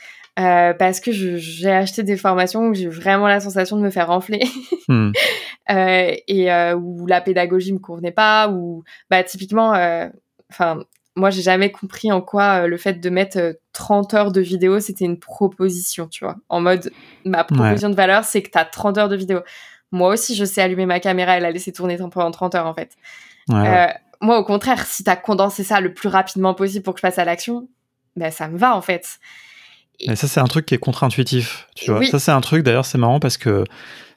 Euh, 0.40 0.74
parce 0.74 0.98
que 0.98 1.12
j'ai 1.12 1.70
acheté 1.70 2.02
des 2.02 2.16
formations 2.16 2.66
où 2.66 2.74
j'ai 2.74 2.88
vraiment 2.88 3.28
la 3.28 3.38
sensation 3.38 3.76
de 3.76 3.82
me 3.82 3.90
faire 3.90 4.08
renfler 4.08 4.42
hmm. 4.88 5.12
euh, 5.70 6.12
et 6.26 6.52
euh, 6.52 6.74
où 6.74 7.06
la 7.06 7.20
pédagogie 7.20 7.72
me 7.72 7.78
convenait 7.78 8.10
pas 8.10 8.48
ou 8.48 8.82
bah 9.10 9.22
typiquement 9.22 9.74
euh, 9.74 10.08
enfin 10.50 10.80
moi 11.14 11.30
j'ai 11.30 11.42
jamais 11.42 11.70
compris 11.70 12.10
en 12.10 12.20
quoi 12.20 12.66
le 12.66 12.76
fait 12.76 12.94
de 12.94 13.10
mettre 13.10 13.60
30 13.74 14.14
heures 14.14 14.32
de 14.32 14.40
vidéo 14.40 14.80
c'était 14.80 15.04
une 15.04 15.20
proposition 15.20 16.08
tu 16.08 16.24
vois. 16.24 16.34
En 16.48 16.60
mode 16.60 16.90
ma 17.24 17.44
proposition 17.44 17.88
de 17.88 17.94
valeur 17.94 18.24
c'est 18.24 18.42
que 18.42 18.50
tu 18.50 18.58
as 18.58 18.64
30 18.64 18.98
heures 18.98 19.08
de 19.08 19.16
vidéo. 19.16 19.38
Moi 19.92 20.14
aussi 20.14 20.34
je 20.34 20.44
sais 20.44 20.62
allumer 20.62 20.86
ma 20.86 20.98
caméra 20.98 21.36
et 21.36 21.40
la 21.40 21.52
laisser 21.52 21.70
tourner 21.70 21.96
pendant 21.96 22.32
30 22.32 22.56
heures 22.56 22.66
en 22.66 22.74
fait. 22.74 22.96
Moi 24.20 24.36
au 24.36 24.44
contraire 24.44 24.84
si 24.84 25.04
tu 25.04 25.10
as 25.10 25.16
condensé 25.16 25.62
ça 25.62 25.80
le 25.80 25.94
plus 25.94 26.08
rapidement 26.08 26.54
possible 26.54 26.82
pour 26.82 26.94
que 26.94 26.98
je 26.98 27.02
passe 27.02 27.20
à 27.20 27.24
l'action 27.24 27.68
ben 28.16 28.32
ça 28.32 28.48
me 28.48 28.58
va 28.58 28.76
en 28.76 28.80
fait 28.80 29.20
et 30.00 30.16
ça, 30.16 30.28
c'est 30.28 30.40
un 30.40 30.46
truc 30.46 30.66
qui 30.66 30.74
est 30.74 30.78
contre-intuitif. 30.78 31.68
Tu 31.76 31.90
vois, 31.90 32.04
ça, 32.04 32.18
c'est 32.18 32.32
un 32.32 32.40
truc. 32.40 32.62
D'ailleurs, 32.62 32.84
c'est 32.84 32.98
marrant 32.98 33.20
parce 33.20 33.36
que 33.36 33.64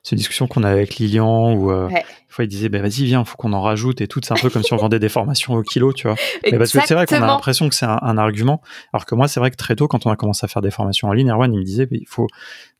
c'est 0.07 0.15
une 0.15 0.19
discussion 0.19 0.47
qu'on 0.47 0.63
a 0.63 0.69
avec 0.69 0.95
Lilian 0.95 1.53
où 1.53 1.69
euh, 1.69 1.89
une 1.89 1.97
fois 2.29 2.45
il 2.45 2.47
disait 2.47 2.69
bah, 2.69 2.79
vas-y 2.79 3.03
viens 3.03 3.25
faut 3.25 3.35
qu'on 3.35 3.51
en 3.51 3.61
rajoute 3.61 3.99
et 3.99 4.07
tout. 4.07 4.21
C'est 4.23 4.31
un 4.31 4.37
peu 4.41 4.49
comme 4.49 4.63
si 4.63 4.71
on 4.71 4.77
vendait 4.77 4.99
des 4.99 5.09
formations 5.09 5.55
au 5.55 5.63
kilo 5.63 5.91
tu 5.91 6.07
vois. 6.07 6.15
Mais 6.45 6.57
parce 6.57 6.71
que 6.71 6.79
c'est 6.85 6.93
vrai 6.93 7.05
qu'on 7.05 7.21
a 7.21 7.27
l'impression 7.27 7.67
que 7.67 7.75
c'est 7.75 7.85
un, 7.85 8.17
argument. 8.17 8.61
Alors 8.93 9.05
que 9.05 9.15
moi 9.15 9.27
c'est 9.27 9.41
vrai 9.41 9.51
que 9.51 9.57
très 9.57 9.75
tôt 9.75 9.89
quand 9.89 10.05
on 10.05 10.09
a 10.09 10.15
commencé 10.15 10.45
à 10.45 10.47
faire 10.47 10.61
des 10.61 10.71
formations 10.71 11.09
en 11.09 11.11
ligne 11.11 11.29
Erwan 11.29 11.53
il 11.53 11.59
me 11.59 11.63
disait 11.65 11.87
bah, 11.87 11.97
il 11.99 12.07
faut 12.07 12.27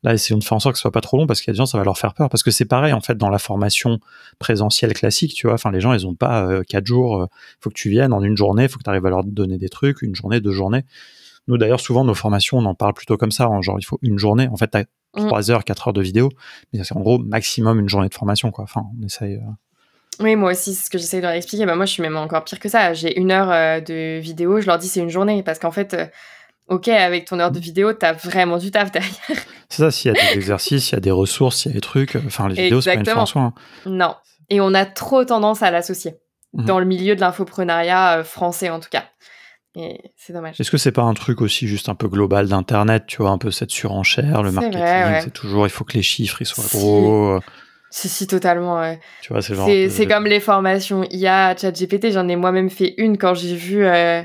là 0.02 0.14
essayons 0.14 0.38
de 0.38 0.44
faire 0.44 0.56
en 0.56 0.60
sorte 0.60 0.74
que 0.74 0.78
ce 0.78 0.82
soit 0.82 0.90
pas 0.90 1.02
trop 1.02 1.18
long 1.18 1.26
parce 1.26 1.42
qu'il 1.42 1.48
y 1.48 1.50
a 1.50 1.52
des 1.52 1.58
gens 1.58 1.66
ça 1.66 1.76
va 1.76 1.84
leur 1.84 1.98
faire 1.98 2.14
peur. 2.14 2.30
Parce 2.30 2.42
que 2.42 2.50
c'est 2.50 2.64
pareil 2.64 2.94
en 2.94 3.02
fait 3.02 3.18
dans 3.18 3.28
la 3.28 3.38
formation 3.38 3.98
présentielle 4.38 4.94
classique 4.94 5.34
tu 5.34 5.48
vois. 5.48 5.54
Enfin 5.54 5.70
les 5.70 5.80
gens 5.80 5.92
ils 5.92 6.06
ont 6.06 6.14
pas 6.14 6.46
euh, 6.46 6.62
quatre 6.66 6.86
jours 6.86 7.18
il 7.18 7.22
euh, 7.24 7.26
faut 7.60 7.68
que 7.68 7.74
tu 7.74 7.90
viennes 7.90 8.14
en 8.14 8.22
une 8.22 8.38
journée 8.38 8.68
faut 8.68 8.78
que 8.78 8.84
tu 8.84 8.90
arrives 8.90 9.04
à 9.04 9.10
leur 9.10 9.22
donner 9.22 9.58
des 9.58 9.68
trucs 9.68 10.00
une 10.00 10.14
journée 10.14 10.40
deux 10.40 10.52
journées 10.52 10.86
nous, 11.48 11.56
d'ailleurs, 11.56 11.80
souvent, 11.80 12.04
nos 12.04 12.14
formations, 12.14 12.58
on 12.58 12.64
en 12.66 12.74
parle 12.74 12.92
plutôt 12.92 13.16
comme 13.16 13.32
ça, 13.32 13.48
genre, 13.62 13.78
il 13.80 13.84
faut 13.84 13.98
une 14.02 14.18
journée. 14.18 14.48
En 14.52 14.56
fait, 14.56 14.70
tu 14.70 14.78
as 14.78 14.84
3 15.16 15.50
heures, 15.50 15.64
4 15.64 15.88
heures 15.88 15.94
de 15.94 16.02
vidéo, 16.02 16.28
mais 16.72 16.84
c'est 16.84 16.94
en 16.94 17.00
gros 17.00 17.18
maximum 17.18 17.80
une 17.80 17.88
journée 17.88 18.08
de 18.08 18.14
formation, 18.14 18.50
quoi. 18.50 18.64
Enfin, 18.64 18.84
on 19.00 19.06
essaye. 19.06 19.36
Euh. 19.36 20.20
Oui, 20.20 20.36
moi 20.36 20.50
aussi, 20.50 20.74
c'est 20.74 20.84
ce 20.84 20.90
que 20.90 20.98
j'essaie 20.98 21.18
de 21.18 21.22
leur 21.22 21.32
expliquer. 21.32 21.64
Bah, 21.64 21.74
moi, 21.74 21.86
je 21.86 21.92
suis 21.92 22.02
même 22.02 22.16
encore 22.16 22.44
pire 22.44 22.60
que 22.60 22.68
ça. 22.68 22.92
J'ai 22.92 23.18
une 23.18 23.30
heure 23.30 23.50
euh, 23.50 23.80
de 23.80 24.18
vidéo, 24.20 24.60
je 24.60 24.66
leur 24.66 24.78
dis 24.78 24.88
c'est 24.88 25.00
une 25.00 25.08
journée, 25.08 25.42
parce 25.42 25.58
qu'en 25.58 25.70
fait, 25.70 25.94
euh, 25.94 26.06
ok, 26.68 26.88
avec 26.88 27.24
ton 27.24 27.40
heure 27.40 27.50
de 27.50 27.58
vidéo, 27.58 27.94
tu 27.94 28.04
as 28.04 28.12
vraiment 28.12 28.58
du 28.58 28.70
taf 28.70 28.92
derrière. 28.92 29.12
C'est 29.70 29.82
ça, 29.82 29.90
s'il 29.90 30.12
y 30.12 30.18
a 30.18 30.20
des 30.20 30.34
exercices, 30.34 30.90
il 30.90 30.94
y 30.94 30.96
a 30.96 31.00
des 31.00 31.10
ressources, 31.10 31.66
il 31.66 31.68
y 31.68 31.70
a 31.72 31.74
des 31.74 31.82
trucs, 31.82 32.16
enfin, 32.16 32.48
les 32.48 32.54
vidéos, 32.54 32.80
c'est 32.80 32.94
pas 32.94 33.00
une 33.00 33.04
fin 33.04 33.16
en 33.16 33.26
soi. 33.26 33.42
Hein. 33.42 33.54
Non. 33.84 34.14
Et 34.48 34.62
on 34.62 34.72
a 34.72 34.86
trop 34.86 35.26
tendance 35.26 35.62
à 35.62 35.70
l'associer, 35.70 36.14
mmh. 36.54 36.64
dans 36.64 36.78
le 36.78 36.86
milieu 36.86 37.14
de 37.14 37.20
l'infoprenariat 37.20 38.24
français 38.24 38.70
en 38.70 38.80
tout 38.80 38.88
cas 38.90 39.04
c'est 40.16 40.32
dommage. 40.32 40.60
Est-ce 40.60 40.70
que 40.70 40.76
c'est 40.76 40.92
pas 40.92 41.02
un 41.02 41.14
truc 41.14 41.40
aussi 41.40 41.66
juste 41.66 41.88
un 41.88 41.94
peu 41.94 42.08
global 42.08 42.48
d'internet, 42.48 43.04
tu 43.06 43.18
vois, 43.18 43.30
un 43.30 43.38
peu 43.38 43.50
cette 43.50 43.70
surenchère, 43.70 44.42
le 44.42 44.52
marketing, 44.52 45.20
c'est 45.20 45.32
toujours 45.32 45.66
il 45.66 45.70
faut 45.70 45.84
que 45.84 45.94
les 45.94 46.02
chiffres 46.02 46.40
ils 46.42 46.46
soient 46.46 46.64
gros. 46.72 47.40
Si, 47.90 48.08
si, 48.10 48.26
totalement, 48.26 48.80
ouais. 48.80 49.00
Tu 49.22 49.32
vois, 49.32 49.40
c'est 49.40 49.54
genre. 49.54 49.66
C'est 49.66 50.06
comme 50.06 50.26
les 50.26 50.40
formations 50.40 51.04
IA, 51.10 51.56
ChatGPT, 51.56 52.10
j'en 52.10 52.28
ai 52.28 52.36
moi-même 52.36 52.68
fait 52.68 52.94
une 52.98 53.16
quand 53.16 53.32
j'ai 53.32 53.54
vu 53.54 53.86
euh, 53.86 54.22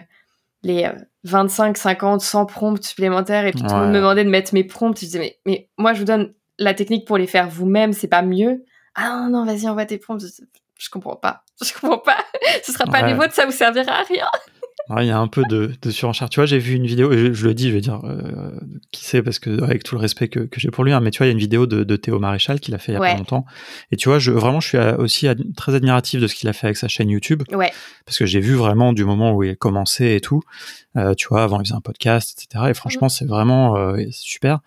les 0.63 0.89
25, 1.23 1.77
50, 1.77 2.19
100 2.19 2.45
prompts 2.45 2.83
supplémentaires 2.83 3.45
et 3.45 3.51
puis 3.51 3.61
tout 3.61 3.73
le 3.73 3.81
monde 3.81 3.91
me 3.91 3.99
demandait 3.99 4.25
de 4.25 4.29
mettre 4.29 4.53
mes 4.53 4.65
prompts. 4.65 4.99
Je 4.99 5.05
disais, 5.05 5.19
mais, 5.19 5.37
mais 5.45 5.69
moi, 5.77 5.93
je 5.93 5.99
vous 5.99 6.05
donne 6.05 6.33
la 6.59 6.73
technique 6.73 7.07
pour 7.07 7.17
les 7.17 7.27
faire 7.27 7.47
vous-même, 7.47 7.93
c'est 7.93 8.09
pas 8.09 8.21
mieux? 8.21 8.65
Ah 8.95 9.09
non, 9.09 9.29
non, 9.29 9.45
vas-y, 9.45 9.69
envoie 9.69 9.85
tes 9.85 9.97
prompts 9.97 10.21
je 10.83 10.89
comprends 10.89 11.15
pas. 11.15 11.43
Je 11.63 11.71
comprends 11.73 11.99
pas. 11.99 12.17
Ce 12.63 12.71
sera 12.71 12.85
pas 12.85 13.01
les 13.03 13.13
vôtres, 13.13 13.33
ça 13.33 13.45
vous 13.45 13.51
servira 13.51 13.93
à 13.93 14.03
rien. 14.03 14.27
Il 14.99 15.05
y 15.05 15.11
a 15.11 15.17
un 15.17 15.27
peu 15.27 15.43
de, 15.49 15.71
de 15.81 15.91
surenchère. 15.91 16.29
Tu 16.29 16.39
vois, 16.39 16.45
j'ai 16.45 16.59
vu 16.59 16.75
une 16.75 16.85
vidéo, 16.85 17.11
et 17.13 17.33
je, 17.33 17.47
le 17.47 17.53
dis, 17.53 17.69
je 17.69 17.73
vais 17.73 17.81
dire 17.81 18.01
euh, 18.03 18.51
qui 18.91 19.05
c'est, 19.05 19.23
parce 19.23 19.39
que 19.39 19.63
avec 19.63 19.83
tout 19.83 19.95
le 19.95 20.01
respect 20.01 20.27
que, 20.27 20.41
que 20.41 20.59
j'ai 20.59 20.71
pour 20.71 20.83
lui, 20.83 20.91
hein, 20.91 20.99
mais 20.99 21.09
tu 21.09 21.19
vois, 21.19 21.27
il 21.27 21.29
y 21.29 21.31
a 21.31 21.33
une 21.33 21.39
vidéo 21.39 21.65
de, 21.67 21.85
de 21.85 21.95
Théo 21.95 22.19
Maréchal 22.19 22.59
qu'il 22.59 22.75
a 22.75 22.79
fait 22.79 22.91
il 22.91 22.95
y 22.95 22.97
a 22.97 22.99
pas 22.99 23.15
longtemps. 23.15 23.45
Et 23.91 23.95
tu 23.95 24.09
vois, 24.09 24.19
je, 24.19 24.31
vraiment, 24.31 24.59
je 24.59 24.67
suis 24.67 24.77
aussi 24.77 25.27
très 25.55 25.73
admiratif 25.73 26.19
de 26.19 26.27
ce 26.27 26.35
qu'il 26.35 26.49
a 26.49 26.53
fait 26.53 26.67
avec 26.67 26.77
sa 26.77 26.89
chaîne 26.89 27.09
YouTube. 27.09 27.43
Ouais. 27.51 27.71
Parce 28.05 28.17
que 28.17 28.25
j'ai 28.25 28.41
vu 28.41 28.55
vraiment 28.55 28.91
du 28.91 29.05
moment 29.05 29.33
où 29.33 29.43
il 29.43 29.51
a 29.51 29.55
commencé 29.55 30.15
et 30.15 30.21
tout. 30.21 30.41
Euh, 30.97 31.13
tu 31.15 31.27
vois, 31.27 31.43
avant, 31.43 31.61
il 31.61 31.65
faisait 31.65 31.75
un 31.75 31.81
podcast, 31.81 32.37
etc. 32.37 32.65
Et 32.69 32.73
franchement, 32.73 33.09
c'est 33.09 33.25
vraiment 33.25 33.77
euh, 33.77 34.03
super. 34.11 34.59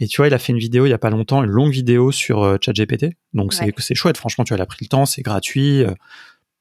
Et 0.00 0.06
tu 0.06 0.16
vois, 0.18 0.28
il 0.28 0.34
a 0.34 0.38
fait 0.38 0.52
une 0.52 0.58
vidéo 0.58 0.86
il 0.86 0.90
y 0.90 0.94
a 0.94 0.98
pas 0.98 1.10
longtemps, 1.10 1.42
une 1.42 1.50
longue 1.50 1.72
vidéo 1.72 2.10
sur 2.10 2.42
euh, 2.42 2.56
ChatGPT. 2.60 3.16
Donc 3.34 3.52
c'est 3.52 3.72
c'est 3.78 3.94
chouette, 3.94 4.16
franchement, 4.16 4.44
tu 4.44 4.54
vois, 4.54 4.58
il 4.58 4.62
a 4.62 4.66
pris 4.66 4.78
le 4.82 4.88
temps, 4.88 5.06
c'est 5.06 5.22
gratuit. 5.22 5.84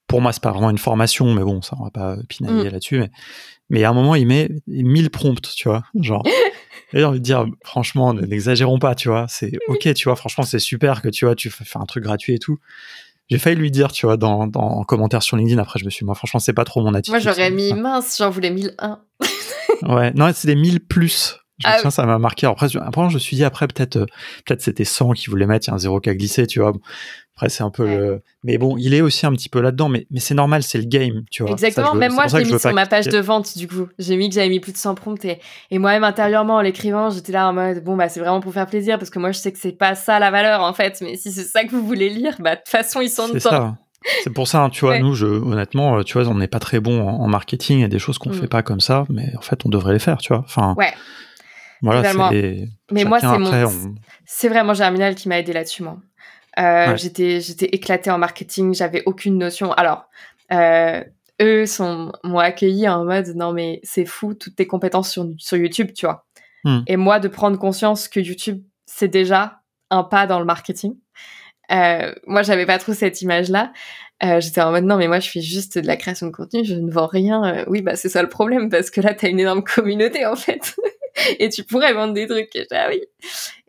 Pour 0.08 0.22
moi, 0.22 0.32
c'est 0.32 0.42
pas 0.42 0.52
vraiment 0.52 0.70
une 0.70 0.78
formation, 0.78 1.34
mais 1.34 1.44
bon, 1.44 1.62
ça, 1.62 1.76
on 1.80 1.84
va 1.84 1.92
pas 1.92 2.18
pinailler 2.30 2.70
mm. 2.70 2.72
là-dessus. 2.72 3.00
Mais, 3.00 3.12
mais 3.70 3.84
à 3.84 3.90
un 3.90 3.94
moment, 3.94 4.16
il 4.16 4.26
met 4.26 4.50
1000 4.68 5.10
prompts, 5.10 5.54
tu 5.56 5.68
vois, 5.68 5.84
genre. 6.00 6.24
J'ai 6.94 7.04
envie 7.04 7.20
de 7.20 7.24
dire, 7.24 7.46
franchement, 7.64 8.14
n'exagérons 8.14 8.80
pas, 8.80 8.96
tu 8.96 9.10
vois. 9.10 9.26
C'est 9.28 9.52
ok, 9.68 9.94
tu 9.94 10.06
vois. 10.06 10.16
Franchement, 10.16 10.46
c'est 10.46 10.60
super 10.60 11.02
que 11.02 11.10
tu 11.10 11.26
vois, 11.26 11.36
tu 11.36 11.50
fais 11.50 11.78
un 11.78 11.86
truc 11.86 12.04
gratuit 12.04 12.34
et 12.34 12.40
tout. 12.40 12.60
J'ai 13.30 13.40
failli 13.40 13.58
lui 13.58 13.72
dire, 13.72 13.92
tu 13.92 14.06
vois, 14.06 14.16
dans, 14.16 14.48
dans 14.48 14.62
en 14.62 14.84
commentaire 14.86 15.22
sur 15.22 15.36
LinkedIn. 15.36 15.62
Après, 15.62 15.80
je 15.80 15.86
me 15.86 15.90
suis, 15.90 16.06
moi, 16.06 16.16
franchement, 16.16 16.40
c'est 16.40 16.54
pas 16.54 16.64
trop 16.64 16.82
mon 16.82 16.94
attitude. 16.94 17.12
Moi, 17.12 17.20
j'aurais 17.20 17.52
mis 17.52 17.74
mince, 17.74 18.18
j'en 18.18 18.30
voulais 18.30 18.52
1001. 18.52 19.02
ouais, 19.90 20.14
non, 20.14 20.32
c'est 20.34 20.48
des 20.48 20.56
1000 20.56 20.80
plus. 20.80 21.36
Je 21.60 21.68
ah, 21.68 21.90
ça 21.90 22.06
m'a 22.06 22.20
marqué. 22.20 22.46
Après, 22.46 22.68
après, 22.78 23.10
je 23.10 23.16
me 23.16 23.20
suis 23.20 23.36
dit, 23.36 23.44
après, 23.44 23.68
peut-être, 23.68 23.98
euh, 23.98 24.06
peut-être 24.46 24.62
c'était 24.62 24.86
100 24.86 25.14
qui 25.14 25.30
voulait 25.30 25.48
mettre, 25.48 25.68
il 25.68 25.70
y 25.70 25.72
a 25.72 25.76
un 25.76 25.80
zéro 25.80 26.00
qui 26.00 26.10
a 26.10 26.14
glissé, 26.14 26.46
tu 26.46 26.60
vois. 26.60 26.74
Après, 27.36 27.50
c'est 27.50 27.64
un 27.64 27.70
peu 27.70 27.86
le. 27.86 28.24
Mais 28.44 28.58
bon, 28.58 28.78
il 28.78 28.94
est 28.94 29.02
aussi 29.02 29.26
un 29.26 29.32
petit 29.32 29.50
peu 29.50 29.62
là-dedans, 29.62 29.90
mais, 29.90 30.08
mais 30.12 30.20
c'est 30.20 30.34
normal, 30.34 30.64
c'est 30.64 30.78
le 30.78 30.86
game, 30.86 31.24
tu 31.32 31.44
vois. 31.44 31.52
Exactement, 31.52 31.96
même 31.96 32.14
moi, 32.14 32.28
je 32.28 32.38
l'ai 32.38 32.46
mis 32.46 32.60
sur 32.60 32.74
ma 32.74 32.86
page 32.86 33.08
de 33.08 33.18
vente, 33.18 33.58
du 33.58 33.68
coup. 33.68 33.88
J'ai 33.98 34.18
mis 34.18 34.30
que 34.30 34.36
j'avais 34.36 34.50
mis 34.50 34.60
plus 34.60 34.72
de 34.72 34.78
100 34.78 34.96
prompts 34.96 35.24
et, 35.26 35.40
et 35.72 35.80
moi-même, 35.80 36.04
intérieurement, 36.04 36.56
en 36.56 36.62
l'écrivant, 36.62 37.10
j'étais 37.10 37.32
là 37.32 37.50
en 37.50 37.54
mode, 37.54 37.84
bon, 37.84 37.96
bah, 37.96 38.10
c'est 38.10 38.20
vraiment 38.20 38.40
pour 38.40 38.54
faire 38.54 38.68
plaisir 38.68 39.00
parce 39.00 39.10
que 39.10 39.20
moi, 39.20 39.32
je 39.32 39.40
sais 39.40 39.52
que 39.52 39.60
c'est 39.60 39.72
pas 39.72 39.96
ça 39.96 40.20
la 40.20 40.30
valeur, 40.30 40.62
en 40.62 40.74
fait. 40.74 41.00
Mais 41.02 41.16
si 41.16 41.32
c'est 41.32 41.44
ça 41.44 41.64
que 41.64 41.72
vous 41.72 41.86
voulez 41.86 42.10
lire, 42.10 42.36
bah, 42.40 42.56
de 42.56 42.60
toute 42.60 42.70
façon, 42.70 43.02
ils 43.02 43.10
sont 43.10 43.28
dedans. 43.28 43.78
C'est 44.24 44.34
pour 44.34 44.48
ça, 44.48 44.64
hein, 44.64 44.70
tu 44.70 44.86
vois, 44.86 45.00
nous, 45.00 45.14
je, 45.16 45.26
honnêtement, 45.26 46.04
tu 46.04 46.18
vois, 46.18 46.28
on 46.28 46.36
n'est 46.36 46.48
pas 46.48 46.60
très 46.60 46.80
bon 46.80 47.08
en, 47.08 47.28
marketing 47.28 47.84
et 47.84 47.88
des 47.88 48.00
choses 48.00 48.18
qu'on 48.18 48.30
mm. 48.30 48.34
fait 48.42 48.48
pas 48.48 48.64
comme 48.64 48.80
ça, 48.80 49.06
mais 49.10 49.34
en 49.38 49.42
fait, 49.42 49.66
on 49.66 49.70
devrait 49.70 49.94
les 49.94 50.00
faire, 50.00 50.18
tu 50.18 50.34
vois. 50.34 50.44
Enfin, 50.46 50.76
ouais. 50.78 50.94
Voilà. 51.82 52.14
Mais 52.92 53.04
moi, 53.06 53.20
c'est 53.20 53.38
mon. 53.38 53.70
C'est 54.26 54.50
vraiment 54.50 54.74
Germinal 54.74 55.16
qui 55.16 55.30
m'a 55.30 55.40
aidé 55.40 55.54
là-dessus, 55.54 55.84
moi. 55.84 55.98
Euh, 56.60 56.98
J'étais, 56.98 57.40
j'étais 57.40 57.68
éclatée 57.68 58.10
en 58.10 58.18
marketing, 58.18 58.74
j'avais 58.74 59.04
aucune 59.06 59.38
notion. 59.38 59.74
Alors, 59.74 60.10
euh, 60.52 61.04
eux 61.42 61.66
sont 61.66 62.12
m'ont 62.24 62.40
accueilli 62.40 62.88
en 62.88 63.06
mode 63.06 63.28
non 63.36 63.54
mais 63.54 63.80
c'est 63.84 64.06
fou 64.06 64.34
toutes 64.34 64.56
tes 64.56 64.68
compétences 64.68 65.12
sur 65.12 65.28
sur 65.38 65.58
YouTube, 65.58 65.92
tu 65.94 66.06
vois. 66.06 66.26
Hmm. 66.64 66.80
Et 66.88 66.98
moi 66.98 67.20
de 67.20 67.28
prendre 67.28 67.58
conscience 67.58 68.08
que 68.08 68.20
YouTube 68.20 68.64
c'est 68.86 69.08
déjà 69.08 69.62
un 69.90 70.04
pas 70.04 70.28
dans 70.28 70.40
le 70.40 70.46
marketing. 70.46 70.96
Euh, 71.72 72.14
moi 72.26 72.44
j'avais 72.44 72.66
pas 72.66 72.80
trop 72.80 72.94
cette 72.94 73.22
image 73.22 73.50
là. 73.50 73.72
Euh, 74.24 74.40
j'étais 74.42 74.62
en 74.62 74.72
mode 74.72 74.86
non 74.86 74.98
mais 74.98 75.08
moi 75.08 75.20
je 75.20 75.30
fais 75.30 75.42
juste 75.42 75.78
de 75.78 75.86
la 75.86 75.96
création 75.96 76.28
de 76.28 76.32
contenu, 76.32 76.66
je 76.66 76.74
ne 76.74 76.92
vends 76.92 77.08
rien. 77.08 77.44
Euh, 77.44 77.66
oui 77.68 77.82
bah 77.82 77.96
c'est 77.96 78.10
ça 78.10 78.24
le 78.24 78.30
problème 78.30 78.70
parce 78.70 78.90
que 78.90 79.02
là 79.02 79.14
t'as 79.14 79.30
une 79.30 79.40
énorme 79.40 79.64
communauté 79.64 80.26
en 80.26 80.36
fait. 80.36 80.76
et 81.40 81.50
tu 81.50 81.64
pourrais 81.64 81.94
vendre 81.94 82.14
des 82.14 82.28
trucs. 82.28 82.50
Ah 82.72 82.88
oui. 82.90 83.02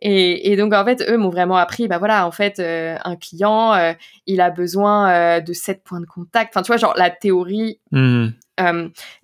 Et, 0.01 0.53
et, 0.53 0.57
donc 0.57 0.73
en 0.75 0.85
fait, 0.85 1.03
eux 1.09 1.17
m'ont 1.17 1.31
vraiment 1.31 1.57
appris, 1.57 1.89
bah 1.89 1.99
voilà, 1.99 2.27
en 2.27 2.31
fait, 2.31 2.59
euh, 2.59 2.97
un 3.05 3.17
client, 3.17 3.75
euh, 3.75 3.93
il 4.27 4.41
a 4.41 4.51
besoin 4.51 5.11
euh, 5.11 5.41
de 5.41 5.53
sept 5.53 5.83
points 5.83 6.01
de 6.01 6.07
contact. 6.07 6.53
Enfin, 6.55 6.63
tu 6.63 6.69
vois, 6.69 6.77
genre 6.77 6.95
la 6.97 7.11
théorie 7.11 7.81
mmh. 7.91 8.29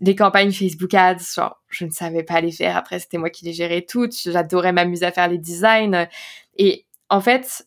des 0.00 0.16
campagnes 0.16 0.52
Facebook 0.52 0.94
Ads, 0.94 1.34
genre 1.34 1.62
je 1.68 1.84
ne 1.84 1.90
savais 1.90 2.22
pas 2.22 2.40
les 2.40 2.52
faire. 2.52 2.76
Après, 2.76 2.98
c'était 2.98 3.18
moi 3.18 3.30
qui 3.30 3.44
les 3.44 3.52
gérais 3.52 3.82
toutes. 3.88 4.14
J'adorais 4.14 4.72
m'amuser 4.72 5.06
à 5.06 5.12
faire 5.12 5.28
les 5.28 5.38
designs. 5.38 6.08
Et 6.56 6.86
en 7.08 7.20
fait, 7.20 7.66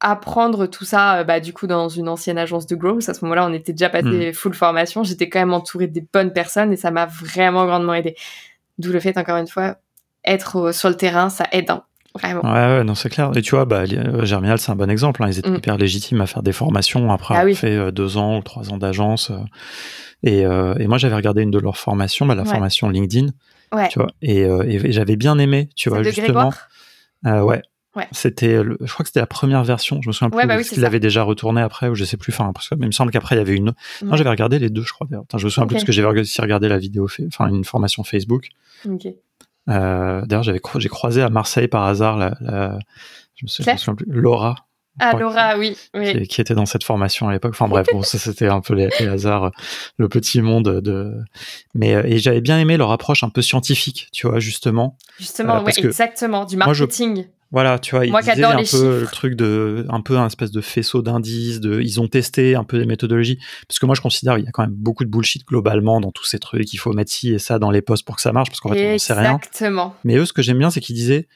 apprendre 0.00 0.66
tout 0.66 0.84
ça, 0.84 1.22
bah, 1.22 1.38
du 1.38 1.52
coup, 1.52 1.66
dans 1.66 1.88
une 1.88 2.08
ancienne 2.08 2.38
agence 2.38 2.66
de 2.66 2.74
growth. 2.74 3.08
À 3.08 3.14
ce 3.14 3.24
moment-là, 3.24 3.46
on 3.46 3.52
était 3.52 3.72
déjà 3.72 3.88
passé 3.88 4.30
mmh. 4.30 4.32
full 4.32 4.54
formation. 4.54 5.04
J'étais 5.04 5.28
quand 5.28 5.38
même 5.38 5.54
entourée 5.54 5.86
des 5.86 6.04
bonnes 6.12 6.32
personnes 6.32 6.72
et 6.72 6.76
ça 6.76 6.90
m'a 6.90 7.06
vraiment 7.06 7.66
grandement 7.66 7.94
aidé. 7.94 8.16
D'où 8.78 8.92
le 8.92 9.00
fait, 9.00 9.16
encore 9.16 9.36
une 9.36 9.46
fois, 9.46 9.76
être 10.24 10.72
sur 10.72 10.88
le 10.88 10.96
terrain, 10.96 11.30
ça 11.30 11.46
aide. 11.52 11.70
Hein, 11.70 11.84
vraiment. 12.14 12.42
Ouais, 12.42 12.78
ouais, 12.78 12.84
non, 12.84 12.94
c'est 12.94 13.08
clair. 13.08 13.30
Et 13.36 13.42
tu 13.42 13.54
vois, 13.54 13.64
bah, 13.64 13.84
euh, 13.90 14.24
Germinal, 14.24 14.58
c'est 14.58 14.72
un 14.72 14.76
bon 14.76 14.90
exemple. 14.90 15.22
Hein. 15.22 15.28
Ils 15.28 15.38
étaient 15.38 15.50
mm. 15.50 15.56
hyper 15.56 15.76
légitimes 15.78 16.20
à 16.20 16.26
faire 16.26 16.42
des 16.42 16.52
formations 16.52 17.10
après 17.10 17.34
ah 17.36 17.40
avoir 17.40 17.56
fait 17.56 17.76
euh, 17.76 17.90
deux 17.90 18.16
ans 18.16 18.38
ou 18.38 18.42
trois 18.42 18.72
ans 18.72 18.78
d'agence. 18.78 19.30
Euh. 19.30 19.38
Et, 20.22 20.40
et, 20.40 20.86
moi, 20.86 20.96
j'avais 20.96 21.16
regardé 21.16 21.42
une 21.42 21.50
de 21.50 21.58
leurs 21.58 21.76
formations, 21.76 22.24
bah, 22.24 22.34
la 22.34 22.46
formation 22.46 22.88
LinkedIn. 22.88 23.28
Ouais. 23.72 23.88
Tu 23.88 23.98
vois, 23.98 24.08
et, 24.22 24.40
et 24.40 24.92
j'avais 24.92 25.16
bien 25.16 25.38
aimé, 25.38 25.68
tu 25.76 25.90
vois, 25.90 26.02
justement. 26.02 26.50
ouais, 27.24 27.60
Ouais. 27.96 28.08
C'était, 28.12 28.56
je 28.56 28.92
crois 28.92 29.04
que 29.04 29.08
c'était 29.08 29.20
la 29.20 29.26
première 29.26 29.62
version. 29.62 30.02
Je 30.02 30.08
me 30.08 30.12
souviens 30.12 30.30
plus 30.30 30.46
bah 30.46 30.56
oui, 30.90 31.00
déjà 31.00 31.22
retourné 31.22 31.60
après 31.60 31.88
ou 31.88 31.94
je 31.94 32.04
sais 32.04 32.16
plus. 32.16 32.32
Enfin, 32.32 32.52
parce 32.52 32.68
que 32.68 32.74
il 32.74 32.86
me 32.86 32.92
semble 32.92 33.12
qu'après 33.12 33.36
il 33.36 33.38
y 33.38 33.40
avait 33.40 33.54
une. 33.54 33.72
Non, 34.02 34.16
j'avais 34.16 34.30
regardé 34.30 34.58
les 34.58 34.70
deux, 34.70 34.82
je 34.82 34.92
crois. 34.92 35.06
D'ailleurs. 35.08 35.24
je 35.36 35.44
me 35.44 35.50
souviens 35.50 35.66
plus 35.66 35.74
parce 35.74 35.84
que 35.84 35.92
j'avais 35.92 36.20
aussi 36.20 36.40
regardé 36.40 36.68
la 36.68 36.78
vidéo, 36.78 37.08
enfin 37.26 37.48
une 37.48 37.64
formation 37.64 38.02
Facebook. 38.02 38.48
Ok. 38.88 39.06
Euh, 39.68 40.26
d'ailleurs, 40.26 40.42
j'avais 40.42 40.60
j'ai 40.76 40.88
croisé 40.88 41.22
à 41.22 41.30
Marseille 41.30 41.68
par 41.68 41.84
hasard 41.84 42.16
la, 42.16 42.36
la 42.40 42.78
je 43.36 43.44
me 43.44 43.48
souviens, 43.48 43.94
plus, 43.94 44.06
Laura. 44.08 44.56
Ah, 45.00 45.16
Laura, 45.16 45.58
oui, 45.58 45.76
oui. 45.94 46.28
Qui, 46.28 46.40
était 46.40 46.54
dans 46.54 46.66
cette 46.66 46.84
formation 46.84 47.28
à 47.28 47.32
l'époque. 47.32 47.52
Enfin 47.54 47.66
bref, 47.66 47.86
bon, 47.92 48.02
ça 48.02 48.16
c'était 48.16 48.46
un 48.46 48.60
peu 48.60 48.74
les, 48.74 48.88
hasards, 49.08 49.50
le 49.96 50.08
petit 50.08 50.40
monde 50.40 50.80
de. 50.80 51.14
Mais 51.74 51.94
euh, 51.94 52.04
et 52.04 52.18
j'avais 52.18 52.40
bien 52.40 52.60
aimé 52.60 52.76
leur 52.76 52.92
approche 52.92 53.24
un 53.24 53.28
peu 53.28 53.42
scientifique, 53.42 54.08
tu 54.12 54.28
vois, 54.28 54.38
justement. 54.38 54.96
Justement, 55.18 55.56
euh, 55.56 55.62
oui, 55.66 55.72
exactement, 55.76 56.44
du 56.44 56.56
marketing. 56.56 57.26
Voilà, 57.54 57.78
tu 57.78 57.94
vois, 57.94 58.04
ils 58.04 58.12
disaient 58.12 58.42
un 58.42 58.64
peu 58.64 59.00
le 59.02 59.06
truc 59.06 59.36
de, 59.36 59.86
un 59.88 60.00
peu 60.00 60.18
un 60.18 60.26
espèce 60.26 60.50
de 60.50 60.60
faisceau 60.60 61.02
d'indices, 61.02 61.60
de, 61.60 61.80
ils 61.80 62.00
ont 62.00 62.08
testé 62.08 62.56
un 62.56 62.64
peu 62.64 62.78
les 62.78 62.84
méthodologies, 62.84 63.38
parce 63.68 63.78
que 63.78 63.86
moi 63.86 63.94
je 63.94 64.00
considère 64.00 64.34
qu'il 64.34 64.44
y 64.44 64.48
a 64.48 64.50
quand 64.50 64.64
même 64.64 64.74
beaucoup 64.74 65.04
de 65.04 65.08
bullshit 65.08 65.46
globalement 65.46 66.00
dans 66.00 66.10
tous 66.10 66.24
ces 66.24 66.40
trucs, 66.40 66.72
il 66.72 66.78
faut 66.78 66.92
mettre 66.92 67.12
ci 67.12 67.32
et 67.32 67.38
ça 67.38 67.60
dans 67.60 67.70
les 67.70 67.80
postes 67.80 68.04
pour 68.04 68.16
que 68.16 68.22
ça 68.22 68.32
marche, 68.32 68.48
parce 68.48 68.58
qu'en 68.58 68.70
fait 68.70 68.90
on 68.90 68.92
ne 68.94 68.98
sait 68.98 69.12
rien. 69.12 69.36
Exactement. 69.36 69.94
Mais 70.02 70.16
eux, 70.16 70.26
ce 70.26 70.32
que 70.32 70.42
j'aime 70.42 70.58
bien, 70.58 70.70
c'est 70.70 70.80
qu'ils 70.80 70.96
disaient, 70.96 71.28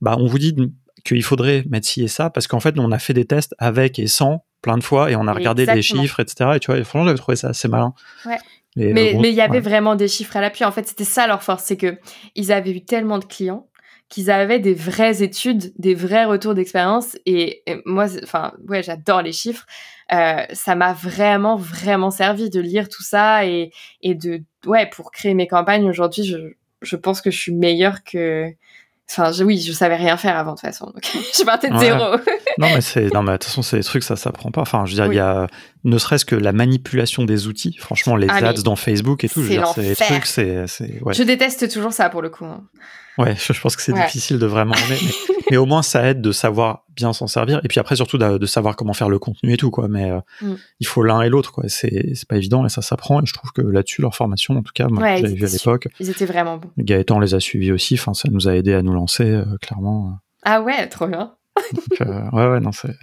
bah 0.00 0.16
on 0.18 0.26
vous 0.26 0.40
dit 0.40 0.56
qu'il 1.04 1.22
faudrait 1.22 1.62
mettre 1.70 1.86
ci 1.86 2.02
et 2.02 2.08
ça, 2.08 2.30
parce 2.30 2.48
qu'en 2.48 2.58
fait 2.58 2.76
on 2.76 2.90
a 2.90 2.98
fait 2.98 3.14
des 3.14 3.24
tests 3.24 3.54
avec 3.58 4.00
et 4.00 4.08
sans 4.08 4.44
plein 4.62 4.76
de 4.76 4.82
fois, 4.82 5.08
et 5.12 5.14
on 5.14 5.28
a 5.28 5.32
regardé 5.32 5.66
les 5.66 5.82
chiffres, 5.82 6.18
etc. 6.18 6.50
Et 6.56 6.58
tu 6.58 6.72
vois, 6.72 6.82
franchement 6.82 7.04
j'avais 7.04 7.18
trouvé 7.18 7.36
ça 7.36 7.50
assez 7.50 7.68
malin. 7.68 7.94
Ouais. 8.26 8.38
mais 8.74 9.14
il 9.14 9.34
y 9.36 9.40
avait 9.40 9.60
vraiment 9.60 9.94
des 9.94 10.08
chiffres 10.08 10.36
à 10.36 10.40
l'appui. 10.40 10.64
En 10.64 10.72
fait, 10.72 10.88
c'était 10.88 11.04
ça 11.04 11.28
leur 11.28 11.44
force, 11.44 11.62
c'est 11.62 11.76
que 11.76 11.96
ils 12.34 12.50
avaient 12.50 12.72
eu 12.72 12.84
tellement 12.84 13.20
de 13.20 13.24
clients 13.24 13.68
qu'ils 14.10 14.30
avaient 14.30 14.58
des 14.58 14.74
vraies 14.74 15.22
études, 15.22 15.72
des 15.78 15.94
vrais 15.94 16.26
retours 16.26 16.54
d'expérience. 16.54 17.16
Et, 17.26 17.62
moi, 17.86 18.06
enfin, 18.22 18.52
ouais, 18.68 18.82
j'adore 18.82 19.22
les 19.22 19.32
chiffres. 19.32 19.64
Euh, 20.12 20.42
ça 20.52 20.74
m'a 20.74 20.92
vraiment, 20.92 21.56
vraiment 21.56 22.10
servi 22.10 22.50
de 22.50 22.60
lire 22.60 22.88
tout 22.88 23.04
ça 23.04 23.46
et, 23.46 23.70
et 24.02 24.16
de, 24.16 24.42
ouais, 24.66 24.90
pour 24.90 25.12
créer 25.12 25.34
mes 25.34 25.46
campagnes 25.46 25.88
aujourd'hui, 25.88 26.24
je, 26.24 26.36
je 26.82 26.96
pense 26.96 27.20
que 27.20 27.30
je 27.30 27.38
suis 27.38 27.54
meilleure 27.54 28.02
que, 28.02 28.52
Enfin, 29.10 29.32
oui, 29.44 29.58
je 29.58 29.72
savais 29.72 29.96
rien 29.96 30.16
faire 30.16 30.36
avant 30.36 30.52
de 30.52 30.56
toute 30.56 30.66
façon. 30.66 30.86
Donc 30.86 31.02
je 31.04 31.44
partais 31.44 31.68
de 31.68 31.76
zéro. 31.78 32.16
Non, 32.60 32.68
mais 32.74 32.80
c'est, 32.80 33.12
non, 33.12 33.22
mais 33.22 33.32
de 33.32 33.36
toute 33.38 33.44
façon, 33.44 33.62
c'est 33.62 33.78
des 33.78 33.84
trucs, 33.84 34.02
ça 34.02 34.16
s'apprend 34.16 34.50
pas. 34.50 34.60
Enfin, 34.60 34.84
je 34.84 34.90
veux 34.90 35.02
dire, 35.02 35.12
il 35.12 35.16
y 35.16 35.20
a, 35.20 35.46
ne 35.84 35.98
serait-ce 35.98 36.24
que 36.24 36.36
la 36.36 36.52
manipulation 36.52 37.24
des 37.24 37.46
outils. 37.46 37.76
Franchement, 37.78 38.16
les 38.16 38.26
ah, 38.28 38.36
ads 38.36 38.62
dans 38.62 38.76
Facebook 38.76 39.24
et 39.24 39.28
tout, 39.28 39.42
je 39.42 39.48
veux 39.48 39.54
dire, 39.54 39.66
c'est 39.68 39.82
des 39.82 39.96
trucs, 39.96 40.26
c'est, 40.26 40.66
ouais. 41.02 41.14
Je 41.14 41.22
déteste 41.22 41.72
toujours 41.72 41.92
ça 41.92 42.10
pour 42.10 42.22
le 42.22 42.28
coup. 42.28 42.44
Ouais, 43.18 43.34
je, 43.36 43.60
pense 43.60 43.76
que 43.76 43.82
c'est 43.82 43.92
difficile 43.92 44.38
de 44.38 44.46
vraiment 44.46 44.74
aimer, 44.74 44.98
mais, 45.50 45.56
au 45.56 45.66
moins 45.66 45.82
ça 45.82 46.08
aide 46.08 46.22
de 46.22 46.32
savoir 46.32 46.84
bien 46.96 47.12
s'en 47.12 47.26
servir 47.26 47.60
et 47.64 47.68
puis 47.68 47.78
après 47.80 47.96
surtout 47.96 48.16
de, 48.16 48.46
savoir 48.46 48.76
comment 48.76 48.94
faire 48.94 49.10
le 49.10 49.18
contenu 49.18 49.52
et 49.52 49.56
tout 49.56 49.70
quoi. 49.70 49.88
Mais 49.88 50.10
euh, 50.10 50.20
mm. 50.40 50.54
il 50.78 50.86
faut 50.86 51.02
l'un 51.02 51.20
et 51.20 51.28
l'autre 51.28 51.52
quoi. 51.52 51.64
C'est 51.68 52.14
c'est 52.14 52.26
pas 52.26 52.36
évident 52.36 52.64
et 52.64 52.68
ça 52.68 52.82
s'apprend 52.82 53.20
et 53.20 53.26
je 53.26 53.34
trouve 53.34 53.50
que 53.52 53.60
là-dessus 53.60 54.00
leur 54.00 54.14
formation 54.14 54.56
en 54.56 54.62
tout 54.62 54.72
cas 54.74 54.86
moi 54.88 55.16
j'avais 55.16 55.34
vu 55.34 55.44
à 55.44 55.48
l'époque. 55.48 55.88
Ils 55.98 56.08
étaient 56.08 56.24
vraiment 56.24 56.56
bons. 56.56 56.70
Gaëtan 56.78 57.18
les 57.18 57.34
a 57.34 57.40
suivis 57.40 57.72
aussi. 57.72 57.94
Enfin 57.94 58.14
ça 58.14 58.28
nous 58.30 58.48
a 58.48 58.54
aidé 58.54 58.72
à 58.72 58.82
nous 58.82 58.92
lancer 58.94 59.24
euh, 59.24 59.44
clairement. 59.60 60.18
Ah 60.42 60.62
ouais, 60.62 60.88
trop 60.88 61.06
bien. 61.06 61.34
Euh, 62.00 62.30
ouais 62.32 62.48
ouais 62.48 62.60
non 62.60 62.72
c'est 62.72 62.96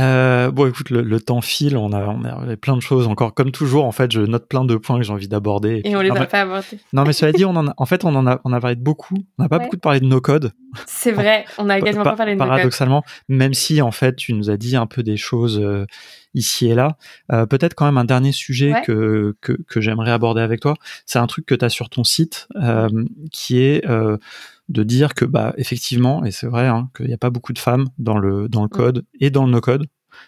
euh, 0.00 0.50
bon, 0.50 0.68
écoute, 0.68 0.90
le, 0.90 1.20
temps 1.20 1.42
file, 1.42 1.76
on 1.76 1.92
a, 1.92 2.06
on 2.06 2.24
a 2.24 2.56
plein 2.56 2.76
de 2.76 2.80
choses 2.80 3.06
encore. 3.06 3.34
Comme 3.34 3.50
toujours, 3.50 3.84
en 3.84 3.92
fait, 3.92 4.10
je 4.10 4.20
note 4.20 4.48
plein 4.48 4.64
de 4.64 4.76
points 4.76 4.98
que 4.98 5.04
j'ai 5.04 5.12
envie 5.12 5.28
d'aborder. 5.28 5.82
Et, 5.84 5.94
on 5.94 6.00
les 6.00 6.10
a 6.10 6.26
pas 6.26 6.42
abordés. 6.42 6.78
Non, 6.92 7.04
mais 7.04 7.12
cela 7.12 7.32
dit, 7.32 7.44
on 7.44 7.54
en 7.56 7.68
a, 7.68 7.74
en 7.76 7.86
fait, 7.86 8.04
on 8.04 8.14
en 8.14 8.26
a, 8.26 8.40
on 8.44 8.52
a 8.52 8.60
parlé 8.60 8.76
de 8.76 8.82
beaucoup. 8.82 9.16
On 9.38 9.42
n'a 9.42 9.48
pas 9.48 9.58
beaucoup 9.58 9.76
parlé 9.76 10.00
de 10.00 10.06
nos 10.06 10.20
codes. 10.20 10.52
C'est 10.86 11.12
vrai, 11.12 11.44
on 11.58 11.68
a 11.68 11.80
quasiment 11.80 12.04
pas 12.04 12.16
parlé 12.16 12.32
de 12.32 12.38
nos 12.38 12.44
codes. 12.44 12.48
Paradoxalement, 12.50 13.04
même 13.28 13.52
si, 13.52 13.82
en 13.82 13.90
fait, 13.90 14.16
tu 14.16 14.32
nous 14.32 14.48
as 14.48 14.56
dit 14.56 14.76
un 14.76 14.86
peu 14.86 15.02
des 15.02 15.18
choses 15.18 15.60
euh, 15.62 15.84
ici 16.32 16.70
et 16.70 16.74
là. 16.74 16.96
Euh, 17.30 17.44
peut-être 17.44 17.74
quand 17.74 17.84
même 17.84 17.98
un 17.98 18.06
dernier 18.06 18.32
sujet 18.32 18.72
que, 18.86 19.36
que, 19.42 19.52
que 19.52 19.80
j'aimerais 19.82 20.12
aborder 20.12 20.40
avec 20.40 20.60
toi. 20.60 20.74
C'est 21.04 21.18
un 21.18 21.26
truc 21.26 21.44
que 21.44 21.54
tu 21.54 21.64
as 21.64 21.68
sur 21.68 21.90
ton 21.90 22.04
site 22.04 22.48
qui 23.30 23.60
est 23.60 23.84
de 24.72 24.82
dire 24.82 25.14
que 25.14 25.24
bah 25.24 25.54
effectivement 25.56 26.24
et 26.24 26.30
c'est 26.30 26.46
vrai 26.46 26.66
hein, 26.66 26.90
qu'il 26.96 27.06
n'y 27.06 27.12
a 27.12 27.18
pas 27.18 27.30
beaucoup 27.30 27.52
de 27.52 27.58
femmes 27.58 27.88
dans 27.98 28.18
le 28.18 28.48
dans 28.48 28.62
le 28.62 28.66
mm. 28.66 28.70
code 28.70 29.04
et 29.20 29.30
dans 29.30 29.44
le 29.44 29.52
no 29.52 29.60
code 29.60 29.86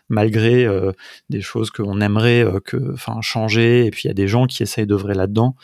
malgré 0.09 0.67
des 1.29 1.43
choses 1.43 1.71
qu'on 1.71 2.01
aimerait 2.01 2.47
que, 2.65 2.95
enfin, 2.95 3.21
changer. 3.21 3.87
Et 3.87 3.91
puis 3.91 4.03
il 4.05 4.09
y 4.09 4.11
a 4.11 4.15
des 4.15 4.29
gens 4.29 4.47
qui 4.47 4.63
essayent 4.63 4.87
d'œuvrer 4.87 5.15
là-dedans, 5.15 5.57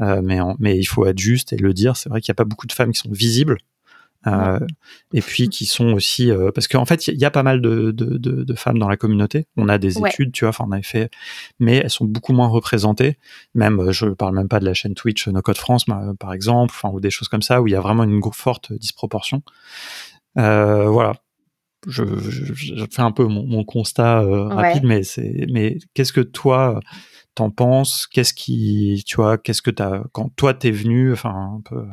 mais 0.00 0.38
mais 0.58 0.76
il 0.76 0.84
faut 0.84 1.06
être 1.06 1.18
juste 1.18 1.52
et 1.52 1.56
le 1.56 1.72
dire. 1.72 1.96
C'est 1.96 2.08
vrai 2.08 2.20
qu'il 2.20 2.30
n'y 2.30 2.34
a 2.34 2.40
pas 2.42 2.44
beaucoup 2.44 2.66
de 2.66 2.72
femmes 2.72 2.92
qui 2.92 2.98
sont 2.98 3.10
visibles 3.10 3.58
euh, 4.28 4.58
et 5.12 5.20
puis 5.20 5.48
qui 5.48 5.66
sont 5.66 5.92
aussi 5.92 6.30
euh, 6.30 6.50
parce 6.52 6.68
qu'en 6.68 6.84
fait 6.84 7.08
il 7.08 7.18
y, 7.18 7.24
a 7.24 7.30
pas 7.30 7.42
mal 7.42 7.60
de, 7.60 7.90
de, 7.90 8.18
de, 8.18 8.44
de, 8.44 8.54
femmes 8.54 8.78
dans 8.78 8.88
la 8.88 8.96
communauté. 8.96 9.46
On 9.56 9.68
a 9.68 9.78
des 9.78 9.98
études, 9.98 10.32
tu 10.32 10.44
vois, 10.44 10.50
enfin 10.50 10.66
on 10.70 10.82
fait, 10.82 11.10
mais 11.58 11.76
elles 11.76 11.90
sont 11.90 12.04
beaucoup 12.04 12.32
moins 12.32 12.48
représentées. 12.48 13.18
Même 13.54 13.80
euh, 13.80 13.92
je 13.92 14.06
parle 14.06 14.34
même 14.34 14.48
pas 14.48 14.60
de 14.60 14.64
la 14.64 14.74
chaîne 14.74 14.94
Twitch 14.94 15.28
No 15.28 15.40
Code 15.40 15.58
France 15.58 15.86
par 16.18 16.32
exemple, 16.32 16.74
enfin 16.76 16.92
ou 16.94 17.00
des 17.00 17.10
choses 17.10 17.28
comme 17.28 17.42
ça 17.42 17.62
où 17.62 17.66
il 17.66 17.72
y 17.72 17.76
a 17.76 17.80
vraiment 17.80 18.04
une 18.04 18.20
forte 18.32 18.72
disproportion. 18.72 19.42
Euh, 20.38 20.86
voilà. 20.88 21.14
Je, 21.86 22.02
je, 22.28 22.52
je, 22.54 22.84
fais 22.90 23.02
un 23.02 23.12
peu 23.12 23.24
mon, 23.24 23.46
mon 23.46 23.64
constat 23.64 24.22
rapide, 24.22 24.82
mais 24.84 25.04
c'est 25.04 25.46
mais 25.48 25.78
qu'est-ce 25.94 26.12
que 26.12 26.20
toi 26.20 26.80
t'en 27.36 27.50
penses? 27.50 28.08
Qu'est-ce 28.08 28.34
qui, 28.34 29.04
tu 29.06 29.16
vois, 29.16 29.38
qu'est-ce 29.38 29.62
que 29.62 29.70
t'as 29.70 30.02
quand 30.12 30.34
toi 30.34 30.54
t'es 30.54 30.72
venu, 30.72 31.12
enfin 31.12 31.54
un 31.56 31.60
peu. 31.64 31.84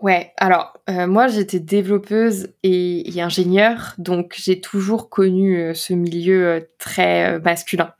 Ouais, 0.00 0.32
alors 0.36 0.78
euh, 0.88 1.08
moi 1.08 1.26
j'étais 1.26 1.58
développeuse 1.58 2.52
et, 2.62 3.16
et 3.16 3.20
ingénieure, 3.20 3.94
donc 3.98 4.34
j'ai 4.36 4.60
toujours 4.60 5.10
connu 5.10 5.58
euh, 5.58 5.74
ce 5.74 5.92
milieu 5.92 6.46
euh, 6.46 6.60
très 6.78 7.40
masculin. 7.40 7.92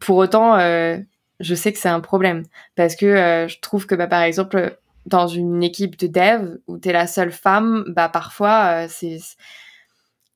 pour 0.00 0.16
autant, 0.16 0.58
je 1.40 1.54
sais 1.54 1.72
que 1.72 1.78
c'est 1.78 1.88
un 1.88 2.00
problème 2.00 2.44
parce 2.76 2.94
que 2.96 3.46
je 3.48 3.60
trouve 3.60 3.86
que 3.86 3.94
bah, 3.96 4.06
par 4.06 4.22
exemple 4.22 4.78
dans 5.06 5.26
une 5.26 5.62
équipe 5.64 5.98
de 5.98 6.06
dev 6.06 6.58
où 6.68 6.78
tu 6.78 6.88
es 6.88 6.92
la 6.92 7.08
seule 7.08 7.32
femme, 7.32 7.84
bah 7.88 8.08
parfois 8.08 8.86
c'est 8.88 9.18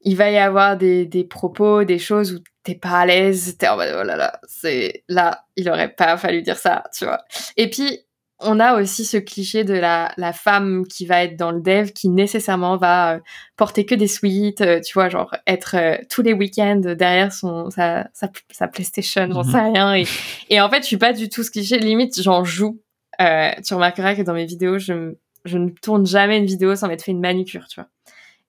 il 0.02 0.16
va 0.16 0.30
y 0.30 0.38
avoir 0.38 0.76
des, 0.76 1.06
des 1.06 1.24
propos, 1.24 1.84
des 1.84 1.98
choses 1.98 2.32
où 2.34 2.38
t'es 2.64 2.74
pas 2.74 3.01
à 3.01 3.06
l'aise, 3.06 3.56
t'es 3.59 3.68
en 3.68 3.76
mode 3.76 3.94
oh 3.98 4.02
là 4.05 4.16
là, 4.16 4.40
c'est 4.48 5.05
là, 5.09 5.44
il 5.56 5.68
aurait 5.70 5.88
pas 5.94 6.16
fallu 6.16 6.43
dire 6.43 6.59
ça, 6.59 6.84
tu 6.97 7.05
vois. 7.05 7.24
Et 7.56 7.70
puis 7.70 8.06
on 8.38 8.60
a 8.60 8.80
aussi 8.80 9.04
ce 9.04 9.16
cliché 9.16 9.64
de 9.64 9.72
la, 9.72 10.12
la, 10.16 10.32
femme 10.32 10.86
qui 10.86 11.06
va 11.06 11.24
être 11.24 11.36
dans 11.36 11.52
le 11.52 11.60
dev, 11.60 11.92
qui 11.92 12.10
nécessairement 12.10 12.76
va 12.76 13.14
euh, 13.14 13.20
porter 13.56 13.86
que 13.86 13.94
des 13.94 14.08
suites, 14.08 14.60
euh, 14.60 14.80
tu 14.80 14.92
vois, 14.94 15.08
genre 15.08 15.34
être 15.46 15.76
euh, 15.76 15.96
tous 16.10 16.20
les 16.20 16.34
week-ends 16.34 16.80
derrière 16.80 17.32
son 17.32 17.70
sa, 17.70 18.08
sa, 18.12 18.68
PlayStation, 18.68 19.28
j'en 19.30 19.44
mhm. 19.44 19.50
sais 19.50 19.60
rien. 19.60 19.94
Et, 19.94 20.06
et, 20.50 20.60
en 20.60 20.68
fait, 20.68 20.82
je 20.82 20.86
suis 20.86 20.98
pas 20.98 21.14
du 21.14 21.28
tout 21.30 21.42
ce 21.42 21.50
cliché. 21.50 21.78
Limite, 21.78 22.20
j'en 22.20 22.44
joue. 22.44 22.82
tu 23.18 23.74
remarqueras 23.74 24.14
que 24.14 24.22
dans 24.22 24.34
mes 24.34 24.46
vidéos, 24.46 24.78
je, 24.78 25.14
je 25.46 25.56
ne 25.56 25.70
tourne 25.70 26.06
jamais 26.06 26.38
une 26.38 26.46
vidéo 26.46 26.76
sans 26.76 26.88
m'être 26.88 27.04
fait 27.04 27.12
une 27.12 27.20
manicure, 27.20 27.66
tu 27.68 27.80
vois. 27.80 27.88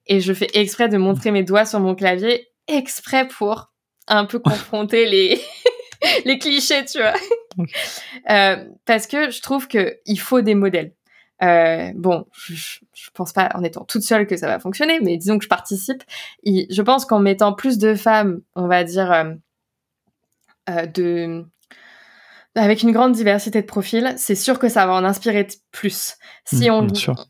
Et 0.06 0.20
je 0.20 0.32
fais 0.32 0.48
exprès 0.54 0.88
de 0.88 0.98
montrer 0.98 1.30
mes 1.30 1.44
doigts 1.44 1.64
sur 1.64 1.80
mon 1.80 1.94
clavier, 1.94 2.48
exprès 2.66 3.26
pour 3.28 3.72
un 4.06 4.26
peu 4.26 4.38
confronter 4.38 5.06
les 5.06 5.40
les 6.26 6.38
clichés, 6.38 6.84
tu 6.84 6.98
vois. 6.98 7.14
Euh, 8.30 8.64
parce 8.84 9.06
que 9.06 9.30
je 9.30 9.40
trouve 9.40 9.68
que 9.68 9.96
il 10.04 10.20
faut 10.20 10.42
des 10.42 10.54
modèles. 10.54 10.92
Euh, 11.42 11.92
bon, 11.94 12.26
je, 12.32 12.54
je, 12.54 13.10
pense 13.14 13.32
pas 13.32 13.48
en 13.54 13.62
étant 13.62 13.84
toute 13.84 14.02
seule 14.02 14.26
que 14.26 14.36
ça 14.36 14.48
va 14.48 14.58
fonctionner, 14.58 15.00
mais 15.00 15.16
disons 15.16 15.38
que 15.38 15.44
je 15.44 15.48
participe. 15.48 16.02
je 16.44 16.82
pense 16.82 17.06
qu'en 17.06 17.20
mettant 17.20 17.54
plus 17.54 17.78
de 17.78 17.94
femmes, 17.94 18.40
on 18.54 18.66
va 18.66 18.84
dire 18.84 19.12
euh, 20.68 20.86
de 20.86 21.44
avec 22.54 22.82
une 22.82 22.90
grande 22.90 23.12
diversité 23.12 23.60
de 23.60 23.66
profils, 23.66 24.14
c'est 24.16 24.34
sûr 24.34 24.58
que 24.58 24.68
ça 24.68 24.84
va 24.84 24.94
en 24.94 25.04
inspirer 25.04 25.46
plus. 25.70 26.16
Si 26.44 26.68
mmh, 26.68 26.72
on 26.72 26.88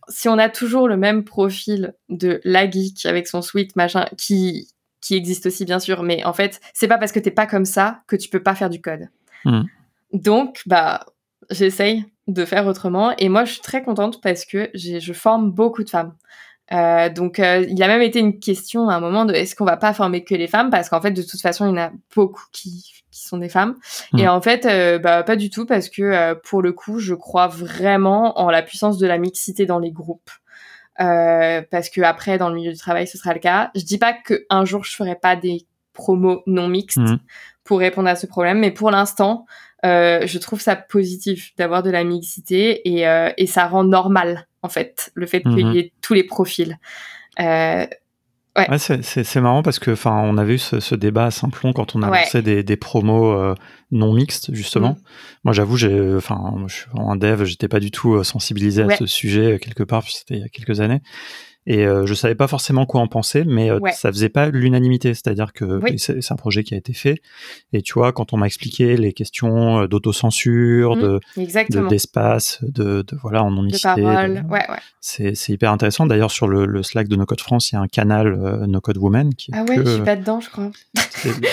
si 0.08 0.28
on 0.28 0.38
a 0.38 0.48
toujours 0.48 0.88
le 0.88 0.96
même 0.96 1.22
profil 1.22 1.94
de 2.08 2.40
la 2.44 2.68
geek 2.70 3.04
avec 3.04 3.28
son 3.28 3.42
sweat 3.42 3.76
machin 3.76 4.06
qui 4.16 4.68
qui 5.00 5.14
existe 5.14 5.46
aussi 5.46 5.64
bien 5.64 5.78
sûr, 5.78 6.02
mais 6.02 6.24
en 6.24 6.32
fait, 6.32 6.60
c'est 6.72 6.88
pas 6.88 6.98
parce 6.98 7.12
que 7.12 7.20
t'es 7.20 7.30
pas 7.30 7.46
comme 7.46 7.64
ça 7.64 8.02
que 8.06 8.16
tu 8.16 8.28
peux 8.28 8.42
pas 8.42 8.54
faire 8.54 8.70
du 8.70 8.80
code. 8.80 9.08
Hmm. 9.44 9.62
Donc, 10.12 10.62
bah, 10.66 11.06
j'essaye 11.50 12.04
de 12.26 12.44
faire 12.44 12.66
autrement. 12.66 13.14
Et 13.18 13.28
moi, 13.28 13.44
je 13.44 13.52
suis 13.52 13.60
très 13.60 13.82
contente 13.82 14.20
parce 14.20 14.44
que 14.44 14.70
je 14.74 15.12
forme 15.12 15.50
beaucoup 15.50 15.84
de 15.84 15.90
femmes. 15.90 16.14
Euh, 16.70 17.08
donc, 17.08 17.38
euh, 17.38 17.64
il 17.68 17.82
a 17.82 17.88
même 17.88 18.02
été 18.02 18.18
une 18.18 18.38
question 18.38 18.90
à 18.90 18.94
un 18.94 19.00
moment 19.00 19.24
de 19.24 19.32
est-ce 19.32 19.56
qu'on 19.56 19.64
va 19.64 19.78
pas 19.78 19.94
former 19.94 20.22
que 20.24 20.34
les 20.34 20.48
femmes? 20.48 20.68
Parce 20.68 20.90
qu'en 20.90 21.00
fait, 21.00 21.12
de 21.12 21.22
toute 21.22 21.40
façon, 21.40 21.64
il 21.66 21.70
y 21.70 21.72
en 21.72 21.82
a 21.82 21.90
beaucoup 22.14 22.44
qui, 22.52 22.84
qui 23.10 23.26
sont 23.26 23.38
des 23.38 23.48
femmes. 23.48 23.76
Et 24.18 24.26
hmm. 24.26 24.30
en 24.30 24.42
fait, 24.42 24.66
euh, 24.66 24.98
bah, 24.98 25.22
pas 25.22 25.36
du 25.36 25.48
tout 25.48 25.64
parce 25.64 25.88
que 25.88 26.34
pour 26.44 26.60
le 26.60 26.72
coup, 26.72 26.98
je 26.98 27.14
crois 27.14 27.46
vraiment 27.46 28.38
en 28.38 28.50
la 28.50 28.62
puissance 28.62 28.98
de 28.98 29.06
la 29.06 29.16
mixité 29.16 29.64
dans 29.64 29.78
les 29.78 29.92
groupes. 29.92 30.30
Euh, 31.00 31.62
parce 31.70 31.90
que 31.90 32.00
après 32.00 32.38
dans 32.38 32.48
le 32.48 32.56
milieu 32.56 32.72
du 32.72 32.78
travail 32.78 33.06
ce 33.06 33.18
sera 33.18 33.32
le 33.32 33.38
cas. 33.38 33.70
Je 33.76 33.84
dis 33.84 33.98
pas 33.98 34.12
que 34.12 34.44
un 34.50 34.64
jour 34.64 34.84
je 34.84 34.96
ferai 34.96 35.14
pas 35.14 35.36
des 35.36 35.64
promos 35.92 36.42
non 36.46 36.66
mixtes 36.66 36.96
mhm. 36.96 37.18
pour 37.62 37.78
répondre 37.78 38.08
à 38.08 38.16
ce 38.16 38.26
problème, 38.26 38.58
mais 38.58 38.72
pour 38.72 38.90
l'instant 38.90 39.46
euh, 39.84 40.26
je 40.26 40.38
trouve 40.38 40.60
ça 40.60 40.76
positif 40.76 41.52
d'avoir 41.56 41.82
de 41.82 41.90
la 41.90 42.04
mixité 42.04 42.88
et, 42.88 43.06
euh, 43.06 43.30
et 43.36 43.46
ça 43.46 43.66
rend 43.66 43.84
normal 43.84 44.46
en 44.62 44.68
fait 44.68 45.10
le 45.14 45.26
fait 45.26 45.42
qu'il 45.42 45.58
y 45.58 45.64
mhm. 45.64 45.76
ait 45.76 45.92
tous 46.00 46.14
les 46.14 46.24
profils. 46.24 46.78
Euh, 47.40 47.86
Ouais. 48.56 48.78
c'est 48.78 49.40
marrant 49.40 49.62
parce 49.62 49.78
que 49.78 49.92
enfin 49.92 50.22
on 50.24 50.36
avait 50.36 50.54
eu 50.54 50.58
ce, 50.58 50.94
débat 50.94 51.26
à 51.26 51.30
Simplon 51.30 51.72
quand 51.72 51.94
on 51.94 52.02
a 52.02 52.10
lancé 52.10 52.42
des, 52.42 52.62
des 52.62 52.76
promos 52.76 53.32
euh, 53.32 53.54
non 53.92 54.12
mixtes 54.12 54.52
justement. 54.52 54.90
Mm. 54.90 54.96
Moi 55.44 55.52
j'avoue 55.52 55.76
j'ai 55.76 56.14
enfin 56.16 56.54
je 56.66 56.74
suis 56.74 56.86
un 56.96 57.16
dev, 57.16 57.44
j'étais 57.44 57.68
pas 57.68 57.80
du 57.80 57.90
tout 57.90 58.14
euh, 58.14 58.24
sensibilisé 58.24 58.82
à 58.82 58.96
ce 58.96 59.06
sujet 59.06 59.52
euh, 59.52 59.58
quelque 59.58 59.84
part, 59.84 60.02
c'était 60.08 60.34
il 60.34 60.40
y 60.40 60.44
a 60.44 60.48
quelques 60.48 60.80
années 60.80 61.00
et 61.66 61.86
euh, 61.86 62.06
je 62.06 62.14
savais 62.14 62.34
pas 62.34 62.48
forcément 62.48 62.86
quoi 62.86 63.02
en 63.02 63.08
penser, 63.08 63.44
mais 63.46 63.70
euh, 63.70 63.78
ça 63.92 64.10
faisait 64.10 64.30
pas 64.30 64.48
l'unanimité, 64.48 65.12
c'est-à-dire 65.12 65.52
que 65.52 65.80
c'est 65.98 66.32
un 66.32 66.36
projet 66.36 66.64
qui 66.64 66.74
a 66.74 66.78
été 66.78 66.94
fait. 66.94 67.20
Et 67.74 67.82
tu 67.82 67.92
vois, 67.92 68.12
quand 68.12 68.32
on 68.32 68.38
m'a 68.38 68.46
expliqué 68.46 68.96
les 68.96 69.12
questions 69.12 69.82
euh, 69.82 69.86
d'autocensure, 69.86 70.96
mmh, 70.96 71.20
de 71.36 71.88
d'espace, 71.88 72.58
de, 72.62 73.02
de, 73.02 73.16
voilà 73.22 73.44
en 73.44 73.50
non 73.50 73.62
mixité, 73.62 74.02
ouais, 74.02 74.42
ouais. 74.48 74.66
c'est 75.00 75.48
hyper 75.48 75.70
intéressant. 75.70 76.06
D'ailleurs, 76.06 76.30
sur 76.30 76.48
le, 76.48 76.64
le, 76.64 76.82
Slack 76.82 77.06
de 77.06 77.16
No 77.16 77.26
Code 77.26 77.42
France, 77.42 77.70
il 77.70 77.74
y 77.74 77.78
a 77.78 77.82
un 77.82 77.88
canal 77.88 78.28
euh, 78.28 78.66
No 78.66 78.80
Code 78.80 78.96
Woman 78.96 79.34
qui. 79.34 79.50
Ah 79.52 79.64
ouais, 79.64 79.76
je 79.76 79.94
suis 79.94 80.02
pas 80.02 80.16
dedans, 80.16 80.40
je 80.40 80.48
crois. 80.48 80.70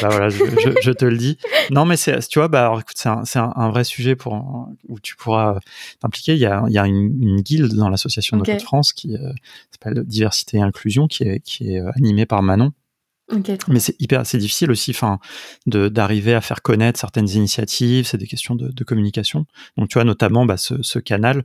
Bah 0.02 0.10
voilà, 0.10 0.30
je, 0.30 0.44
je, 0.82 0.92
te 0.92 1.06
le 1.06 1.18
dis. 1.18 1.38
Non, 1.72 1.86
mais 1.86 1.98
c'est, 1.98 2.20
tu 2.28 2.40
vois, 2.40 2.48
bah 2.48 2.80
c'est 2.94 3.10
un, 3.10 3.24
un, 3.36 3.54
un, 3.56 3.70
vrai 3.70 3.84
sujet 3.84 4.16
pour 4.16 4.70
où 4.88 5.00
tu 5.00 5.16
pourras 5.16 5.60
t'impliquer. 6.00 6.34
Il 6.34 6.40
y 6.40 6.46
a, 6.46 6.64
il 6.68 6.74
y 6.74 6.78
a 6.78 6.86
une, 6.86 7.18
une 7.22 7.42
guilde 7.42 7.74
dans 7.74 7.90
l'association 7.90 8.38
No 8.38 8.44
Code 8.44 8.62
France 8.62 8.94
qui 8.94 9.18
s'appelle 9.72 10.04
diversité 10.04 10.58
et 10.58 10.62
inclusion 10.62 11.08
qui 11.08 11.24
est, 11.24 11.40
qui 11.40 11.74
est 11.74 11.82
euh, 11.82 11.92
animé 11.96 12.26
par 12.26 12.42
Manon. 12.42 12.72
Mais 13.68 13.80
c'est 13.80 13.96
hyper, 14.00 14.26
c'est 14.26 14.38
difficile 14.38 14.70
aussi, 14.70 14.92
enfin, 14.92 15.20
de 15.66 15.88
d'arriver 15.88 16.36
à 16.36 16.42
faire 16.42 16.62
connaître 16.62 17.00
certaines 17.00 17.30
initiatives. 17.30 18.06
C'est 18.06 18.18
des 18.18 18.28
questions 18.28 18.54
de, 18.54 18.70
de, 18.70 18.84
communication. 18.84 19.46
Donc, 19.78 19.90
tu 19.90 19.96
vois, 19.96 20.04
notamment, 20.04 20.46
bah, 20.46 20.58
ce, 20.58 20.82
ce 20.84 21.00
canal, 21.00 21.44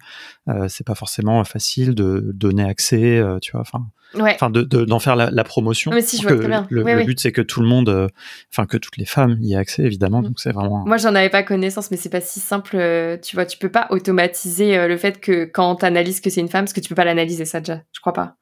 euh, 0.48 0.66
c'est 0.69 0.86
pas 0.86 0.94
forcément 0.94 1.43
facile 1.44 1.94
de 1.94 2.32
donner 2.35 2.65
accès, 2.65 3.19
euh, 3.19 3.39
tu 3.39 3.52
vois, 3.52 3.62
enfin, 3.62 3.86
enfin, 4.15 4.51
de 4.51 4.62
d'en 4.62 4.98
faire 4.98 5.16
la, 5.16 5.31
la 5.31 5.44
promotion. 5.44 5.90
Mais 5.90 6.02
si, 6.02 6.19
je 6.19 6.23
vois 6.23 6.36
très 6.36 6.48
bien. 6.48 6.66
Le, 6.69 6.82
le 6.82 7.05
but, 7.05 7.19
c'est 7.19 7.32
que 7.32 7.40
tout 7.40 7.62
le 7.62 7.69
monde, 7.69 7.89
euh, 7.89 8.09
enfin, 8.52 8.66
que 8.66 8.77
toutes 8.77 8.98
les 8.98 9.07
femmes 9.07 9.39
y 9.40 9.55
aient 9.55 9.57
accès, 9.57 9.82
évidemment. 9.82 10.20
Mm. 10.20 10.27
Donc, 10.27 10.40
c'est 10.40 10.52
vraiment. 10.52 10.85
Moi, 10.86 10.98
j'en 10.98 11.15
avais 11.15 11.31
pas 11.31 11.43
connaissance, 11.43 11.90
mais 11.90 11.97
c'est 11.97 12.11
pas 12.11 12.20
si 12.20 12.40
simple. 12.40 12.77
Tu 13.23 13.36
vois, 13.36 13.47
tu 13.47 13.57
peux 13.57 13.70
pas 13.70 13.86
automatiser 13.89 14.86
le 14.86 14.97
fait 14.98 15.19
que 15.19 15.47
quand 15.47 15.77
t'analyses 15.77 16.20
que 16.20 16.28
c'est 16.28 16.43
une 16.43 16.48
femme, 16.48 16.66
parce 16.66 16.74
que 16.74 16.81
tu 16.81 16.90
peux 16.90 16.94
pas 16.94 17.07
l'analyser, 17.07 17.47
ça 17.47 17.61
déjà. 17.61 17.81
Je 17.93 18.01
crois 18.01 18.12
pas. 18.12 18.36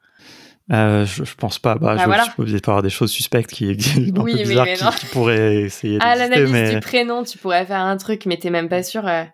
Euh, 0.71 1.07
je, 1.07 1.25
je, 1.25 1.35
pense 1.35 1.59
pas. 1.59 1.77
Bah, 1.77 1.97
bah 1.97 2.19
je, 2.25 2.31
je, 2.31 2.37
peux 2.37 2.45
peut-être 2.45 2.69
avoir 2.69 2.83
des 2.83 2.91
choses 2.91 3.11
suspectes 3.11 3.51
qui 3.51 3.71
existent, 3.71 4.23
oui, 4.23 4.33
peu 4.33 4.43
bizarres, 4.43 4.67
qui, 4.67 5.07
qui, 5.07 5.07
pourraient 5.07 5.63
essayer. 5.63 5.99
À 6.01 6.15
l'analyse 6.15 6.53
mais... 6.53 6.75
du 6.75 6.81
prénom, 6.81 7.25
tu 7.25 7.39
pourrais 7.39 7.65
faire 7.65 7.81
un 7.81 7.97
truc, 7.97 8.27
mais 8.27 8.37
t'es 8.37 8.51
même 8.51 8.69
pas 8.69 8.83
sûr 8.83 9.07
euh, 9.07 9.25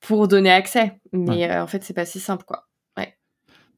pour 0.00 0.26
donner 0.26 0.50
accès. 0.50 0.98
Mais 1.12 1.48
euh, 1.48 1.62
en 1.62 1.68
fait, 1.68 1.84
c'est 1.84 1.94
pas 1.94 2.04
si 2.04 2.18
simple, 2.18 2.44
quoi. 2.44 2.64
Ouais. 2.96 3.14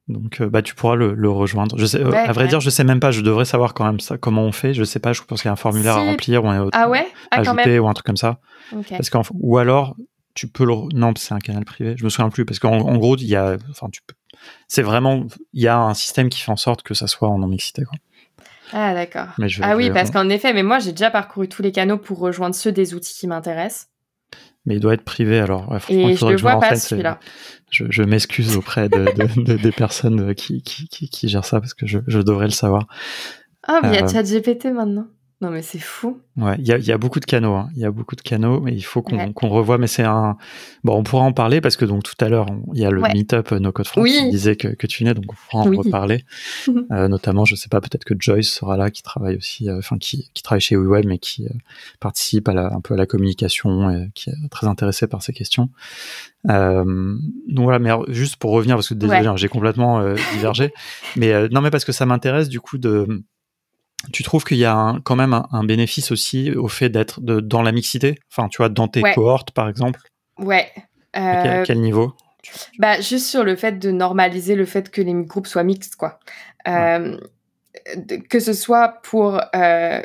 Donc, 0.09 0.41
bah, 0.43 0.63
tu 0.63 0.75
pourras 0.75 0.95
le, 0.95 1.13
le 1.13 1.31
rejoindre. 1.31 1.77
Je 1.79 1.85
sais, 1.85 2.03
à 2.03 2.33
vrai 2.33 2.49
dire, 2.49 2.61
je 2.61 2.71
sais 2.71 2.85
même 2.85 3.01
pas. 3.01 3.11
Je 3.11 3.21
devrais 3.21 3.45
savoir 3.45 3.75
quand 3.75 3.85
même 3.85 4.01
ça, 4.01 4.17
comment 4.17 4.45
on 4.45 4.53
fait. 4.53 4.73
Je 4.73 4.85
sais 4.85 5.01
pas. 5.01 5.13
Je 5.13 5.21
pense 5.21 5.43
qu'il 5.43 5.49
y 5.49 5.51
a 5.51 5.53
un 5.53 5.57
formulaire 5.57 5.97
à 5.97 6.01
remplir 6.01 6.45
ou 6.45 6.49
un 6.49 6.69
ah 6.73 6.89
ouais? 6.89 7.07
Ah, 7.31 7.41
ajouter 7.41 7.79
ou 7.79 7.89
un 7.89 7.93
truc 7.93 8.07
comme 8.07 8.17
ça. 8.17 8.41
Okay. 8.75 8.97
Parce 8.97 9.11
ou 9.35 9.59
alors 9.59 9.97
tu 10.35 10.47
peux 10.47 10.65
le 10.65 10.75
non 10.95 11.13
c'est 11.17 11.35
un 11.35 11.41
canal 11.41 11.65
privé 11.65 11.97
je 11.99 12.05
me 12.05 12.09
souviens 12.09 12.31
plus 12.31 12.45
parce 12.45 12.61
qu'en 12.61 12.79
en 12.79 12.97
gros 12.99 13.17
il 13.17 13.27
y 13.27 13.35
a 13.35 13.57
enfin 13.71 13.89
tu 13.91 14.01
peux 14.07 14.15
c'est 14.69 14.83
vraiment, 14.83 15.27
il 15.53 15.63
y 15.63 15.69
a 15.69 15.79
un 15.79 15.95
système 15.95 16.29
qui 16.29 16.41
fait 16.41 16.53
en 16.53 16.57
sorte 16.57 16.83
que 16.83 16.95
ça 16.95 17.07
soit 17.07 17.29
en 17.29 17.39
non-mixité. 17.39 17.85
Ah 18.73 18.95
d'accord. 18.95 19.29
Ah 19.63 19.77
oui, 19.77 19.91
parce 19.91 20.11
qu'en 20.11 20.29
effet, 20.29 20.53
mais 20.53 20.63
moi 20.63 20.79
j'ai 20.79 20.93
déjà 20.93 21.11
parcouru 21.11 21.49
tous 21.49 21.63
les 21.63 21.73
canaux 21.73 21.99
pour 21.99 22.19
rejoindre 22.19 22.55
ceux 22.55 22.73
des 22.73 22.95
outils 22.95 23.15
qui 23.15 23.27
m'intéressent. 23.27 23.89
Mais 24.67 24.75
il 24.75 24.81
doit 24.81 24.95
être 24.95 25.05
privé 25.05 25.41
alors. 25.41 25.75
Et 25.89 26.15
je 26.15 26.27
ne 26.27 26.37
vois 26.37 26.61
pas 26.61 26.77
celui-là. 26.77 27.19
Je, 27.71 28.03
m'excuse 28.03 28.57
auprès 28.57 28.89
de, 28.89 29.57
des 29.57 29.73
personnes 29.73 30.35
qui, 30.35 30.63
qui, 30.63 30.89
qui, 30.89 31.29
gèrent 31.29 31.45
ça 31.45 31.61
parce 31.61 31.73
que 31.73 31.87
je, 31.87 31.99
devrais 32.21 32.47
le 32.47 32.53
savoir. 32.53 32.87
Ah, 33.67 33.79
oh, 33.79 33.87
mais 33.87 33.93
il 33.93 33.95
y 33.95 33.99
a 33.99 34.05
euh, 34.05 34.09
ChatGPT 34.09 34.67
maintenant. 34.67 35.07
Non, 35.43 35.49
mais 35.49 35.63
c'est 35.63 35.79
fou. 35.79 36.21
Ouais, 36.37 36.57
il 36.59 36.67
y 36.67 36.73
a, 36.73 36.77
y 36.77 36.93
a, 36.93 36.99
beaucoup 36.99 37.19
de 37.19 37.25
canaux. 37.25 37.55
Hein. 37.55 37.71
Il 37.75 37.81
y 37.81 37.87
a 37.87 37.91
beaucoup 37.91 38.15
de 38.15 38.21
canaux, 38.21 38.61
mais 38.61 38.75
il 38.75 38.83
faut 38.83 39.01
qu'on 39.01 39.49
revoie. 39.49 39.79
Mais 39.79 39.87
c'est 39.87 40.03
un. 40.03 40.37
Bon, 40.85 40.95
on 40.99 41.03
pourra 41.03 41.23
en 41.25 41.33
parler 41.33 41.63
parce 41.63 41.77
que 41.77 41.87
donc 41.87 42.03
tout 42.03 42.15
à 42.23 42.29
l'heure, 42.29 42.47
il 42.75 42.81
y 42.81 42.85
a 42.85 42.91
le 42.91 43.01
meet-up 43.01 43.51
euh, 43.53 43.59
No 43.59 43.73
Code 43.73 43.87
France 43.87 44.07
qui 44.07 44.31
disait 44.31 44.57
que, 44.57 44.69
que, 44.69 44.87
tu 44.87 45.03
venais, 45.03 45.15
donc 45.15 45.25
on 45.29 45.35
pourra 45.35 45.63
en 45.63 45.83
reparler. 45.83 46.27
euh, 46.93 47.09
notamment, 47.09 47.47
je 47.47 47.55
sais 47.55 47.71
pas, 47.71 47.81
peut-être 47.81 48.05
que 48.05 48.13
Joyce 48.19 48.51
sera 48.51 48.77
là, 48.77 48.91
qui 48.91 49.03
travaille 49.03 49.37
aussi, 49.37 49.71
euh, 49.71 49.79
enfin, 49.79 49.97
qui, 49.97 50.31
qui 50.35 50.43
travaille 50.43 50.61
chez 50.61 50.77
WeWeb, 50.77 51.07
mais 51.07 51.19
qui 51.19 51.47
euh, 51.47 51.51
participe 52.01 52.47
à 52.47 52.53
la, 52.53 52.75
un 52.75 52.83
peu 52.83 52.93
à 52.93 52.97
la 52.99 53.07
communication 53.07 53.89
et 53.89 54.11
qui 54.15 54.29
est 54.29 54.49
très 54.51 54.67
intéressé 54.67 55.07
par 55.07 55.23
ces 55.23 55.33
questions. 55.33 55.71
Euh, 56.51 56.85
donc 57.49 57.65
voilà, 57.65 57.79
mais 57.79 57.91
juste 58.13 58.37
pour 58.37 58.51
revenir, 58.51 58.77
parce 58.77 58.91
que 58.91 58.95
désolé, 58.95 59.27
hein, 59.27 59.37
j'ai 59.37 59.49
complètement 59.49 60.03
divergé. 60.35 60.75
mais 61.17 61.49
non, 61.49 61.63
mais 61.63 61.71
parce 61.71 61.87
que 61.87 61.93
ça 61.93 62.05
m'intéresse 62.05 62.51
du 62.51 62.61
coup 62.61 62.77
de 62.77 63.25
tu 64.13 64.23
trouves 64.23 64.45
qu'il 64.45 64.57
y 64.59 64.65
a 64.65 64.97
quand 65.05 65.17
même 65.17 65.43
un, 65.51 65.65
bénéfice 65.65 66.11
aussi 66.11 66.53
au 66.53 66.69
fait 66.69 66.89
d'être 66.89 67.21
dans 67.21 67.63
la 67.63 67.73
mixité? 67.73 68.19
Enfin, 68.31 68.49
tu 68.49 68.59
vois, 68.59 68.69
dans 68.69 68.89
tes 68.89 69.03
cohortes, 69.03 69.51
par 69.51 69.69
exemple? 69.69 70.01
Ouais. 70.39 70.71
À 71.13 71.63
quel, 71.65 71.79
euh, 71.79 71.81
niveau? 71.81 72.15
Bah, 72.79 73.01
Juste 73.01 73.27
sur 73.27 73.45
le 73.45 73.57
fait 73.57 73.79
de 73.79 73.91
normaliser 73.91 74.55
le 74.55 74.65
fait 74.65 74.91
que 74.91 75.03
les 75.03 75.13
groupes 75.13 75.47
soient 75.47 75.65
mixtes, 75.65 75.97
quoi. 75.97 76.21
Euh, 76.69 77.19
que 78.29 78.41
ce 78.41 78.53
soit 78.53 79.01
pour 79.03 79.41
euh, 79.55 80.03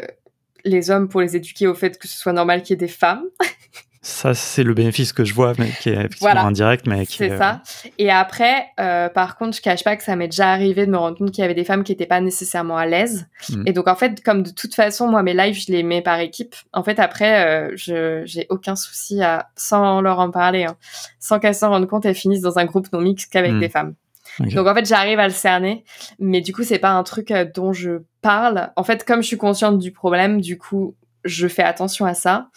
les 0.64 0.90
hommes, 0.90 1.08
pour 1.08 1.22
les 1.22 1.36
éduquer 1.36 1.68
au 1.68 1.76
fait 1.76 1.98
que 1.98 2.08
ce 2.08 2.18
soit 2.18 2.34
normal 2.34 2.64
qu'il 2.64 2.72
y 2.72 2.74
ait 2.74 2.78
des 2.78 2.88
femmes. 2.88 3.24
Ça, 4.07 4.36
c'est 4.36 4.61
le 4.61 4.76
bénéfice 4.76 5.14
que 5.14 5.26
je 5.26 5.34
vois, 5.34 5.53
mais 5.57 5.72
qui 5.82 5.90
est 5.90 5.94
effectivement 5.94 6.45
indirect, 6.45 6.86
mais 6.86 7.07
qui 7.07 7.18
C'est 7.18 7.36
ça. 7.40 7.64
Et 7.98 8.11
après, 8.11 8.68
euh, 8.80 9.10
par 9.10 9.36
contre, 9.36 9.57
je 9.57 9.64
cache 9.64 9.84
pas 9.84 9.95
que 9.95 10.03
ça 10.03 10.15
m'est 10.15 10.27
déjà 10.27 10.52
arrivé 10.52 10.86
de 10.86 10.91
me 10.91 10.98
rendre 10.98 11.18
compte 11.18 11.32
qu'il 11.32 11.41
y 11.41 11.44
avait 11.44 11.56
des 11.56 11.64
femmes 11.64 11.84
qui 11.84 11.91
n'étaient 11.91 12.06
pas 12.06 12.22
nécessairement 12.22 12.77
à 12.77 12.86
l'aise. 12.86 13.27
Mm. 13.49 13.64
Et 13.65 13.73
donc, 13.73 13.88
en 13.88 13.95
fait, 13.95 14.23
comme 14.23 14.44
de 14.44 14.52
toute 14.52 14.76
façon, 14.76 15.07
moi, 15.07 15.23
mes 15.23 15.34
lives, 15.34 15.60
je 15.60 15.72
les 15.72 15.82
mets 15.82 16.03
par 16.03 16.19
équipe. 16.19 16.53
En 16.72 16.84
fait, 16.84 16.99
après, 16.99 17.48
euh, 17.48 17.72
je 17.76 18.22
j'ai 18.26 18.45
aucun 18.49 18.76
souci 18.76 19.23
à, 19.23 19.49
sans 19.56 20.02
leur 20.02 20.19
en 20.19 20.30
parler, 20.30 20.65
hein, 20.65 20.77
sans 21.19 21.40
qu'elles 21.40 21.56
s'en 21.56 21.72
rendent 21.72 21.88
compte, 21.88 22.06
elles 22.06 22.14
finissent 22.14 22.41
dans 22.41 22.60
un 22.60 22.65
groupe 22.65 22.94
non 22.94 23.02
mixte 23.02 23.34
qu'avec 23.34 23.53
mm. 23.53 23.60
des 23.60 23.69
femmes. 23.69 23.95
Donc 24.40 24.68
en 24.68 24.76
fait, 24.76 24.86
j'arrive 24.86 25.18
à 25.18 25.27
le 25.27 25.34
cerner, 25.34 25.84
mais 26.19 26.41
du 26.41 26.53
coup, 26.53 26.61
c'est 26.61 26.77
pas 26.77 26.91
un 26.91 27.02
truc 27.02 27.32
euh, 27.32 27.44
dont 27.44 27.73
je 27.73 28.03
parle. 28.22 28.72
En 28.76 28.84
fait, 28.84 29.03
comme 29.03 29.23
je 29.23 29.27
suis 29.27 29.38
consciente 29.38 29.80
du 29.80 29.91
problème, 29.91 30.41
du 30.41 30.60
coup, 30.60 30.95
je 31.23 31.48
fais 31.48 31.64
attention 31.64 32.06
à 32.06 32.14
ça. 32.14 32.49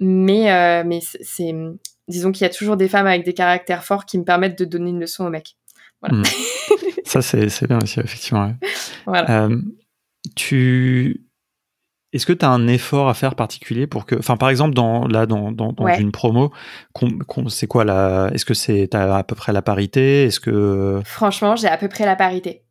Mais, 0.00 0.50
euh, 0.50 0.82
mais 0.84 1.00
c'est, 1.02 1.54
disons 2.08 2.32
qu'il 2.32 2.42
y 2.42 2.46
a 2.46 2.52
toujours 2.52 2.76
des 2.76 2.88
femmes 2.88 3.06
avec 3.06 3.24
des 3.24 3.34
caractères 3.34 3.84
forts 3.84 4.06
qui 4.06 4.18
me 4.18 4.24
permettent 4.24 4.58
de 4.58 4.64
donner 4.64 4.90
une 4.90 5.00
leçon 5.00 5.26
aux 5.26 5.30
mecs. 5.30 5.56
Voilà. 6.00 6.18
Hmm. 6.18 6.24
Ça, 7.04 7.22
c'est, 7.22 7.66
bien 7.66 7.78
aussi, 7.82 8.00
effectivement. 8.00 8.52
Voilà. 9.06 9.44
Euh, 9.44 9.60
tu... 10.36 11.26
Est-ce 12.12 12.26
que 12.26 12.32
tu 12.32 12.44
as 12.44 12.50
un 12.50 12.66
effort 12.66 13.08
à 13.08 13.14
faire 13.14 13.36
particulier 13.36 13.86
pour 13.86 14.04
que, 14.04 14.16
enfin, 14.16 14.36
par 14.36 14.48
exemple, 14.48 14.74
dans 14.74 15.06
là, 15.06 15.26
dans, 15.26 15.52
dans, 15.52 15.72
une 15.86 16.10
promo, 16.10 16.50
c'est 17.48 17.68
quoi 17.68 17.84
la 17.84 18.30
Est-ce 18.32 18.44
que 18.44 18.54
c'est 18.54 18.92
as 18.96 19.16
à 19.16 19.22
peu 19.22 19.36
près 19.36 19.52
la 19.52 19.62
parité? 19.62 20.24
Est-ce 20.24 20.40
que 20.40 21.00
Franchement, 21.04 21.54
j'ai 21.54 21.68
à 21.68 21.76
peu 21.76 21.88
près 21.88 22.06
la 22.06 22.16
parité. 22.16 22.64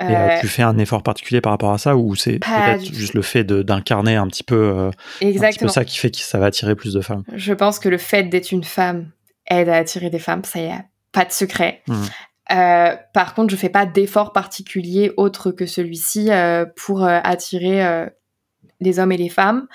Et 0.00 0.04
euh, 0.04 0.40
tu 0.40 0.48
fais 0.48 0.62
un 0.62 0.76
effort 0.78 1.04
particulier 1.04 1.40
par 1.40 1.52
rapport 1.52 1.72
à 1.72 1.78
ça 1.78 1.96
ou 1.96 2.16
c'est 2.16 2.40
peut-être 2.40 2.92
juste 2.92 3.14
le 3.14 3.22
fait 3.22 3.44
d'incarner 3.44 4.16
un 4.16 4.26
petit 4.26 4.42
peu, 4.42 4.56
euh, 4.56 4.90
Exactement. 5.20 5.70
ça 5.70 5.84
qui 5.84 5.98
fait 5.98 6.10
que 6.10 6.18
ça 6.18 6.38
va 6.38 6.46
attirer 6.46 6.74
plus 6.74 6.94
de 6.94 7.00
femmes? 7.00 7.22
Je 7.32 7.52
pense 7.52 7.78
que 7.78 7.88
le 7.88 7.98
fait 7.98 8.24
d'être 8.24 8.50
une 8.50 8.64
femme 8.64 9.10
aide 9.46 9.68
à 9.68 9.76
attirer 9.76 10.10
des 10.10 10.18
femmes, 10.18 10.42
ça 10.44 10.60
y 10.60 10.70
a 10.70 10.84
pas 11.12 11.24
de 11.24 11.30
secret. 11.30 11.82
Mmh. 11.86 11.94
Euh, 12.52 12.96
par 13.12 13.34
contre, 13.34 13.52
je 13.52 13.56
fais 13.56 13.68
pas 13.68 13.86
d'effort 13.86 14.32
particulier 14.32 15.12
autre 15.16 15.52
que 15.52 15.64
celui-ci 15.64 16.28
pour 16.74 17.04
attirer 17.04 18.06
les 18.80 18.98
hommes 18.98 19.12
et 19.12 19.16
les 19.16 19.28
femmes. 19.28 19.68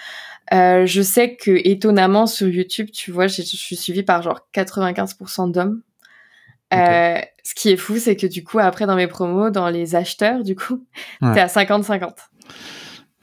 je 0.52 1.02
sais 1.02 1.38
que 1.38 1.52
étonnamment 1.66 2.28
sur 2.28 2.50
YouTube, 2.50 2.90
tu 2.92 3.12
vois, 3.12 3.28
je 3.28 3.42
suis 3.42 3.78
suivie 3.78 4.04
par 4.04 4.22
genre 4.22 4.42
95% 4.54 5.52
d'hommes. 5.52 5.82
Euh, 6.74 7.20
ce 7.44 7.56
qui 7.56 7.70
est 7.70 7.78
fou, 7.78 7.98
c'est 7.98 8.16
que 8.16 8.28
du 8.28 8.44
coup, 8.44 8.60
après, 8.60 8.86
dans 8.86 8.96
mes 8.96 9.08
promos, 9.08 9.50
dans 9.50 9.70
les 9.70 9.96
acheteurs, 9.96 10.44
du 10.44 10.56
coup, 10.56 10.86
t'es 11.22 11.40
à 11.40 11.48
50-50. 11.48 12.12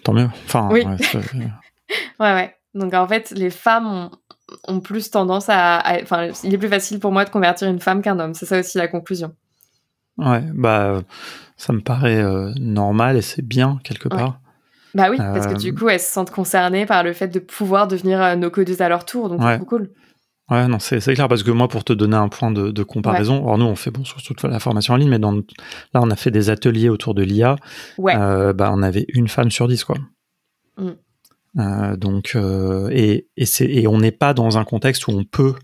Tant 0.05 0.12
mieux. 0.12 0.28
Enfin, 0.47 0.68
oui. 0.70 0.85
ouais, 1.14 1.47
ouais, 2.20 2.55
Donc, 2.74 2.94
en 2.94 3.06
fait, 3.06 3.31
les 3.31 3.51
femmes 3.51 4.10
ont, 4.66 4.81
plus 4.81 5.10
tendance 5.10 5.48
à. 5.48 5.82
Enfin, 6.02 6.28
il 6.44 6.55
est 6.55 6.59
plus 6.59 6.68
facile 6.68 7.01
pour 7.01 7.12
moi 7.12 7.24
de 7.24 7.31
convertir 7.31 7.68
une 7.68 7.81
femme 7.81 8.02
qu'un 8.02 8.18
homme. 8.18 8.35
C'est 8.35 8.47
ça 8.47 8.60
aussi 8.60 8.78
la 8.78 8.89
conclusion. 8.89 9.35
Ouais, 10.18 10.43
bah, 10.55 11.02
ça 11.56 11.73
me 11.73 11.81
paraît 11.81 12.23
euh, 12.23 12.52
normal 12.59 13.16
et 13.16 13.23
c'est 13.23 13.43
bien, 13.43 13.78
quelque 13.85 14.09
part. 14.09 14.40
Bah 14.94 15.09
oui, 15.10 15.18
parce 15.18 15.47
que 15.47 15.59
du 15.59 15.70
euh, 15.70 15.74
coup, 15.74 15.89
elles 15.90 16.01
se 16.01 16.10
sentent 16.10 16.31
concernées 16.31 16.86
par 16.86 17.02
le 17.02 17.12
fait 17.12 17.28
de 17.28 17.39
pouvoir 17.39 17.86
devenir 17.86 18.35
nos 18.39 18.51
codeuses 18.51 18.81
à 18.81 18.89
leur 18.89 19.05
tour. 19.05 19.28
Donc, 19.28 19.43
c'est 19.43 19.56
trop 19.56 19.66
cool. 19.66 19.90
Ouais, 20.48 20.68
non, 20.68 20.78
c'est 20.78 21.01
clair 21.01 21.27
parce 21.28 21.43
que 21.43 21.51
moi, 21.51 21.66
pour 21.66 21.82
te 21.82 21.93
donner 21.93 22.16
un 22.16 22.28
point 22.28 22.52
de, 22.52 22.82
comparaison, 22.85 23.43
alors 23.43 23.59
nous, 23.59 23.64
on 23.64 23.74
fait 23.74 23.90
bon 23.90 24.05
surtout 24.05 24.35
la 24.47 24.60
formation 24.60 24.94
en 24.94 24.97
ligne, 24.97 25.09
mais 25.09 25.18
dans, 25.18 25.32
là, 25.32 25.43
on 25.94 26.10
a 26.10 26.16
fait 26.16 26.31
des 26.31 26.51
ateliers 26.51 26.89
autour 26.89 27.14
de 27.14 27.23
l'IA. 27.23 27.56
Ouais. 27.98 28.14
Euh, 28.16 28.52
bah, 28.52 28.70
on 28.73 28.82
avait 28.82 29.06
une 29.09 29.27
femme 29.27 29.51
sur 29.51 29.66
dix, 29.66 29.82
quoi. 29.82 29.97
Mm. 30.78 30.90
Euh, 31.59 31.97
donc, 31.97 32.32
euh, 32.36 32.89
et, 32.93 33.28
et, 33.36 33.47
et 33.60 33.86
on 33.89 33.98
n'est 33.98 34.12
pas 34.12 34.35
dans 34.35 34.56
un 34.56 34.64
contexte 34.64 35.09
où 35.09 35.10
on 35.10 35.24
peut, 35.24 35.55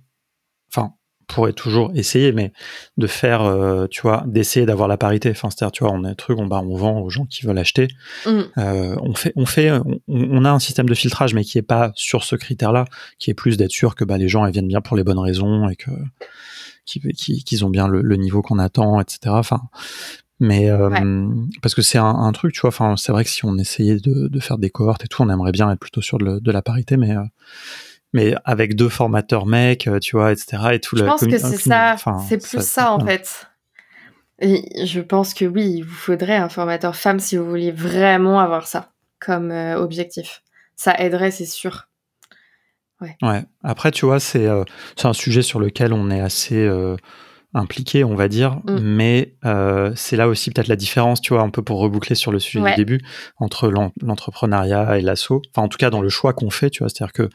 pourrait 1.32 1.52
toujours 1.52 1.90
essayer, 1.94 2.32
mais 2.32 2.52
de 2.98 3.06
faire, 3.06 3.42
euh, 3.42 3.86
tu 3.90 4.02
vois, 4.02 4.24
d'essayer 4.26 4.66
d'avoir 4.66 4.88
la 4.88 4.96
parité. 4.96 5.30
Enfin, 5.30 5.48
c'est-à-dire, 5.50 5.72
tu 5.72 5.84
vois, 5.84 5.92
on 5.92 6.04
a 6.04 6.10
un 6.10 6.14
truc, 6.14 6.38
on, 6.38 6.46
bah, 6.46 6.62
on 6.64 6.76
vend 6.76 7.00
aux 7.00 7.10
gens 7.10 7.24
qui 7.24 7.46
veulent 7.46 7.59
acheter. 7.59 7.88
Mm. 8.26 8.40
Euh, 8.59 8.96
on 9.00 9.14
fait, 9.14 9.32
on 9.36 9.46
fait, 9.46 9.70
on, 10.09 10.44
a 10.44 10.50
un 10.50 10.59
système 10.59 10.88
de 10.88 10.94
filtrage, 10.94 11.34
mais 11.34 11.44
qui 11.44 11.59
est 11.59 11.62
pas 11.62 11.92
sur 11.94 12.24
ce 12.24 12.36
critère-là, 12.36 12.84
qui 13.18 13.30
est 13.30 13.34
plus 13.34 13.56
d'être 13.56 13.70
sûr 13.70 13.94
que 13.94 14.04
bah, 14.04 14.18
les 14.18 14.28
gens 14.28 14.44
ils 14.46 14.52
viennent 14.52 14.68
bien 14.68 14.80
pour 14.80 14.96
les 14.96 15.04
bonnes 15.04 15.18
raisons 15.18 15.68
et 15.68 15.76
que 15.76 15.90
qu'ils 16.84 17.64
ont 17.64 17.70
bien 17.70 17.86
le, 17.86 18.16
niveau 18.16 18.42
qu'on 18.42 18.59
attend, 18.59 19.00
etc. 19.00 19.18
Enfin, 19.28 19.60
mais 20.40 20.68
euh, 20.68 21.28
parce 21.62 21.76
que 21.76 21.82
c'est 21.82 21.98
un, 21.98 22.32
truc, 22.32 22.52
tu 22.52 22.60
vois. 22.62 22.68
Enfin, 22.68 22.96
c'est 22.96 23.12
vrai 23.12 23.22
que 23.22 23.30
si 23.30 23.44
on 23.44 23.56
essayait 23.56 23.98
de, 23.98 24.40
faire 24.40 24.59
des 24.59 24.70
cohortes 24.70 25.04
et 25.04 25.09
tout, 25.09 25.22
on 25.22 25.30
aimerait 25.30 25.52
bien 25.52 25.70
être 25.70 25.78
plutôt 25.78 26.02
sûr 26.02 26.18
de, 26.18 26.40
de 26.40 26.50
la 26.50 26.60
parité, 26.60 26.96
mais 26.96 27.14
mais 28.12 28.34
avec 28.44 28.76
deux 28.76 28.89
formateurs 28.89 29.47
mecs, 29.47 29.86
euh, 29.86 29.98
tu 29.98 30.16
vois, 30.16 30.32
etc. 30.32 30.59
Et 30.72 30.80
tout 30.80 30.97
je 30.97 31.05
pense 31.05 31.24
que 31.24 31.39
c'est 31.39 31.56
ça, 31.56 31.97
c'est 32.28 32.39
plus 32.39 32.64
ça, 32.64 32.93
en 32.93 33.05
fait. 33.05 33.47
Et 34.40 34.86
je 34.86 35.01
pense 35.01 35.34
que 35.34 35.44
oui, 35.44 35.74
il 35.78 35.82
vous 35.82 35.94
faudrait 35.94 36.36
un 36.36 36.48
formateur 36.48 36.97
femme 36.97 37.20
si 37.20 37.36
vous 37.36 37.48
vouliez 37.48 37.70
vraiment 37.70 38.40
avoir 38.40 38.66
ça 38.66 38.90
comme 39.20 39.51
euh, 39.51 39.76
objectif. 39.76 40.43
Ça 40.74 40.94
aiderait, 40.98 41.30
c'est 41.30 41.47
sûr. 41.47 41.89
Ouais. 43.01 43.16
ouais. 43.22 43.44
Après, 43.62 43.93
tu 43.93 44.05
vois, 44.05 44.20
c'est 44.20 44.47
euh, 44.47 44.64
un 45.05 45.12
sujet 45.12 45.43
sur 45.43 45.60
lequel 45.60 45.93
on 45.93 46.10
est 46.10 46.20
assez 46.20 46.68
impliqué, 47.55 48.02
on 48.05 48.14
va 48.14 48.28
dire, 48.28 48.60
mm. 48.64 48.78
mais 48.80 49.34
c'est 49.94 50.16
là 50.16 50.28
aussi 50.28 50.51
peut-être 50.51 50.68
la 50.68 50.76
différence, 50.76 51.20
tu 51.20 51.34
vois, 51.34 51.43
un 51.43 51.51
peu 51.51 51.62
pour 51.62 51.78
reboucler 51.78 52.16
sur 52.16 52.32
le 52.32 52.39
sujet 52.39 52.64
du 52.70 52.74
début, 52.76 53.01
entre 53.39 53.68
l'entrepreneuriat 54.01 54.98
et 54.98 55.02
l'assaut. 55.02 55.43
Enfin, 55.51 55.64
en 55.64 55.68
tout 55.68 55.78
cas, 55.78 55.90
dans 55.90 56.01
le 56.01 56.09
choix 56.09 56.32
qu'on 56.32 56.51
fait, 56.51 56.70
tu 56.70 56.82
vois, 56.82 56.89
c'est-à-dire 56.89 57.12
que 57.12 57.28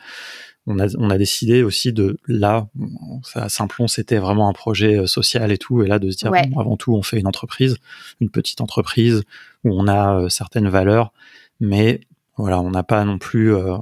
on 0.67 0.79
a, 0.79 0.87
on 0.97 1.09
a 1.09 1.17
décidé 1.17 1.63
aussi 1.63 1.93
de 1.93 2.19
là, 2.27 2.67
à 3.33 3.49
Simplon, 3.49 3.87
c'était 3.87 4.17
vraiment 4.17 4.49
un 4.49 4.53
projet 4.53 4.97
euh, 4.97 5.07
social 5.07 5.51
et 5.51 5.57
tout, 5.57 5.81
et 5.81 5.87
là 5.87 5.97
de 5.97 6.11
se 6.11 6.17
dire 6.17 6.31
avant 6.57 6.75
tout, 6.75 6.93
on 6.93 7.01
fait 7.01 7.19
une 7.19 7.27
entreprise, 7.27 7.77
une 8.19 8.29
petite 8.29 8.59
entreprise 8.59 9.23
où 9.63 9.71
on 9.71 9.87
a 9.87 10.19
euh, 10.19 10.29
certaines 10.29 10.67
valeurs, 10.67 11.13
mais 11.61 12.01
voilà, 12.35 12.61
on 12.61 12.69
n'a 12.69 12.83
pas 12.83 13.03
non 13.05 13.17
plus 13.17 13.55
euh, 13.55 13.77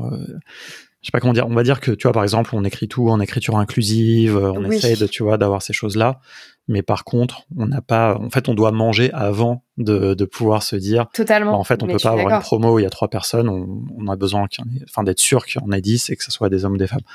je 1.06 1.10
sais 1.10 1.12
pas 1.12 1.20
comment 1.20 1.34
dire, 1.34 1.46
on 1.48 1.54
va 1.54 1.62
dire 1.62 1.82
que 1.82 1.92
tu 1.92 2.08
vois 2.08 2.14
par 2.14 2.24
exemple 2.24 2.56
on 2.56 2.64
écrit 2.64 2.88
tout 2.88 3.10
en 3.10 3.20
écriture 3.20 3.58
inclusive, 3.58 4.38
on 4.38 4.72
essaye 4.72 4.98
de 4.98 5.06
tu 5.06 5.22
vois 5.22 5.38
d'avoir 5.38 5.62
ces 5.62 5.72
choses 5.72 5.96
là, 5.96 6.20
mais 6.68 6.82
par 6.82 7.04
contre 7.04 7.44
on 7.56 7.68
n'a 7.68 7.82
pas, 7.82 8.18
en 8.18 8.32
fait 8.32 8.50
on 8.50 8.56
doit 8.56 8.72
manger 8.72 9.12
avant 9.14 9.64
de, 9.78 10.16
de 10.16 10.26
pouvoir 10.26 10.64
se 10.64 10.76
dire, 10.76 11.06
totalement. 11.14 11.52
Bah, 11.52 11.58
en 11.60 11.64
fait 11.64 11.84
on 11.84 11.86
peut 11.86 12.00
pas 12.02 12.10
avoir 12.10 12.34
une 12.34 12.42
promo 12.42 12.74
où 12.74 12.80
il 12.80 12.82
y 12.82 12.88
a 12.88 12.90
trois 12.90 13.08
personnes, 13.08 13.50
on, 13.50 14.08
a 14.08 14.16
besoin 14.16 14.48
enfin 14.90 15.04
d'être 15.04 15.20
sûr 15.20 15.46
qu'il 15.46 15.62
y 15.62 15.64
en 15.64 15.72
ait 15.72 15.82
dix 15.82 16.10
et 16.10 16.16
que 16.16 16.24
ce 16.24 16.32
soit 16.32 16.50
des 16.50 16.66
hommes 16.66 16.74
ou 16.74 16.78
des 16.78 16.88
femmes. 16.88 17.06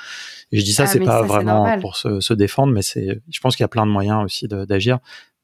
Et 0.53 0.59
je 0.59 0.63
dis 0.63 0.71
ça 0.71 0.83
ah, 0.83 0.87
c'est 0.87 1.01
pas 1.01 1.23
vraiment 1.23 1.77
pour 1.81 1.97
se, 1.97 2.21
se, 2.21 2.33
défendre, 2.33 2.71
mais 2.71 2.83
c'est, 2.83 3.19
je 3.29 3.39
pense 3.41 3.57
qu'il 3.57 3.63
y 3.63 3.65
a 3.65 3.69
plein 3.69 3.85
de 3.85 3.91
moyens 3.91 4.23
aussi 4.23 4.47
d'agir. 4.47 4.99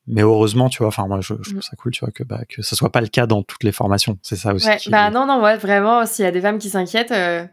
Mais 0.10 0.22
heureusement, 0.22 0.70
tu 0.70 0.78
vois, 0.78 0.88
enfin 0.88 1.06
moi 1.06 1.20
je, 1.20 1.34
je, 1.42 1.50
trouve 1.50 1.58
mm. 1.58 1.62
ça 1.64 1.76
cool, 1.76 1.92
tu 1.92 2.00
vois, 2.00 2.12
que 2.12 2.24
bah, 2.24 2.44
que 2.48 2.62
ça 2.62 2.78
soit 2.78 2.94
pas 2.94 3.02
le 3.02 3.08
cas 3.08 3.28
dans 3.28 3.44
toutes 3.44 3.66
les 3.66 3.74
formations. 3.74 4.18
C'est 4.22 4.38
ça 4.38 4.54
aussi. 4.54 4.68
Ouais, 4.68 4.78
Bah 4.88 5.10
non 5.10 5.28
non 5.28 5.44
ouais 5.44 5.58
vraiment 5.58 6.06
s'il 6.06 6.24
y 6.24 6.28
a 6.30 6.32
des 6.32 6.40
femmes 6.40 6.60
qui 6.60 6.70
s'inquiètent. 6.70 7.12
Euh, 7.12 7.46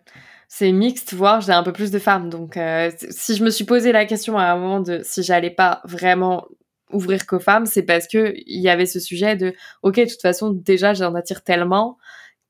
c'est 0.57 0.71
mixte, 0.71 1.15
voire 1.15 1.41
j'ai 1.41 1.51
un 1.51 1.65
peu 1.65 1.73
plus 1.73 1.91
de 1.91 1.99
femmes. 1.99 2.31
Donc, 2.31 2.57
euh, 2.57 2.89
si 3.11 3.35
je 3.35 3.43
me 3.43 3.51
suis 3.51 3.65
posé 3.65 3.91
la 3.91 4.07
question 4.07 4.39
à 4.39 4.45
un 4.45 4.57
moment 4.57 4.79
de 4.79 5.01
si 5.03 5.25
j'allais 5.25 5.51
pas 5.51 5.81
vraiment 5.85 6.47
ouvrir 6.93 7.27
qu'aux 7.27 7.41
femmes, 7.41 7.67
c'est 7.67 7.83
parce 7.83 8.07
que 8.07 8.35
il 8.37 8.61
y 8.61 8.69
avait 8.69 8.87
ce 8.87 9.01
sujet 9.01 9.35
de, 9.35 9.53
ok, 9.83 9.97
de 9.97 10.05
toute 10.05 10.23
façon, 10.23 10.51
déjà, 10.51 10.95
j'en 10.95 11.17
attire 11.17 11.43
tellement 11.43 11.99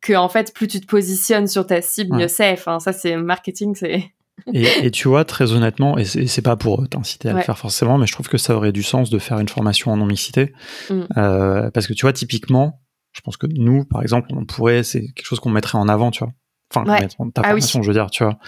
que 0.03 0.13
en 0.13 0.29
fait, 0.29 0.53
plus 0.53 0.67
tu 0.67 0.83
te 0.83 0.87
positionnes 0.87 1.47
sur 1.47 1.67
ta 1.67 1.81
cible, 1.81 2.15
mieux 2.15 2.29
c'est. 2.29 2.53
Enfin, 2.53 2.79
ça, 2.79 2.93
c'est 2.93 3.17
marketing, 3.17 3.75
c'est. 3.75 4.05
et, 4.53 4.91
tu 4.91 5.09
vois, 5.09 5.25
très 5.25 5.53
honnêtement, 5.53 5.97
et 5.97 6.05
c'est 6.05 6.43
pas 6.43 6.57
pour 6.57 6.87
t'inciter 6.87 7.31
à 7.31 7.33
le 7.33 7.41
faire 7.41 7.57
forcément, 7.57 7.97
mais 7.97 8.07
je 8.07 8.13
trouve 8.13 8.29
que 8.29 8.37
ça 8.37 8.55
aurait 8.55 8.73
du 8.73 8.83
sens 8.83 9.09
de 9.09 9.19
faire 9.19 9.39
une 9.39 9.49
formation 9.49 9.93
en 9.93 9.97
non-mixité. 9.97 10.53
Mm. 10.91 11.01
Euh, 11.17 11.71
parce 11.71 11.87
que 11.87 11.95
tu 11.95 12.03
vois, 12.03 12.13
typiquement, 12.13 12.83
je 13.13 13.23
pense 13.23 13.39
que 13.39 13.47
nous, 13.47 13.87
par 13.87 14.03
exemple, 14.03 14.29
on 14.33 14.45
pourrait, 14.45 14.83
c'est 14.83 15.01
quelque 15.01 15.25
chose 15.25 15.41
qu'on 15.41 15.49
mettrait 15.49 15.79
en 15.79 15.89
avant, 15.89 16.11
tu 16.11 16.23
vois. 16.23 16.35
Enfin, 16.77 17.31
ta 17.31 17.43
ah 17.43 17.49
formation, 17.49 17.83
je 17.83 17.89
veux 17.89 17.95
dire, 17.95 18.11
tu 18.11 18.25
vois 18.25 18.39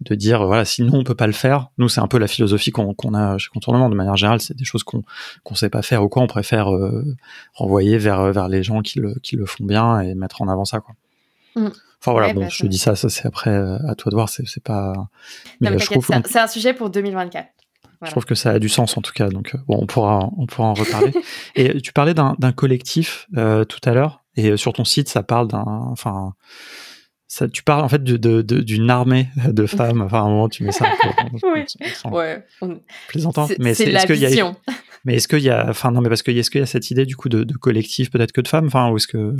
de 0.00 0.14
dire 0.14 0.44
voilà 0.46 0.64
si 0.64 0.82
nous 0.82 0.94
on 0.94 1.04
peut 1.04 1.14
pas 1.14 1.26
le 1.26 1.32
faire 1.32 1.70
nous 1.78 1.88
c'est 1.88 2.00
un 2.00 2.08
peu 2.08 2.18
la 2.18 2.26
philosophie 2.26 2.70
qu'on 2.70 3.14
a 3.14 3.38
chez 3.38 3.48
contournement. 3.52 3.88
De 3.88 3.94
manière 3.94 4.16
générale 4.16 4.40
c'est 4.40 4.56
des 4.56 4.64
choses 4.64 4.82
qu'on 4.82 5.02
qu'on 5.44 5.54
sait 5.54 5.70
pas 5.70 5.82
faire 5.82 6.02
ou 6.02 6.08
quoi. 6.08 6.22
On 6.22 6.26
préfère 6.26 6.74
euh, 6.74 7.04
renvoyer 7.54 7.98
vers 7.98 8.32
vers 8.32 8.48
les 8.48 8.62
gens 8.62 8.80
qui 8.80 8.98
le 8.98 9.14
qui 9.22 9.36
le 9.36 9.46
font 9.46 9.64
bien 9.64 10.00
et 10.00 10.14
mettre 10.14 10.42
en 10.42 10.48
avant 10.48 10.64
ça 10.64 10.80
quoi. 10.80 10.94
Mm. 11.56 11.66
enfin 12.00 12.12
voilà 12.12 12.32
bon 12.32 12.42
bah, 12.42 12.48
je 12.48 12.62
te 12.62 12.66
dis 12.66 12.78
ça 12.78 12.94
ça 12.94 13.08
c'est 13.08 13.26
après 13.26 13.50
euh, 13.50 13.76
à 13.86 13.94
toi 13.94 14.10
de 14.10 14.16
voir. 14.16 14.28
C'est 14.28 14.62
pas 14.62 14.94
mais, 15.60 15.70
c'est 15.78 16.38
un 16.38 16.46
sujet 16.46 16.72
pour 16.72 16.88
2024 16.88 17.46
Je 18.02 18.10
trouve 18.10 18.24
que 18.24 18.34
ça 18.34 18.52
a 18.52 18.58
du 18.58 18.70
sens 18.70 18.96
en 18.96 19.02
tout 19.02 19.12
cas, 19.12 19.28
donc 19.28 19.54
euh, 19.54 19.58
bon, 19.66 19.78
on 19.82 19.86
pourra, 19.86 20.30
on 20.38 20.46
pourra 20.46 20.68
en 20.68 20.74
reparler. 20.74 21.12
et 21.56 21.78
tu 21.82 21.92
parlais 21.92 22.14
d'un 22.14 22.52
collectif 22.52 23.26
tout 23.34 23.80
à 23.84 23.92
l'heure, 23.92 24.24
et 24.36 24.56
sur 24.56 24.72
ton 24.72 24.84
site, 24.84 25.10
ça 25.10 25.22
parle 25.22 25.48
d'un, 25.48 25.64
enfin, 25.66 26.32
ça, 27.32 27.48
tu 27.48 27.62
parles 27.62 27.84
en 27.84 27.88
fait 27.88 28.02
d'une 28.02 28.16
de, 28.16 28.42
de, 28.42 28.88
armée 28.88 29.28
de 29.46 29.64
femmes. 29.64 30.02
Enfin, 30.02 30.18
à 30.18 30.22
un 30.22 30.28
moment, 30.28 30.48
tu 30.48 30.64
mets 30.64 30.72
ça. 30.72 30.86
oui. 31.44 31.64
ouais. 32.10 32.44
Plaisantant. 33.06 33.46
Mais 33.60 33.72
c'est 33.72 33.86
la 33.86 34.02
est 34.02 34.12
vision. 34.12 34.56
Y 34.66 34.70
a, 34.70 34.74
mais 35.04 35.14
est-ce 35.14 35.28
qu'il 35.28 35.38
y 35.38 35.48
a, 35.48 35.66
enfin 35.68 35.92
non, 35.92 36.00
mais 36.00 36.08
parce 36.08 36.24
que 36.24 36.32
est-ce 36.32 36.50
qu'il 36.50 36.60
y 36.60 36.64
a 36.64 36.66
cette 36.66 36.90
idée 36.90 37.06
du 37.06 37.14
coup 37.14 37.28
de, 37.28 37.44
de 37.44 37.54
collectif 37.54 38.10
peut-être 38.10 38.32
que 38.32 38.40
de 38.40 38.48
femmes, 38.48 38.66
enfin 38.66 38.90
ou 38.90 38.96
est-ce 38.96 39.06
que 39.06 39.36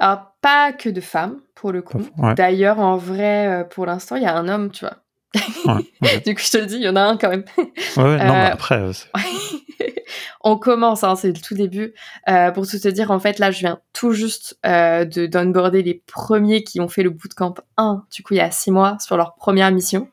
Alors 0.00 0.32
pas 0.40 0.72
que 0.72 0.88
de 0.88 1.02
femmes 1.02 1.36
pour 1.54 1.72
le 1.72 1.82
coup. 1.82 2.00
D'ailleurs, 2.36 2.78
en 2.78 2.96
vrai, 2.96 3.46
euh, 3.48 3.64
pour 3.64 3.84
l'instant, 3.84 4.16
il 4.16 4.22
y 4.22 4.26
a 4.26 4.34
un 4.34 4.48
homme, 4.48 4.70
tu 4.70 4.86
vois. 4.86 4.96
du 6.24 6.34
coup, 6.34 6.42
je 6.42 6.50
te 6.50 6.58
le 6.58 6.66
dis, 6.66 6.76
il 6.76 6.82
y 6.82 6.88
en 6.88 6.96
a 6.96 7.02
un 7.02 7.16
quand 7.16 7.30
même. 7.30 7.44
Ouais, 7.58 7.66
non, 7.96 8.32
mais 8.32 8.48
euh, 8.48 8.52
après. 8.52 8.78
Euh, 8.78 8.92
on 10.44 10.56
commence, 10.56 11.04
hein, 11.04 11.16
c'est 11.16 11.28
le 11.28 11.40
tout 11.40 11.54
début. 11.54 11.94
Euh, 12.28 12.50
pour 12.50 12.66
tout 12.66 12.78
te 12.78 12.88
dire, 12.88 13.10
en 13.10 13.18
fait, 13.18 13.38
là, 13.38 13.50
je 13.50 13.60
viens 13.60 13.80
tout 13.92 14.12
juste 14.12 14.58
euh, 14.66 15.04
de 15.04 15.26
d'onboarder 15.26 15.82
les 15.82 16.02
premiers 16.06 16.62
qui 16.62 16.80
ont 16.80 16.88
fait 16.88 17.02
le 17.02 17.10
bootcamp 17.10 17.54
1, 17.76 18.04
du 18.12 18.22
coup, 18.22 18.34
il 18.34 18.38
y 18.38 18.40
a 18.40 18.50
six 18.50 18.70
mois, 18.70 18.96
sur 19.00 19.16
leur 19.16 19.34
première 19.34 19.70
mission. 19.72 20.08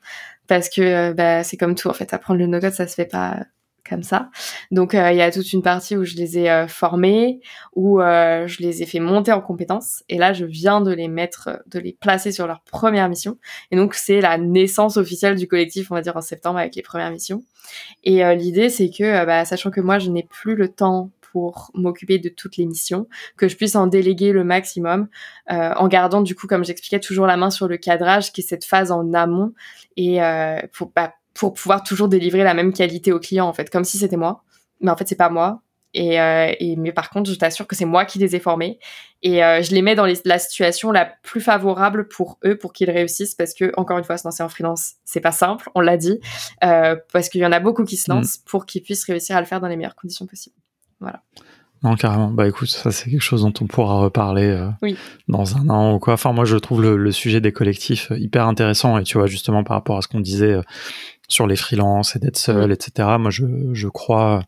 Parce 0.48 0.70
que 0.70 0.82
euh, 0.82 1.14
bah, 1.14 1.44
c'est 1.44 1.58
comme 1.58 1.76
tout, 1.76 1.88
en 1.88 1.94
fait, 1.94 2.14
apprendre 2.14 2.40
le 2.40 2.48
no-code, 2.48 2.74
ça 2.74 2.88
se 2.88 2.96
fait 2.96 3.06
pas 3.06 3.38
comme 3.88 4.04
ça. 4.04 4.30
Donc 4.72 4.96
euh, 4.96 5.12
il 5.12 5.18
y 5.18 5.22
a 5.22 5.32
toute 5.32 5.52
une 5.54 5.62
partie 5.62 5.98
où 5.98 6.06
je 6.06 6.16
les 6.16 6.38
ai 6.40 6.50
euh, 6.50 6.68
formés, 6.68 7.42
où 7.76 8.02
euh, 8.02 8.48
je 8.48 8.62
les 8.62 8.82
ai 8.82 8.86
fait 8.86 9.00
monter 9.00 9.32
en 9.32 9.42
compétences, 9.42 10.04
et 10.10 10.18
là 10.18 10.34
je 10.34 10.46
viens 10.46 10.82
de 10.82 10.92
les 10.92 11.08
mettre, 11.08 11.62
de 11.68 11.80
les 11.80 11.94
placer 11.94 12.32
sur 12.32 12.48
leur 12.48 12.62
première 12.62 13.10
mission. 13.10 13.38
Et 13.72 13.76
donc 13.76 13.94
c'est 13.94 14.22
la 14.22 14.38
naissance 14.38 14.98
officielle 14.98 15.36
du 15.36 15.48
collectif, 15.48 15.92
on 15.92 15.96
va 15.96 16.02
dire 16.02 16.16
en 16.16 16.22
septembre 16.22 16.60
avec 16.60 16.76
les 16.76 16.82
premières 16.82 17.12
missions. 17.12 17.44
Et 18.04 18.24
l'idée 18.36 18.70
c'est 18.70 18.90
que, 18.90 19.26
bah, 19.26 19.46
sachant 19.46 19.72
que 19.72 19.82
moi 19.82 19.98
je 19.98 20.10
n'ai 20.10 20.24
plus 20.24 20.56
le 20.56 20.68
temps 20.68 21.12
pour 21.32 21.72
m'occuper 21.74 22.20
de 22.20 22.30
toutes 22.30 22.58
les 22.58 22.66
missions, 22.66 23.08
que 23.38 23.48
je 23.48 23.56
puisse 23.56 23.76
en 23.76 23.88
déléguer 23.88 24.34
le 24.34 24.44
maximum, 24.44 25.08
en 25.48 25.88
gardant 25.88 26.22
du 26.22 26.36
coup, 26.36 26.46
comme 26.46 26.64
j'expliquais, 26.64 27.00
toujours 27.00 27.26
la 27.26 27.38
main 27.38 27.50
sur 27.50 27.68
le 27.68 27.78
cadrage, 27.78 28.32
qui 28.32 28.42
est 28.42 28.48
cette 28.48 28.66
phase 28.66 28.92
en 28.92 29.14
amont, 29.14 29.54
et 29.96 30.20
pour 30.74 30.92
bah, 30.94 31.14
pour 31.34 31.54
pouvoir 31.54 31.84
toujours 31.84 32.08
délivrer 32.08 32.44
la 32.44 32.54
même 32.54 32.74
qualité 32.74 33.12
au 33.12 33.20
client 33.20 33.48
en 33.48 33.54
fait, 33.54 33.70
comme 33.70 33.84
si 33.84 33.98
c'était 33.98 34.18
moi. 34.18 34.44
Mais 34.82 34.92
en 34.92 34.98
fait, 34.98 35.08
c'est 35.08 35.16
pas 35.16 35.30
moi. 35.30 35.62
Et, 35.96 36.20
euh, 36.20 36.52
et, 36.60 36.76
mais 36.76 36.92
par 36.92 37.10
contre, 37.10 37.30
je 37.30 37.36
t'assure 37.36 37.68
que 37.68 37.76
c'est 37.76 37.86
moi 37.86 38.06
qui 38.06 38.18
les 38.18 38.36
ai 38.36 38.40
formés 38.40 38.80
et 39.22 39.44
euh, 39.44 39.62
je 39.62 39.72
les 39.72 39.82
mets 39.82 39.96
dans 39.96 40.08
la 40.26 40.40
situation 40.40 40.92
la 40.92 41.06
plus 41.06 41.40
favorable 41.40 42.08
pour 42.08 42.40
eux, 42.44 42.58
pour 42.58 42.74
qu'ils 42.74 42.90
réussissent, 42.90 43.36
parce 43.36 43.54
que 43.54 43.72
encore 43.78 43.98
une 44.00 44.04
fois, 44.04 44.18
se 44.18 44.28
lancer 44.28 44.42
en 44.42 44.50
freelance, 44.50 44.94
c'est 45.06 45.22
pas 45.22 45.32
simple, 45.32 45.70
on 45.76 45.82
l'a 45.82 45.98
dit, 45.98 46.20
euh, 46.64 46.96
parce 47.14 47.30
qu'il 47.30 47.42
y 47.42 47.46
en 47.46 47.52
a 47.52 47.60
beaucoup 47.60 47.86
qui 47.86 47.96
se 47.96 48.12
mm. 48.12 48.16
lancent 48.16 48.38
pour 48.40 48.66
qu'ils 48.66 48.82
puissent 48.82 49.06
réussir 49.06 49.38
à 49.38 49.40
le 49.40 49.46
faire 49.46 49.62
dans 49.62 49.68
les 49.68 49.76
meilleures 49.76 49.96
conditions 49.96 50.26
possibles. 50.26 50.56
Voilà. 51.00 51.22
Non, 51.84 51.96
carrément. 51.96 52.30
Bah 52.30 52.48
écoute, 52.48 52.70
ça 52.70 52.92
c'est 52.92 53.10
quelque 53.10 53.22
chose 53.22 53.42
dont 53.42 53.54
on 53.60 53.68
pourra 53.68 54.00
reparler 54.00 54.48
euh, 54.48 54.70
oui. 54.82 54.96
dans 55.28 55.58
un 55.58 55.70
an 55.70 55.96
ou 55.96 56.00
quoi. 56.00 56.14
Enfin, 56.14 56.32
moi 56.32 56.46
je 56.46 56.56
trouve 56.56 56.82
le, 56.82 56.96
le, 56.96 57.12
sujet 57.12 57.42
des 57.42 57.52
collectifs 57.52 58.10
hyper 58.16 58.48
intéressant 58.48 58.98
et 58.98 59.04
tu 59.04 59.18
vois 59.18 59.28
justement 59.28 59.66
par 59.66 59.76
rapport 59.76 59.98
à 59.98 60.02
ce 60.02 60.08
qu'on 60.08 60.22
disait 60.22 60.54
euh, 60.54 60.62
sur 61.28 61.48
les 61.48 61.56
freelances 61.56 62.16
et 62.16 62.20
d'être 62.20 62.38
seul, 62.38 62.72
etc. 62.72 63.10
Moi, 63.20 63.32
je, 63.32 63.46
je 63.74 63.88
crois. 63.88 64.44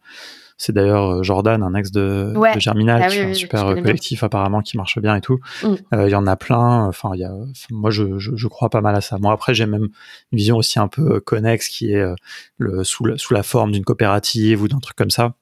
C'est 0.57 0.71
d'ailleurs 0.71 1.15
euh, 1.15 1.23
Jordan, 1.23 1.61
un 1.63 1.75
ex 1.75 1.91
de, 1.91 2.33
de 2.33 2.59
Germinal, 2.61 3.01
ah 3.03 3.09
qui 3.09 3.17
est 3.17 3.25
un 3.25 3.33
super 3.33 3.75
collectif 3.75 4.23
apparemment 4.23 4.61
qui 4.61 4.77
marche 4.77 4.99
bien 4.99 5.17
et 5.17 5.19
tout. 5.19 5.39
Mm. 5.63 5.73
Euh, 5.93 6.07
il 6.07 6.11
y 6.11 6.15
en 6.15 6.27
a 6.27 6.37
plein. 6.37 6.85
Enfin, 6.85 7.11
il 7.13 7.19
y 7.19 7.25
a. 7.25 7.33
Moi, 7.71 7.91
je, 7.91 8.17
je, 8.19 8.31
je, 8.35 8.47
crois 8.47 8.69
pas 8.69 8.79
mal 8.79 8.95
à 8.95 9.01
ça. 9.01 9.17
Moi, 9.17 9.33
après, 9.33 9.53
j'ai 9.53 9.65
même 9.65 9.89
une 10.31 10.37
vision 10.37 10.55
aussi 10.55 10.79
un 10.79 10.87
peu 10.87 11.19
connexe 11.19 11.67
qui 11.67 11.91
est 11.91 11.99
euh, 11.99 12.15
le, 12.57 12.85
sous, 12.85 13.17
sous 13.17 13.33
la 13.33 13.43
forme 13.43 13.73
d'une 13.73 13.83
coopérative 13.83 14.61
ou 14.61 14.69
d'un 14.69 14.79
truc 14.79 14.95
comme 14.95 15.11
ça. 15.11 15.33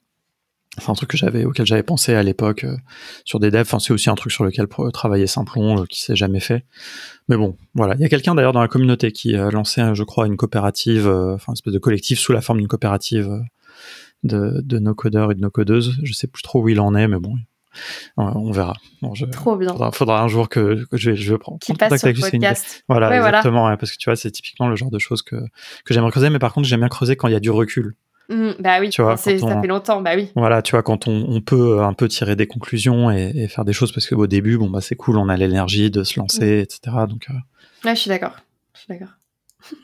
C'est 0.80 0.90
un 0.90 0.94
truc 0.94 1.10
que 1.10 1.18
j'avais 1.18 1.46
auquel 1.46 1.68
j'avais 1.68 1.84
pensé 1.84 2.16
à 2.16 2.24
l'époque 2.24 2.64
euh, 2.64 2.76
sur 3.26 3.40
des 3.40 3.52
devs. 3.52 3.62
Enfin, 3.62 3.80
c'est 3.80 3.94
aussi 3.94 4.10
un 4.10 4.16
truc 4.16 4.32
sur 4.32 4.44
lequel 4.44 4.68
travailler 4.92 5.28
Simplon 5.28 5.82
euh, 5.82 5.86
qui 5.86 6.02
s'est 6.02 6.16
jamais 6.16 6.40
fait. 6.40 6.66
Mais 7.28 7.38
bon, 7.38 7.58
voilà. 7.76 7.94
Il 7.96 8.02
y 8.02 8.06
a 8.06 8.10
quelqu'un 8.10 8.34
d'ailleurs 8.34 8.54
dans 8.54 8.62
la 8.62 8.68
communauté 8.68 9.12
qui 9.12 9.36
a 9.36 9.52
lancé, 9.52 9.84
je 9.94 10.04
crois, 10.04 10.26
une 10.26 10.36
coopérative, 10.36 11.08
euh, 11.08 11.36
enfin 11.36 11.52
une 11.52 11.54
espèce 11.54 11.74
de 11.74 11.80
collectif 11.80 12.20
sous 12.20 12.34
la 12.34 12.42
forme 12.42 12.58
d'une 12.58 12.68
coopérative 12.68 13.44
de, 14.24 14.62
de 14.64 14.80
no 14.80 14.96
codeurs 14.96 15.32
et 15.32 15.36
de 15.36 15.42
no 15.42 15.52
codeuses. 15.52 15.96
Je 16.02 16.14
sais 16.14 16.28
plus 16.28 16.42
trop 16.42 16.64
où 16.64 16.70
il 16.70 16.80
en 16.80 16.96
est, 16.96 17.08
mais 17.08 17.20
bon, 17.20 17.36
on 18.18 18.52
verra. 18.52 18.74
Trop 19.32 19.56
bien. 19.56 19.70
Faudra, 19.70 19.92
faudra, 19.92 20.24
un 20.24 20.28
jour 20.28 20.50
que, 20.50 20.86
que 20.90 20.98
je 20.98 21.14
je 21.14 21.34
vais 21.34 21.38
prendre 21.38 21.60
contact 21.66 22.04
avec 22.04 22.18
lui. 22.18 22.40
Voilà, 22.90 23.16
exactement. 23.16 23.76
parce 23.78 23.92
que 23.92 23.98
tu 23.98 24.10
vois, 24.10 24.16
c'est 24.16 24.32
typiquement 24.32 24.68
le 24.68 24.76
genre 24.76 24.92
de 24.92 25.00
choses 25.00 25.22
que, 25.22 25.36
que 25.86 25.94
j'aimerais 25.94 26.12
creuser. 26.12 26.32
Mais 26.32 26.40
par 26.40 26.52
contre, 26.54 26.68
j'aime 26.68 26.80
bien 26.80 26.90
creuser 26.90 27.16
quand 27.16 27.28
il 27.28 27.34
y 27.34 27.38
a 27.38 27.40
du 27.40 27.52
recul. 27.52 27.96
Mmh, 28.30 28.52
bah 28.60 28.80
oui, 28.80 28.90
tu 28.90 29.02
vois, 29.02 29.18
ça 29.18 29.32
fait 29.32 29.68
longtemps, 29.68 30.02
bah 30.02 30.14
oui. 30.16 30.32
Voilà, 30.36 30.62
tu 30.62 30.72
vois, 30.72 30.84
quand 30.84 31.08
on, 31.08 31.26
on 31.28 31.42
peut 31.42 31.80
euh, 31.80 31.84
un 31.84 31.94
peu 31.94 32.08
tirer 32.08 32.36
des 32.36 32.48
conclusions 32.48 33.12
et, 33.12 33.32
et, 33.36 33.48
faire 33.48 33.66
des 33.66 33.74
choses, 33.74 33.92
parce 33.92 34.08
qu'au 34.08 34.28
début, 34.28 34.58
bon, 34.58 34.70
bah 34.70 34.82
c'est 34.82 34.96
cool, 34.96 35.18
on 35.18 35.28
a 35.30 35.36
l'énergie 35.36 35.92
de 35.92 36.04
se 36.04 36.20
lancer, 36.20 36.58
mmh. 36.58 36.62
etc. 36.62 36.80
Donc, 37.10 37.28
euh... 37.30 37.34
ouais, 37.86 37.96
je 37.96 38.02
suis 38.02 38.10
d'accord. 38.10 38.36
Je 38.74 38.80
suis 38.80 38.88
d'accord. 38.88 39.10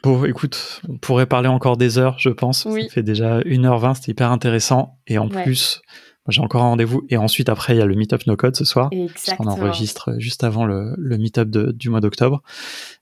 Bon, 0.03 0.25
écoute, 0.25 0.81
on 0.89 0.97
pourrait 0.97 1.25
parler 1.25 1.47
encore 1.47 1.77
des 1.77 1.97
heures, 1.97 2.17
je 2.19 2.29
pense. 2.29 2.65
Oui. 2.65 2.83
Ça 2.83 2.95
fait 2.95 3.03
déjà 3.03 3.39
1h20, 3.41 3.95
c'était 3.95 4.11
hyper 4.11 4.31
intéressant. 4.31 4.97
Et 5.07 5.17
en 5.17 5.29
plus, 5.29 5.81
j'ai 6.27 6.41
encore 6.41 6.63
un 6.63 6.69
rendez-vous. 6.69 7.05
Et 7.09 7.17
ensuite, 7.17 7.49
après, 7.49 7.75
il 7.75 7.79
y 7.79 7.81
a 7.81 7.85
le 7.85 7.95
Meetup 7.95 8.25
No 8.27 8.35
Code 8.35 8.55
ce 8.55 8.65
soir. 8.65 8.89
Exactement. 8.91 9.55
On 9.57 9.61
enregistre 9.61 10.15
juste 10.17 10.43
avant 10.43 10.65
le, 10.65 10.93
le 10.97 11.17
Meetup 11.17 11.49
du 11.49 11.89
mois 11.89 12.01
d'octobre. 12.01 12.41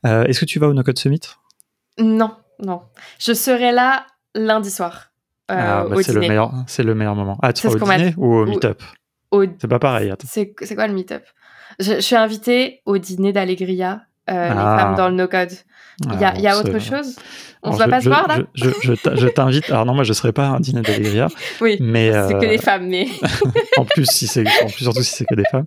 Euh, 0.06 0.26
Est-ce 0.26 0.40
que 0.40 0.46
tu 0.46 0.60
vas 0.60 0.68
au 0.68 0.74
No 0.74 0.84
Code 0.84 1.00
Summit? 1.00 1.22
Non, 2.00 2.36
non. 2.64 2.82
Je 3.20 3.34
serai 3.34 3.72
là 3.72 4.06
lundi 4.36 4.70
soir. 4.70 5.12
Euh, 5.50 5.56
ah, 5.58 5.86
bah 5.90 5.96
c'est 6.02 6.14
le 6.14 6.20
meilleur, 6.20 6.54
c'est 6.68 6.84
le 6.84 6.94
meilleur 6.94 7.16
moment. 7.16 7.38
Ah, 7.42 7.54
tu 7.54 7.68
vas 7.68 7.74
au 7.74 7.80
dîner 7.80 8.14
ou 8.18 8.34
au 8.34 8.46
meet-up 8.46 8.82
C'est 9.60 9.68
pas 9.68 9.80
pareil. 9.80 10.14
C'est 10.24 10.76
quoi 10.76 10.88
le 10.88 10.94
meet-up? 10.94 11.24
Je, 11.80 11.96
je, 11.96 12.00
suis 12.00 12.16
invitée 12.16 12.82
au 12.86 12.98
dîner 12.98 13.34
d'Allegria, 13.34 14.02
euh, 14.30 14.50
les 14.50 14.60
ah. 14.60 14.78
femmes 14.80 14.96
dans 14.96 15.10
le 15.10 15.16
no-code. 15.16 15.52
Il 16.06 16.20
y 16.22 16.24
a, 16.24 16.38
y 16.38 16.48
a 16.48 16.60
autre 16.60 16.78
chose 16.78 17.16
On 17.64 17.74
ne 17.74 17.78
va 17.78 17.88
pas 17.88 18.02
se 18.02 18.08
voir 18.08 18.28
là 18.28 18.38
Je, 18.54 18.70
je 18.84 19.28
t'invite. 19.28 19.72
Alors 19.72 19.86
non, 19.88 19.96
moi 19.96 20.04
je 20.04 20.14
serais 20.14 20.32
pas 20.32 20.50
à 20.50 20.50
un 20.52 20.60
dîner 20.60 20.82
d'Allegria. 20.82 21.28
oui. 21.62 21.78
Mais 21.80 22.12
c'est 22.28 22.36
que 22.36 22.48
des 22.48 22.60
femmes, 22.60 22.88
mais. 22.88 23.08
en 23.78 23.86
plus, 23.86 24.06
si 24.06 24.28
c'est, 24.28 24.46
en 24.64 24.68
plus 24.68 24.84
surtout 24.84 25.02
si 25.02 25.16
c'est 25.16 25.26
que 25.26 25.34
des 25.34 25.46
femmes. 25.50 25.66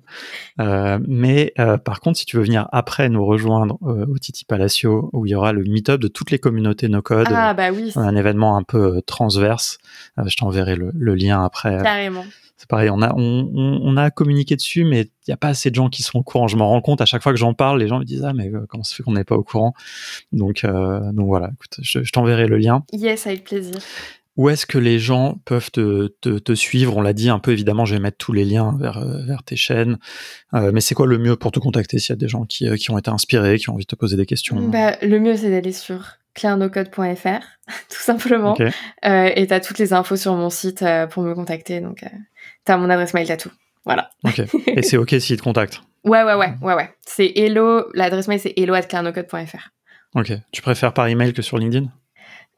Euh, 0.60 1.00
mais 1.08 1.52
euh, 1.58 1.78
par 1.78 1.98
contre, 1.98 2.16
si 2.18 2.26
tu 2.26 2.36
veux 2.36 2.44
venir 2.44 2.68
après 2.70 3.08
nous 3.08 3.24
rejoindre 3.26 3.76
euh, 3.82 4.06
au 4.06 4.18
Titi 4.18 4.44
Palacio, 4.44 5.10
où 5.12 5.26
il 5.26 5.30
y 5.30 5.34
aura 5.34 5.52
le 5.52 5.64
meet-up 5.64 6.00
de 6.00 6.06
toutes 6.06 6.30
les 6.30 6.38
communautés 6.38 6.88
no 6.88 7.02
code. 7.02 7.26
Ah 7.34 7.52
bah 7.52 7.70
oui. 7.72 7.92
Un 7.96 8.14
événement 8.14 8.56
un 8.56 8.62
peu 8.62 9.02
transverse. 9.04 9.78
je 10.24 10.36
t'enverrai 10.36 10.76
le, 10.76 10.92
le, 10.94 11.14
lien 11.16 11.44
après. 11.44 11.82
Carrément 11.82 12.24
c'est 12.60 12.68
pareil, 12.68 12.90
on 12.90 13.00
a, 13.00 13.14
on, 13.16 13.50
on, 13.54 13.96
a 13.96 14.10
communiqué 14.10 14.54
dessus, 14.54 14.84
mais 14.84 15.04
il 15.04 15.28
n'y 15.28 15.32
a 15.32 15.38
pas 15.38 15.48
assez 15.48 15.70
de 15.70 15.74
gens 15.74 15.88
qui 15.88 16.02
sont 16.02 16.18
au 16.18 16.22
courant. 16.22 16.46
Je 16.46 16.58
m'en 16.58 16.68
rends 16.68 16.82
compte 16.82 17.00
à 17.00 17.06
chaque 17.06 17.22
fois 17.22 17.32
que 17.32 17.38
j'en 17.38 17.54
parle, 17.54 17.80
les 17.80 17.88
gens 17.88 17.98
me 17.98 18.04
disent 18.04 18.22
ah 18.22 18.34
mais 18.34 18.48
euh, 18.48 18.66
comment 18.68 18.84
ça 18.84 18.94
fait 18.94 19.02
qu'on 19.02 19.14
n'est 19.14 19.24
pas 19.24 19.34
au 19.34 19.42
courant? 19.42 19.72
Donc 20.32 20.64
euh, 20.64 21.00
donc 21.12 21.26
voilà, 21.26 21.52
écoute, 21.54 21.78
je, 21.80 22.00
t'enverrai 22.12 22.46
le 22.46 22.58
lien. 22.58 22.84
Yes, 22.92 23.26
avec 23.26 23.44
plaisir. 23.44 23.76
Où 24.36 24.50
est-ce 24.50 24.66
que 24.66 24.76
les 24.76 24.98
gens 24.98 25.40
peuvent 25.46 25.70
te, 25.70 26.08
te, 26.20 26.38
te 26.38 26.54
suivre? 26.54 26.98
On 26.98 27.00
l'a 27.00 27.14
dit 27.14 27.30
un 27.30 27.38
peu, 27.38 27.52
évidemment, 27.52 27.86
je 27.86 27.94
vais 27.94 28.00
mettre 28.00 28.18
tous 28.18 28.34
les 28.34 28.44
liens 28.44 28.76
vers, 28.78 28.98
euh, 28.98 29.24
vers 29.24 29.42
tes 29.42 29.56
chaînes. 29.56 29.96
mais 30.52 30.82
c'est 30.82 30.94
quoi 30.94 31.06
le 31.06 31.16
mieux 31.16 31.36
pour 31.36 31.52
te 31.52 31.60
contacter 31.60 31.98
s'il 31.98 32.10
y 32.10 32.12
a 32.12 32.16
des 32.16 32.28
gens 32.28 32.44
qui, 32.44 32.70
qui 32.76 32.90
ont 32.90 32.98
été 32.98 33.10
inspirés, 33.10 33.56
qui 33.56 33.70
ont 33.70 33.74
envie 33.74 33.84
de 33.84 33.88
te 33.88 33.96
poser 33.96 34.18
des 34.18 34.26
questions? 34.26 34.68
Bah, 34.68 34.98
Le 35.00 35.18
mieux, 35.18 35.36
c'est 35.36 35.50
d'aller 35.50 35.72
sur 35.72 36.18
clairenocode.fr, 36.34 37.40
tout 37.88 38.02
simplement. 38.02 38.54
Euh, 39.04 39.30
et 39.34 39.46
tu 39.46 39.54
as 39.54 39.60
toutes 39.60 39.78
les 39.78 39.94
infos 39.94 40.16
sur 40.16 40.34
mon 40.34 40.50
site 40.50 40.84
pour 41.10 41.22
me 41.22 41.34
contacter. 41.34 41.80
Donc, 41.80 42.04
t'as 42.70 42.76
mon 42.76 42.88
adresse 42.88 43.14
mail, 43.14 43.26
t'as 43.26 43.36
tout. 43.36 43.50
Voilà. 43.84 44.10
Ok. 44.24 44.42
Et 44.68 44.82
c'est 44.82 44.96
ok 44.96 45.16
s'ils 45.18 45.36
te 45.36 45.42
contactent 45.42 45.82
Ouais, 46.04 46.22
ouais, 46.22 46.34
ouais, 46.34 46.54
ouais, 46.62 46.74
ouais. 46.74 46.94
C'est 47.04 47.32
hello, 47.36 47.84
l'adresse 47.94 48.28
mail 48.28 48.40
c'est 48.40 48.54
hello.clarnocode.fr. 48.56 49.70
Ok. 50.14 50.32
Tu 50.52 50.62
préfères 50.62 50.94
par 50.94 51.08
email 51.08 51.32
que 51.32 51.42
sur 51.42 51.58
LinkedIn? 51.58 51.88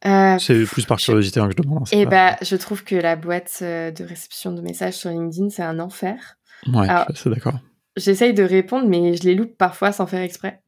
Euh, 0.04 0.38
C'est 0.38 0.64
plus 0.64 0.84
par 0.84 0.98
curiosité 0.98 1.40
hein, 1.40 1.48
que 1.48 1.54
je 1.56 1.62
demande. 1.62 1.88
Eh 1.92 2.06
bah, 2.06 2.36
je 2.42 2.56
trouve 2.56 2.84
que 2.84 2.94
la 2.94 3.16
boîte 3.16 3.60
euh, 3.62 3.90
de 3.90 4.04
réception 4.04 4.52
de 4.52 4.60
messages 4.60 4.94
sur 4.94 5.10
LinkedIn, 5.10 5.48
c'est 5.50 5.62
un 5.62 5.78
enfer. 5.78 6.36
Ouais, 6.72 6.86
c'est 7.14 7.30
d'accord. 7.30 7.58
J'essaye 7.96 8.34
de 8.34 8.42
répondre, 8.42 8.86
mais 8.86 9.16
je 9.16 9.24
les 9.24 9.34
loupe 9.34 9.56
parfois 9.56 9.92
sans 9.92 10.06
faire 10.06 10.20
exprès. 10.20 10.60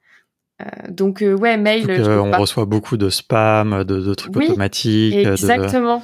Euh, 0.62 0.66
donc 0.89 1.23
ouais, 1.23 1.57
mail. 1.59 1.85
on 2.09 2.31
reçoit 2.33 2.65
beaucoup 2.65 2.97
de 2.97 3.11
spam, 3.11 3.85
de, 3.85 4.15
trucs 4.15 4.37
automatiques. 4.37 5.15
Exactement. 5.15 6.03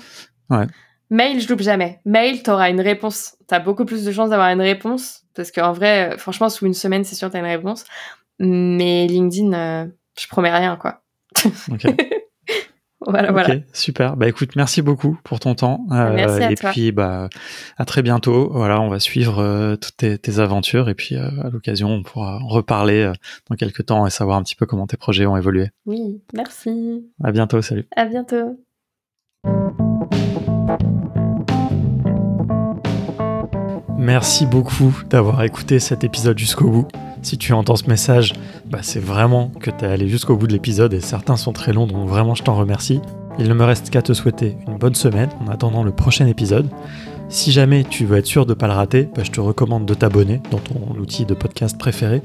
Ouais. 0.51 0.67
Mail, 1.11 1.41
je 1.41 1.49
loupe 1.49 1.61
jamais. 1.61 2.01
Mail, 2.05 2.43
t'auras 2.43 2.70
une 2.70 2.81
réponse. 2.81 3.37
T'as 3.49 3.59
beaucoup 3.59 3.85
plus 3.85 4.05
de 4.05 4.12
chances 4.12 4.31
d'avoir 4.31 4.49
une 4.49 4.61
réponse 4.61 5.24
parce 5.35 5.51
qu'en 5.51 5.73
vrai, 5.73 6.15
euh, 6.15 6.19
franchement, 6.19 6.49
sous 6.49 6.66
une 6.66 6.74
semaine, 6.74 7.05
c'est 7.05 7.16
sûr 7.16 7.31
t'as 7.31 7.41
une 7.41 7.45
réponse. 7.45 7.85
mais 8.39 9.07
LinkedIn, 9.07 9.89
je 10.19 10.28
promets 10.28 10.57
rien, 10.57 10.77
quoi. 10.77 11.03
Ok. 11.70 11.87
voilà, 13.07 13.32
voilà. 13.32 13.57
super. 13.73 14.16
Bah 14.16 14.28
écoute, 14.28 14.57
merci 14.57 14.82
beaucoup 14.82 15.19
pour 15.24 15.41
ton 15.41 15.55
temps. 15.55 15.85
Bah, 15.89 16.11
merci 16.11 16.43
à 16.43 16.51
et 16.51 16.55
puis, 16.55 16.93
bah, 16.93 17.28
à 17.78 17.85
très 17.85 18.03
bientôt. 18.03 18.51
Voilà, 18.53 18.81
on 18.81 18.89
va 18.89 19.01
suivre 19.01 19.77
toutes 19.77 20.20
tes, 20.20 20.39
aventures 20.39 20.89
et 20.89 20.95
puis 20.95 21.16
à 21.16 21.49
l'occasion, 21.51 21.89
on 21.89 22.03
pourra 22.03 22.39
reparler 22.43 23.11
dans 23.49 23.57
quelques 23.57 23.87
temps 23.87 24.07
et 24.07 24.11
savoir 24.11 24.37
un 24.37 24.43
petit 24.43 24.57
peu 24.57 24.66
comment 24.66 24.87
tes 24.87 24.97
projets 24.97 25.27
ont 25.27 25.37
évolué. 25.37 25.70
Oui, 25.87 26.23
merci. 26.35 27.05
À 27.24 27.32
bientôt, 27.32 27.62
salut. 27.62 27.89
À 27.97 28.05
bientôt. 28.05 28.61
Merci 34.01 34.47
beaucoup 34.47 34.98
d'avoir 35.10 35.43
écouté 35.43 35.78
cet 35.78 36.05
épisode 36.05 36.39
jusqu'au 36.39 36.70
bout. 36.70 36.89
Si 37.20 37.36
tu 37.36 37.52
entends 37.52 37.77
ce 37.77 37.86
message, 37.86 38.32
bah 38.70 38.78
c'est 38.81 38.98
vraiment 38.98 39.48
que 39.60 39.70
tu 39.70 39.85
es 39.85 39.89
allé 39.89 40.09
jusqu'au 40.09 40.36
bout 40.36 40.47
de 40.47 40.55
l'épisode 40.55 40.94
et 40.94 41.02
certains 41.02 41.36
sont 41.36 41.52
très 41.52 41.74
longs, 41.74 41.86
donc 41.86 42.09
vraiment 42.09 42.35
je 42.35 42.43
t'en 42.43 42.55
remercie. 42.55 43.02
Il 43.39 43.47
ne 43.47 43.52
me 43.52 43.62
reste 43.62 43.90
qu'à 43.90 44.01
te 44.01 44.14
souhaiter 44.14 44.56
une 44.66 44.78
bonne 44.78 44.94
semaine 44.94 45.28
en 45.44 45.51
attendant 45.51 45.82
le 45.82 45.93
prochain 45.93 46.27
épisode. 46.27 46.70
Si 47.28 47.52
jamais 47.52 47.85
tu 47.85 48.06
veux 48.06 48.16
être 48.16 48.27
sûr 48.27 48.47
de 48.47 48.52
ne 48.52 48.55
pas 48.55 48.68
le 48.68 48.72
rater, 48.72 49.10
bah, 49.14 49.20
je 49.22 49.31
te 49.31 49.40
recommande 49.40 49.85
de 49.85 49.93
t'abonner 49.93 50.40
dans 50.51 50.60
ton 50.60 50.98
outil 50.98 51.27
de 51.27 51.35
podcast 51.35 51.77
préféré. 51.77 52.22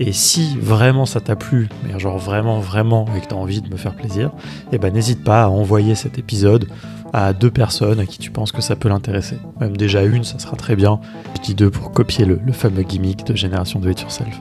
Et 0.00 0.12
si 0.12 0.56
vraiment 0.58 1.04
ça 1.04 1.20
t'a 1.20 1.36
plu, 1.36 1.68
mais 1.84 2.00
genre 2.00 2.16
vraiment, 2.16 2.60
vraiment, 2.60 3.04
et 3.14 3.20
que 3.20 3.26
tu 3.26 3.34
as 3.34 3.36
envie 3.36 3.60
de 3.60 3.68
me 3.68 3.76
faire 3.76 3.94
plaisir, 3.94 4.32
ben 4.72 4.90
n'hésite 4.90 5.22
pas 5.22 5.44
à 5.44 5.48
envoyer 5.48 5.96
cet 5.96 6.18
épisode 6.18 6.66
à 7.14 7.32
deux 7.32 7.50
personnes 7.50 8.00
à 8.00 8.06
qui 8.06 8.18
tu 8.18 8.32
penses 8.32 8.50
que 8.50 8.60
ça 8.60 8.74
peut 8.74 8.88
l'intéresser. 8.88 9.38
Même 9.60 9.76
déjà 9.76 10.02
une, 10.02 10.24
ça 10.24 10.40
sera 10.40 10.56
très 10.56 10.74
bien. 10.74 11.00
Je 11.36 11.42
dis 11.42 11.54
deux 11.54 11.70
pour 11.70 11.92
copier 11.92 12.24
le, 12.24 12.40
fameux 12.52 12.82
gimmick 12.82 13.24
de 13.24 13.36
génération 13.36 13.78
de 13.78 13.88
It 13.88 14.00
Yourself. 14.00 14.40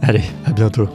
Allez, 0.00 0.24
à 0.46 0.52
bientôt. 0.52 0.88